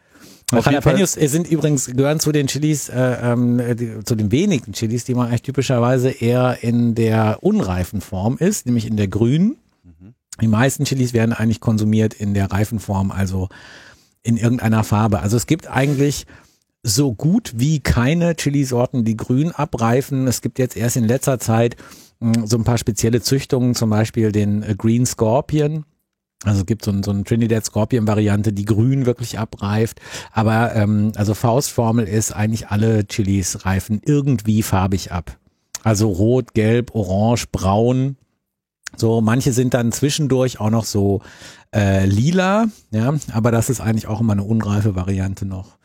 Auf 0.51 0.65
Jalapenos 0.65 1.13
sind 1.13 1.49
übrigens, 1.49 1.87
gehören 1.87 2.19
zu 2.19 2.31
den 2.31 2.47
Chilis, 2.47 2.89
äh, 2.89 3.17
ähm, 3.21 3.61
die, 3.75 4.03
zu 4.03 4.15
den 4.15 4.31
wenigen 4.31 4.73
Chilis, 4.73 5.05
die 5.05 5.15
man 5.15 5.27
eigentlich 5.27 5.43
typischerweise 5.43 6.09
eher 6.09 6.57
in 6.61 6.95
der 6.95 7.39
unreifen 7.41 8.01
Form 8.01 8.37
isst, 8.37 8.65
nämlich 8.65 8.85
in 8.85 8.97
der 8.97 9.07
grünen. 9.07 9.57
Die 10.41 10.47
meisten 10.47 10.85
Chilis 10.85 11.13
werden 11.13 11.33
eigentlich 11.33 11.59
konsumiert 11.59 12.13
in 12.13 12.33
der 12.33 12.51
reifen 12.51 12.79
Form, 12.79 13.11
also 13.11 13.49
in 14.23 14.37
irgendeiner 14.37 14.83
Farbe. 14.83 15.19
Also 15.19 15.37
es 15.37 15.45
gibt 15.45 15.69
eigentlich 15.69 16.25
so 16.83 17.13
gut 17.13 17.53
wie 17.57 17.79
keine 17.79 18.35
Chilisorten, 18.35 19.05
die 19.05 19.17
grün 19.17 19.51
abreifen. 19.51 20.27
Es 20.27 20.41
gibt 20.41 20.57
jetzt 20.57 20.75
erst 20.75 20.95
in 20.95 21.03
letzter 21.03 21.39
Zeit 21.39 21.75
mh, 22.19 22.47
so 22.47 22.57
ein 22.57 22.63
paar 22.63 22.77
spezielle 22.77 23.21
Züchtungen, 23.21 23.75
zum 23.75 23.89
Beispiel 23.89 24.31
den 24.31 24.63
äh, 24.63 24.75
Green 24.75 25.05
Scorpion. 25.05 25.85
Also 26.43 26.61
es 26.61 26.65
gibt 26.65 26.83
so, 26.83 26.91
ein, 26.91 27.03
so 27.03 27.11
eine 27.11 27.23
Trinidad 27.23 27.63
Scorpion 27.63 28.07
Variante, 28.07 28.51
die 28.51 28.65
grün 28.65 29.05
wirklich 29.05 29.37
abreift. 29.37 30.01
Aber 30.31 30.75
ähm, 30.75 31.11
also 31.15 31.33
Faustformel 31.33 32.07
ist 32.07 32.31
eigentlich 32.31 32.69
alle 32.69 33.05
Chilis 33.05 33.65
reifen 33.65 34.01
irgendwie 34.03 34.63
farbig 34.63 35.11
ab. 35.11 35.37
Also 35.83 36.09
rot, 36.09 36.53
gelb, 36.53 36.95
orange, 36.95 37.47
braun. 37.51 38.17
So, 38.97 39.21
manche 39.21 39.53
sind 39.53 39.73
dann 39.73 39.91
zwischendurch 39.91 40.59
auch 40.59 40.69
noch 40.69 40.85
so 40.85 41.21
äh, 41.73 42.05
lila, 42.05 42.67
ja, 42.91 43.13
aber 43.31 43.51
das 43.51 43.69
ist 43.69 43.79
eigentlich 43.79 44.07
auch 44.07 44.19
immer 44.19 44.33
eine 44.33 44.43
unreife 44.43 44.95
Variante 44.95 45.45
noch. 45.45 45.77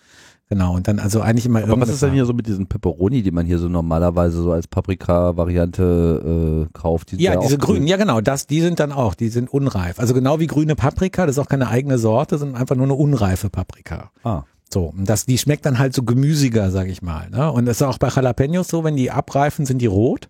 Genau, 0.48 0.76
und 0.76 0.86
dann 0.86 1.00
also 1.00 1.20
eigentlich 1.20 1.46
immer 1.46 1.64
Aber 1.64 1.80
was 1.80 1.88
ist 1.88 2.02
denn 2.02 2.12
hier 2.12 2.24
so 2.24 2.32
mit 2.32 2.46
diesen 2.46 2.68
Pepperoni, 2.68 3.22
die 3.22 3.32
man 3.32 3.46
hier 3.46 3.58
so 3.58 3.68
normalerweise 3.68 4.40
so 4.40 4.52
als 4.52 4.68
Paprika-Variante 4.68 6.66
äh, 6.68 6.72
kauft? 6.72 7.12
Die 7.12 7.22
Ja, 7.22 7.36
diese 7.36 7.58
grün. 7.58 7.76
grünen, 7.76 7.86
ja 7.88 7.96
genau, 7.96 8.20
das, 8.20 8.46
die 8.46 8.60
sind 8.60 8.78
dann 8.78 8.92
auch, 8.92 9.14
die 9.14 9.28
sind 9.28 9.52
unreif. 9.52 9.98
Also 9.98 10.14
genau 10.14 10.38
wie 10.38 10.46
grüne 10.46 10.76
Paprika, 10.76 11.26
das 11.26 11.36
ist 11.36 11.42
auch 11.42 11.48
keine 11.48 11.68
eigene 11.68 11.98
Sorte, 11.98 12.38
sondern 12.38 12.60
einfach 12.60 12.76
nur 12.76 12.86
eine 12.86 12.94
unreife 12.94 13.50
Paprika. 13.50 14.12
Ah. 14.22 14.44
So, 14.72 14.92
und 14.96 15.08
das, 15.08 15.26
die 15.26 15.38
schmeckt 15.38 15.66
dann 15.66 15.78
halt 15.80 15.94
so 15.94 16.04
gemüsiger, 16.04 16.70
sag 16.70 16.88
ich 16.88 17.02
mal. 17.02 17.28
Ne? 17.30 17.50
Und 17.50 17.66
das 17.66 17.80
ist 17.80 17.82
auch 17.82 17.98
bei 17.98 18.08
Jalapenos 18.08 18.68
so, 18.68 18.84
wenn 18.84 18.96
die 18.96 19.10
abreifen, 19.10 19.66
sind 19.66 19.78
die 19.78 19.86
rot. 19.86 20.28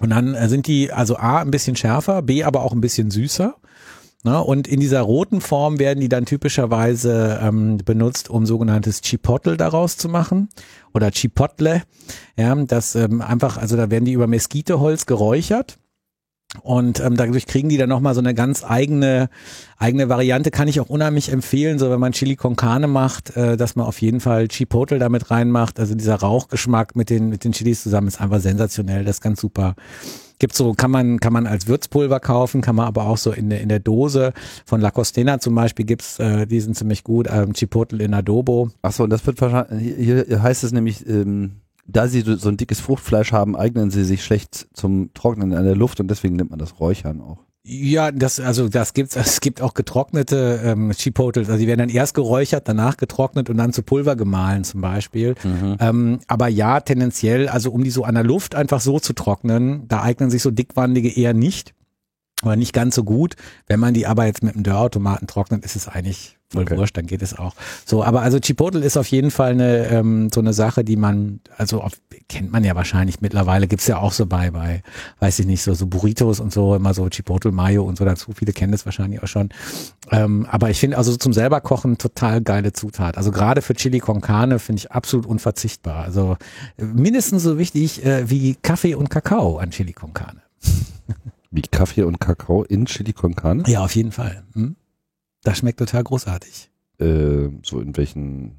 Und 0.00 0.10
dann 0.10 0.34
äh, 0.34 0.48
sind 0.48 0.66
die 0.68 0.92
also 0.92 1.16
A 1.16 1.40
ein 1.40 1.50
bisschen 1.50 1.74
schärfer, 1.74 2.22
B 2.22 2.44
aber 2.44 2.62
auch 2.62 2.72
ein 2.72 2.80
bisschen 2.80 3.10
süßer. 3.10 3.56
Ne? 4.24 4.42
Und 4.42 4.68
in 4.68 4.80
dieser 4.80 5.00
roten 5.00 5.40
Form 5.40 5.78
werden 5.78 6.00
die 6.00 6.08
dann 6.08 6.26
typischerweise 6.26 7.40
ähm, 7.42 7.78
benutzt, 7.78 8.30
um 8.30 8.46
sogenanntes 8.46 9.00
Chipotle 9.00 9.56
daraus 9.56 9.96
zu 9.96 10.08
machen 10.08 10.48
oder 10.94 11.10
Chipotle. 11.10 11.82
Ja, 12.36 12.54
das 12.54 12.94
ähm, 12.94 13.20
einfach, 13.20 13.56
also 13.56 13.76
da 13.76 13.90
werden 13.90 14.04
die 14.04 14.12
über 14.12 14.26
Mesquiteholz 14.26 15.06
geräuchert. 15.06 15.78
Und 16.60 17.00
ähm, 17.00 17.16
dadurch 17.16 17.46
kriegen 17.46 17.70
die 17.70 17.78
dann 17.78 17.88
nochmal 17.88 18.14
so 18.14 18.20
eine 18.20 18.34
ganz 18.34 18.62
eigene, 18.62 19.30
eigene 19.78 20.10
Variante. 20.10 20.50
Kann 20.50 20.68
ich 20.68 20.80
auch 20.80 20.90
unheimlich 20.90 21.30
empfehlen, 21.32 21.78
so 21.78 21.90
wenn 21.90 21.98
man 21.98 22.12
Chili 22.12 22.36
con 22.36 22.56
Carne 22.56 22.88
macht, 22.88 23.34
äh, 23.36 23.56
dass 23.56 23.74
man 23.74 23.86
auf 23.86 24.02
jeden 24.02 24.20
Fall 24.20 24.48
Chipotle 24.48 24.98
damit 24.98 25.30
reinmacht. 25.30 25.80
Also 25.80 25.94
dieser 25.94 26.16
Rauchgeschmack 26.16 26.94
mit 26.94 27.08
den, 27.08 27.30
mit 27.30 27.44
den 27.44 27.52
Chilis 27.52 27.82
zusammen 27.82 28.08
ist 28.08 28.20
einfach 28.20 28.40
sensationell. 28.40 29.04
Das 29.04 29.16
ist 29.16 29.22
ganz 29.22 29.40
super. 29.40 29.74
Gibt 30.42 30.56
so, 30.56 30.72
kann 30.72 30.90
man, 30.90 31.20
kann 31.20 31.32
man 31.32 31.46
als 31.46 31.68
Würzpulver 31.68 32.18
kaufen, 32.18 32.62
kann 32.62 32.74
man 32.74 32.88
aber 32.88 33.06
auch 33.06 33.16
so 33.16 33.30
in 33.30 33.48
der, 33.48 33.60
in 33.60 33.68
der 33.68 33.78
Dose. 33.78 34.32
Von 34.66 34.80
La 34.80 34.90
Costena 34.90 35.38
zum 35.38 35.54
Beispiel 35.54 35.86
gibt's, 35.86 36.18
äh, 36.18 36.48
die 36.48 36.58
sind 36.58 36.76
ziemlich 36.76 37.04
gut, 37.04 37.28
ähm, 37.30 37.52
Chipotle 37.52 38.02
in 38.02 38.12
Adobo. 38.12 38.70
Achso, 38.82 39.04
und 39.04 39.10
das 39.10 39.24
wird 39.24 39.40
wahrscheinlich, 39.40 39.94
hier 39.96 40.42
heißt 40.42 40.64
es 40.64 40.72
nämlich, 40.72 41.08
ähm, 41.08 41.60
da 41.86 42.08
sie 42.08 42.22
so 42.22 42.34
so 42.34 42.48
ein 42.48 42.56
dickes 42.56 42.80
Fruchtfleisch 42.80 43.30
haben, 43.30 43.54
eignen 43.54 43.92
sie 43.92 44.02
sich 44.02 44.24
schlecht 44.24 44.66
zum 44.74 45.14
Trocknen 45.14 45.52
in 45.52 45.62
der 45.62 45.76
Luft 45.76 46.00
und 46.00 46.08
deswegen 46.08 46.34
nimmt 46.34 46.50
man 46.50 46.58
das 46.58 46.80
Räuchern 46.80 47.20
auch. 47.20 47.38
Ja, 47.64 48.10
das, 48.10 48.40
also 48.40 48.68
das 48.68 48.92
gibt's, 48.92 49.16
es 49.16 49.40
gibt 49.40 49.62
auch 49.62 49.74
getrocknete 49.74 50.60
ähm, 50.64 50.90
Chipotles, 50.92 51.48
also 51.48 51.60
die 51.60 51.68
werden 51.68 51.78
dann 51.78 51.88
erst 51.88 52.14
geräuchert, 52.14 52.66
danach 52.66 52.96
getrocknet 52.96 53.50
und 53.50 53.56
dann 53.56 53.72
zu 53.72 53.82
Pulver 53.82 54.16
gemahlen 54.16 54.64
zum 54.64 54.80
Beispiel. 54.80 55.34
Ähm, 55.80 56.18
aber 56.26 56.48
ja, 56.48 56.80
tendenziell, 56.80 57.48
also 57.48 57.70
um 57.70 57.84
die 57.84 57.90
so 57.90 58.04
an 58.04 58.14
der 58.14 58.24
Luft 58.24 58.54
einfach 58.54 58.80
so 58.80 58.98
zu 58.98 59.12
trocknen, 59.12 59.86
da 59.88 60.02
eignen 60.02 60.30
sich 60.30 60.42
so 60.42 60.50
dickwandige 60.50 61.08
eher 61.08 61.34
nicht. 61.34 61.74
Oder 62.42 62.56
nicht 62.56 62.72
ganz 62.72 62.96
so 62.96 63.04
gut. 63.04 63.36
Wenn 63.68 63.78
man 63.78 63.94
die 63.94 64.06
aber 64.08 64.26
jetzt 64.26 64.42
mit 64.42 64.54
einem 64.54 64.64
Dörrautomaten 64.64 65.28
trocknet, 65.28 65.64
ist 65.64 65.76
es 65.76 65.86
eigentlich 65.86 66.38
voll 66.52 66.62
Okay. 66.62 66.76
wurscht, 66.76 66.96
dann 66.96 67.06
geht 67.06 67.22
es 67.22 67.36
auch. 67.38 67.54
So, 67.84 68.04
aber 68.04 68.22
also 68.22 68.38
Chipotle 68.38 68.84
ist 68.84 68.96
auf 68.96 69.08
jeden 69.08 69.30
Fall 69.30 69.52
eine 69.52 69.88
ähm, 69.88 70.28
so 70.32 70.40
eine 70.40 70.52
Sache, 70.52 70.84
die 70.84 70.96
man, 70.96 71.40
also 71.56 71.80
auf, 71.80 71.92
kennt 72.28 72.52
man 72.52 72.62
ja 72.64 72.74
wahrscheinlich 72.76 73.20
mittlerweile, 73.20 73.66
gibt's 73.66 73.86
ja 73.86 73.98
auch 73.98 74.12
so 74.12 74.26
bei, 74.26 74.50
bei, 74.50 74.82
weiß 75.20 75.38
ich 75.40 75.46
nicht, 75.46 75.62
so, 75.62 75.74
so 75.74 75.86
Burritos 75.86 76.40
und 76.40 76.52
so, 76.52 76.74
immer 76.74 76.94
so 76.94 77.08
Chipotle 77.08 77.50
Mayo 77.52 77.82
und 77.84 77.98
so 77.98 78.04
dazu. 78.04 78.32
Viele 78.32 78.52
kennen 78.52 78.72
das 78.72 78.84
wahrscheinlich 78.84 79.22
auch 79.22 79.26
schon. 79.28 79.48
Ähm, 80.10 80.46
aber 80.50 80.70
ich 80.70 80.78
finde 80.78 80.98
also 80.98 81.16
zum 81.16 81.32
selber 81.32 81.60
kochen 81.60 81.98
total 81.98 82.40
geile 82.42 82.72
Zutat. 82.72 83.16
Also 83.16 83.30
gerade 83.30 83.62
für 83.62 83.74
Chili 83.74 83.98
con 83.98 84.20
Carne 84.20 84.58
finde 84.58 84.80
ich 84.80 84.92
absolut 84.92 85.26
unverzichtbar. 85.26 86.04
Also 86.04 86.36
mindestens 86.76 87.42
so 87.42 87.58
wichtig 87.58 88.04
äh, 88.04 88.30
wie 88.30 88.56
Kaffee 88.62 88.94
und 88.94 89.10
Kakao 89.10 89.58
an 89.58 89.70
Chili 89.70 89.92
con 89.92 90.12
Carne. 90.14 90.42
Wie 91.50 91.62
Kaffee 91.62 92.02
und 92.02 92.18
Kakao 92.18 92.62
in 92.62 92.86
Chili 92.86 93.12
con 93.12 93.34
Carne? 93.34 93.64
Ja, 93.66 93.84
auf 93.84 93.94
jeden 93.94 94.12
Fall. 94.12 94.42
Hm? 94.54 94.76
Das 95.44 95.58
schmeckt 95.58 95.78
total 95.78 96.04
großartig. 96.04 96.70
Äh, 96.98 97.48
so 97.62 97.80
in 97.80 97.96
welchen 97.96 98.56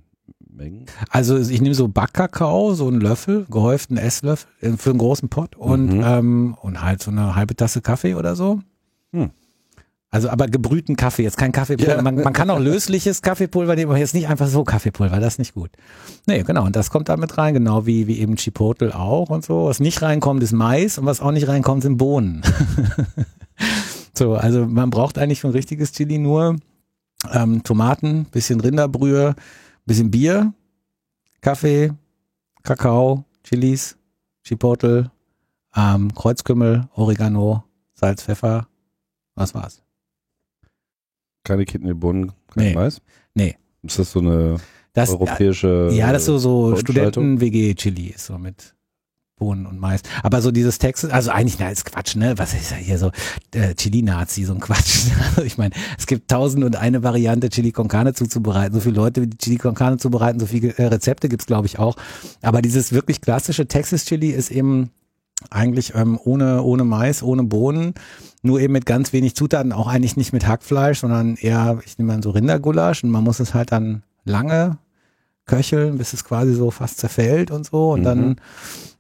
Mengen? 0.50 0.86
Also 1.10 1.38
ich 1.38 1.62
nehme 1.62 1.76
so 1.76 1.88
Backkakao, 1.88 2.74
so 2.74 2.88
einen 2.88 3.02
Löffel, 3.02 3.46
gehäuften 3.50 3.98
Esslöffel 3.98 4.48
äh, 4.62 4.72
für 4.78 4.92
einen 4.92 5.00
großen 5.00 5.30
Pott 5.30 5.56
und, 5.56 5.94
Mhm. 5.94 6.04
ähm, 6.06 6.58
und 6.62 6.82
halt 6.82 7.02
so 7.02 7.12
eine 7.12 7.36
halbe 7.36 7.56
Tasse 7.56 7.82
Kaffee 7.82 8.16
oder 8.16 8.36
so. 8.36 8.60
Hm. 9.14 9.32
Also 10.12 10.30
aber 10.30 10.46
gebrühten 10.48 10.96
Kaffee, 10.96 11.24
jetzt 11.24 11.38
kein 11.38 11.52
Kaffeepulver. 11.52 11.96
Ja. 11.96 12.02
Man, 12.04 12.16
man 12.16 12.34
kann 12.34 12.50
auch 12.52 12.60
lösliches 12.60 13.24
Kaffeepulver 13.24 13.76
nehmen, 13.76 13.90
aber 13.90 14.00
jetzt 14.00 14.14
nicht 14.14 14.28
einfach 14.28 14.48
so 14.48 14.64
Kaffeepulver, 14.64 15.20
das 15.20 15.34
ist 15.36 15.40
nicht 15.40 15.56
gut. 15.56 15.72
Nee, 16.28 16.44
genau, 16.44 16.66
und 16.66 16.76
das 16.76 16.92
kommt 16.92 17.10
da 17.10 17.18
mit 17.18 17.36
rein, 17.40 17.56
genau 17.56 17.88
wie, 17.88 18.06
wie 18.06 18.20
eben 18.20 18.36
Chipotle 18.36 18.94
auch 18.96 19.32
und 19.32 19.44
so. 19.44 19.66
Was 19.66 19.80
nicht 19.80 20.04
reinkommt, 20.04 20.44
ist 20.44 20.52
Mais 20.52 21.00
und 21.00 21.08
was 21.08 21.20
auch 21.20 21.32
nicht 21.32 21.48
reinkommt, 21.48 21.82
sind 21.82 21.98
Bohnen. 21.98 22.44
so, 24.14 24.36
also 24.36 24.68
man 24.68 24.92
braucht 24.92 25.18
eigentlich 25.18 25.42
für 25.42 25.48
ein 25.48 25.54
richtiges 25.54 25.92
Chili 25.94 26.20
nur 26.20 26.58
ähm, 27.32 27.64
Tomaten, 27.64 28.26
bisschen 28.26 28.60
Rinderbrühe, 28.60 29.36
bisschen 29.86 30.12
Bier, 30.12 30.54
Kaffee, 31.42 31.92
Kakao, 32.64 33.26
Chilis, 33.44 33.98
Chipotle, 34.44 35.12
ähm, 35.76 36.14
Kreuzkümmel, 36.14 36.88
Oregano, 36.96 37.64
Salz, 37.94 38.24
Pfeffer. 38.24 38.68
Was 39.36 39.54
war's? 39.54 39.84
Keine 41.44 41.66
Kidneybohnen, 41.66 42.32
kein 42.48 42.66
Nee. 42.66 42.74
Mais? 42.76 43.02
Nee. 43.34 43.58
Ist 43.82 44.00
das 44.00 44.12
so 44.12 44.20
eine 44.20 44.58
Das, 44.94 45.10
europäische 45.10 45.90
ja, 45.92 46.12
das 46.14 46.24
ist 46.24 46.28
so, 46.28 46.38
so? 46.38 46.76
Studenten-WG-Chili 46.78 48.08
ist 48.10 48.26
so 48.28 48.38
mit 48.38 48.76
Bohnen 49.38 49.66
und 49.66 49.80
Mais. 49.80 50.02
Aber 50.22 50.42
so 50.42 50.52
dieses 50.52 50.78
Texas, 50.78 51.10
also 51.10 51.32
eigentlich, 51.32 51.58
na, 51.60 51.70
ist 51.70 51.86
Quatsch, 51.86 52.16
ne? 52.16 52.38
Was 52.38 52.54
ist 52.54 52.72
ja 52.72 52.78
hier 52.78 52.98
so, 52.98 53.12
äh, 53.54 53.74
Chili-Nazi, 53.74 54.44
so 54.46 54.54
ein 54.54 54.60
Quatsch. 54.60 55.08
Also 55.34 55.44
ich 55.44 55.58
meine, 55.58 55.74
es 55.98 56.06
gibt 56.06 56.30
tausend 56.30 56.64
und 56.64 56.76
eine 56.76 57.02
Variante, 57.02 57.50
Chili 57.50 57.72
con 57.72 57.88
Carne 57.88 58.14
zuzubereiten. 58.14 58.74
So 58.74 58.82
viele 58.82 58.96
Leute, 58.96 59.28
die 59.28 59.38
Chili 59.38 59.58
con 59.58 59.74
Carne 59.74 59.98
zubereiten, 59.98 60.40
so 60.40 60.46
viele 60.46 60.78
äh, 60.78 60.86
Rezepte 60.86 61.30
gibt's 61.30 61.46
glaube 61.46 61.66
ich, 61.66 61.80
auch. 61.80 61.96
Aber 62.42 62.62
dieses 62.62 62.94
wirklich 62.94 63.22
klassische 63.22 63.68
Texas-Chili 63.68 64.30
ist 64.30 64.52
eben 64.52 64.92
eigentlich 65.50 65.94
ähm, 65.96 66.20
ohne, 66.24 66.64
ohne 66.64 66.84
Mais, 66.84 67.24
ohne 67.24 67.44
Bohnen, 67.44 67.94
nur 68.42 68.60
eben 68.60 68.74
mit 68.74 68.86
ganz 68.86 69.14
wenig 69.14 69.36
Zutaten, 69.36 69.72
auch 69.72 69.88
eigentlich 69.88 70.18
nicht 70.18 70.34
mit 70.34 70.48
Hackfleisch, 70.48 71.00
sondern 71.00 71.36
eher, 71.36 71.80
ich 71.86 71.98
nehme 71.98 72.14
mal 72.14 72.24
so 72.24 72.32
Rindergulasch 72.32 73.04
und 73.04 73.10
man 73.10 73.24
muss 73.24 73.40
es 73.40 73.54
halt 73.54 73.72
dann 73.72 74.04
lange 74.26 74.78
köcheln, 75.46 75.98
bis 75.98 76.14
es 76.14 76.24
quasi 76.24 76.54
so 76.54 76.72
fast 76.72 77.00
zerfällt 77.00 77.52
und 77.52 77.66
so 77.66 77.92
und 77.92 78.00
Mhm. 78.02 78.04
dann, 78.06 78.36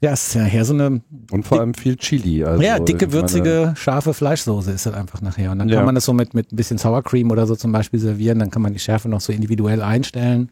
ja, 0.02 0.12
es 0.12 0.28
ist 0.28 0.34
ja 0.36 0.44
nachher 0.44 0.66
so 0.66 0.74
eine, 0.74 1.02
Und 1.32 1.46
vor 1.48 1.60
allem 1.60 1.74
viel 1.74 1.96
Chili. 1.96 2.44
Also 2.44 2.62
ja, 2.62 2.80
dicke, 2.80 3.12
würzige, 3.14 3.74
scharfe 3.78 4.14
Fleischsoße 4.14 4.72
ist 4.72 4.86
das 4.86 4.94
einfach 4.94 5.22
nachher 5.22 5.52
und 5.52 5.60
dann 5.60 5.70
Ja. 5.70 5.78
kann 5.78 5.86
man 5.86 5.96
das 5.96 6.06
so 6.06 6.14
mit, 6.14 6.34
mit 6.34 6.52
ein 6.52 6.56
bisschen 6.56 6.78
Sour 6.78 7.02
Cream 7.04 7.32
oder 7.32 7.48
so 7.48 7.56
zum 7.56 7.72
Beispiel 7.72 8.00
servieren, 8.00 8.40
dann 8.40 8.52
kann 8.52 8.62
man 8.62 8.74
die 8.74 8.80
Schärfe 8.80 9.08
noch 9.08 9.22
so 9.22 9.32
individuell 9.32 9.82
einstellen. 9.82 10.50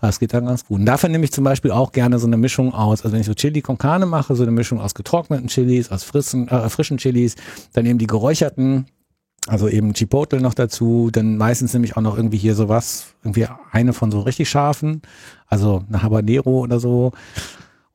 Das 0.00 0.18
geht 0.18 0.32
dann 0.32 0.46
ganz 0.46 0.64
gut. 0.64 0.78
Und 0.80 0.86
dafür 0.86 1.10
nehme 1.10 1.24
ich 1.24 1.32
zum 1.32 1.44
Beispiel 1.44 1.70
auch 1.70 1.92
gerne 1.92 2.18
so 2.18 2.26
eine 2.26 2.38
Mischung 2.38 2.72
aus, 2.72 3.02
also 3.02 3.12
wenn 3.12 3.20
ich 3.20 3.26
so 3.26 3.34
Chili 3.34 3.60
con 3.60 3.76
Carne 3.76 4.06
mache, 4.06 4.34
so 4.34 4.42
eine 4.42 4.52
Mischung 4.52 4.80
aus 4.80 4.94
getrockneten 4.94 5.48
Chilis, 5.48 5.90
aus 5.90 6.04
frischen, 6.04 6.48
äh, 6.48 6.68
frischen 6.70 6.96
Chilis, 6.96 7.34
dann 7.74 7.84
eben 7.84 7.98
die 7.98 8.06
geräucherten, 8.06 8.86
also 9.50 9.68
eben 9.68 9.94
Chipotle 9.94 10.40
noch 10.40 10.54
dazu, 10.54 11.10
dann 11.10 11.36
meistens 11.36 11.72
nehme 11.72 11.84
ich 11.84 11.96
auch 11.96 12.02
noch 12.02 12.16
irgendwie 12.16 12.38
hier 12.38 12.54
sowas, 12.54 13.14
irgendwie 13.24 13.48
eine 13.72 13.92
von 13.92 14.12
so 14.12 14.20
richtig 14.20 14.48
scharfen, 14.48 15.02
also 15.48 15.82
eine 15.88 16.04
Habanero 16.04 16.60
oder 16.60 16.78
so. 16.78 17.10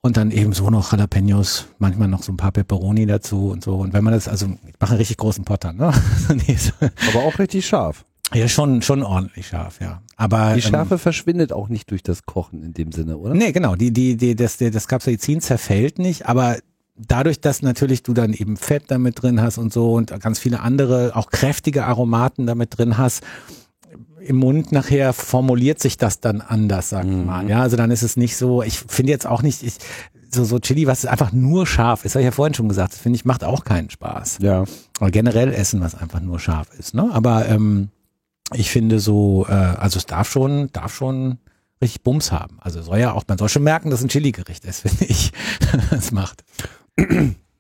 Und 0.02 0.18
dann 0.18 0.32
eben 0.32 0.52
so 0.52 0.69
noch 0.69 0.91
Jalapenos, 0.91 1.68
manchmal 1.80 2.10
noch 2.10 2.23
so 2.23 2.34
ein 2.34 2.38
paar 2.38 2.52
Peperoni 2.52 3.06
dazu 3.06 3.52
und 3.52 3.64
so. 3.64 3.77
Und 3.77 3.94
wenn 3.94 4.03
man 4.03 4.14
das, 4.14 4.27
also 4.27 4.48
ich 4.68 4.76
mache 4.82 4.91
einen 4.91 4.98
richtig 4.98 5.15
großen 5.15 5.45
Potter, 5.45 5.72
ne? 5.72 5.94
Aber 7.14 7.23
auch 7.23 7.40
richtig 7.40 7.65
scharf. 7.65 8.03
ja, 8.34 8.49
schon, 8.49 8.82
schon 8.82 9.02
ordentlich 9.02 9.48
scharf, 9.48 9.80
ja. 9.80 10.02
Aber 10.18 10.56
Die 10.56 10.60
ähm, 10.60 10.69
Schärfe 10.69 10.98
verschwindet 10.98 11.53
auch 11.53 11.69
nicht 11.69 11.90
durch 11.90 12.03
das 12.03 12.26
Kochen 12.26 12.64
in 12.64 12.73
dem 12.73 12.91
Sinne, 12.91 13.18
oder? 13.18 13.34
Nee, 13.34 13.53
genau. 13.53 13.76
Die, 13.76 13.91
die, 13.91 14.18
die, 14.18 14.36
das, 14.36 14.57
das 14.57 14.88
Capsaicin 14.90 15.40
zerfällt 15.40 15.99
nicht, 15.99 16.27
aber 16.27 16.57
dadurch, 16.96 17.42
dass 17.42 17.62
natürlich 17.62 18.04
du 18.04 18.14
dann 18.14 18.34
eben 18.34 18.58
Fett 18.58 18.86
damit 18.88 19.22
drin 19.22 19.42
hast 19.42 19.58
und 19.58 19.74
so 19.74 19.94
und 19.94 20.18
ganz 20.22 20.40
viele 20.40 20.62
andere, 20.62 21.16
auch 21.16 21.30
kräftige 21.30 21.86
Aromaten 21.86 22.46
damit 22.46 22.78
drin 22.78 22.98
hast, 22.98 23.24
im 24.20 24.38
Mund 24.38 24.72
nachher 24.72 25.14
formuliert 25.14 25.80
sich 25.80 25.98
das 25.98 26.20
dann 26.20 26.42
anders, 26.42 26.90
sag 26.90 27.06
ich 27.06 27.12
mal. 27.12 27.48
Ja, 27.48 27.62
also 27.62 27.78
dann 27.78 27.92
ist 27.92 28.02
es 28.02 28.18
nicht 28.18 28.38
so, 28.38 28.64
ich 28.64 28.80
finde 28.80 29.12
jetzt 29.12 29.28
auch 29.28 29.44
nicht, 29.44 29.62
ich, 29.62 29.76
so, 30.32 30.44
so 30.44 30.58
Chili, 30.60 30.88
was 30.88 31.06
einfach 31.06 31.32
nur 31.32 31.68
scharf 31.68 32.06
ist, 32.06 32.16
habe 32.16 32.22
ich 32.22 32.26
ja 32.26 32.32
vorhin 32.32 32.56
schon 32.56 32.68
gesagt, 32.68 32.94
das 32.94 33.00
finde 33.00 33.18
ich, 33.18 33.26
macht 33.26 33.44
auch 33.44 33.64
keinen 33.64 33.90
Spaß. 33.90 34.40
Ja. 34.42 34.64
Oder 35.00 35.12
generell 35.12 35.54
Essen, 35.54 35.82
was 35.82 35.96
einfach 35.96 36.22
nur 36.22 36.40
scharf 36.40 36.70
ist. 36.78 36.96
Ne? 36.96 37.10
Aber 37.14 37.48
ähm, 37.48 37.90
ich 38.54 38.72
finde 38.72 39.00
so, 39.00 39.46
äh, 39.48 39.54
also 39.54 39.98
es 39.98 40.08
darf 40.08 40.30
schon, 40.30 40.70
darf 40.74 40.94
schon 40.94 41.38
richtig 41.82 42.04
Bums 42.04 42.32
haben. 42.32 42.58
Also 42.62 42.82
soll 42.82 43.00
ja 43.00 43.14
auch, 43.14 43.24
man 43.28 43.38
soll 43.38 43.50
schon 43.50 43.64
merken, 43.64 43.92
dass 43.92 44.02
ein 44.02 44.10
Chili-Gericht 44.10 44.66
ist, 44.66 44.82
finde 44.88 45.06
ich, 45.06 45.32
das 45.92 46.12
macht. 46.12 46.44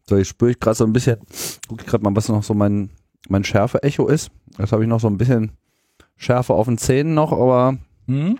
So, 0.07 0.17
ich 0.17 0.27
spüre 0.27 0.51
ich 0.51 0.59
gerade 0.59 0.75
so 0.75 0.85
ein 0.85 0.93
bisschen, 0.93 1.17
gucke 1.67 1.81
ich 1.83 1.87
gerade 1.89 2.03
mal, 2.03 2.15
was 2.15 2.29
noch 2.29 2.43
so 2.43 2.53
mein, 2.53 2.89
mein 3.27 3.43
Schärfe-Echo 3.43 4.07
ist. 4.07 4.29
Jetzt 4.57 4.71
habe 4.71 4.83
ich 4.83 4.89
noch 4.89 4.99
so 4.99 5.07
ein 5.07 5.17
bisschen 5.17 5.51
Schärfe 6.15 6.53
auf 6.53 6.67
den 6.67 6.77
Zähnen 6.77 7.13
noch, 7.13 7.31
aber 7.31 7.77
Hm? 8.07 8.37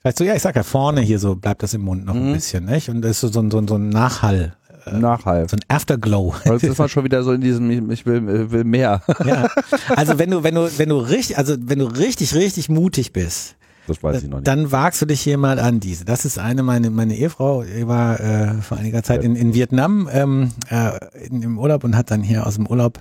Vielleicht 0.00 0.18
so, 0.18 0.24
ja, 0.24 0.34
ich 0.34 0.42
sag 0.42 0.54
ja 0.54 0.62
vorne 0.62 1.00
hier 1.00 1.18
so, 1.18 1.34
bleibt 1.34 1.62
das 1.62 1.72
im 1.72 1.80
Mund 1.80 2.04
noch 2.04 2.14
ein 2.14 2.28
Mhm. 2.28 2.34
bisschen, 2.34 2.66
nicht? 2.66 2.90
Und 2.90 3.00
das 3.00 3.12
ist 3.12 3.20
so, 3.22 3.28
so, 3.28 3.40
ein- 3.40 3.50
so, 3.50 3.56
ein- 3.58 3.66
so 3.68 3.76
ein 3.76 3.88
Nachhall, 3.88 4.54
Nachhall. 4.92 5.48
so 5.48 5.56
ein 5.56 5.62
Afterglow. 5.68 6.34
Jetzt 6.44 6.62
ist 6.64 6.76
man 6.78 6.90
schon 6.90 7.04
wieder 7.04 7.22
so 7.22 7.32
in 7.32 7.40
diesem, 7.40 7.70
ich, 7.70 8.00
ich 8.00 8.04
will, 8.06 8.50
will 8.50 8.64
mehr. 8.64 9.00
ja. 9.24 9.48
Also 9.96 10.18
wenn 10.18 10.30
du, 10.30 10.42
wenn 10.44 10.54
du, 10.56 10.68
wenn 10.76 10.90
du 10.90 10.98
richtig, 10.98 11.38
also 11.38 11.56
wenn 11.58 11.78
du 11.78 11.86
richtig, 11.86 12.34
richtig 12.34 12.68
mutig 12.68 13.14
bist, 13.14 13.56
Das 13.86 14.02
weiß 14.02 14.22
ich 14.22 14.28
noch 14.28 14.38
nicht. 14.38 14.46
Dann 14.46 14.72
wagst 14.72 15.02
du 15.02 15.06
dich 15.06 15.20
hier 15.20 15.38
mal 15.38 15.58
an 15.58 15.80
diese. 15.80 16.04
Das 16.04 16.24
ist 16.24 16.38
eine, 16.38 16.62
meine, 16.62 16.90
meine 16.90 17.14
Ehefrau 17.14 17.62
die 17.62 17.86
war 17.86 18.20
äh, 18.20 18.54
vor 18.62 18.78
einiger 18.78 19.02
Zeit 19.02 19.22
in, 19.22 19.36
in 19.36 19.54
Vietnam 19.54 20.08
ähm, 20.12 20.50
äh, 20.70 20.98
in, 21.26 21.42
im 21.42 21.58
Urlaub 21.58 21.84
und 21.84 21.96
hat 21.96 22.10
dann 22.10 22.22
hier 22.22 22.46
aus 22.46 22.54
dem 22.54 22.66
Urlaub, 22.66 23.00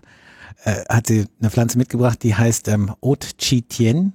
äh, 0.63 0.83
hat 0.89 1.07
sie 1.07 1.25
eine 1.39 1.49
Pflanze 1.49 1.77
mitgebracht, 1.77 2.21
die 2.23 2.35
heißt 2.35 2.67
ähm, 2.67 2.93
Haute 3.03 3.29
Chi 3.37 3.61
Tien. 3.61 4.13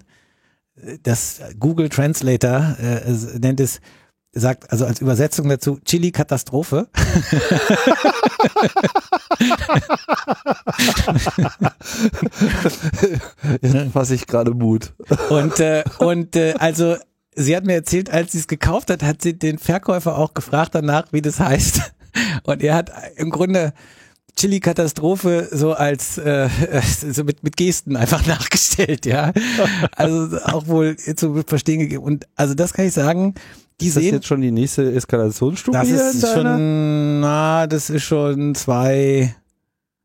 Das 1.02 1.40
Google 1.58 1.88
Translator 1.88 2.76
äh, 2.78 3.38
nennt 3.38 3.60
es, 3.60 3.80
sagt 4.32 4.70
also 4.70 4.84
als 4.86 5.00
Übersetzung 5.00 5.48
dazu 5.48 5.78
Chili-Katastrophe. 5.84 6.88
Jetzt 13.62 13.92
fasse 13.92 14.14
ich 14.14 14.26
gerade 14.26 14.52
Mut. 14.52 14.92
Und, 15.30 15.58
äh, 15.60 15.84
und 15.98 16.36
äh, 16.36 16.54
also 16.58 16.96
sie 17.34 17.56
hat 17.56 17.64
mir 17.64 17.74
erzählt, 17.74 18.10
als 18.10 18.32
sie 18.32 18.38
es 18.38 18.48
gekauft 18.48 18.90
hat, 18.90 19.02
hat 19.02 19.22
sie 19.22 19.38
den 19.38 19.58
Verkäufer 19.58 20.18
auch 20.18 20.34
gefragt 20.34 20.74
danach, 20.74 21.06
wie 21.12 21.22
das 21.22 21.40
heißt. 21.40 21.92
Und 22.42 22.62
er 22.62 22.74
hat 22.74 22.90
im 23.16 23.30
Grunde 23.30 23.72
Chili-Katastrophe 24.36 25.48
so 25.50 25.72
als 25.72 26.16
äh, 26.18 26.48
so 27.10 27.24
mit, 27.24 27.42
mit 27.42 27.56
Gesten 27.56 27.96
einfach 27.96 28.24
nachgestellt, 28.28 29.04
ja. 29.04 29.32
Also 29.92 30.38
auch 30.44 30.68
wohl 30.68 30.96
zu 30.96 31.42
verstehen 31.46 31.80
gegeben. 31.80 32.04
Und 32.04 32.26
also 32.36 32.54
das 32.54 32.72
kann 32.72 32.86
ich 32.86 32.94
sagen, 32.94 33.34
die 33.80 33.86
Ist 33.86 33.96
das 33.96 34.02
sehen. 34.02 34.14
jetzt 34.14 34.26
schon 34.26 34.40
die 34.40 34.50
nächste 34.50 34.92
Eskalationsstufe 34.92 35.78
Das 35.78 35.88
ist 35.88 36.26
schon, 36.26 37.20
na, 37.20 37.66
das 37.66 37.90
ist 37.90 38.02
schon 38.02 38.54
zwei, 38.54 39.34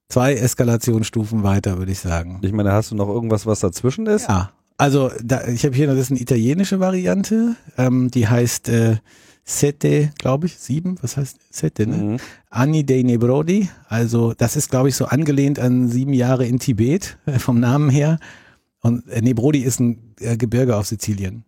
zwei 0.10 0.36
Eskalationsstufen 0.36 1.44
weiter, 1.44 1.78
würde 1.78 1.92
ich 1.92 2.00
sagen. 2.00 2.40
Ich 2.44 2.52
meine, 2.52 2.72
hast 2.72 2.92
du 2.92 2.96
noch 2.96 3.10
irgendwas, 3.10 3.46
was 3.46 3.62
dazwischen 3.62 4.06
ist? 4.06 4.28
Ja, 4.28 4.52
also 4.78 5.12
da, 5.24 5.48
ich 5.48 5.66
habe 5.66 5.76
hier, 5.76 5.88
das 5.88 5.98
ist 5.98 6.12
eine 6.12 6.20
italienische 6.20 6.80
Variante, 6.80 7.56
ähm, 7.78 8.12
die 8.12 8.28
heißt 8.28 8.70
äh, 8.70 8.98
Sette, 9.46 10.12
glaube 10.20 10.46
ich, 10.48 10.58
sieben, 10.58 10.98
was 11.02 11.18
heißt 11.18 11.38
Sette, 11.50 11.88
ne? 11.88 11.98
Mhm. 11.98 12.18
Anni 12.50 12.86
dei 12.86 13.02
Nebrodi, 13.02 13.70
also 13.88 14.34
das 14.34 14.56
ist, 14.56 14.70
glaube 14.70 14.90
ich, 14.90 14.96
so 14.96 15.06
angelehnt 15.06 15.60
an 15.60 15.90
sieben 15.90 16.14
Jahre 16.14 16.46
in 16.46 16.60
Tibet, 16.60 17.18
äh, 17.26 17.40
vom 17.40 17.60
Namen 17.60 17.90
her. 17.90 18.20
Und 18.82 19.08
äh, 19.10 19.22
Nebrodi 19.22 19.60
ist 19.60 19.80
ein 19.80 20.16
äh, 20.20 20.38
Gebirge 20.38 20.76
auf 20.76 20.88
Sizilien. 20.88 21.46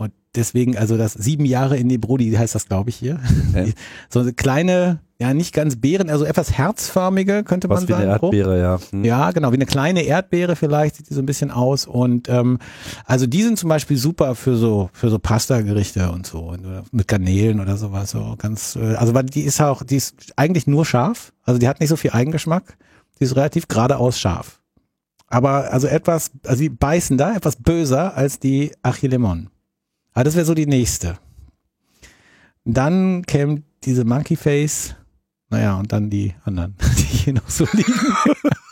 Und 0.00 0.14
deswegen, 0.34 0.78
also 0.78 0.96
das 0.96 1.12
sieben 1.12 1.44
Jahre 1.44 1.76
in 1.76 1.90
die 1.90 1.98
Brudi 1.98 2.32
heißt 2.32 2.54
das, 2.54 2.66
glaube 2.66 2.88
ich, 2.88 2.96
hier. 2.96 3.20
Okay. 3.50 3.74
So 4.08 4.20
eine 4.20 4.32
kleine, 4.32 5.00
ja, 5.20 5.34
nicht 5.34 5.52
ganz 5.52 5.76
Beeren, 5.76 6.08
also 6.08 6.24
etwas 6.24 6.52
herzförmige, 6.52 7.44
könnte 7.44 7.68
Was 7.68 7.80
man 7.80 7.88
wie 7.88 7.92
sagen. 7.92 8.08
eine 8.08 8.18
grob. 8.18 8.32
Erdbeere, 8.32 8.58
ja. 8.58 8.78
Hm. 8.92 9.04
Ja, 9.04 9.30
genau, 9.32 9.50
wie 9.50 9.56
eine 9.56 9.66
kleine 9.66 10.00
Erdbeere 10.00 10.56
vielleicht, 10.56 10.96
sieht 10.96 11.10
die 11.10 11.14
so 11.14 11.20
ein 11.20 11.26
bisschen 11.26 11.50
aus. 11.50 11.86
Und 11.86 12.30
ähm, 12.30 12.58
also 13.04 13.26
die 13.26 13.42
sind 13.42 13.58
zum 13.58 13.68
Beispiel 13.68 13.98
super 13.98 14.34
für 14.34 14.56
so, 14.56 14.88
für 14.94 15.10
so 15.10 15.18
Pasta-Gerichte 15.18 16.10
und 16.10 16.26
so, 16.26 16.44
oder 16.44 16.84
mit 16.92 17.06
Garnelen 17.06 17.60
oder 17.60 17.76
sowas. 17.76 18.12
So 18.12 18.36
ganz, 18.38 18.76
äh, 18.76 18.94
also 18.94 19.12
weil 19.12 19.24
die 19.24 19.42
ist 19.42 19.60
auch, 19.60 19.82
die 19.82 19.96
ist 19.96 20.32
eigentlich 20.36 20.66
nur 20.66 20.86
scharf, 20.86 21.34
also 21.44 21.60
die 21.60 21.68
hat 21.68 21.80
nicht 21.80 21.90
so 21.90 21.96
viel 21.96 22.12
Eigengeschmack, 22.12 22.78
die 23.18 23.24
ist 23.24 23.36
relativ 23.36 23.68
geradeaus 23.68 24.18
scharf. 24.18 24.62
Aber 25.26 25.70
also 25.74 25.88
etwas, 25.88 26.30
also 26.46 26.62
die 26.62 26.70
beißender, 26.70 27.36
etwas 27.36 27.56
böser 27.56 28.16
als 28.16 28.38
die 28.38 28.72
Achilemon. 28.82 29.50
Aber 30.12 30.24
das 30.24 30.34
wäre 30.34 30.44
so 30.44 30.54
die 30.54 30.66
nächste. 30.66 31.18
Dann 32.64 33.24
käme 33.26 33.62
diese 33.84 34.04
Monkey 34.04 34.36
Face, 34.36 34.94
naja, 35.48 35.78
und 35.78 35.92
dann 35.92 36.10
die 36.10 36.34
anderen, 36.44 36.76
die 36.98 37.02
hier 37.02 37.32
noch 37.34 37.48
so 37.48 37.66
liegen. 37.72 37.92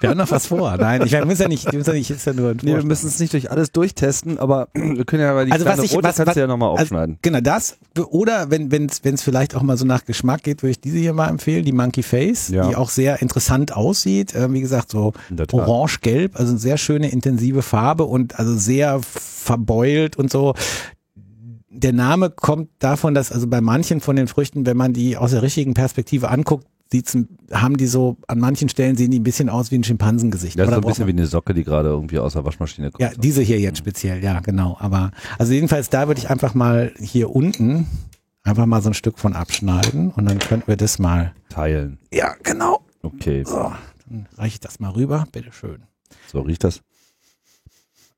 Wir 0.00 0.10
haben 0.10 0.18
noch 0.18 0.30
was 0.30 0.46
vor. 0.46 0.76
Nein, 0.76 1.02
ich 1.04 1.12
meine, 1.12 1.24
wir 1.24 1.26
müssen 1.28 1.42
ja 1.42 1.48
nicht, 1.48 1.64
wir 1.70 1.78
müssen 1.78 1.90
ja 1.90 1.96
nicht, 1.96 2.10
ist 2.10 2.26
ja 2.26 2.32
nur 2.32 2.50
ein 2.50 2.58
Nee, 2.62 2.74
wir 2.76 2.84
müssen 2.84 3.06
es 3.06 3.18
nicht 3.20 3.32
durch 3.32 3.50
alles 3.50 3.72
durchtesten, 3.72 4.38
aber 4.38 4.68
wir 4.74 5.04
können 5.04 5.22
ja 5.22 5.34
mal 5.34 5.46
die 5.46 5.52
Also 5.52 5.64
kleine 5.64 5.78
was 5.78 5.84
ich- 5.86 5.94
rote 5.94 6.04
was- 6.08 6.16
kannst 6.16 6.28
was- 6.28 6.34
du 6.34 6.40
ja 6.40 6.46
nochmal 6.46 6.70
Also, 6.70 6.82
aufschneiden. 6.82 7.18
genau, 7.22 7.40
das. 7.40 7.76
Oder 8.10 8.50
wenn 8.50 8.70
es 8.88 9.22
vielleicht 9.22 9.54
auch 9.54 9.62
mal 9.62 9.76
so 9.76 9.84
nach 9.84 10.04
Geschmack 10.04 10.42
geht, 10.42 10.62
würde 10.62 10.72
ich 10.72 10.80
diese 10.80 10.98
hier 10.98 11.12
mal 11.12 11.28
empfehlen, 11.28 11.64
die 11.64 11.72
Monkey 11.72 12.02
Face, 12.02 12.48
Ja. 12.48 12.68
die 12.68 12.76
auch 12.76 12.90
sehr 12.90 13.22
interessant 13.22 13.74
aussieht. 13.76 14.34
Äh, 14.34 14.52
wie 14.52 14.60
gesagt, 14.60 14.90
so 14.90 15.12
orange-gelb, 15.52 16.38
also 16.38 16.50
eine 16.50 16.58
sehr 16.58 16.76
schöne 16.78 17.10
intensive 17.10 17.62
Farbe 17.62 18.04
und 18.04 18.38
also 18.38 18.56
sehr 18.56 19.00
verbeult 19.02 20.16
und 20.16 20.30
so. 20.30 20.54
Der 21.76 21.92
Name 21.92 22.30
kommt 22.30 22.68
davon, 22.78 23.14
dass 23.14 23.32
also 23.32 23.48
bei 23.48 23.60
manchen 23.60 24.00
von 24.00 24.14
den 24.14 24.28
Früchten, 24.28 24.64
wenn 24.64 24.76
man 24.76 24.92
die 24.92 25.16
aus 25.16 25.32
der 25.32 25.42
richtigen 25.42 25.74
Perspektive 25.74 26.30
anguckt, 26.30 26.66
sieht's, 26.90 27.16
haben 27.52 27.76
die 27.76 27.86
so, 27.86 28.16
an 28.28 28.38
manchen 28.38 28.68
Stellen 28.68 28.96
sehen 28.96 29.10
die 29.10 29.18
ein 29.20 29.24
bisschen 29.24 29.48
aus 29.48 29.70
wie 29.70 29.76
ein 29.78 29.84
Schimpansengesicht. 29.84 30.58
Das 30.58 30.68
ist 30.68 30.74
so 30.74 30.80
ein 30.80 30.86
bisschen 30.86 31.06
wie 31.06 31.10
eine 31.12 31.26
Socke, 31.26 31.54
die 31.54 31.64
gerade 31.64 31.88
irgendwie 31.88 32.18
aus 32.18 32.34
der 32.34 32.44
Waschmaschine 32.44 32.90
kommt. 32.90 33.00
ja, 33.00 33.10
diese 33.16 33.42
hier 33.42 33.58
jetzt 33.60 33.78
speziell, 33.78 34.22
ja, 34.22 34.40
genau. 34.40 34.76
Aber 34.80 35.10
also 35.38 35.52
jedenfalls 35.52 35.90
da 35.90 36.06
würde 36.06 36.20
ich 36.20 36.30
einfach 36.30 36.54
mal 36.54 36.92
hier 36.98 37.34
unten 37.34 37.86
einfach 38.42 38.66
mal 38.66 38.82
so 38.82 38.90
ein 38.90 38.94
Stück 38.94 39.18
von 39.18 39.32
abschneiden 39.34 40.10
und 40.10 40.26
dann 40.28 40.38
könnten 40.38 40.68
wir 40.68 40.76
das 40.76 40.98
mal. 40.98 41.32
Teilen. 41.48 41.98
Ja, 42.12 42.34
genau. 42.42 42.82
Okay, 43.02 43.42
So, 43.44 43.72
dann 44.06 44.26
reiche 44.36 44.54
ich 44.54 44.60
das 44.60 44.80
mal 44.80 44.90
rüber. 44.90 45.26
Bitteschön. 45.32 45.82
so 46.30 46.40
riecht 46.40 46.64
das. 46.64 46.80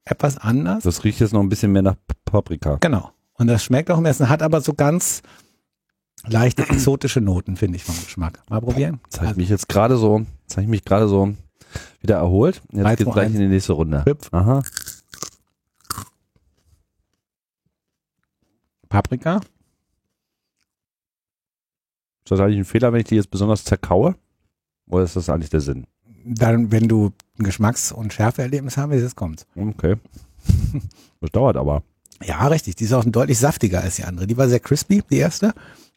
Etwas 0.05 0.39
anders. 0.39 0.85
Das 0.85 1.03
riecht 1.05 1.21
jetzt 1.21 1.33
noch 1.33 1.41
ein 1.41 1.49
bisschen 1.49 1.73
mehr 1.73 1.83
nach 1.83 1.97
Paprika. 2.25 2.79
Genau. 2.81 3.11
Und 3.35 3.49
das 3.49 3.65
schmeckt 3.65 3.91
auch 3.91 3.99
im 3.99 4.07
Essen, 4.07 4.29
hat 4.29 4.43
aber 4.43 4.61
so 4.61 4.73
ganz 4.75 5.23
leichte 6.27 6.69
exotische 6.69 7.21
Noten, 7.21 7.57
finde 7.57 7.77
ich, 7.77 7.85
vom 7.85 7.95
Geschmack. 7.95 8.43
Mal 8.49 8.61
probieren. 8.61 9.01
Jetzt 9.05 9.21
habe 9.21 9.31
ich 9.31 9.37
mich 9.37 9.49
jetzt 9.49 9.69
gerade 9.69 9.97
so, 9.97 10.25
jetzt 10.43 10.53
habe 10.57 10.63
ich 10.63 10.69
mich 10.69 10.85
gerade 10.85 11.09
so 11.09 11.35
wieder 12.01 12.17
erholt. 12.17 12.63
Jetzt 12.73 12.87
geht's 12.89 13.03
zwei, 13.03 13.13
gleich 13.13 13.35
in 13.35 13.41
die 13.41 13.49
nächste 13.49 13.73
Runde. 13.73 14.05
Hüpf. 14.05 14.33
Aha. 14.33 14.63
Paprika. 18.89 19.41
Ist 22.25 22.31
das 22.31 22.41
eigentlich 22.41 22.59
ein 22.59 22.65
Fehler, 22.65 22.93
wenn 22.93 23.01
ich 23.01 23.07
die 23.07 23.17
jetzt 23.17 23.31
besonders 23.31 23.65
zerkaue? 23.65 24.17
Oder 24.89 25.05
ist 25.05 25.17
das 25.17 25.29
eigentlich 25.29 25.51
der 25.51 25.61
Sinn? 25.61 25.87
Dann, 26.25 26.73
wenn 26.73 26.89
du 26.89 27.13
ein 27.39 27.45
Geschmacks- 27.45 27.93
und 27.93 28.13
Schärfeerlebnis 28.13 28.77
haben 28.77 28.91
willst, 28.91 29.05
das 29.05 29.15
kommt. 29.17 29.47
Okay. 29.55 29.97
Das 31.21 31.31
dauert 31.31 31.57
aber. 31.57 31.83
Ja, 32.25 32.47
richtig. 32.49 32.77
Die 32.77 32.85
ist 32.85 32.93
auch 32.93 33.05
deutlich 33.05 33.39
saftiger 33.39 33.81
als 33.81 33.97
die 33.97 34.05
andere. 34.05 34.27
Die 34.27 34.37
war 34.37 34.49
sehr 34.49 34.61
crispy, 34.61 35.03
die 35.11 35.19
erste. 35.19 35.55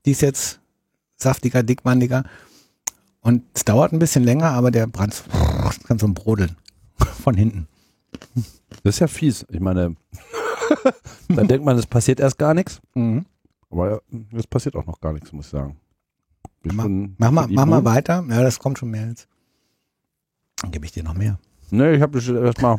Die 0.09 0.13
ist 0.13 0.21
jetzt 0.21 0.59
saftiger, 1.17 1.61
dickwandiger. 1.61 2.23
Und 3.21 3.43
es 3.53 3.63
dauert 3.63 3.93
ein 3.93 3.99
bisschen 3.99 4.23
länger, 4.23 4.49
aber 4.53 4.71
der 4.71 4.87
Brand 4.87 5.23
kann 5.87 5.99
so 5.99 6.07
ein 6.07 6.15
Brodeln 6.15 6.55
von 7.23 7.35
hinten. 7.35 7.67
Das 8.81 8.95
ist 8.95 8.99
ja 9.01 9.07
fies. 9.07 9.45
Ich 9.51 9.59
meine, 9.59 9.95
da 11.29 11.43
denkt 11.43 11.63
man, 11.63 11.77
es 11.77 11.85
passiert 11.85 12.19
erst 12.19 12.39
gar 12.39 12.55
nichts. 12.55 12.81
Mhm. 12.95 13.27
Aber 13.69 14.01
es 14.35 14.47
passiert 14.47 14.75
auch 14.75 14.87
noch 14.87 14.99
gar 14.99 15.13
nichts, 15.13 15.31
muss 15.31 15.45
ich 15.45 15.51
sagen. 15.51 15.77
Mach, 16.63 16.87
mach, 16.87 17.29
mal, 17.29 17.47
mach 17.47 17.65
mal 17.67 17.85
weiter. 17.85 18.25
Ja, 18.27 18.41
das 18.41 18.57
kommt 18.57 18.79
schon 18.79 18.89
mehr 18.89 19.09
jetzt. 19.09 19.27
Dann 20.63 20.71
gebe 20.71 20.87
ich 20.87 20.91
dir 20.91 21.03
noch 21.03 21.13
mehr. 21.13 21.37
Nee, 21.69 21.93
ich 21.93 22.01
habe 22.01 22.17
erstmal 22.17 22.77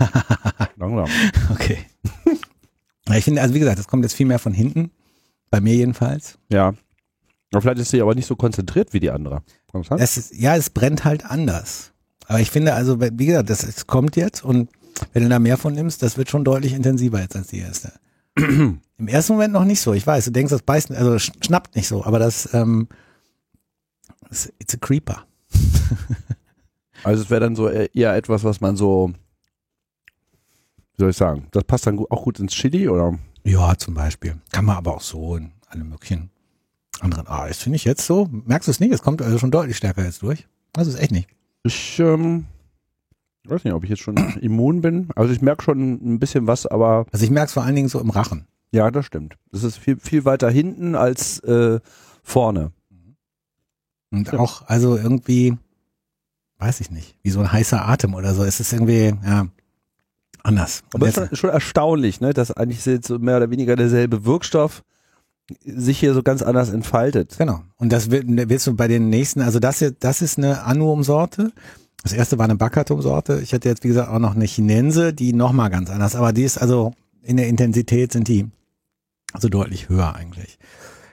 langsam. 0.74 1.06
Okay. 1.50 1.78
Ich 3.14 3.22
finde, 3.22 3.40
also 3.40 3.54
wie 3.54 3.60
gesagt, 3.60 3.78
das 3.78 3.86
kommt 3.86 4.02
jetzt 4.02 4.14
viel 4.14 4.26
mehr 4.26 4.40
von 4.40 4.52
hinten. 4.52 4.90
Bei 5.48 5.60
mir 5.60 5.76
jedenfalls. 5.76 6.40
Ja. 6.50 6.74
Aber 7.52 7.62
vielleicht 7.62 7.78
ist 7.80 7.90
sie 7.90 8.00
aber 8.00 8.14
nicht 8.14 8.26
so 8.26 8.36
konzentriert 8.36 8.92
wie 8.92 9.00
die 9.00 9.10
andere. 9.10 9.42
Das? 9.72 9.88
Es 9.98 10.16
ist, 10.16 10.34
ja, 10.34 10.56
es 10.56 10.70
brennt 10.70 11.04
halt 11.04 11.24
anders. 11.24 11.92
Aber 12.26 12.38
ich 12.40 12.50
finde, 12.50 12.74
also, 12.74 13.00
wie 13.00 13.26
gesagt, 13.26 13.50
das, 13.50 13.64
es 13.64 13.86
kommt 13.86 14.14
jetzt 14.16 14.44
und 14.44 14.70
wenn 15.12 15.22
du 15.24 15.28
da 15.28 15.38
mehr 15.38 15.56
von 15.56 15.72
nimmst, 15.74 16.02
das 16.02 16.16
wird 16.16 16.30
schon 16.30 16.44
deutlich 16.44 16.72
intensiver 16.74 17.20
jetzt 17.20 17.34
als 17.34 17.48
die 17.48 17.58
erste. 17.58 17.92
Im 18.36 18.80
ersten 19.08 19.32
Moment 19.32 19.52
noch 19.52 19.64
nicht 19.64 19.80
so. 19.80 19.92
Ich 19.94 20.06
weiß, 20.06 20.26
du 20.26 20.30
denkst, 20.30 20.50
das 20.50 20.62
beißt, 20.62 20.92
also 20.92 21.12
sch- 21.14 21.32
schnappt 21.44 21.74
nicht 21.74 21.88
so, 21.88 22.04
aber 22.04 22.18
das, 22.18 22.52
ähm, 22.54 22.88
das- 24.28 24.52
it's 24.58 24.74
a 24.74 24.78
creeper. 24.78 25.24
Also 27.02 27.22
es 27.22 27.30
wäre 27.30 27.40
dann 27.40 27.56
so 27.56 27.66
eher 27.68 27.94
eher 27.94 28.14
etwas, 28.14 28.44
was 28.44 28.60
man 28.60 28.76
so, 28.76 29.10
wie 30.96 30.98
soll 31.02 31.10
ich 31.10 31.16
sagen, 31.16 31.46
das 31.50 31.64
passt 31.64 31.86
dann 31.86 31.98
auch 32.10 32.24
gut 32.24 32.38
ins 32.38 32.52
Chili 32.52 32.88
oder? 32.90 33.18
Ja, 33.42 33.74
zum 33.76 33.94
Beispiel. 33.94 34.36
Kann 34.52 34.66
man 34.66 34.76
aber 34.76 34.96
auch 34.96 35.00
so 35.00 35.36
in 35.36 35.52
alle 35.68 35.82
möglichen 35.84 36.29
anderen. 37.02 37.26
Ah, 37.28 37.46
das 37.48 37.58
finde 37.58 37.76
ich 37.76 37.84
jetzt 37.84 38.04
so. 38.06 38.28
Merkst 38.30 38.68
du 38.68 38.70
es 38.70 38.80
nicht? 38.80 38.92
Es 38.92 39.02
kommt 39.02 39.22
also 39.22 39.38
schon 39.38 39.50
deutlich 39.50 39.76
stärker 39.76 40.04
jetzt 40.04 40.22
durch. 40.22 40.46
Also 40.76 40.90
ist 40.90 41.00
echt 41.00 41.12
nicht. 41.12 41.28
Ich 41.64 41.98
ähm, 41.98 42.46
weiß 43.44 43.64
nicht, 43.64 43.72
ob 43.74 43.84
ich 43.84 43.90
jetzt 43.90 44.02
schon 44.02 44.16
immun 44.40 44.80
bin. 44.80 45.08
Also 45.16 45.32
ich 45.32 45.42
merke 45.42 45.62
schon 45.62 45.92
ein 46.14 46.18
bisschen 46.18 46.46
was, 46.46 46.66
aber 46.66 47.06
Also 47.12 47.24
ich 47.24 47.30
merke 47.30 47.46
es 47.48 47.52
vor 47.52 47.64
allen 47.64 47.74
Dingen 47.74 47.88
so 47.88 48.00
im 48.00 48.10
Rachen. 48.10 48.46
ja, 48.72 48.90
das 48.90 49.06
stimmt. 49.06 49.36
Das 49.52 49.62
ist 49.64 49.76
viel, 49.78 49.98
viel 49.98 50.24
weiter 50.24 50.50
hinten 50.50 50.94
als 50.94 51.40
äh, 51.40 51.80
vorne. 52.22 52.72
Und 54.12 54.30
Ja. 54.32 54.38
auch, 54.38 54.62
also 54.66 54.96
irgendwie, 54.96 55.56
weiß 56.58 56.80
ich 56.80 56.90
nicht, 56.90 57.16
wie 57.22 57.30
so 57.30 57.40
ein 57.40 57.50
heißer 57.52 57.86
Atem 57.88 58.14
oder 58.14 58.34
so. 58.34 58.42
Es 58.44 58.58
ist 58.60 58.72
irgendwie, 58.72 59.14
ja, 59.24 59.46
anders. 60.42 60.82
Aber 60.92 61.06
es 61.06 61.16
ist 61.16 61.38
schon, 61.38 61.50
erstaunlich, 61.50 62.20
ne, 62.20 62.32
dass 62.34 62.50
eigentlich 62.50 62.84
jetzt 62.86 63.06
so 63.08 63.18
mehr 63.18 63.36
oder 63.36 63.50
weniger 63.50 63.76
derselbe 63.76 64.24
Wirkstoff 64.24 64.82
sich 65.64 65.98
hier 65.98 66.14
so 66.14 66.22
ganz 66.22 66.42
anders 66.42 66.70
entfaltet. 66.70 67.36
genau. 67.38 67.62
Und 67.76 67.92
das 67.92 68.10
wird, 68.10 68.24
willst 68.26 68.66
du 68.66 68.74
bei 68.74 68.88
den 68.88 69.08
nächsten, 69.10 69.40
also 69.40 69.58
das 69.58 69.78
hier, 69.78 69.92
das 69.92 70.22
ist 70.22 70.38
eine 70.38 70.62
Annuum-Sorte. 70.62 71.52
Das 72.02 72.12
erste 72.12 72.38
war 72.38 72.44
eine 72.44 72.56
Baccatum-Sorte. 72.56 73.40
Ich 73.42 73.52
hatte 73.52 73.68
jetzt, 73.68 73.84
wie 73.84 73.88
gesagt, 73.88 74.08
auch 74.10 74.18
noch 74.18 74.34
eine 74.34 74.46
Chinense, 74.46 75.12
die 75.12 75.32
nochmal 75.32 75.70
ganz 75.70 75.90
anders. 75.90 76.16
Aber 76.16 76.32
die 76.32 76.44
ist 76.44 76.58
also, 76.58 76.92
in 77.22 77.36
der 77.36 77.48
Intensität 77.48 78.12
sind 78.12 78.28
die 78.28 78.48
also 79.32 79.48
deutlich 79.48 79.88
höher 79.88 80.14
eigentlich, 80.14 80.58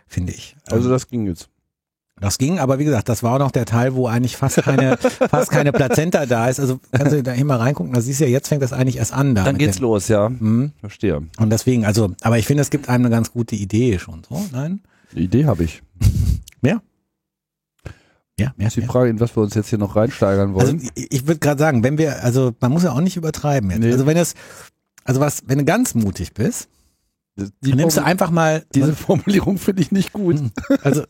finde 0.07 0.34
ich. 0.34 0.55
Also 0.68 0.89
das 0.89 1.07
ging 1.07 1.27
jetzt. 1.27 1.49
Das 2.19 2.39
ging, 2.39 2.57
aber 2.60 2.80
wie 2.80 2.84
gesagt, 2.85 3.10
das 3.10 3.22
war 3.22 3.35
auch 3.35 3.39
noch 3.39 3.52
der 3.52 3.65
Teil, 3.65 3.94
wo 3.94 4.07
eigentlich 4.07 4.38
fast 4.38 4.57
keine, 4.57 4.98
fast 5.30 5.52
keine 5.52 5.72
Plazenta 5.72 6.26
da 6.26 6.48
ist. 6.49 6.60
Also 6.60 6.80
kannst 6.91 7.14
du 7.14 7.22
da 7.22 7.31
hier 7.31 7.45
mal 7.45 7.57
reingucken, 7.57 7.94
da 7.94 8.02
siehst 8.02 8.19
du 8.19 8.26
ja, 8.26 8.31
jetzt 8.31 8.48
fängt 8.48 8.64
das 8.64 8.73
eigentlich 8.73 8.98
erst 8.98 9.14
an 9.14 9.35
da. 9.35 9.44
Dann 9.44 9.57
geht's 9.57 9.77
den- 9.77 9.84
los, 9.84 10.07
ja. 10.07 10.30
Mhm. 10.30 10.72
Verstehe. 10.80 11.22
Und 11.38 11.49
deswegen, 11.52 11.85
also, 11.85 12.11
aber 12.22 12.39
ich 12.39 12.48
finde, 12.48 12.61
es 12.61 12.72
gibt 12.72 12.89
einem 12.89 13.06
eine 13.06 13.14
ganz 13.15 13.31
gute 13.31 13.56
Idee 13.56 13.99
schon, 13.99 14.23
so, 14.27 14.44
nein? 14.52 14.81
Die 15.14 15.26
Idee 15.26 15.45
habe 15.45 15.64
ich. 15.64 15.81
Ja, 18.39 18.53
ja, 18.56 18.68
Ist 18.68 18.76
die. 18.76 18.81
Frage, 18.84 19.10
in 19.10 19.19
was 19.19 19.35
wir 19.35 19.41
uns 19.41 19.56
jetzt 19.56 19.69
hier 19.69 19.80
noch 19.80 19.95
reinsteigern 19.95 20.53
Also 20.56 20.68
wollen. 20.73 20.89
ich, 20.94 21.11
ich 21.11 21.26
würde 21.27 21.39
gerade 21.39 21.57
sagen, 21.57 21.81
wenn 21.84 21.98
wir, 21.98 22.23
also 22.23 22.53
man 22.60 22.72
muss 22.72 22.84
ja 22.84 22.91
auch 22.91 22.99
nicht 23.02 23.18
übertreiben 23.18 23.72
jetzt. 23.72 23.80
Nee. 23.80 23.91
Also 23.91 24.06
wenn 24.06 24.15
es, 24.15 24.35
also 25.06 25.19
was, 25.19 25.41
wenn 25.48 25.57
du 25.57 25.65
ganz 25.65 25.95
mutig 25.95 26.35
bist, 26.35 26.69
die 27.61 27.73
nimmst 27.73 27.97
du 27.97 28.03
einfach 28.03 28.31
mal 28.31 28.65
diese 28.73 28.95
Formulierung 28.95 29.57
finde 29.57 29.81
ich 29.81 29.91
nicht 29.91 30.14
gut. 30.14 30.41
Also, 30.84 31.03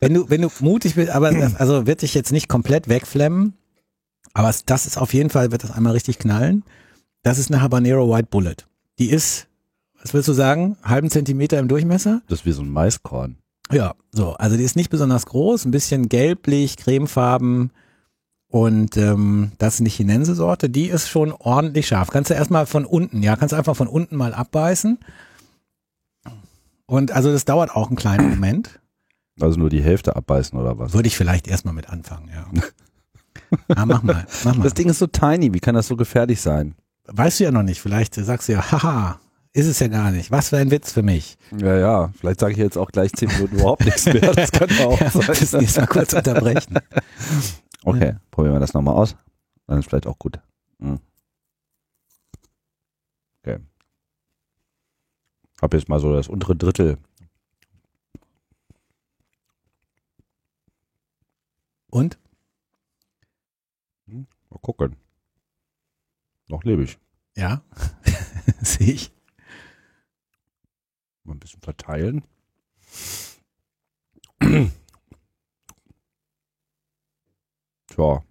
wenn 0.00 0.14
du, 0.14 0.28
wenn 0.28 0.42
du 0.42 0.48
mutig 0.60 0.96
bist, 0.96 1.10
aber 1.10 1.32
das, 1.32 1.54
also 1.56 1.86
wird 1.86 2.02
dich 2.02 2.14
jetzt 2.14 2.32
nicht 2.32 2.48
komplett 2.48 2.88
wegflemmen, 2.88 3.54
aber 4.34 4.52
das 4.66 4.86
ist 4.86 4.98
auf 4.98 5.14
jeden 5.14 5.30
Fall, 5.30 5.52
wird 5.52 5.64
das 5.64 5.70
einmal 5.70 5.92
richtig 5.92 6.18
knallen. 6.18 6.64
Das 7.22 7.38
ist 7.38 7.50
eine 7.50 7.60
Habanero 7.62 8.12
White 8.12 8.28
Bullet. 8.30 8.56
Die 8.98 9.10
ist, 9.10 9.46
was 10.02 10.14
willst 10.14 10.28
du 10.28 10.32
sagen, 10.32 10.76
halben 10.82 11.10
Zentimeter 11.10 11.58
im 11.58 11.68
Durchmesser? 11.68 12.22
Das 12.28 12.40
ist 12.40 12.46
wie 12.46 12.52
so 12.52 12.62
ein 12.62 12.70
Maiskorn. 12.70 13.36
Ja, 13.72 13.94
so, 14.12 14.34
also 14.34 14.56
die 14.56 14.62
ist 14.62 14.76
nicht 14.76 14.90
besonders 14.90 15.26
groß, 15.26 15.64
ein 15.64 15.72
bisschen 15.72 16.08
gelblich, 16.08 16.76
cremefarben 16.76 17.70
und 18.48 18.96
ähm, 18.96 19.52
das 19.58 19.74
ist 19.74 19.80
eine 19.80 19.88
Chinense-Sorte, 19.88 20.70
die 20.70 20.86
ist 20.86 21.08
schon 21.08 21.32
ordentlich 21.32 21.88
scharf. 21.88 22.10
Kannst 22.10 22.30
du 22.30 22.34
erstmal 22.34 22.66
von 22.66 22.84
unten, 22.84 23.22
ja, 23.22 23.36
kannst 23.36 23.52
du 23.52 23.56
einfach 23.56 23.76
von 23.76 23.88
unten 23.88 24.16
mal 24.16 24.34
abbeißen. 24.34 24.98
Und 26.86 27.10
also 27.12 27.32
das 27.32 27.44
dauert 27.44 27.74
auch 27.74 27.88
einen 27.88 27.96
kleinen 27.96 28.30
Moment. 28.30 28.80
Also 29.40 29.58
nur 29.58 29.68
die 29.70 29.82
Hälfte 29.82 30.16
abbeißen 30.16 30.58
oder 30.58 30.78
was? 30.78 30.94
Würde 30.94 31.08
ich 31.08 31.16
vielleicht 31.16 31.46
erstmal 31.48 31.74
mit 31.74 31.90
anfangen, 31.90 32.30
ja. 32.32 32.46
Ah, 33.74 33.84
mach 33.84 34.02
mal, 34.02 34.26
mach 34.44 34.56
mal. 34.56 34.62
Das 34.64 34.74
Ding 34.74 34.88
ist 34.88 34.98
so 34.98 35.06
tiny, 35.06 35.52
wie 35.52 35.60
kann 35.60 35.74
das 35.74 35.88
so 35.88 35.96
gefährlich 35.96 36.40
sein? 36.40 36.74
Weißt 37.06 37.38
du 37.40 37.44
ja 37.44 37.50
noch 37.50 37.62
nicht, 37.62 37.80
vielleicht 37.80 38.14
sagst 38.14 38.48
du 38.48 38.52
ja, 38.54 38.72
haha, 38.72 39.20
ist 39.52 39.66
es 39.66 39.78
ja 39.78 39.88
gar 39.88 40.10
nicht. 40.10 40.30
Was 40.30 40.48
für 40.48 40.56
ein 40.56 40.70
Witz 40.70 40.92
für 40.92 41.02
mich. 41.02 41.36
Ja, 41.56 41.76
ja, 41.76 42.12
vielleicht 42.18 42.40
sage 42.40 42.52
ich 42.52 42.58
jetzt 42.58 42.78
auch 42.78 42.90
gleich 42.90 43.12
zehn 43.12 43.28
Minuten 43.28 43.56
überhaupt 43.56 43.84
nichts 43.84 44.06
mehr. 44.06 44.20
Das 44.34 44.50
könnte 44.52 44.86
auch 44.86 44.98
Ja, 45.00 45.10
sein. 45.10 45.60
jetzt 45.60 45.76
mal 45.76 45.86
kurz 45.86 46.12
unterbrechen. 46.14 46.78
Okay, 47.84 48.14
probieren 48.30 48.54
wir 48.54 48.60
das 48.60 48.74
nochmal 48.74 48.94
aus. 48.94 49.16
Dann 49.66 49.78
ist 49.80 49.88
vielleicht 49.88 50.06
auch 50.06 50.18
gut. 50.18 50.40
Hm. 50.80 50.98
Okay. 53.42 53.58
Hab 55.60 55.72
jetzt 55.74 55.88
mal 55.88 56.00
so 56.00 56.12
das 56.12 56.28
untere 56.28 56.54
Drittel. 56.56 56.98
Und? 61.88 62.18
Mal 64.06 64.58
gucken. 64.60 64.96
Noch 66.48 66.62
lebe 66.64 66.84
ich. 66.84 66.98
Ja, 67.36 67.62
sehe 68.60 68.92
ich. 68.92 69.12
Mal 71.24 71.34
ein 71.34 71.40
bisschen 71.40 71.60
verteilen. 71.60 72.22
Tja, 77.88 78.22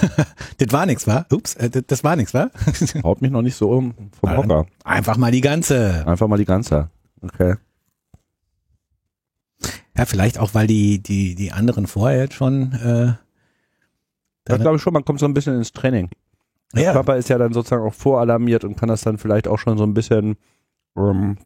Das 0.58 0.72
war 0.72 0.86
nix, 0.86 1.06
wa? 1.06 1.26
Ups, 1.32 1.54
äh, 1.56 1.82
das, 1.84 2.04
war 2.04 2.14
nix, 2.14 2.32
wa? 2.32 2.50
haut 3.02 3.20
mich 3.22 3.30
noch 3.30 3.42
nicht 3.42 3.56
so 3.56 3.70
um 3.70 3.94
vom. 4.18 4.36
Hocker. 4.36 4.66
Einfach 4.84 5.16
mal 5.16 5.32
die 5.32 5.40
ganze. 5.40 6.06
Einfach 6.06 6.28
mal 6.28 6.36
die 6.36 6.44
ganze. 6.44 6.90
Okay. 7.20 7.56
Ja, 9.96 10.06
vielleicht 10.06 10.38
auch, 10.38 10.54
weil 10.54 10.66
die, 10.66 11.02
die, 11.02 11.34
die 11.34 11.52
anderen 11.52 11.86
vorher 11.86 12.22
jetzt 12.22 12.34
schon, 12.34 12.72
äh, 12.72 13.14
Da 14.44 14.56
glaube 14.56 14.76
ich 14.76 14.82
schon, 14.82 14.92
man 14.92 15.04
kommt 15.04 15.20
so 15.20 15.26
ein 15.26 15.34
bisschen 15.34 15.56
ins 15.56 15.72
Training. 15.72 16.10
Der 16.74 16.84
ja, 16.84 16.92
Körper 16.92 17.16
ist 17.16 17.28
ja 17.28 17.38
dann 17.38 17.52
sozusagen 17.52 17.84
auch 17.84 17.94
voralarmiert 17.94 18.64
und 18.64 18.76
kann 18.76 18.88
das 18.88 19.02
dann 19.02 19.18
vielleicht 19.18 19.46
auch 19.46 19.58
schon 19.58 19.78
so 19.78 19.84
ein 19.84 19.94
bisschen 19.94 20.36
ähm, 20.96 21.36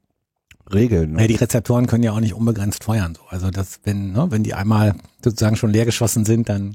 regeln. 0.72 1.12
Ne? 1.12 1.22
Ja, 1.22 1.26
die 1.26 1.34
Rezeptoren 1.34 1.86
können 1.86 2.02
ja 2.02 2.12
auch 2.12 2.20
nicht 2.20 2.34
unbegrenzt 2.34 2.84
feuern. 2.84 3.14
So. 3.14 3.22
Also 3.28 3.50
das, 3.50 3.80
wenn, 3.84 4.12
ne, 4.12 4.26
wenn 4.30 4.42
die 4.42 4.54
einmal 4.54 4.94
sozusagen 5.22 5.56
schon 5.56 5.70
leer 5.70 5.84
geschossen 5.84 6.24
sind, 6.24 6.48
dann, 6.48 6.74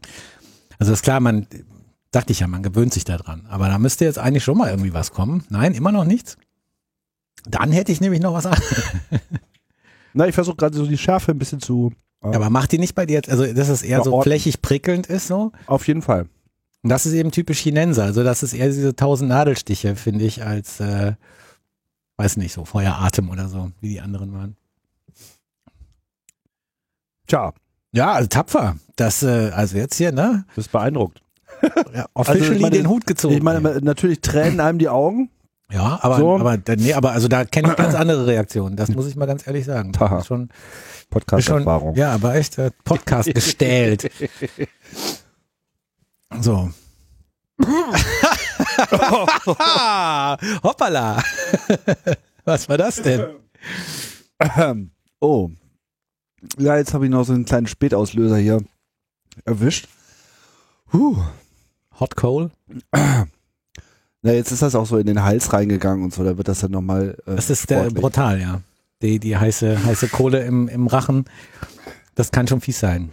also 0.79 0.93
ist 0.93 1.03
klar, 1.03 1.19
man, 1.19 1.47
dachte 2.11 2.31
ich 2.31 2.39
ja, 2.39 2.47
man 2.47 2.63
gewöhnt 2.63 2.93
sich 2.93 3.03
daran. 3.03 3.45
Aber 3.47 3.67
da 3.67 3.77
müsste 3.79 4.05
jetzt 4.05 4.19
eigentlich 4.19 4.43
schon 4.43 4.57
mal 4.57 4.69
irgendwie 4.69 4.93
was 4.93 5.11
kommen. 5.11 5.43
Nein, 5.49 5.73
immer 5.73 5.91
noch 5.91 6.05
nichts. 6.05 6.37
Dann 7.45 7.71
hätte 7.71 7.91
ich 7.91 8.01
nämlich 8.01 8.21
noch 8.21 8.33
was 8.33 8.45
an. 8.45 8.57
Na, 10.13 10.27
ich 10.27 10.35
versuche 10.35 10.55
gerade 10.55 10.77
so 10.77 10.85
die 10.85 10.97
Schärfe 10.97 11.31
ein 11.31 11.39
bisschen 11.39 11.59
zu. 11.59 11.91
Äh, 12.21 12.27
Aber 12.35 12.49
macht 12.49 12.71
die 12.71 12.77
nicht 12.77 12.95
bei 12.95 13.05
dir 13.05 13.15
jetzt, 13.15 13.29
also 13.29 13.51
dass 13.51 13.67
es 13.69 13.81
eher 13.81 14.03
so 14.03 14.21
flächig 14.21 14.61
prickelnd 14.61 15.07
ist 15.07 15.27
so? 15.27 15.51
auf 15.65 15.87
jeden 15.87 16.01
Fall. 16.01 16.27
Und 16.83 16.89
das 16.89 17.05
ist 17.05 17.13
eben 17.13 17.31
typisch 17.31 17.59
Chinenser. 17.61 18.03
Also 18.03 18.23
das 18.23 18.43
ist 18.43 18.53
eher 18.53 18.67
diese 18.67 18.95
tausend 18.95 19.29
Nadelstiche, 19.29 19.95
finde 19.95 20.25
ich, 20.25 20.43
als, 20.43 20.79
äh, 20.79 21.13
weiß 22.17 22.37
nicht, 22.37 22.53
so 22.53 22.65
Feueratem 22.65 23.29
oder 23.29 23.47
so, 23.47 23.71
wie 23.81 23.89
die 23.89 24.01
anderen 24.01 24.33
waren. 24.33 24.55
Tja, 27.27 27.53
Ja, 27.93 28.11
also 28.13 28.27
tapfer. 28.27 28.75
Das, 28.95 29.23
äh, 29.23 29.49
also 29.53 29.77
jetzt 29.77 29.95
hier, 29.95 30.11
ne? 30.11 30.45
bist 30.55 30.71
beeindruckt. 30.71 31.21
Ja, 31.95 32.05
officially 32.13 32.49
Also 32.49 32.61
meine- 32.61 32.75
den 32.75 32.89
Hut 32.89 33.05
gezogen. 33.07 33.35
Ich 33.35 33.41
meine, 33.43 33.61
natürlich 33.81 34.19
tränen 34.21 34.59
einem 34.59 34.79
die 34.79 34.89
Augen. 34.89 35.29
ja, 35.71 35.97
aber, 36.01 36.17
so. 36.17 36.35
aber, 36.37 36.57
nee, 36.75 36.93
aber 36.93 37.11
also 37.11 37.27
da 37.29 37.45
kenne 37.45 37.69
ich 37.69 37.75
ganz 37.77 37.95
andere 38.01 38.27
Reaktionen. 38.27 38.75
Das 38.75 38.89
muss 38.89 39.07
ich 39.07 39.15
mal 39.15 39.25
ganz 39.27 39.47
ehrlich 39.47 39.63
sagen. 39.65 39.93
Das 39.93 40.11
ist 40.21 40.27
schon, 40.27 40.49
Podcast-Erfahrung. 41.09 41.95
ja, 41.95 42.11
aber 42.13 42.35
echt 42.35 42.57
äh, 42.57 42.71
Podcast 42.83 43.29
gestellt. 43.33 44.11
So. 46.41 46.69
Hoppala. 50.63 51.23
Was 52.45 52.67
war 52.67 52.77
das 52.77 53.01
denn? 53.01 53.25
Oh. 55.21 55.49
Ja, 56.57 56.77
jetzt 56.77 56.93
habe 56.93 57.05
ich 57.05 57.11
noch 57.11 57.23
so 57.23 57.33
einen 57.33 57.45
kleinen 57.45 57.67
Spätauslöser 57.67 58.37
hier 58.37 58.61
erwischt. 59.45 59.87
Huh. 60.91 61.17
Hot 61.99 62.15
Coal? 62.15 62.51
Na, 62.91 64.31
jetzt 64.31 64.51
ist 64.51 64.61
das 64.61 64.75
auch 64.75 64.85
so 64.85 64.97
in 64.97 65.05
den 65.07 65.23
Hals 65.23 65.51
reingegangen 65.53 66.03
und 66.03 66.13
so, 66.13 66.23
da 66.23 66.37
wird 66.37 66.47
das 66.47 66.59
dann 66.61 66.71
nochmal. 66.71 67.17
Äh, 67.25 67.35
Das 67.35 67.49
ist 67.49 67.69
der 67.69 67.79
sportlich. 67.81 68.01
brutal, 68.01 68.39
ja. 68.41 68.61
Die, 69.01 69.19
die 69.19 69.35
heiße, 69.35 69.83
heiße 69.85 70.07
Kohle 70.07 70.43
im, 70.43 70.67
im 70.69 70.87
Rachen. 70.87 71.25
Das 72.15 72.31
kann 72.31 72.47
schon 72.47 72.61
fies 72.61 72.79
sein. 72.79 73.09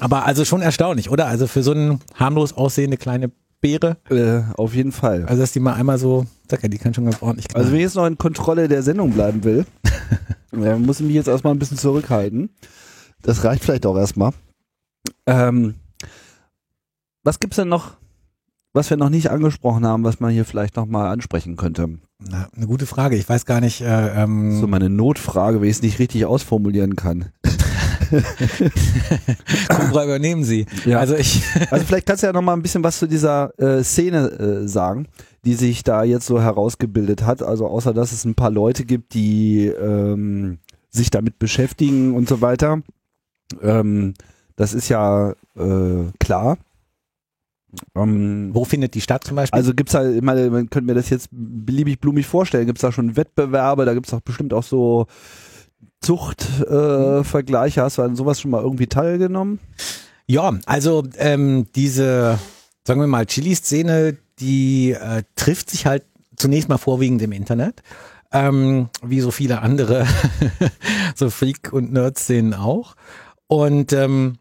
Aber 0.00 0.24
also 0.26 0.44
schon 0.44 0.60
erstaunlich, 0.62 1.10
oder? 1.10 1.26
Also 1.26 1.46
für 1.46 1.62
so 1.62 1.72
eine 1.72 1.98
harmlos 2.14 2.52
aussehende 2.52 2.96
kleine 2.96 3.30
Beere, 3.60 3.98
Äh, 4.08 4.42
auf 4.56 4.74
jeden 4.74 4.90
Fall. 4.92 5.26
also 5.26 5.42
dass 5.42 5.52
die 5.52 5.60
mal 5.60 5.74
einmal 5.74 5.98
so, 5.98 6.24
sag 6.50 6.62
ja, 6.62 6.68
die 6.68 6.78
kann 6.78 6.94
schon 6.94 7.04
ganz 7.04 7.20
ordentlich 7.20 7.46
Also 7.48 7.56
knallen. 7.58 7.72
wenn 7.72 7.76
ich 7.78 7.82
jetzt 7.84 7.94
noch 7.96 8.06
in 8.06 8.16
Kontrolle 8.16 8.66
der 8.68 8.82
Sendung 8.82 9.12
bleiben 9.12 9.44
will, 9.44 9.66
dann 10.50 10.82
muss 10.82 11.00
ich 11.00 11.06
mich 11.06 11.14
jetzt 11.14 11.28
erstmal 11.28 11.54
ein 11.54 11.58
bisschen 11.58 11.78
zurückhalten. 11.78 12.50
Das 13.22 13.44
reicht 13.44 13.62
vielleicht 13.64 13.86
auch 13.86 13.96
erstmal. 13.96 14.32
Ähm, 15.26 15.74
was 17.22 17.38
gibt's 17.40 17.56
denn 17.56 17.68
noch, 17.68 17.96
was 18.72 18.88
wir 18.90 18.96
noch 18.96 19.10
nicht 19.10 19.30
angesprochen 19.30 19.86
haben, 19.86 20.04
was 20.04 20.20
man 20.20 20.30
hier 20.32 20.44
vielleicht 20.44 20.76
nochmal 20.76 21.08
ansprechen 21.10 21.56
könnte? 21.56 21.98
Na, 22.18 22.48
eine 22.54 22.66
gute 22.66 22.86
Frage. 22.86 23.16
Ich 23.16 23.28
weiß 23.28 23.44
gar 23.46 23.60
nicht, 23.60 23.80
äh, 23.80 24.22
ähm, 24.22 24.58
So 24.60 24.66
meine 24.66 24.90
Notfrage, 24.90 25.60
wenn 25.60 25.68
ich 25.68 25.76
es 25.76 25.82
nicht 25.82 25.98
richtig 25.98 26.26
ausformulieren 26.26 26.96
kann. 26.96 27.32
Cobra 29.68 30.04
übernehmen 30.04 30.44
Sie. 30.44 30.66
Ja. 30.84 30.98
Also 30.98 31.14
ich, 31.14 31.42
Also 31.70 31.84
vielleicht 31.84 32.06
kannst 32.06 32.22
du 32.22 32.26
ja 32.26 32.32
noch 32.32 32.42
mal 32.42 32.54
ein 32.54 32.62
bisschen 32.62 32.82
was 32.84 32.98
zu 32.98 33.06
dieser 33.06 33.58
äh, 33.58 33.82
Szene 33.84 34.30
äh, 34.30 34.68
sagen, 34.68 35.06
die 35.44 35.54
sich 35.54 35.82
da 35.82 36.04
jetzt 36.04 36.26
so 36.26 36.40
herausgebildet 36.40 37.24
hat. 37.24 37.42
Also 37.42 37.66
außer 37.66 37.94
dass 37.94 38.12
es 38.12 38.24
ein 38.24 38.34
paar 38.34 38.50
Leute 38.50 38.84
gibt, 38.84 39.14
die 39.14 39.66
ähm, 39.66 40.58
sich 40.90 41.10
damit 41.10 41.38
beschäftigen 41.38 42.14
und 42.14 42.28
so 42.28 42.40
weiter. 42.40 42.82
Ähm, 43.62 44.14
das 44.56 44.74
ist 44.74 44.88
ja 44.88 45.32
äh, 45.56 46.04
klar. 46.18 46.58
Ähm, 47.94 48.50
wo 48.52 48.64
findet 48.64 48.94
die 48.94 49.00
statt 49.00 49.24
zum 49.24 49.36
Beispiel? 49.36 49.56
also 49.56 49.74
gibt's 49.74 49.92
da, 49.92 50.08
ich 50.08 50.22
meine, 50.22 50.50
man 50.50 50.68
könnte 50.70 50.86
mir 50.86 50.94
das 50.94 51.08
jetzt 51.08 51.28
beliebig 51.30 52.00
blumig 52.00 52.26
vorstellen. 52.26 52.66
Gibt's 52.66 52.82
da 52.82 52.90
schon 52.90 53.16
Wettbewerbe? 53.16 53.84
Da 53.84 53.94
gibt's 53.94 54.10
doch 54.10 54.20
bestimmt 54.20 54.52
auch 54.52 54.64
so 54.64 55.06
Zuchtvergleiche. 56.00 57.20
Äh, 57.20 57.24
Vergleiche. 57.24 57.82
Hast 57.82 57.98
du 57.98 58.02
an 58.02 58.16
sowas 58.16 58.40
schon 58.40 58.50
mal 58.50 58.62
irgendwie 58.62 58.86
teilgenommen? 58.86 59.60
Ja, 60.26 60.58
also 60.66 61.04
ähm, 61.18 61.66
diese, 61.74 62.38
sagen 62.84 63.00
wir 63.00 63.06
mal, 63.06 63.26
Chili-Szene, 63.26 64.16
die 64.40 64.92
äh, 64.92 65.22
trifft 65.36 65.70
sich 65.70 65.86
halt 65.86 66.04
zunächst 66.36 66.68
mal 66.68 66.78
vorwiegend 66.78 67.22
im 67.22 67.32
Internet, 67.32 67.82
ähm, 68.32 68.88
wie 69.02 69.20
so 69.20 69.30
viele 69.30 69.62
andere, 69.62 70.06
so 71.14 71.30
Freak- 71.30 71.72
und 71.72 71.92
Nerd-Szenen 71.92 72.54
auch. 72.54 72.94
Und 73.46 73.92
ähm, 73.92 74.38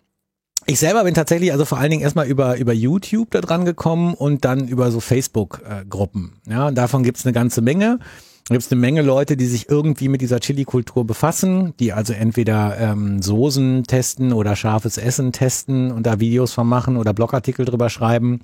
ich 0.66 0.80
selber 0.80 1.04
bin 1.04 1.14
tatsächlich 1.14 1.52
also 1.52 1.66
vor 1.66 1.80
allen 1.80 1.90
Dingen 1.90 2.04
erstmal 2.04 2.28
über, 2.28 2.58
über 2.58 2.74
YouTube 2.74 3.32
da 3.32 3.42
dran 3.42 3.66
gekommen 3.66 4.14
und 4.14 4.46
dann 4.46 4.68
über 4.68 4.92
so 4.92 5.00
Facebook-Gruppen. 5.00 6.34
ja, 6.48 6.68
und 6.68 6.76
davon 6.76 7.04
gibt's 7.04 7.26
eine 7.26 7.34
ganze 7.34 7.62
Menge. 7.62 8.00
Da 8.48 8.56
gibt's 8.56 8.72
eine 8.72 8.80
Menge 8.82 9.02
Leute, 9.02 9.38
die 9.38 9.46
sich 9.46 9.70
irgendwie 9.70 10.10
mit 10.10 10.22
dieser 10.22 10.40
Chili-Kultur 10.40 11.06
befassen, 11.06 11.74
die 11.80 11.94
also 11.94 12.14
entweder 12.14 12.78
ähm, 12.80 13.22
Soßen 13.22 13.84
testen 13.84 14.34
oder 14.34 14.56
scharfes 14.56 14.98
Essen 14.98 15.32
testen 15.32 15.92
und 15.92 16.06
da 16.06 16.20
Videos 16.20 16.54
von 16.54 16.68
machen 16.68 16.98
oder 16.98 17.14
Blogartikel 17.14 17.66
drüber 17.66 17.90
schreiben. 17.90 18.42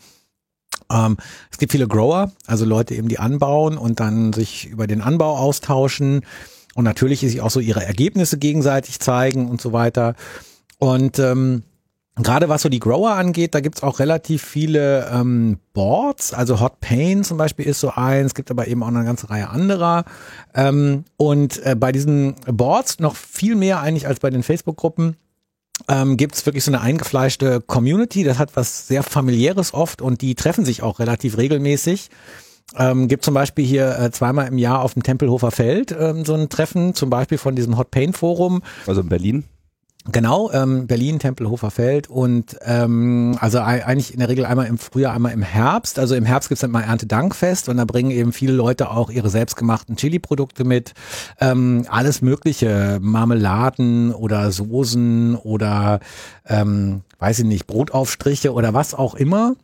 Ähm, 0.91 1.18
es 1.52 1.57
gibt 1.57 1.72
viele 1.72 1.88
Grower, 1.88 2.32
also 2.48 2.66
Leute 2.66 2.95
eben, 2.95 3.07
die 3.07 3.20
anbauen 3.20 3.78
und 3.78 3.99
dann 3.99 4.34
sich 4.34 4.68
über 4.68 4.88
den 4.88 5.02
Anbau 5.02 5.38
austauschen 5.38 6.22
und 6.74 6.84
natürlich 6.84 7.22
sich 7.22 7.41
auch 7.41 7.49
so 7.49 7.60
ihre 7.60 7.86
Ergebnisse 7.86 8.38
gegenseitig 8.38 8.99
zeigen 8.99 9.49
und 9.49 9.62
so 9.62 9.74
weiter. 9.74 10.16
Und 10.80 11.20
ähm, 11.20 11.64
Gerade 12.18 12.48
was 12.48 12.62
so 12.62 12.70
die 12.70 12.80
Grower 12.80 13.12
angeht, 13.12 13.53
da 13.53 13.60
gibt's 13.60 13.84
auch 13.84 13.99
relativ 13.99 14.41
viele 14.41 15.10
ähm, 15.12 15.57
Boards, 15.74 16.34
also 16.34 16.62
Hot 16.62 16.80
Pain 16.80 17.26
zum 17.26 17.38
Beispiel 17.38 17.66
ist 17.66 17.82
so 17.82 17.90
eins, 17.90 18.34
gibt 18.34 18.49
aber 18.52 18.70
eben 18.70 18.84
auch 18.84 18.88
eine 18.88 19.03
ganze 19.03 19.30
Reihe 19.30 19.49
anderer. 19.49 20.06
Ähm, 20.53 21.03
und 21.18 21.62
äh, 21.66 21.76
bei 21.78 21.91
diesen 21.91 22.36
Boards 22.45 22.99
noch 22.99 23.18
viel 23.18 23.56
mehr 23.56 23.82
eigentlich 23.82 24.07
als 24.07 24.22
bei 24.22 24.30
den 24.30 24.44
Facebook-Gruppen 24.44 25.18
ähm, 25.88 26.18
gibt's 26.18 26.46
wirklich 26.46 26.64
so 26.64 26.72
eine 26.72 26.82
eingefleischte 26.82 27.62
Community, 27.62 28.24
das 28.24 28.40
hat 28.40 28.56
was 28.56 28.88
sehr 28.88 29.04
familiäres 29.04 29.74
oft 29.74 30.02
und 30.02 30.22
die 30.22 30.36
treffen 30.36 30.66
sich 30.66 30.84
auch 30.84 31.00
relativ 31.00 31.38
regelmäßig. 31.38 32.10
Ähm, 32.78 33.08
gibt 33.08 33.24
zum 33.24 33.34
Beispiel 33.34 33.66
hier 33.66 33.98
äh, 34.00 34.12
zweimal 34.12 34.48
im 34.48 34.58
Jahr 34.58 34.82
auf 34.82 34.94
dem 34.94 35.04
Tempelhofer 35.04 35.52
Feld 35.52 35.96
ähm, 35.98 36.26
so 36.26 36.34
ein 36.34 36.50
Treffen, 36.50 36.96
zum 36.96 37.10
Beispiel 37.10 37.38
von 37.38 37.56
diesem 37.56 37.78
Hot 37.78 37.92
Pain 37.92 38.14
Forum. 38.14 38.64
Also 38.88 39.02
in 39.02 39.10
Berlin? 39.10 39.46
Genau, 40.11 40.52
ähm, 40.52 40.86
Berlin, 40.86 41.18
Tempelhofer 41.18 41.72
Feld 41.72 42.11
und 42.11 42.56
ähm, 42.64 43.36
also 43.40 43.57
ei- 43.60 43.84
eigentlich 43.84 44.14
in 44.14 44.19
der 44.19 44.30
Regel 44.30 44.45
einmal 44.45 44.68
im 44.68 44.77
Frühjahr, 44.77 45.15
einmal 45.15 45.32
im 45.32 45.41
Herbst. 45.41 45.98
Also 45.98 46.14
im 46.14 46.26
Herbst 46.26 46.49
gibt's 46.49 46.61
dann 46.61 46.69
mal 46.69 46.84
Erntedankfest 46.84 47.69
und 47.69 47.77
da 47.77 47.86
bringen 47.86 48.11
eben 48.11 48.32
viele 48.32 48.53
Leute 48.53 48.91
auch 48.91 49.10
ihre 49.10 49.30
selbstgemachten 49.30 49.95
Chili-Produkte 49.95 50.64
mit. 50.64 50.94
Ähm, 51.40 51.88
alles 51.90 52.22
mögliche, 52.22 52.99
Marmeladen 53.02 54.14
oder 54.14 54.52
Soßen 54.52 55.36
oder 55.38 55.99
ähm, 56.48 57.02
weiß 57.18 57.40
ich 57.40 57.45
nicht, 57.45 57.65
Brotaufstriche 57.65 58.53
oder 58.53 58.76
was 58.76 58.94
auch 58.94 59.15
immer. 59.15 59.56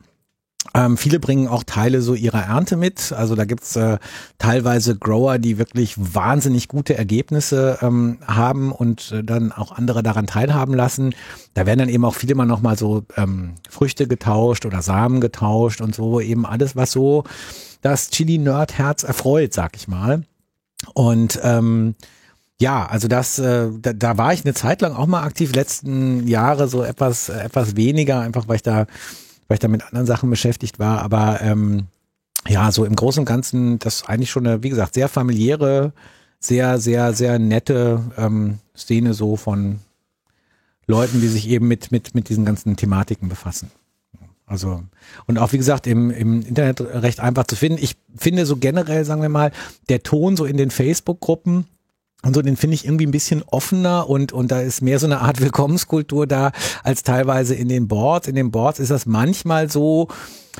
Ähm, 0.73 0.95
viele 0.95 1.19
bringen 1.19 1.47
auch 1.47 1.63
Teile 1.63 2.01
so 2.01 2.13
ihrer 2.13 2.43
Ernte 2.43 2.77
mit. 2.77 3.11
Also 3.11 3.35
da 3.35 3.45
gibt's 3.45 3.75
äh, 3.75 3.97
teilweise 4.37 4.97
Grower, 4.97 5.37
die 5.37 5.57
wirklich 5.57 5.95
wahnsinnig 5.97 6.69
gute 6.69 6.97
Ergebnisse 6.97 7.79
ähm, 7.81 8.19
haben 8.25 8.71
und 8.71 9.11
äh, 9.11 9.23
dann 9.23 9.51
auch 9.51 9.73
andere 9.73 10.01
daran 10.01 10.27
teilhaben 10.27 10.73
lassen. 10.73 11.13
Da 11.53 11.65
werden 11.65 11.79
dann 11.79 11.89
eben 11.89 12.05
auch 12.05 12.15
viele 12.15 12.35
mal 12.35 12.45
nochmal 12.45 12.77
so 12.77 13.03
ähm, 13.17 13.55
Früchte 13.69 14.07
getauscht 14.07 14.65
oder 14.65 14.81
Samen 14.81 15.19
getauscht 15.19 15.81
und 15.81 15.93
so 15.93 16.21
eben 16.21 16.45
alles, 16.45 16.75
was 16.75 16.91
so 16.91 17.25
das 17.81 18.09
Chili-Nerd-Herz 18.09 19.03
erfreut, 19.03 19.53
sag 19.53 19.75
ich 19.75 19.89
mal. 19.89 20.23
Und 20.93 21.39
ähm, 21.43 21.95
ja, 22.61 22.85
also 22.85 23.07
das, 23.07 23.39
äh, 23.39 23.69
da, 23.81 23.91
da 23.91 24.17
war 24.17 24.33
ich 24.33 24.45
eine 24.45 24.53
Zeit 24.53 24.81
lang 24.81 24.93
auch 24.93 25.07
mal 25.07 25.23
aktiv, 25.23 25.53
letzten 25.53 26.27
Jahre 26.27 26.67
so 26.67 26.83
etwas, 26.83 27.27
äh, 27.27 27.39
etwas 27.39 27.75
weniger, 27.75 28.21
einfach 28.21 28.47
weil 28.47 28.57
ich 28.57 28.61
da, 28.61 28.85
weil 29.51 29.55
ich 29.55 29.59
da 29.59 29.67
mit 29.67 29.83
anderen 29.83 30.07
Sachen 30.07 30.29
beschäftigt 30.29 30.79
war. 30.79 31.01
Aber 31.01 31.41
ähm, 31.41 31.87
ja, 32.47 32.71
so 32.71 32.85
im 32.85 32.95
Großen 32.95 33.19
und 33.19 33.25
Ganzen, 33.25 33.79
das 33.79 34.05
eigentlich 34.05 34.31
schon 34.31 34.47
eine, 34.47 34.63
wie 34.63 34.69
gesagt, 34.69 34.93
sehr 34.93 35.09
familiäre, 35.09 35.91
sehr, 36.39 36.79
sehr, 36.79 37.11
sehr 37.11 37.37
nette 37.37 38.01
ähm, 38.15 38.59
Szene 38.77 39.13
so 39.13 39.35
von 39.35 39.81
Leuten, 40.87 41.19
die 41.19 41.27
sich 41.27 41.49
eben 41.49 41.67
mit, 41.67 41.91
mit, 41.91 42.15
mit 42.15 42.29
diesen 42.29 42.45
ganzen 42.45 42.77
Thematiken 42.77 43.27
befassen. 43.27 43.71
Also, 44.45 44.83
und 45.27 45.37
auch 45.37 45.51
wie 45.51 45.57
gesagt, 45.57 45.85
im, 45.85 46.11
im 46.11 46.43
Internet 46.43 46.79
recht 46.79 47.19
einfach 47.19 47.43
zu 47.45 47.57
finden. 47.57 47.77
Ich 47.83 47.97
finde 48.15 48.45
so 48.45 48.55
generell, 48.55 49.03
sagen 49.03 49.21
wir 49.21 49.27
mal, 49.27 49.51
der 49.89 50.01
Ton 50.01 50.37
so 50.37 50.45
in 50.45 50.55
den 50.55 50.71
Facebook-Gruppen, 50.71 51.65
und 52.23 52.35
so, 52.35 52.41
den 52.41 52.55
finde 52.55 52.75
ich 52.75 52.85
irgendwie 52.85 53.07
ein 53.07 53.11
bisschen 53.11 53.43
offener 53.47 54.07
und, 54.07 54.31
und 54.31 54.51
da 54.51 54.61
ist 54.61 54.81
mehr 54.81 54.99
so 54.99 55.07
eine 55.07 55.21
Art 55.21 55.41
Willkommenskultur 55.41 56.27
da 56.27 56.51
als 56.83 57.01
teilweise 57.01 57.55
in 57.55 57.67
den 57.67 57.87
Boards. 57.87 58.27
In 58.27 58.35
den 58.35 58.51
Boards 58.51 58.79
ist 58.79 58.91
das 58.91 59.07
manchmal 59.07 59.71
so, 59.71 60.07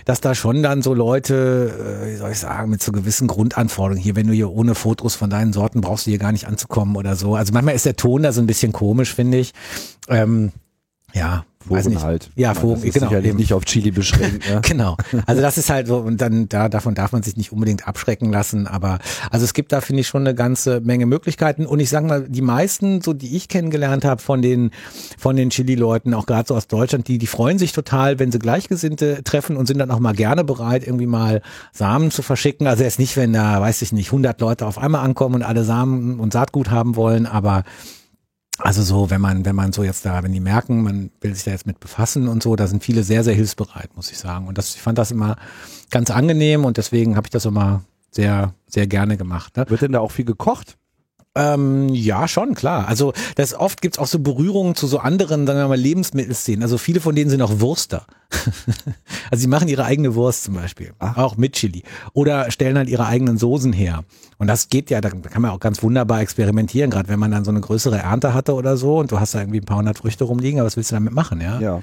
dass 0.06 0.22
da 0.22 0.34
schon 0.34 0.64
dann 0.64 0.82
so 0.82 0.96
Leute, 0.96 2.02
äh, 2.04 2.14
wie 2.14 2.18
soll 2.18 2.32
ich 2.32 2.40
sagen, 2.40 2.72
mit 2.72 2.82
so 2.82 2.92
gewissen 2.92 3.28
Grundanforderungen, 3.28 4.02
hier, 4.02 4.16
wenn 4.16 4.28
du 4.28 4.34
hier 4.34 4.50
ohne 4.50 4.74
Fotos 4.74 5.14
von 5.14 5.30
deinen 5.30 5.54
Sorten 5.54 5.82
brauchst 5.82 6.08
du 6.08 6.10
hier 6.10 6.20
gar 6.20 6.32
nicht 6.32 6.48
anzukommen 6.48 6.96
oder 6.96 7.16
so. 7.16 7.36
Also 7.36 7.54
manchmal 7.54 7.76
ist 7.76 7.86
der 7.86 7.96
Ton 7.96 8.24
da 8.24 8.32
so 8.32 8.42
ein 8.42 8.48
bisschen 8.48 8.72
komisch, 8.72 9.14
finde 9.14 9.38
ich. 9.38 9.54
Ähm, 10.08 10.52
ja, 11.14 11.46
Foren 11.68 12.02
halt. 12.02 12.30
Ja, 12.36 12.54
Foren, 12.54 12.84
ist 12.84 12.94
genau. 12.94 13.08
sicherlich 13.08 13.30
eben. 13.30 13.40
nicht 13.40 13.54
auf 13.54 13.66
Chili 13.66 13.92
beschränkt. 13.92 14.50
Ne? 14.50 14.62
Genau. 14.72 14.96
Also 15.26 15.42
das 15.42 15.58
ist 15.58 15.70
halt 15.70 15.88
so, 15.88 15.98
und 15.98 16.22
dann 16.22 16.48
da 16.48 16.70
davon 16.70 16.96
darf 16.96 17.12
man 17.12 17.24
sich 17.24 17.36
nicht 17.36 17.52
unbedingt 17.52 17.88
abschrecken 17.88 18.32
lassen. 18.32 18.68
Aber 18.68 19.00
also 19.30 19.44
es 19.44 19.54
gibt 19.54 19.72
da, 19.72 19.82
finde 19.82 20.02
ich, 20.02 20.08
schon 20.08 20.22
eine 20.22 20.34
ganze 20.34 20.82
Menge 20.82 21.06
Möglichkeiten. 21.06 21.66
Und 21.66 21.80
ich 21.80 21.90
sage 21.90 22.08
mal, 22.08 22.28
die 22.28 22.42
meisten, 22.42 23.02
so 23.02 23.14
die 23.14 23.36
ich 23.36 23.48
kennengelernt 23.48 24.06
habe 24.06 24.22
von 24.22 24.42
den, 24.42 24.72
von 25.18 25.36
den 25.36 25.50
Chili-Leuten, 25.50 26.14
auch 26.14 26.26
gerade 26.26 26.48
so 26.48 26.56
aus 26.56 26.68
Deutschland, 26.68 27.08
die, 27.08 27.18
die 27.18 27.28
freuen 27.28 27.60
sich 27.60 27.74
total, 27.74 28.20
wenn 28.20 28.32
sie 28.32 28.40
Gleichgesinnte 28.40 29.24
treffen 29.24 29.58
und 29.58 29.68
sind 29.68 29.80
dann 29.80 29.92
auch 29.92 30.00
mal 30.00 30.14
gerne 30.14 30.44
bereit, 30.44 30.86
irgendwie 30.86 31.08
mal 31.08 31.42
Samen 31.74 32.12
zu 32.12 32.22
verschicken. 32.22 32.68
Also 32.68 32.84
erst 32.84 33.00
nicht, 33.00 33.18
wenn 33.18 33.34
da, 33.34 33.62
weiß 33.62 33.82
ich 33.82 33.92
nicht, 33.92 34.08
100 34.08 34.40
Leute 34.40 34.66
auf 34.66 34.78
einmal 34.78 35.04
ankommen 35.04 35.36
und 35.36 35.44
alle 35.44 35.64
Samen 35.64 36.20
und 36.20 36.34
Saatgut 36.34 36.72
haben 36.72 36.96
wollen, 36.96 37.26
aber 37.26 37.64
also 38.58 38.84
so, 38.84 39.10
wenn 39.10 39.22
man, 39.22 39.46
wenn 39.46 39.56
man 39.56 39.72
so 39.72 39.84
jetzt 39.84 40.06
da, 40.06 40.24
wenn 40.24 40.34
die 40.34 40.40
merken, 40.40 40.84
man 40.84 41.12
will 41.22 41.34
sich 41.34 41.44
da 41.44 41.52
jetzt 41.52 41.66
mit 41.66 41.80
befassen 41.80 42.28
und 42.28 42.44
so, 42.44 42.56
da 42.56 42.68
sind 42.68 42.84
viele 42.84 43.04
sehr, 43.04 43.24
sehr 43.24 43.34
hilfsbereit, 43.34 43.96
muss 43.96 44.12
ich 44.12 44.18
sagen. 44.18 44.48
Und 44.48 44.58
das, 44.58 44.76
ich 44.76 44.82
fand 44.82 44.98
das 44.98 45.12
immer 45.12 45.38
ganz 45.90 46.12
angenehm 46.12 46.66
und 46.66 46.78
deswegen 46.78 47.16
habe 47.16 47.28
ich 47.28 47.32
das 47.32 47.46
immer 47.46 47.84
sehr, 48.12 48.54
sehr 48.68 48.88
gerne 48.88 49.18
gemacht. 49.18 49.58
Ne? 49.58 49.66
Wird 49.70 49.82
denn 49.82 49.94
da 49.94 50.00
auch 50.00 50.12
viel 50.12 50.26
gekocht? 50.26 50.78
Ähm, 51.34 51.90
ja, 51.94 52.28
schon, 52.28 52.56
klar. 52.56 52.88
Also 52.90 53.14
das 53.36 53.54
oft 53.54 53.82
gibt's 53.82 53.98
auch 53.98 54.08
so 54.08 54.20
Berührungen 54.20 54.76
zu 54.76 54.86
so 54.88 55.00
anderen, 55.00 55.48
sagen 55.48 55.60
wir 55.60 55.68
mal, 55.70 55.80
Lebensmittelszenen. 55.80 56.62
Also 56.62 56.78
viele 56.78 57.00
von 57.00 57.16
denen 57.16 57.30
sind 57.30 57.42
auch 57.42 57.62
Wurster. 57.62 58.06
also 59.32 59.42
sie 59.42 59.48
machen 59.48 59.70
ihre 59.70 59.86
eigene 59.86 60.14
Wurst 60.16 60.44
zum 60.44 60.56
Beispiel, 60.56 60.92
auch 61.00 61.38
mit 61.38 61.54
Chili. 61.54 61.84
Oder 62.14 62.52
stellen 62.52 62.78
halt 62.78 62.90
ihre 62.90 63.06
eigenen 63.06 63.38
Soßen 63.38 63.72
her. 63.72 64.04
Und 64.40 64.48
das 64.48 64.68
geht 64.68 64.90
ja, 64.90 65.00
da 65.00 65.10
kann 65.10 65.42
man 65.42 65.52
auch 65.52 65.62
ganz 65.62 65.82
wunderbar 65.84 66.20
experimentieren, 66.20 66.90
gerade 66.90 67.08
wenn 67.08 67.20
man 67.20 67.32
dann 67.32 67.46
so 67.46 67.52
eine 67.52 67.62
größere 67.62 68.00
Ernte 68.00 68.34
hatte 68.34 68.54
oder 68.54 68.76
so 68.76 69.00
und 69.00 69.12
du 69.12 69.20
hast 69.20 69.34
da 69.34 69.40
irgendwie 69.40 69.60
ein 69.60 69.66
paar 69.66 69.78
hundert 69.78 70.00
Früchte 70.00 70.26
rumliegen, 70.26 70.60
aber 70.60 70.68
was 70.68 70.76
willst 70.76 70.92
du 70.92 70.96
damit 70.96 71.14
machen, 71.14 71.40
ja? 71.40 71.60
Ja. 71.62 71.82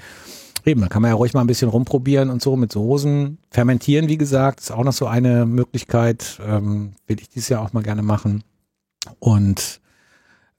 Eben, 0.65 0.81
da 0.81 0.87
kann 0.87 1.01
man 1.01 1.09
ja 1.09 1.15
ruhig 1.15 1.33
mal 1.33 1.41
ein 1.41 1.47
bisschen 1.47 1.69
rumprobieren 1.69 2.29
und 2.29 2.41
so 2.41 2.55
mit 2.55 2.71
Soßen. 2.71 3.37
Fermentieren, 3.49 4.09
wie 4.09 4.17
gesagt, 4.17 4.59
ist 4.59 4.71
auch 4.71 4.83
noch 4.83 4.93
so 4.93 5.07
eine 5.07 5.45
Möglichkeit. 5.45 6.39
Ähm, 6.45 6.91
will 7.07 7.19
ich 7.19 7.29
dieses 7.29 7.49
Jahr 7.49 7.61
auch 7.61 7.73
mal 7.73 7.81
gerne 7.81 8.01
machen. 8.01 8.43
Und 9.19 9.79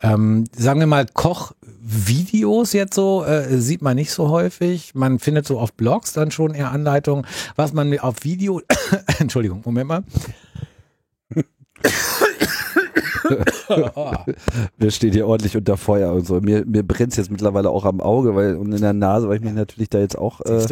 ähm, 0.03 0.45
sagen 0.57 0.81
wir 0.81 0.87
mal, 0.87 1.07
Kochvideos 1.07 2.73
jetzt 2.73 2.95
so 2.95 3.25
äh, 3.25 3.59
sieht 3.61 3.83
man 3.83 3.97
nicht 3.97 4.13
so 4.13 4.31
häufig. 4.31 4.95
Man 4.95 5.19
findet 5.19 5.47
so 5.47 5.59
auf 5.61 5.75
Blogs 5.75 6.13
dann 6.13 6.31
schon 6.31 6.55
eher 6.55 6.71
Anleitungen. 6.71 7.27
Was 7.57 7.73
man 7.73 7.99
auf 7.99 8.25
Video, 8.25 8.63
Entschuldigung, 9.19 9.63
Moment 9.65 9.89
mal. 9.89 10.03
Wir 14.79 14.91
stehen 14.91 15.13
hier 15.13 15.27
ordentlich 15.27 15.57
unter 15.57 15.77
Feuer 15.77 16.13
und 16.13 16.27
so. 16.27 16.41
Mir, 16.41 16.65
mir 16.67 16.83
brennt 16.83 17.17
jetzt 17.17 17.31
mittlerweile 17.31 17.71
auch 17.71 17.85
am 17.85 18.01
Auge 18.01 18.35
weil, 18.35 18.57
und 18.57 18.73
in 18.73 18.81
der 18.81 18.93
Nase, 18.93 19.29
weil 19.29 19.37
ich 19.37 19.43
mich 19.43 19.53
natürlich 19.53 19.89
da 19.89 19.99
jetzt 19.99 20.19
auch 20.19 20.41
äh, 20.41 20.67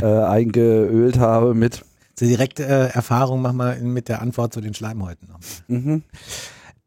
äh, 0.00 0.24
eingeölt 0.24 1.18
habe 1.18 1.54
mit. 1.54 1.84
So 2.18 2.26
direkte 2.26 2.64
äh, 2.64 2.88
Erfahrung 2.92 3.42
machen 3.42 3.56
wir 3.58 3.76
mit 3.76 4.08
der 4.08 4.20
Antwort 4.20 4.52
zu 4.52 4.60
den 4.60 4.74
Schleimhäuten 4.74 5.28
noch. 5.28 5.38
Mhm. 5.68 6.02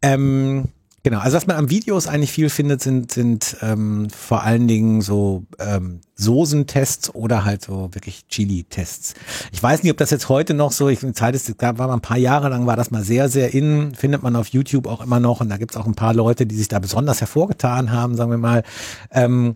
Ähm, 0.01 0.65
genau, 1.03 1.19
also 1.19 1.37
was 1.37 1.47
man 1.47 1.57
am 1.57 1.69
Videos 1.69 2.07
eigentlich 2.07 2.31
viel 2.31 2.49
findet, 2.49 2.81
sind, 2.81 3.11
sind 3.11 3.57
ähm, 3.61 4.09
vor 4.09 4.43
allen 4.43 4.67
Dingen 4.67 5.01
so 5.01 5.43
ähm, 5.59 6.01
Soßentests 6.15 7.13
oder 7.15 7.45
halt 7.45 7.63
so 7.63 7.89
wirklich 7.93 8.27
Chili-Tests. 8.27 9.15
Ich 9.51 9.61
weiß 9.61 9.83
nicht, 9.83 9.91
ob 9.91 9.97
das 9.97 10.11
jetzt 10.11 10.29
heute 10.29 10.53
noch 10.53 10.71
so, 10.71 10.89
ich 10.89 10.99
Zeit 11.13 11.35
ist, 11.35 11.57
gab 11.57 11.77
war 11.77 11.87
mal 11.87 11.95
ein 11.95 12.01
paar 12.01 12.17
Jahre 12.17 12.49
lang, 12.49 12.65
war 12.67 12.75
das 12.75 12.91
mal 12.91 13.03
sehr, 13.03 13.29
sehr 13.29 13.53
in, 13.53 13.95
findet 13.95 14.23
man 14.23 14.35
auf 14.35 14.47
YouTube 14.49 14.87
auch 14.87 15.01
immer 15.01 15.19
noch 15.19 15.41
und 15.41 15.49
da 15.49 15.57
gibt's 15.57 15.77
auch 15.77 15.85
ein 15.85 15.95
paar 15.95 16.13
Leute, 16.13 16.45
die 16.45 16.55
sich 16.55 16.67
da 16.67 16.79
besonders 16.79 17.21
hervorgetan 17.21 17.91
haben, 17.91 18.15
sagen 18.15 18.31
wir 18.31 18.37
mal. 18.37 18.63
Ähm, 19.11 19.55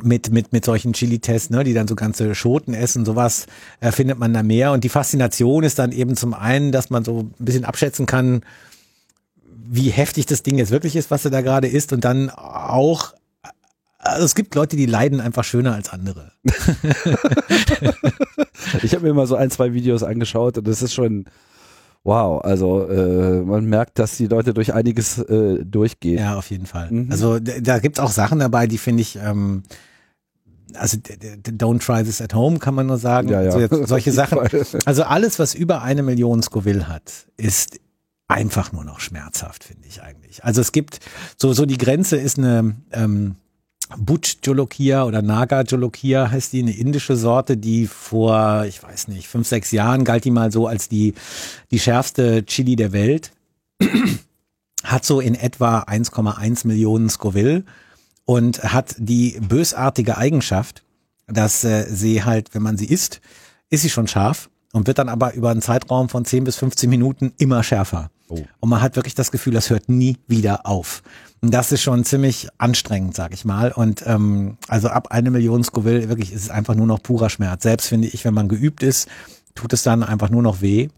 mit, 0.00 0.32
mit, 0.32 0.52
mit 0.52 0.64
solchen 0.64 0.92
Chili-Tests, 0.92 1.50
ne, 1.50 1.64
die 1.64 1.74
dann 1.74 1.88
so 1.88 1.94
ganze 1.94 2.34
Schoten 2.34 2.74
essen, 2.74 3.04
sowas 3.04 3.46
äh, 3.80 3.92
findet 3.92 4.18
man 4.18 4.32
da 4.32 4.42
mehr. 4.42 4.72
Und 4.72 4.84
die 4.84 4.88
Faszination 4.88 5.64
ist 5.64 5.78
dann 5.78 5.92
eben 5.92 6.16
zum 6.16 6.34
einen, 6.34 6.72
dass 6.72 6.90
man 6.90 7.04
so 7.04 7.20
ein 7.20 7.44
bisschen 7.44 7.64
abschätzen 7.64 8.06
kann, 8.06 8.42
wie 9.64 9.90
heftig 9.90 10.26
das 10.26 10.42
Ding 10.42 10.58
jetzt 10.58 10.70
wirklich 10.70 10.96
ist, 10.96 11.10
was 11.10 11.24
er 11.24 11.30
da 11.30 11.40
gerade 11.40 11.68
isst. 11.68 11.92
Und 11.92 12.04
dann 12.04 12.30
auch, 12.30 13.12
also 13.98 14.24
es 14.24 14.34
gibt 14.34 14.54
Leute, 14.54 14.76
die 14.76 14.86
leiden 14.86 15.20
einfach 15.20 15.44
schöner 15.44 15.74
als 15.74 15.90
andere. 15.90 16.32
Ich 18.82 18.94
habe 18.94 19.06
mir 19.06 19.14
mal 19.14 19.26
so 19.26 19.36
ein, 19.36 19.50
zwei 19.50 19.72
Videos 19.72 20.02
angeschaut 20.02 20.58
und 20.58 20.66
das 20.66 20.82
ist 20.82 20.94
schon 20.94 21.26
wow. 22.04 22.42
Also 22.44 22.88
äh, 22.88 23.42
man 23.42 23.64
merkt, 23.64 23.98
dass 23.98 24.16
die 24.16 24.26
Leute 24.26 24.54
durch 24.54 24.72
einiges 24.74 25.18
äh, 25.18 25.64
durchgehen. 25.64 26.18
Ja, 26.18 26.36
auf 26.36 26.50
jeden 26.50 26.66
Fall. 26.66 26.90
Mhm. 26.90 27.08
Also 27.10 27.38
da 27.38 27.78
gibt's 27.78 28.00
auch 28.00 28.10
Sachen 28.10 28.38
dabei, 28.38 28.66
die 28.66 28.78
finde 28.78 29.02
ich, 29.02 29.16
ähm, 29.16 29.62
also 30.74 30.96
don't 30.96 31.84
try 31.84 32.02
this 32.02 32.22
at 32.22 32.34
home, 32.34 32.58
kann 32.58 32.74
man 32.74 32.86
nur 32.86 32.98
sagen. 32.98 33.28
Ja, 33.28 33.42
ja. 33.42 33.52
Also 33.52 33.60
jetzt 33.60 33.88
solche 33.88 34.12
Sachen. 34.12 34.38
Also 34.86 35.02
alles, 35.02 35.38
was 35.38 35.54
über 35.54 35.82
eine 35.82 36.02
Million 36.02 36.42
Scoville 36.42 36.88
hat, 36.88 37.26
ist 37.36 37.78
einfach 38.32 38.72
nur 38.72 38.84
noch 38.84 39.00
schmerzhaft, 39.00 39.64
finde 39.64 39.86
ich 39.88 40.02
eigentlich. 40.02 40.44
Also 40.44 40.60
es 40.60 40.72
gibt, 40.72 41.00
so, 41.36 41.52
so 41.52 41.66
die 41.66 41.78
Grenze 41.78 42.16
ist 42.16 42.38
eine 42.38 42.74
ähm, 42.92 43.36
Butch 43.96 44.38
Jolokia 44.42 45.04
oder 45.04 45.22
Naga 45.22 45.62
Jolokia 45.62 46.30
heißt 46.30 46.52
die, 46.52 46.62
eine 46.62 46.76
indische 46.76 47.16
Sorte, 47.16 47.56
die 47.56 47.86
vor, 47.86 48.64
ich 48.66 48.82
weiß 48.82 49.08
nicht, 49.08 49.28
fünf, 49.28 49.46
sechs 49.46 49.70
Jahren 49.70 50.04
galt 50.04 50.24
die 50.24 50.30
mal 50.30 50.50
so 50.50 50.66
als 50.66 50.88
die, 50.88 51.14
die 51.70 51.78
schärfste 51.78 52.44
Chili 52.46 52.76
der 52.76 52.92
Welt. 52.92 53.32
Hat 54.84 55.04
so 55.04 55.20
in 55.20 55.34
etwa 55.34 55.80
1,1 55.80 56.66
Millionen 56.66 57.08
Scoville 57.08 57.64
und 58.24 58.62
hat 58.64 58.96
die 58.98 59.38
bösartige 59.40 60.16
Eigenschaft, 60.16 60.82
dass 61.28 61.62
äh, 61.62 61.86
sie 61.88 62.24
halt, 62.24 62.52
wenn 62.54 62.62
man 62.62 62.76
sie 62.76 62.86
isst, 62.86 63.20
ist 63.70 63.82
sie 63.82 63.90
schon 63.90 64.08
scharf 64.08 64.50
und 64.72 64.86
wird 64.86 64.98
dann 64.98 65.08
aber 65.08 65.34
über 65.34 65.50
einen 65.50 65.62
Zeitraum 65.62 66.08
von 66.08 66.24
10 66.24 66.44
bis 66.44 66.56
15 66.56 66.90
Minuten 66.90 67.32
immer 67.38 67.62
schärfer. 67.62 68.10
Und 68.60 68.68
man 68.68 68.80
hat 68.80 68.96
wirklich 68.96 69.14
das 69.14 69.30
Gefühl, 69.30 69.52
das 69.52 69.70
hört 69.70 69.88
nie 69.88 70.16
wieder 70.26 70.66
auf. 70.66 71.02
Und 71.40 71.52
das 71.52 71.72
ist 71.72 71.82
schon 71.82 72.04
ziemlich 72.04 72.48
anstrengend, 72.58 73.14
sag 73.14 73.34
ich 73.34 73.44
mal. 73.44 73.72
Und 73.72 74.04
ähm, 74.06 74.56
also 74.68 74.88
ab 74.88 75.08
eine 75.10 75.30
Million 75.30 75.64
Scoville, 75.64 76.08
wirklich 76.08 76.32
ist 76.32 76.42
es 76.42 76.50
einfach 76.50 76.74
nur 76.74 76.86
noch 76.86 77.02
purer 77.02 77.30
Schmerz. 77.30 77.64
Selbst 77.64 77.88
finde 77.88 78.08
ich, 78.08 78.24
wenn 78.24 78.34
man 78.34 78.48
geübt 78.48 78.82
ist, 78.82 79.08
tut 79.54 79.72
es 79.72 79.82
dann 79.82 80.02
einfach 80.02 80.30
nur 80.30 80.42
noch 80.42 80.60
weh. 80.60 80.88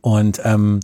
Und 0.00 0.40
ähm, 0.44 0.80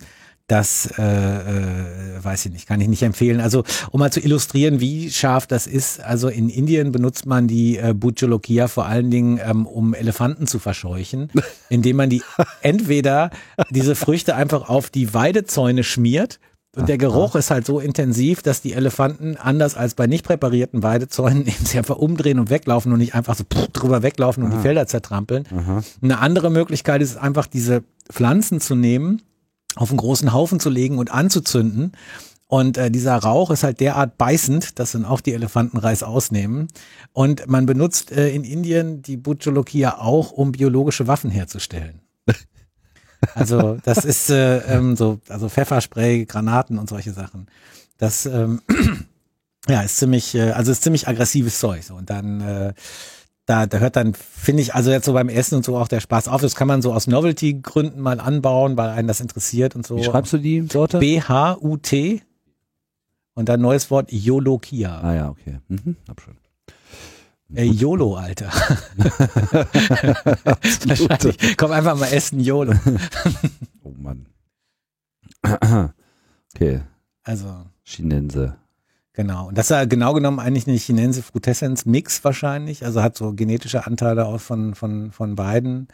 das 0.47 0.89
äh, 0.97 1.03
äh, 1.03 2.25
weiß 2.25 2.47
ich 2.47 2.53
nicht, 2.53 2.69
kann 2.69 2.81
ich 2.81 2.89
nicht 2.89 3.03
empfehlen. 3.03 3.41
Also 3.41 3.65
um 3.91 3.99
mal 4.01 4.13
zu 4.13 4.21
illustrieren, 4.21 4.81
wie 4.81 5.11
scharf 5.11 5.47
das 5.47 5.67
ist. 5.67 6.01
Also 6.01 6.29
in 6.29 6.49
Indien 6.49 6.93
benutzt 6.93 7.27
man 7.27 7.49
die 7.49 7.79
äh, 7.79 7.95
Bujolokia 7.95 8.69
vor 8.69 8.87
allen 8.87 9.11
Dingen, 9.11 9.41
ähm, 9.45 9.67
um 9.67 9.93
Elefanten 9.93 10.47
zu 10.47 10.59
verscheuchen, 10.59 11.31
indem 11.69 11.97
man 11.97 12.11
die 12.11 12.23
entweder 12.63 13.31
diese 13.71 13.97
Früchte 13.97 14.37
einfach 14.37 14.69
auf 14.69 14.91
die 14.91 15.13
Weidezäune 15.15 15.83
schmiert 15.83 16.39
Und 16.77 16.89
der 16.91 16.99
Geruch 16.99 17.35
ist 17.37 17.51
halt 17.51 17.65
so 17.65 17.81
intensiv, 17.81 18.43
dass 18.43 18.61
die 18.61 18.75
Elefanten 18.75 19.37
anders 19.37 19.77
als 19.77 19.95
bei 19.95 20.07
nicht 20.07 20.25
präparierten 20.25 20.83
Weidezäunen 20.83 21.47
eben 21.47 21.65
sich 21.65 21.79
einfach 21.79 21.97
umdrehen 21.97 22.39
und 22.39 22.51
weglaufen 22.51 22.93
und 22.93 22.99
nicht 22.99 23.15
einfach 23.15 23.35
so 23.35 23.45
drüber 23.73 24.03
weglaufen 24.03 24.45
und 24.45 24.51
die 24.53 24.59
Felder 24.59 24.87
zertrampeln. 24.87 25.45
Eine 26.03 26.19
andere 26.19 26.51
Möglichkeit 26.51 27.03
ist 27.03 27.17
einfach 27.17 27.47
diese 27.47 27.83
Pflanzen 28.11 28.61
zu 28.61 28.75
nehmen, 28.75 29.23
auf 29.77 29.91
einen 29.91 29.99
großen 29.99 30.33
Haufen 30.33 30.59
zu 30.59 30.71
legen 30.71 30.99
und 30.99 31.13
anzuzünden. 31.13 31.93
Und 32.49 32.79
äh, 32.79 32.91
dieser 32.91 33.17
Rauch 33.17 33.51
ist 33.51 33.65
halt 33.65 33.81
derart 33.81 34.19
beißend, 34.19 34.79
dass 34.79 34.93
dann 34.93 35.05
auch 35.05 35.21
die 35.21 35.33
Elefanten 35.33 35.79
Reis 35.79 36.03
ausnehmen. 36.03 36.69
Und 37.13 37.49
man 37.49 37.67
benutzt 37.67 38.13
äh, 38.13 38.31
in 38.31 38.45
Indien 38.45 39.03
die 39.03 39.17
Butcholokia 39.17 39.99
auch, 39.99 40.31
um 40.31 40.53
biologische 40.53 41.07
Waffen 41.07 41.31
herzustellen. 41.31 42.01
Also 43.35 43.79
das 43.83 44.05
ist 44.05 44.31
äh, 44.31 44.59
ähm, 44.59 44.95
so, 44.95 45.19
also 45.29 45.49
Pfefferspray, 45.49 46.27
Granaten 46.27 46.79
und 46.79 46.89
solche 46.89 47.13
Sachen. 47.13 47.47
Das 47.97 48.27
ähm, 48.27 48.61
ja 49.69 49.81
ist 49.81 49.97
ziemlich, 49.97 50.35
äh, 50.35 50.51
also 50.51 50.71
ist 50.71 50.83
ziemlich 50.83 51.09
aggressives 51.09 51.59
Zeug. 51.59 51.83
So. 51.83 51.95
Und 51.95 52.11
dann 52.11 52.41
äh, 52.43 52.75
da, 53.47 53.67
da 53.67 53.79
hört 53.79 53.97
dann, 53.97 54.13
finde 54.15 54.63
ich, 54.63 54.75
also 54.75 54.91
jetzt 54.91 55.07
so 55.07 55.13
beim 55.13 55.29
Essen 55.29 55.55
und 55.57 55.65
so 55.65 55.77
auch 55.77 55.89
der 55.89 56.01
Spaß 56.01 56.29
auf. 56.29 56.41
Das 56.41 56.57
kann 56.57 56.67
man 56.69 56.83
so 56.83 56.93
aus 56.93 57.07
Novelty-Gründen 57.07 58.01
mal 58.01 58.21
anbauen, 58.21 58.77
weil 58.77 58.91
einen 58.91 59.09
das 59.09 59.21
interessiert 59.21 59.77
und 59.77 59.87
so. 59.87 59.97
Wie 59.97 60.05
schreibst 60.05 60.33
du 60.33 60.39
die 60.39 60.67
Sorte? 60.71 60.99
B-H-U-T 60.99 62.23
und 63.35 63.49
dann 63.49 63.61
neues 63.61 63.91
Wort 63.91 64.11
Yolokia. 64.13 64.99
ah 65.01 65.15
ja, 65.15 65.29
okay. 65.31 65.61
Mhm, 65.69 65.97
hab 66.09 66.21
schon. 66.21 66.37
Äh, 67.55 67.65
YOLO, 67.65 68.17
Alter. 68.17 68.47
Wahrscheinlich. 70.87 71.57
Komm 71.57 71.71
einfach 71.71 71.97
mal 71.97 72.09
essen, 72.09 72.41
YOLO. 72.41 72.75
Oh 73.85 73.95
Mann. 73.97 74.27
okay, 76.55 76.81
Also, 77.23 77.47
Chinense. 77.85 78.57
Genau. 79.17 79.49
Und 79.49 79.59
das 79.59 79.67
ist 79.67 79.71
ja 79.71 79.85
genau 79.85 80.15
genommen 80.15 80.39
eigentlich 80.39 80.69
eine 80.69 80.77
Chinense 80.77 81.23
Frutescens 81.23 81.85
Mix 81.87 82.23
wahrscheinlich. 82.23 82.85
Also 82.85 83.03
hat 83.03 83.17
so 83.17 83.33
genetische 83.33 83.87
Anteile 83.87 84.27
auch 84.27 84.41
von, 84.41 84.77
von, 84.77 85.11
von 85.11 85.35
beiden. 85.35 85.89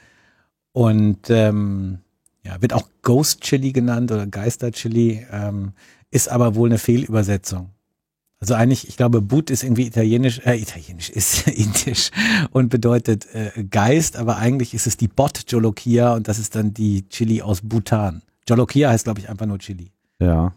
Und 0.72 1.30
ähm, 1.30 2.00
ja, 2.44 2.60
wird 2.60 2.74
auch 2.74 2.88
Ghost 3.02 3.40
Chili 3.40 3.72
genannt 3.72 4.10
oder 4.10 4.26
Geister 4.26 4.72
Chili, 4.72 5.26
ähm, 5.30 5.72
ist 6.10 6.28
aber 6.28 6.54
wohl 6.54 6.68
eine 6.68 6.78
Fehlübersetzung. 6.78 7.70
Also 8.40 8.54
eigentlich, 8.54 8.88
ich 8.88 8.96
glaube, 8.96 9.22
But 9.22 9.50
ist 9.50 9.62
irgendwie 9.62 9.86
italienisch, 9.86 10.40
äh, 10.44 10.60
italienisch 10.60 11.10
ist 11.10 11.46
indisch 11.46 12.10
und 12.50 12.70
bedeutet 12.70 13.26
äh, 13.32 13.64
Geist, 13.70 14.16
aber 14.16 14.38
eigentlich 14.38 14.74
ist 14.74 14.86
es 14.86 14.96
die 14.96 15.08
Bot 15.08 15.44
Jolokia 15.46 16.14
und 16.14 16.26
das 16.26 16.38
ist 16.38 16.56
dann 16.56 16.74
die 16.74 17.08
Chili 17.08 17.40
aus 17.40 17.60
Bhutan. 17.62 18.22
Jolokia 18.48 18.90
heißt, 18.90 19.04
glaube 19.04 19.20
ich, 19.20 19.28
einfach 19.28 19.46
nur 19.46 19.60
Chili. 19.60 19.92
Ja. 20.18 20.52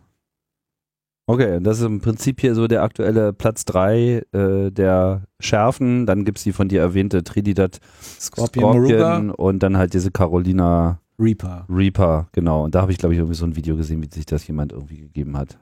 Okay, 1.27 1.59
das 1.59 1.79
ist 1.79 1.85
im 1.85 2.01
Prinzip 2.01 2.39
hier 2.39 2.53
so 2.53 2.67
der 2.67 2.83
aktuelle 2.83 3.33
Platz 3.33 3.65
3 3.65 4.23
äh, 4.31 4.71
der 4.71 5.23
Schärfen. 5.39 6.05
Dann 6.05 6.23
gibt's 6.23 6.43
die 6.43 6.51
von 6.51 6.67
dir 6.67 6.81
erwähnte 6.81 7.23
Trinidad 7.23 7.79
Scorpion, 8.19 8.77
Moruga, 8.77 9.17
und 9.35 9.63
dann 9.63 9.77
halt 9.77 9.95
diese 9.95 10.11
Carolina 10.11 10.99
Reaper. 11.17 11.65
Reaper, 11.69 12.27
genau. 12.31 12.65
Und 12.65 12.75
da 12.75 12.81
habe 12.81 12.91
ich, 12.91 12.99
glaube 12.99 13.13
ich, 13.13 13.19
irgendwie 13.19 13.37
so 13.37 13.45
ein 13.45 13.55
Video 13.55 13.75
gesehen, 13.75 14.03
wie 14.03 14.13
sich 14.13 14.25
das 14.25 14.45
jemand 14.47 14.71
irgendwie 14.71 14.97
gegeben 14.97 15.35
hat. 15.37 15.57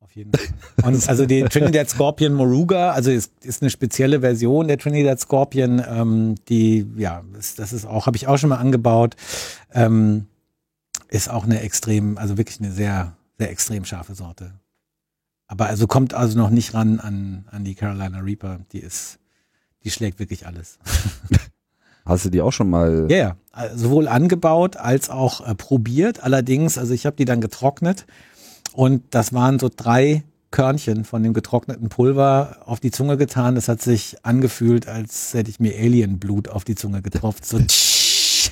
Auf 0.00 0.14
jeden 0.16 0.32
Fall. 0.32 0.46
Und 0.84 1.08
also 1.08 1.26
die 1.26 1.42
Trinidad 1.44 1.88
Scorpion 1.88 2.34
Moruga, 2.34 2.92
also 2.92 3.10
ist, 3.10 3.32
ist 3.44 3.62
eine 3.62 3.70
spezielle 3.70 4.20
Version 4.20 4.68
der 4.68 4.78
Trinidad 4.78 5.20
Scorpion, 5.20 5.82
ähm, 5.88 6.34
die, 6.48 6.86
ja, 6.96 7.22
ist, 7.38 7.58
das 7.58 7.72
ist 7.72 7.86
auch, 7.86 8.06
habe 8.06 8.16
ich 8.16 8.26
auch 8.26 8.38
schon 8.38 8.50
mal 8.50 8.56
angebaut, 8.56 9.16
ähm, 9.72 10.26
ist 11.08 11.30
auch 11.30 11.44
eine 11.44 11.60
extrem, 11.60 12.18
also 12.18 12.36
wirklich 12.36 12.58
eine 12.60 12.72
sehr, 12.72 13.17
sehr 13.38 13.50
extrem 13.50 13.84
scharfe 13.84 14.14
Sorte. 14.14 14.52
Aber 15.46 15.66
also 15.66 15.86
kommt 15.86 16.12
also 16.12 16.36
noch 16.36 16.50
nicht 16.50 16.74
ran 16.74 17.00
an, 17.00 17.46
an 17.50 17.64
die 17.64 17.74
Carolina 17.74 18.18
Reaper, 18.18 18.60
die 18.72 18.80
ist, 18.80 19.18
die 19.84 19.90
schlägt 19.90 20.18
wirklich 20.18 20.46
alles. 20.46 20.78
Hast 22.04 22.24
du 22.24 22.30
die 22.30 22.40
auch 22.40 22.52
schon 22.52 22.70
mal? 22.70 23.06
Ja, 23.10 23.16
yeah, 23.16 23.36
yeah. 23.56 23.76
sowohl 23.76 24.08
angebaut 24.08 24.76
als 24.76 25.10
auch 25.10 25.46
äh, 25.46 25.54
probiert. 25.54 26.22
Allerdings, 26.22 26.78
also 26.78 26.94
ich 26.94 27.06
habe 27.06 27.16
die 27.16 27.26
dann 27.26 27.40
getrocknet 27.40 28.06
und 28.72 29.02
das 29.10 29.32
waren 29.32 29.58
so 29.58 29.70
drei 29.74 30.24
Körnchen 30.50 31.04
von 31.04 31.22
dem 31.22 31.34
getrockneten 31.34 31.90
Pulver 31.90 32.62
auf 32.64 32.80
die 32.80 32.90
Zunge 32.90 33.18
getan. 33.18 33.54
Das 33.54 33.68
hat 33.68 33.82
sich 33.82 34.16
angefühlt, 34.24 34.88
als 34.88 35.34
hätte 35.34 35.50
ich 35.50 35.60
mir 35.60 35.74
Alienblut 35.74 36.48
auf 36.48 36.64
die 36.64 36.74
Zunge 36.74 37.02
getropft. 37.02 37.44
So 37.44 37.58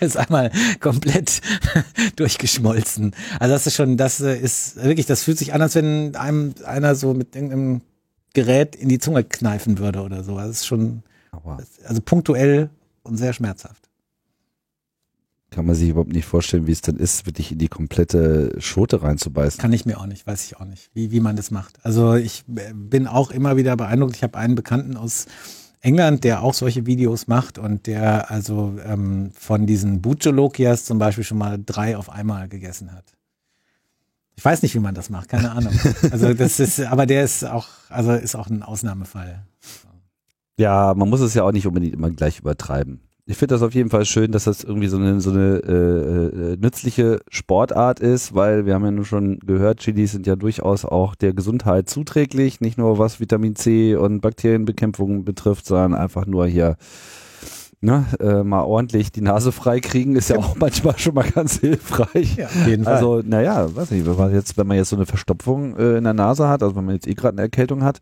ist 0.01 0.17
einmal 0.17 0.51
komplett 0.81 1.41
durchgeschmolzen. 2.17 3.15
Also 3.41 3.55
das 3.55 3.67
ist 3.67 3.77
schon, 3.77 3.97
das 3.97 4.21
äh, 4.21 4.37
ist 4.37 4.83
wirklich, 4.83 5.07
das 5.07 5.23
fühlt 5.23 5.39
sich 5.39 5.55
an, 5.55 5.63
als 5.63 5.75
wenn 5.75 6.15
einem 6.17 6.55
einer 6.65 6.95
so 6.95 7.15
mit 7.15 7.35
irgendeinem 7.35 7.83
Gerät 8.35 8.77
in 8.77 8.89
die 8.89 8.99
Zunge 8.99 9.25
kneifen 9.25 9.79
würde 9.79 10.03
oder 10.03 10.23
so. 10.23 10.37
Also 10.37 10.49
Das 10.49 10.61
ist 10.61 10.67
schon, 10.67 11.03
also 11.85 12.01
punktuell 12.03 12.71
und 13.03 13.17
sehr 13.17 13.33
schmerzhaft. 13.33 13.87
Kann 15.51 15.65
man 15.65 15.75
sich 15.75 15.89
überhaupt 15.89 16.13
nicht 16.13 16.27
vorstellen, 16.27 16.67
wie 16.67 16.73
es 16.73 16.83
dann 16.83 16.97
ist, 16.97 17.25
wirklich 17.25 17.53
in 17.53 17.59
die 17.59 17.69
komplette 17.69 18.55
Schote 18.59 19.03
reinzubeißen. 19.03 19.59
Kann 19.61 19.73
ich 19.73 19.87
mir 19.87 19.99
auch 19.99 20.07
nicht, 20.07 20.27
weiß 20.27 20.45
ich 20.45 20.59
auch 20.59 20.65
nicht, 20.65 20.91
wie, 20.93 21.13
wie 21.13 21.21
man 21.21 21.37
das 21.37 21.51
macht. 21.51 21.79
Also 21.83 22.15
ich 22.15 22.45
äh, 22.57 22.73
bin 22.75 23.07
auch 23.07 23.31
immer 23.31 23.57
wieder 23.57 23.77
beeindruckt. 23.77 24.17
Ich 24.17 24.23
habe 24.23 24.37
einen 24.37 24.55
Bekannten 24.55 24.97
aus 24.97 25.27
England, 25.81 26.25
der 26.25 26.43
auch 26.43 26.55
solche 26.55 26.87
Videos 26.87 27.27
macht 27.27 27.59
und 27.59 27.87
der 27.87 28.31
also 28.31 28.75
ähm, 28.85 29.31
von 29.39 29.67
diesen 29.67 30.03
Butcholokias 30.03 30.85
zum 30.85 30.99
Beispiel 30.99 31.25
schon 31.25 31.39
mal 31.39 31.59
drei 31.65 31.97
auf 31.97 32.11
einmal 32.11 32.49
gegessen 32.49 32.93
hat. 32.93 33.05
Ich 34.37 34.45
weiß 34.45 34.63
nicht, 34.63 34.75
wie 34.75 34.81
man 34.81 34.95
das 34.95 35.09
macht, 35.09 35.29
keine 35.29 35.53
Ahnung. 35.53 35.73
Also 36.11 36.35
das 36.35 36.61
ist, 36.61 36.81
aber 36.81 37.07
der 37.07 37.25
ist 37.25 37.45
auch, 37.45 37.69
also 37.89 38.13
ist 38.13 38.35
auch 38.35 38.49
ein 38.49 38.63
Ausnahmefall. 38.63 39.47
Ja, 40.59 40.95
man 40.95 41.09
muss 41.09 41.21
es 41.21 41.35
ja 41.35 41.43
auch 41.43 41.53
nicht 41.53 41.67
unbedingt 41.67 41.95
immer 41.95 42.11
gleich 42.11 42.41
übertreiben. 42.41 43.01
Ich 43.29 43.37
finde 43.37 43.57
das 43.57 43.63
auf 43.63 43.75
jeden 43.75 43.91
Fall 43.91 44.05
schön, 44.05 44.31
dass 44.31 44.45
das 44.45 44.63
irgendwie 44.63 44.87
so 44.87 44.99
eine, 44.99 45.21
so 45.21 45.31
eine 45.31 45.57
äh, 45.57 46.53
äh, 46.53 46.57
nützliche 46.59 47.19
Sportart 47.29 47.99
ist, 47.99 48.37
weil 48.37 48.67
wir 48.67 48.75
haben 48.75 48.85
ja 48.85 48.93
nun 48.93 49.05
schon 49.05 49.41
gehört, 49.41 49.81
Chilis 49.81 50.13
sind 50.13 50.29
ja 50.29 50.37
durchaus 50.37 50.85
auch 50.85 51.17
der 51.17 51.35
Gesundheit 51.35 51.91
zuträglich, 51.91 52.61
nicht 52.61 52.79
nur 52.79 53.01
was 53.01 53.19
Vitamin 53.19 53.57
C 53.57 53.97
und 53.97 54.21
Bakterienbekämpfung 54.21 55.25
betrifft, 55.25 55.67
sondern 55.67 55.95
einfach 55.95 56.25
nur 56.27 56.47
hier 56.47 56.77
ne, 57.81 58.07
äh, 58.21 58.45
mal 58.45 58.63
ordentlich 58.63 59.11
die 59.11 59.23
Nase 59.23 59.51
frei 59.51 59.81
kriegen, 59.81 60.15
ist 60.15 60.31
ja 60.31 60.37
auch 60.37 60.55
manchmal 60.61 60.97
schon 60.97 61.15
mal 61.15 61.29
ganz 61.29 61.59
hilfreich. 61.59 62.37
Ja, 62.37 62.47
auf 62.47 62.67
jeden 62.69 62.85
Fall. 62.85 62.95
Also, 62.95 63.23
naja, 63.25 63.75
weiß 63.75 63.91
nicht, 63.91 64.07
wenn 64.07 64.17
man 64.17 64.33
jetzt, 64.33 64.57
wenn 64.57 64.69
man 64.69 64.77
jetzt 64.77 64.91
so 64.91 64.97
eine 64.97 65.07
Verstopfung 65.07 65.77
äh, 65.77 65.97
in 65.97 66.05
der 66.05 66.15
Nase 66.15 66.49
hat, 66.49 66.63
also 66.63 66.77
wenn 66.77 66.85
man 66.85 66.95
jetzt 66.95 67.09
eh 67.09 67.15
gerade 67.15 67.35
eine 67.35 67.43
Erkältung 67.43 67.83
hat, 67.83 68.01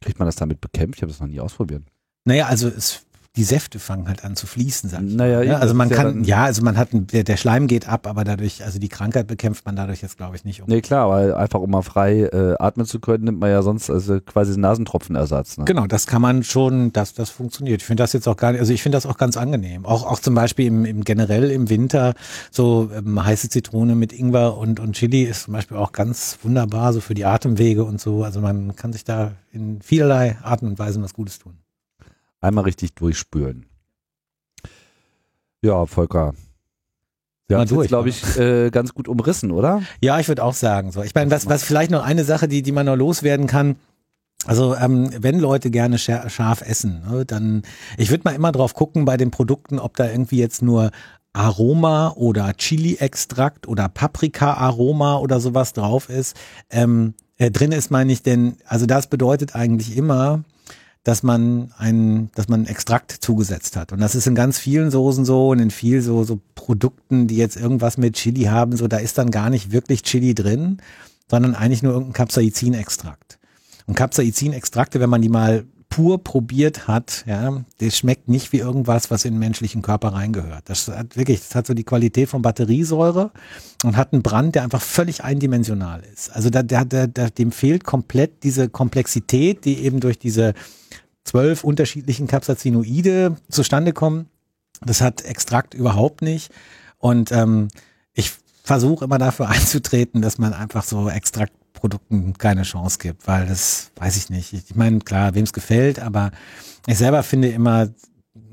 kriegt 0.00 0.20
man 0.20 0.26
das 0.26 0.36
damit 0.36 0.60
bekämpft? 0.60 0.98
Ich 0.98 1.02
habe 1.02 1.10
das 1.10 1.20
noch 1.20 1.26
nie 1.26 1.40
ausprobiert. 1.40 1.82
Naja, 2.24 2.46
also 2.46 2.68
es, 2.68 3.06
die 3.38 3.44
Säfte 3.44 3.78
fangen 3.78 4.08
halt 4.08 4.24
an 4.24 4.34
zu 4.34 4.48
fließen, 4.48 4.90
sag 4.90 5.00
ich 5.04 5.14
Naja, 5.14 5.36
mal. 5.36 5.42
eben, 5.44 5.52
Ja, 5.52 5.58
also 5.58 5.72
man 5.72 5.88
ja 5.88 5.96
kann, 5.96 6.24
ja, 6.24 6.44
also 6.44 6.60
man 6.62 6.76
hat, 6.76 6.92
ein, 6.92 7.06
der, 7.06 7.22
der 7.22 7.36
Schleim 7.36 7.68
geht 7.68 7.88
ab, 7.88 8.08
aber 8.08 8.24
dadurch, 8.24 8.64
also 8.64 8.80
die 8.80 8.88
Krankheit 8.88 9.28
bekämpft 9.28 9.64
man 9.64 9.76
dadurch 9.76 10.02
jetzt, 10.02 10.16
glaube 10.16 10.34
ich, 10.34 10.44
nicht. 10.44 10.60
Um. 10.60 10.66
Nee, 10.68 10.80
klar, 10.80 11.08
weil 11.08 11.32
einfach 11.32 11.60
um 11.60 11.70
mal 11.70 11.82
frei 11.82 12.22
äh, 12.22 12.56
atmen 12.58 12.84
zu 12.84 12.98
können, 12.98 13.24
nimmt 13.24 13.38
man 13.38 13.50
ja 13.50 13.62
sonst 13.62 13.90
also 13.90 14.20
quasi 14.20 14.54
einen 14.54 14.62
Nasentropfenersatz. 14.62 15.56
Ne? 15.58 15.66
Genau, 15.66 15.86
das 15.86 16.08
kann 16.08 16.20
man 16.20 16.42
schon, 16.42 16.92
das, 16.92 17.14
das 17.14 17.30
funktioniert. 17.30 17.80
Ich 17.80 17.86
finde 17.86 18.02
das 18.02 18.12
jetzt 18.12 18.26
auch 18.26 18.36
gar 18.36 18.50
nicht, 18.50 18.60
also 18.60 18.72
ich 18.72 18.82
finde 18.82 18.96
das 18.96 19.06
auch 19.06 19.18
ganz 19.18 19.36
angenehm. 19.36 19.86
Auch, 19.86 20.04
auch 20.04 20.18
zum 20.18 20.34
Beispiel 20.34 20.66
im, 20.66 20.84
im 20.84 21.04
generell 21.04 21.52
im 21.52 21.70
Winter 21.70 22.14
so 22.50 22.90
ähm, 22.92 23.24
heiße 23.24 23.48
Zitrone 23.50 23.94
mit 23.94 24.12
Ingwer 24.12 24.58
und, 24.58 24.80
und 24.80 24.94
Chili 24.96 25.22
ist 25.22 25.44
zum 25.44 25.52
Beispiel 25.54 25.76
auch 25.76 25.92
ganz 25.92 26.38
wunderbar, 26.42 26.92
so 26.92 27.00
für 27.00 27.14
die 27.14 27.24
Atemwege 27.24 27.84
und 27.84 28.00
so. 28.00 28.24
Also 28.24 28.40
man 28.40 28.74
kann 28.74 28.92
sich 28.92 29.04
da 29.04 29.30
in 29.52 29.80
vielerlei 29.80 30.36
Arten 30.42 30.66
und 30.66 30.78
Weisen 30.80 31.04
was 31.04 31.14
Gutes 31.14 31.38
tun. 31.38 31.54
Einmal 32.40 32.64
richtig 32.64 32.94
durchspülen. 32.94 33.66
Ja, 35.62 35.86
Volker. 35.86 36.34
Haben 37.50 37.68
durch, 37.68 37.84
jetzt, 37.84 37.88
glaube 37.88 38.10
ich, 38.10 38.36
äh, 38.36 38.70
ganz 38.70 38.92
gut 38.92 39.08
umrissen, 39.08 39.50
oder? 39.50 39.82
Ja, 40.02 40.20
ich 40.20 40.28
würde 40.28 40.44
auch 40.44 40.52
sagen 40.52 40.92
so. 40.92 41.02
Ich 41.02 41.14
meine, 41.14 41.30
was, 41.30 41.48
was 41.48 41.64
vielleicht 41.64 41.90
noch 41.90 42.04
eine 42.04 42.24
Sache, 42.24 42.46
die, 42.46 42.62
die 42.62 42.72
man 42.72 42.86
noch 42.86 42.96
loswerden 42.96 43.46
kann. 43.46 43.76
Also 44.46 44.74
ähm, 44.76 45.10
wenn 45.18 45.40
Leute 45.40 45.70
gerne 45.70 45.98
scharf 45.98 46.60
essen, 46.60 47.02
ne, 47.10 47.24
dann 47.24 47.62
ich 47.96 48.10
würde 48.10 48.22
mal 48.24 48.34
immer 48.34 48.52
drauf 48.52 48.74
gucken 48.74 49.04
bei 49.04 49.16
den 49.16 49.30
Produkten, 49.30 49.78
ob 49.78 49.96
da 49.96 50.08
irgendwie 50.08 50.38
jetzt 50.38 50.62
nur 50.62 50.90
Aroma 51.32 52.12
oder 52.16 52.52
Chili-Extrakt 52.54 53.66
oder 53.66 53.88
Paprika-Aroma 53.88 55.16
oder 55.18 55.40
sowas 55.40 55.72
drauf 55.72 56.08
ist. 56.08 56.36
Ähm, 56.70 57.14
äh, 57.36 57.50
drin 57.50 57.72
ist 57.72 57.90
meine 57.90 58.12
ich, 58.12 58.22
denn 58.22 58.56
also 58.64 58.86
das 58.86 59.08
bedeutet 59.08 59.54
eigentlich 59.54 59.96
immer, 59.96 60.44
dass 61.04 61.22
man 61.22 61.72
ein, 61.78 62.30
dass 62.34 62.48
man 62.48 62.60
einen 62.60 62.68
Extrakt 62.68 63.12
zugesetzt 63.12 63.76
hat. 63.76 63.92
Und 63.92 64.00
das 64.00 64.14
ist 64.14 64.26
in 64.26 64.34
ganz 64.34 64.58
vielen 64.58 64.90
Soßen 64.90 65.24
so 65.24 65.48
und 65.48 65.58
in 65.58 65.70
viel 65.70 66.02
so, 66.02 66.24
so 66.24 66.40
Produkten, 66.54 67.26
die 67.26 67.36
jetzt 67.36 67.56
irgendwas 67.56 67.96
mit 67.96 68.14
Chili 68.14 68.44
haben, 68.44 68.76
so 68.76 68.88
da 68.88 68.98
ist 68.98 69.18
dann 69.18 69.30
gar 69.30 69.50
nicht 69.50 69.72
wirklich 69.72 70.02
Chili 70.02 70.34
drin, 70.34 70.78
sondern 71.30 71.54
eigentlich 71.54 71.82
nur 71.82 71.92
irgendein 71.92 72.14
Capsaicin-Extrakt. 72.14 73.38
Und 73.86 73.94
Capsaicin-Extrakte, 73.96 75.00
wenn 75.00 75.10
man 75.10 75.22
die 75.22 75.28
mal 75.28 75.64
pur 75.88 76.22
probiert 76.22 76.86
hat, 76.86 77.24
ja, 77.26 77.64
das 77.78 77.96
schmeckt 77.96 78.28
nicht 78.28 78.52
wie 78.52 78.58
irgendwas, 78.58 79.10
was 79.10 79.24
in 79.24 79.34
den 79.34 79.38
menschlichen 79.38 79.82
Körper 79.82 80.08
reingehört. 80.08 80.64
Das 80.66 80.88
hat 80.88 81.16
wirklich, 81.16 81.40
das 81.40 81.54
hat 81.54 81.66
so 81.66 81.74
die 81.74 81.84
Qualität 81.84 82.28
von 82.28 82.42
Batteriesäure 82.42 83.30
und 83.84 83.96
hat 83.96 84.12
einen 84.12 84.22
Brand, 84.22 84.54
der 84.54 84.62
einfach 84.64 84.82
völlig 84.82 85.24
eindimensional 85.24 86.02
ist. 86.12 86.30
Also 86.30 86.50
da, 86.50 86.62
der, 86.62 86.84
der, 86.84 87.30
dem 87.30 87.52
fehlt 87.52 87.84
komplett 87.84 88.42
diese 88.42 88.68
Komplexität, 88.68 89.64
die 89.64 89.78
eben 89.78 90.00
durch 90.00 90.18
diese 90.18 90.54
zwölf 91.28 91.62
unterschiedlichen 91.62 92.26
Capsaicinoide 92.26 93.36
zustande 93.50 93.92
kommen. 93.92 94.28
Das 94.80 95.00
hat 95.00 95.24
Extrakt 95.24 95.74
überhaupt 95.74 96.22
nicht. 96.22 96.50
Und 96.98 97.32
ähm, 97.32 97.68
ich 98.14 98.32
versuche 98.62 99.04
immer 99.04 99.18
dafür 99.18 99.48
einzutreten, 99.48 100.22
dass 100.22 100.38
man 100.38 100.52
einfach 100.54 100.84
so 100.84 101.08
Extraktprodukten 101.08 102.38
keine 102.38 102.62
Chance 102.62 102.98
gibt, 102.98 103.26
weil 103.26 103.46
das 103.46 103.90
weiß 103.96 104.16
ich 104.16 104.30
nicht. 104.30 104.52
Ich 104.52 104.74
meine, 104.74 105.00
klar, 105.00 105.34
wem 105.34 105.44
es 105.44 105.52
gefällt, 105.52 106.00
aber 106.00 106.30
ich 106.86 106.96
selber 106.96 107.22
finde 107.22 107.48
immer, 107.48 107.88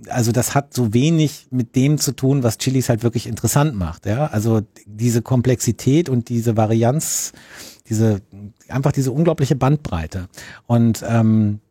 also 0.09 0.31
das 0.31 0.53
hat 0.53 0.73
so 0.73 0.93
wenig 0.93 1.47
mit 1.51 1.75
dem 1.75 1.97
zu 1.97 2.11
tun, 2.11 2.43
was 2.43 2.57
Chilis 2.57 2.89
halt 2.89 3.03
wirklich 3.03 3.27
interessant 3.27 3.75
macht. 3.75 4.05
Ja, 4.05 4.27
also 4.27 4.61
diese 4.85 5.21
Komplexität 5.21 6.09
und 6.09 6.27
diese 6.29 6.57
Varianz, 6.57 7.31
diese 7.87 8.21
einfach 8.67 8.91
diese 8.91 9.11
unglaubliche 9.11 9.55
Bandbreite. 9.55 10.27
Und 10.67 11.03
ähm, 11.07 11.61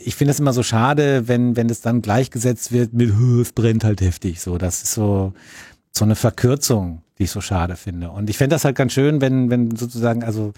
ich 0.00 0.14
finde 0.16 0.32
es 0.32 0.40
immer 0.40 0.52
so 0.52 0.62
schade, 0.62 1.28
wenn 1.28 1.56
wenn 1.56 1.70
es 1.70 1.80
dann 1.80 2.02
gleichgesetzt 2.02 2.72
wird 2.72 2.92
mit 2.92 3.10
es 3.40 3.52
brennt 3.52 3.84
halt 3.84 4.00
heftig. 4.00 4.40
So, 4.40 4.58
das 4.58 4.82
ist 4.82 4.94
so 4.94 5.32
so 5.92 6.04
eine 6.04 6.14
Verkürzung, 6.14 7.02
die 7.18 7.24
ich 7.24 7.30
so 7.30 7.40
schade 7.40 7.76
finde. 7.76 8.10
Und 8.10 8.30
ich 8.30 8.38
fände 8.38 8.54
das 8.54 8.64
halt 8.64 8.76
ganz 8.76 8.92
schön, 8.92 9.20
wenn 9.20 9.50
wenn 9.50 9.76
sozusagen 9.76 10.24
also 10.24 10.52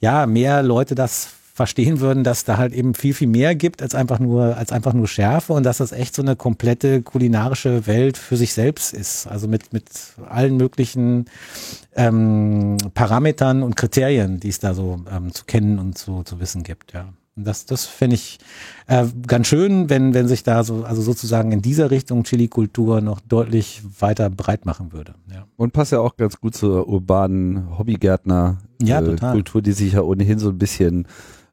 ja 0.00 0.26
mehr 0.26 0.62
Leute 0.62 0.94
das 0.94 1.28
verstehen 1.54 2.00
würden, 2.00 2.24
dass 2.24 2.44
da 2.44 2.56
halt 2.56 2.72
eben 2.72 2.94
viel, 2.94 3.12
viel 3.12 3.28
mehr 3.28 3.54
gibt 3.54 3.82
als 3.82 3.94
einfach 3.94 4.18
nur, 4.18 4.56
als 4.56 4.72
einfach 4.72 4.94
nur 4.94 5.06
Schärfe 5.06 5.52
und 5.52 5.64
dass 5.64 5.78
das 5.78 5.92
echt 5.92 6.14
so 6.14 6.22
eine 6.22 6.34
komplette 6.34 7.02
kulinarische 7.02 7.86
Welt 7.86 8.16
für 8.16 8.36
sich 8.36 8.54
selbst 8.54 8.94
ist. 8.94 9.26
Also 9.26 9.48
mit, 9.48 9.72
mit 9.72 9.84
allen 10.28 10.56
möglichen 10.56 11.26
ähm, 11.94 12.78
Parametern 12.94 13.62
und 13.62 13.76
Kriterien, 13.76 14.40
die 14.40 14.48
es 14.48 14.60
da 14.60 14.72
so 14.72 15.02
ähm, 15.10 15.32
zu 15.34 15.44
kennen 15.44 15.78
und 15.78 15.98
zu, 15.98 16.22
zu 16.22 16.40
wissen 16.40 16.62
gibt, 16.62 16.94
ja. 16.94 17.12
Das, 17.34 17.64
das 17.64 17.86
fände 17.86 18.14
ich 18.14 18.38
äh, 18.88 19.06
ganz 19.26 19.46
schön, 19.46 19.88
wenn, 19.88 20.12
wenn 20.12 20.28
sich 20.28 20.42
da 20.42 20.64
so, 20.64 20.84
also 20.84 21.00
sozusagen 21.00 21.50
in 21.50 21.62
dieser 21.62 21.90
Richtung 21.90 22.24
Chili-Kultur 22.24 23.00
noch 23.00 23.20
deutlich 23.20 23.82
weiter 23.98 24.28
breit 24.28 24.66
machen 24.66 24.92
würde. 24.92 25.14
Ja. 25.32 25.46
Und 25.56 25.72
passt 25.72 25.92
ja 25.92 26.00
auch 26.00 26.16
ganz 26.16 26.38
gut 26.38 26.54
zur 26.54 26.88
urbanen 26.88 27.78
Hobbygärtner 27.78 28.58
Ja, 28.82 29.00
äh, 29.00 29.62
die 29.62 29.72
sich 29.72 29.94
ja 29.94 30.02
ohnehin 30.02 30.38
so 30.38 30.50
ein 30.50 30.58
bisschen 30.58 31.06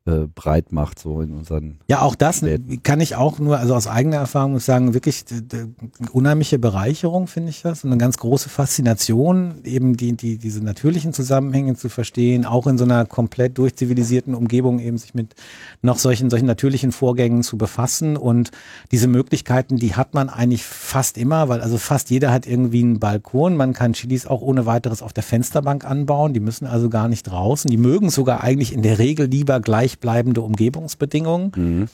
äh, 0.09 0.27
breit 0.33 0.71
macht, 0.71 0.99
so 0.99 1.21
in 1.21 1.33
unseren 1.33 1.79
Ja, 1.87 2.01
auch 2.01 2.15
das 2.15 2.41
Läden. 2.41 2.81
kann 2.83 3.01
ich 3.01 3.15
auch 3.15 3.39
nur, 3.39 3.57
also 3.59 3.75
aus 3.75 3.87
eigener 3.87 4.17
Erfahrung 4.17 4.53
muss 4.53 4.65
sagen, 4.65 4.93
wirklich 4.93 5.25
d- 5.25 5.67
unheimliche 6.11 6.59
Bereicherung 6.59 7.27
finde 7.27 7.49
ich 7.49 7.61
das 7.61 7.83
und 7.83 7.91
eine 7.91 7.97
ganz 7.99 8.17
große 8.17 8.49
Faszination, 8.49 9.55
eben 9.63 9.95
die, 9.97 10.13
die, 10.13 10.37
diese 10.37 10.63
natürlichen 10.63 11.13
Zusammenhänge 11.13 11.75
zu 11.75 11.89
verstehen, 11.89 12.45
auch 12.45 12.65
in 12.67 12.77
so 12.77 12.83
einer 12.85 13.05
komplett 13.05 13.57
durchzivilisierten 13.57 14.33
Umgebung 14.35 14.79
eben 14.79 14.97
sich 14.97 15.13
mit 15.13 15.35
noch 15.81 15.97
solchen, 15.99 16.29
solchen 16.29 16.45
natürlichen 16.47 16.91
Vorgängen 16.91 17.43
zu 17.43 17.57
befassen 17.57 18.17
und 18.17 18.51
diese 18.91 19.07
Möglichkeiten, 19.07 19.77
die 19.77 19.95
hat 19.95 20.13
man 20.13 20.29
eigentlich 20.29 20.63
fast 20.63 21.17
immer, 21.17 21.49
weil 21.49 21.61
also 21.61 21.77
fast 21.77 22.09
jeder 22.09 22.31
hat 22.31 22.47
irgendwie 22.47 22.81
einen 22.81 22.99
Balkon, 22.99 23.55
man 23.57 23.73
kann 23.73 23.93
Chilis 23.93 24.25
auch 24.25 24.41
ohne 24.41 24.65
weiteres 24.65 25.01
auf 25.01 25.13
der 25.13 25.23
Fensterbank 25.23 25.85
anbauen, 25.85 26.33
die 26.33 26.39
müssen 26.39 26.65
also 26.65 26.89
gar 26.89 27.07
nicht 27.07 27.23
draußen, 27.23 27.69
die 27.69 27.77
mögen 27.77 28.09
sogar 28.09 28.43
eigentlich 28.43 28.73
in 28.73 28.81
der 28.81 28.99
Regel 28.99 29.27
lieber 29.27 29.59
gleichbleibende 29.99 30.41
Umgebungsbedingungen. 30.41 31.51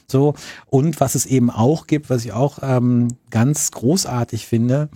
So. 0.08 0.36
Und 0.68 1.00
was 1.00 1.16
es 1.16 1.26
eben 1.26 1.50
auch 1.50 1.88
gibt, 1.88 2.10
was 2.10 2.26
ich 2.26 2.32
auch 2.32 2.60
ähm, 2.62 3.10
ganz 3.30 3.72
großartig 3.72 4.46
finde, 4.46 4.90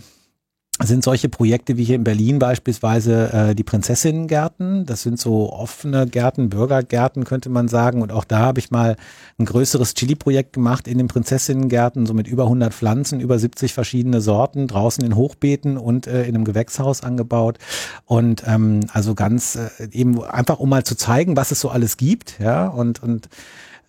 sind 0.87 1.03
solche 1.03 1.27
Projekte 1.27 1.75
wie 1.77 1.83
hier 1.83 1.95
in 1.95 2.05
Berlin 2.05 2.39
beispielsweise 2.39 3.33
äh, 3.33 3.55
die 3.55 3.63
Prinzessinnengärten. 3.63 4.85
Das 4.85 5.01
sind 5.03 5.19
so 5.19 5.51
offene 5.51 6.07
Gärten, 6.07 6.49
Bürgergärten 6.49 7.25
könnte 7.25 7.49
man 7.49 7.67
sagen. 7.67 8.01
Und 8.01 8.13
auch 8.13 8.23
da 8.23 8.39
habe 8.39 8.59
ich 8.59 8.71
mal 8.71 8.95
ein 9.37 9.45
größeres 9.45 9.93
Chili-Projekt 9.93 10.53
gemacht 10.53 10.87
in 10.87 10.97
den 10.97 11.07
Prinzessinnengärten, 11.07 12.05
so 12.05 12.13
mit 12.13 12.27
über 12.27 12.43
100 12.43 12.73
Pflanzen, 12.73 13.19
über 13.19 13.37
70 13.37 13.73
verschiedene 13.73 14.21
Sorten, 14.21 14.67
draußen 14.67 15.03
in 15.03 15.15
Hochbeeten 15.15 15.77
und 15.77 16.07
äh, 16.07 16.23
in 16.23 16.35
einem 16.35 16.45
Gewächshaus 16.45 17.03
angebaut. 17.03 17.57
Und 18.05 18.43
ähm, 18.47 18.81
also 18.93 19.15
ganz 19.15 19.55
äh, 19.55 19.89
eben 19.91 20.23
einfach, 20.23 20.59
um 20.59 20.69
mal 20.69 20.85
zu 20.85 20.95
zeigen, 20.95 21.35
was 21.35 21.51
es 21.51 21.59
so 21.59 21.69
alles 21.69 21.97
gibt. 21.97 22.39
Ja, 22.39 22.67
und, 22.67 23.03
und 23.03 23.27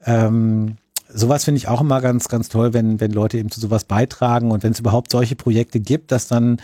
ähm, 0.06 0.76
sowas 1.14 1.44
finde 1.44 1.58
ich 1.58 1.68
auch 1.68 1.80
immer 1.80 2.00
ganz, 2.00 2.28
ganz 2.28 2.48
toll, 2.48 2.72
wenn, 2.72 3.00
wenn 3.00 3.12
Leute 3.12 3.38
eben 3.38 3.50
zu 3.50 3.60
sowas 3.60 3.84
beitragen 3.84 4.50
und 4.50 4.62
wenn 4.62 4.72
es 4.72 4.80
überhaupt 4.80 5.10
solche 5.10 5.36
Projekte 5.36 5.80
gibt, 5.80 6.12
dass 6.12 6.28
dann 6.28 6.58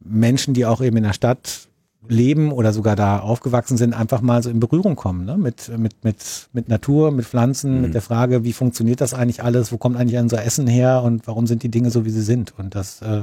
Menschen, 0.00 0.54
die 0.54 0.66
auch 0.66 0.80
eben 0.80 0.96
in 0.96 1.04
der 1.04 1.12
Stadt 1.12 1.68
leben 2.08 2.50
oder 2.50 2.72
sogar 2.72 2.96
da 2.96 3.20
aufgewachsen 3.20 3.76
sind, 3.76 3.94
einfach 3.94 4.20
mal 4.22 4.42
so 4.42 4.50
in 4.50 4.58
Berührung 4.58 4.96
kommen, 4.96 5.26
ne? 5.26 5.36
mit, 5.36 5.68
mit, 5.76 6.02
mit, 6.02 6.48
mit 6.52 6.68
Natur, 6.68 7.10
mit 7.10 7.26
Pflanzen, 7.26 7.82
mit 7.82 7.94
der 7.94 8.00
Frage, 8.00 8.42
wie 8.42 8.54
funktioniert 8.54 9.00
das 9.00 9.12
eigentlich 9.12 9.42
alles, 9.42 9.70
wo 9.70 9.76
kommt 9.76 9.96
eigentlich 9.96 10.18
unser 10.18 10.44
Essen 10.44 10.66
her 10.66 11.02
und 11.02 11.26
warum 11.26 11.46
sind 11.46 11.62
die 11.62 11.70
Dinge 11.70 11.90
so, 11.90 12.04
wie 12.04 12.10
sie 12.10 12.22
sind. 12.22 12.58
Und 12.58 12.74
das, 12.74 13.02
äh, 13.02 13.22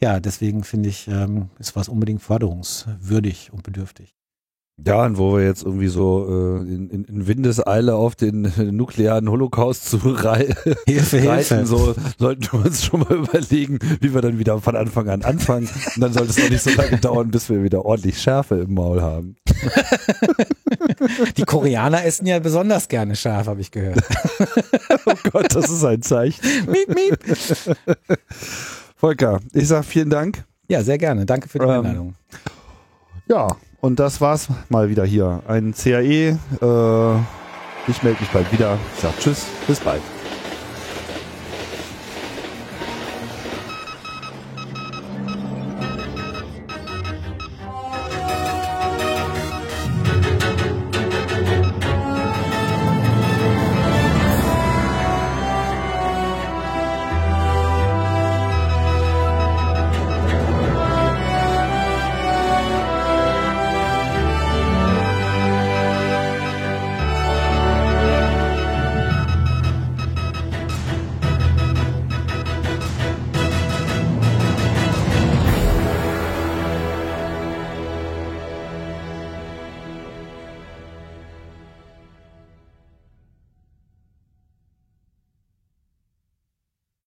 ja, 0.00 0.20
deswegen 0.20 0.64
finde 0.64 0.90
ich, 0.90 1.08
ähm, 1.08 1.48
ist 1.58 1.76
was 1.76 1.88
unbedingt 1.88 2.22
förderungswürdig 2.22 3.50
und 3.52 3.62
bedürftig. 3.62 4.14
Ja, 4.84 5.04
und 5.04 5.18
wo 5.18 5.36
wir 5.36 5.44
jetzt 5.44 5.62
irgendwie 5.62 5.86
so 5.86 6.26
äh, 6.28 6.58
in, 6.62 6.90
in, 6.90 7.04
in 7.04 7.26
Windeseile 7.28 7.94
auf 7.94 8.16
den 8.16 8.52
nuklearen 8.76 9.30
Holocaust 9.30 9.88
zu 9.88 9.98
rei 9.98 10.52
Hilfe, 10.86 11.18
reiten, 11.28 11.58
Hilfe. 11.58 11.66
so 11.66 11.94
sollten 12.18 12.42
wir 12.50 12.66
uns 12.66 12.84
schon 12.84 13.00
mal 13.00 13.12
überlegen, 13.18 13.78
wie 14.00 14.12
wir 14.12 14.20
dann 14.20 14.38
wieder 14.40 14.60
von 14.60 14.74
Anfang 14.74 15.08
an 15.08 15.22
anfangen. 15.22 15.68
Und 15.94 16.00
dann 16.00 16.12
sollte 16.12 16.30
es 16.30 16.44
auch 16.44 16.50
nicht 16.50 16.62
so 16.62 16.70
lange 16.70 16.98
dauern, 16.98 17.30
bis 17.30 17.48
wir 17.48 17.62
wieder 17.62 17.84
ordentlich 17.84 18.20
Schärfe 18.20 18.56
im 18.56 18.74
Maul 18.74 19.00
haben. 19.00 19.36
Die 21.36 21.44
Koreaner 21.44 22.04
essen 22.04 22.26
ja 22.26 22.40
besonders 22.40 22.88
gerne 22.88 23.14
scharf, 23.14 23.46
habe 23.46 23.60
ich 23.60 23.70
gehört. 23.70 24.00
Oh 25.06 25.14
Gott, 25.30 25.54
das 25.54 25.70
ist 25.70 25.84
ein 25.84 26.02
Zeichen. 26.02 26.42
miep, 26.66 26.88
miep. 26.88 27.18
Volker, 28.96 29.40
ich 29.52 29.68
sag 29.68 29.84
vielen 29.84 30.10
Dank. 30.10 30.44
Ja, 30.68 30.82
sehr 30.82 30.98
gerne. 30.98 31.26
Danke 31.26 31.48
für 31.48 31.58
die 31.60 31.64
Ähm, 31.64 31.70
Einladung. 31.70 32.14
Ja, 33.28 33.56
und 33.84 34.00
das 34.00 34.22
war's 34.22 34.48
mal 34.70 34.88
wieder 34.88 35.04
hier. 35.04 35.42
Ein 35.46 35.74
CAE. 35.74 36.38
Äh, 36.62 37.18
ich 37.86 38.02
melde 38.02 38.20
mich 38.20 38.30
bald 38.32 38.50
wieder. 38.50 38.78
Ich 38.94 39.02
sag 39.02 39.18
Tschüss, 39.18 39.44
bis 39.66 39.78
bald. 39.80 40.00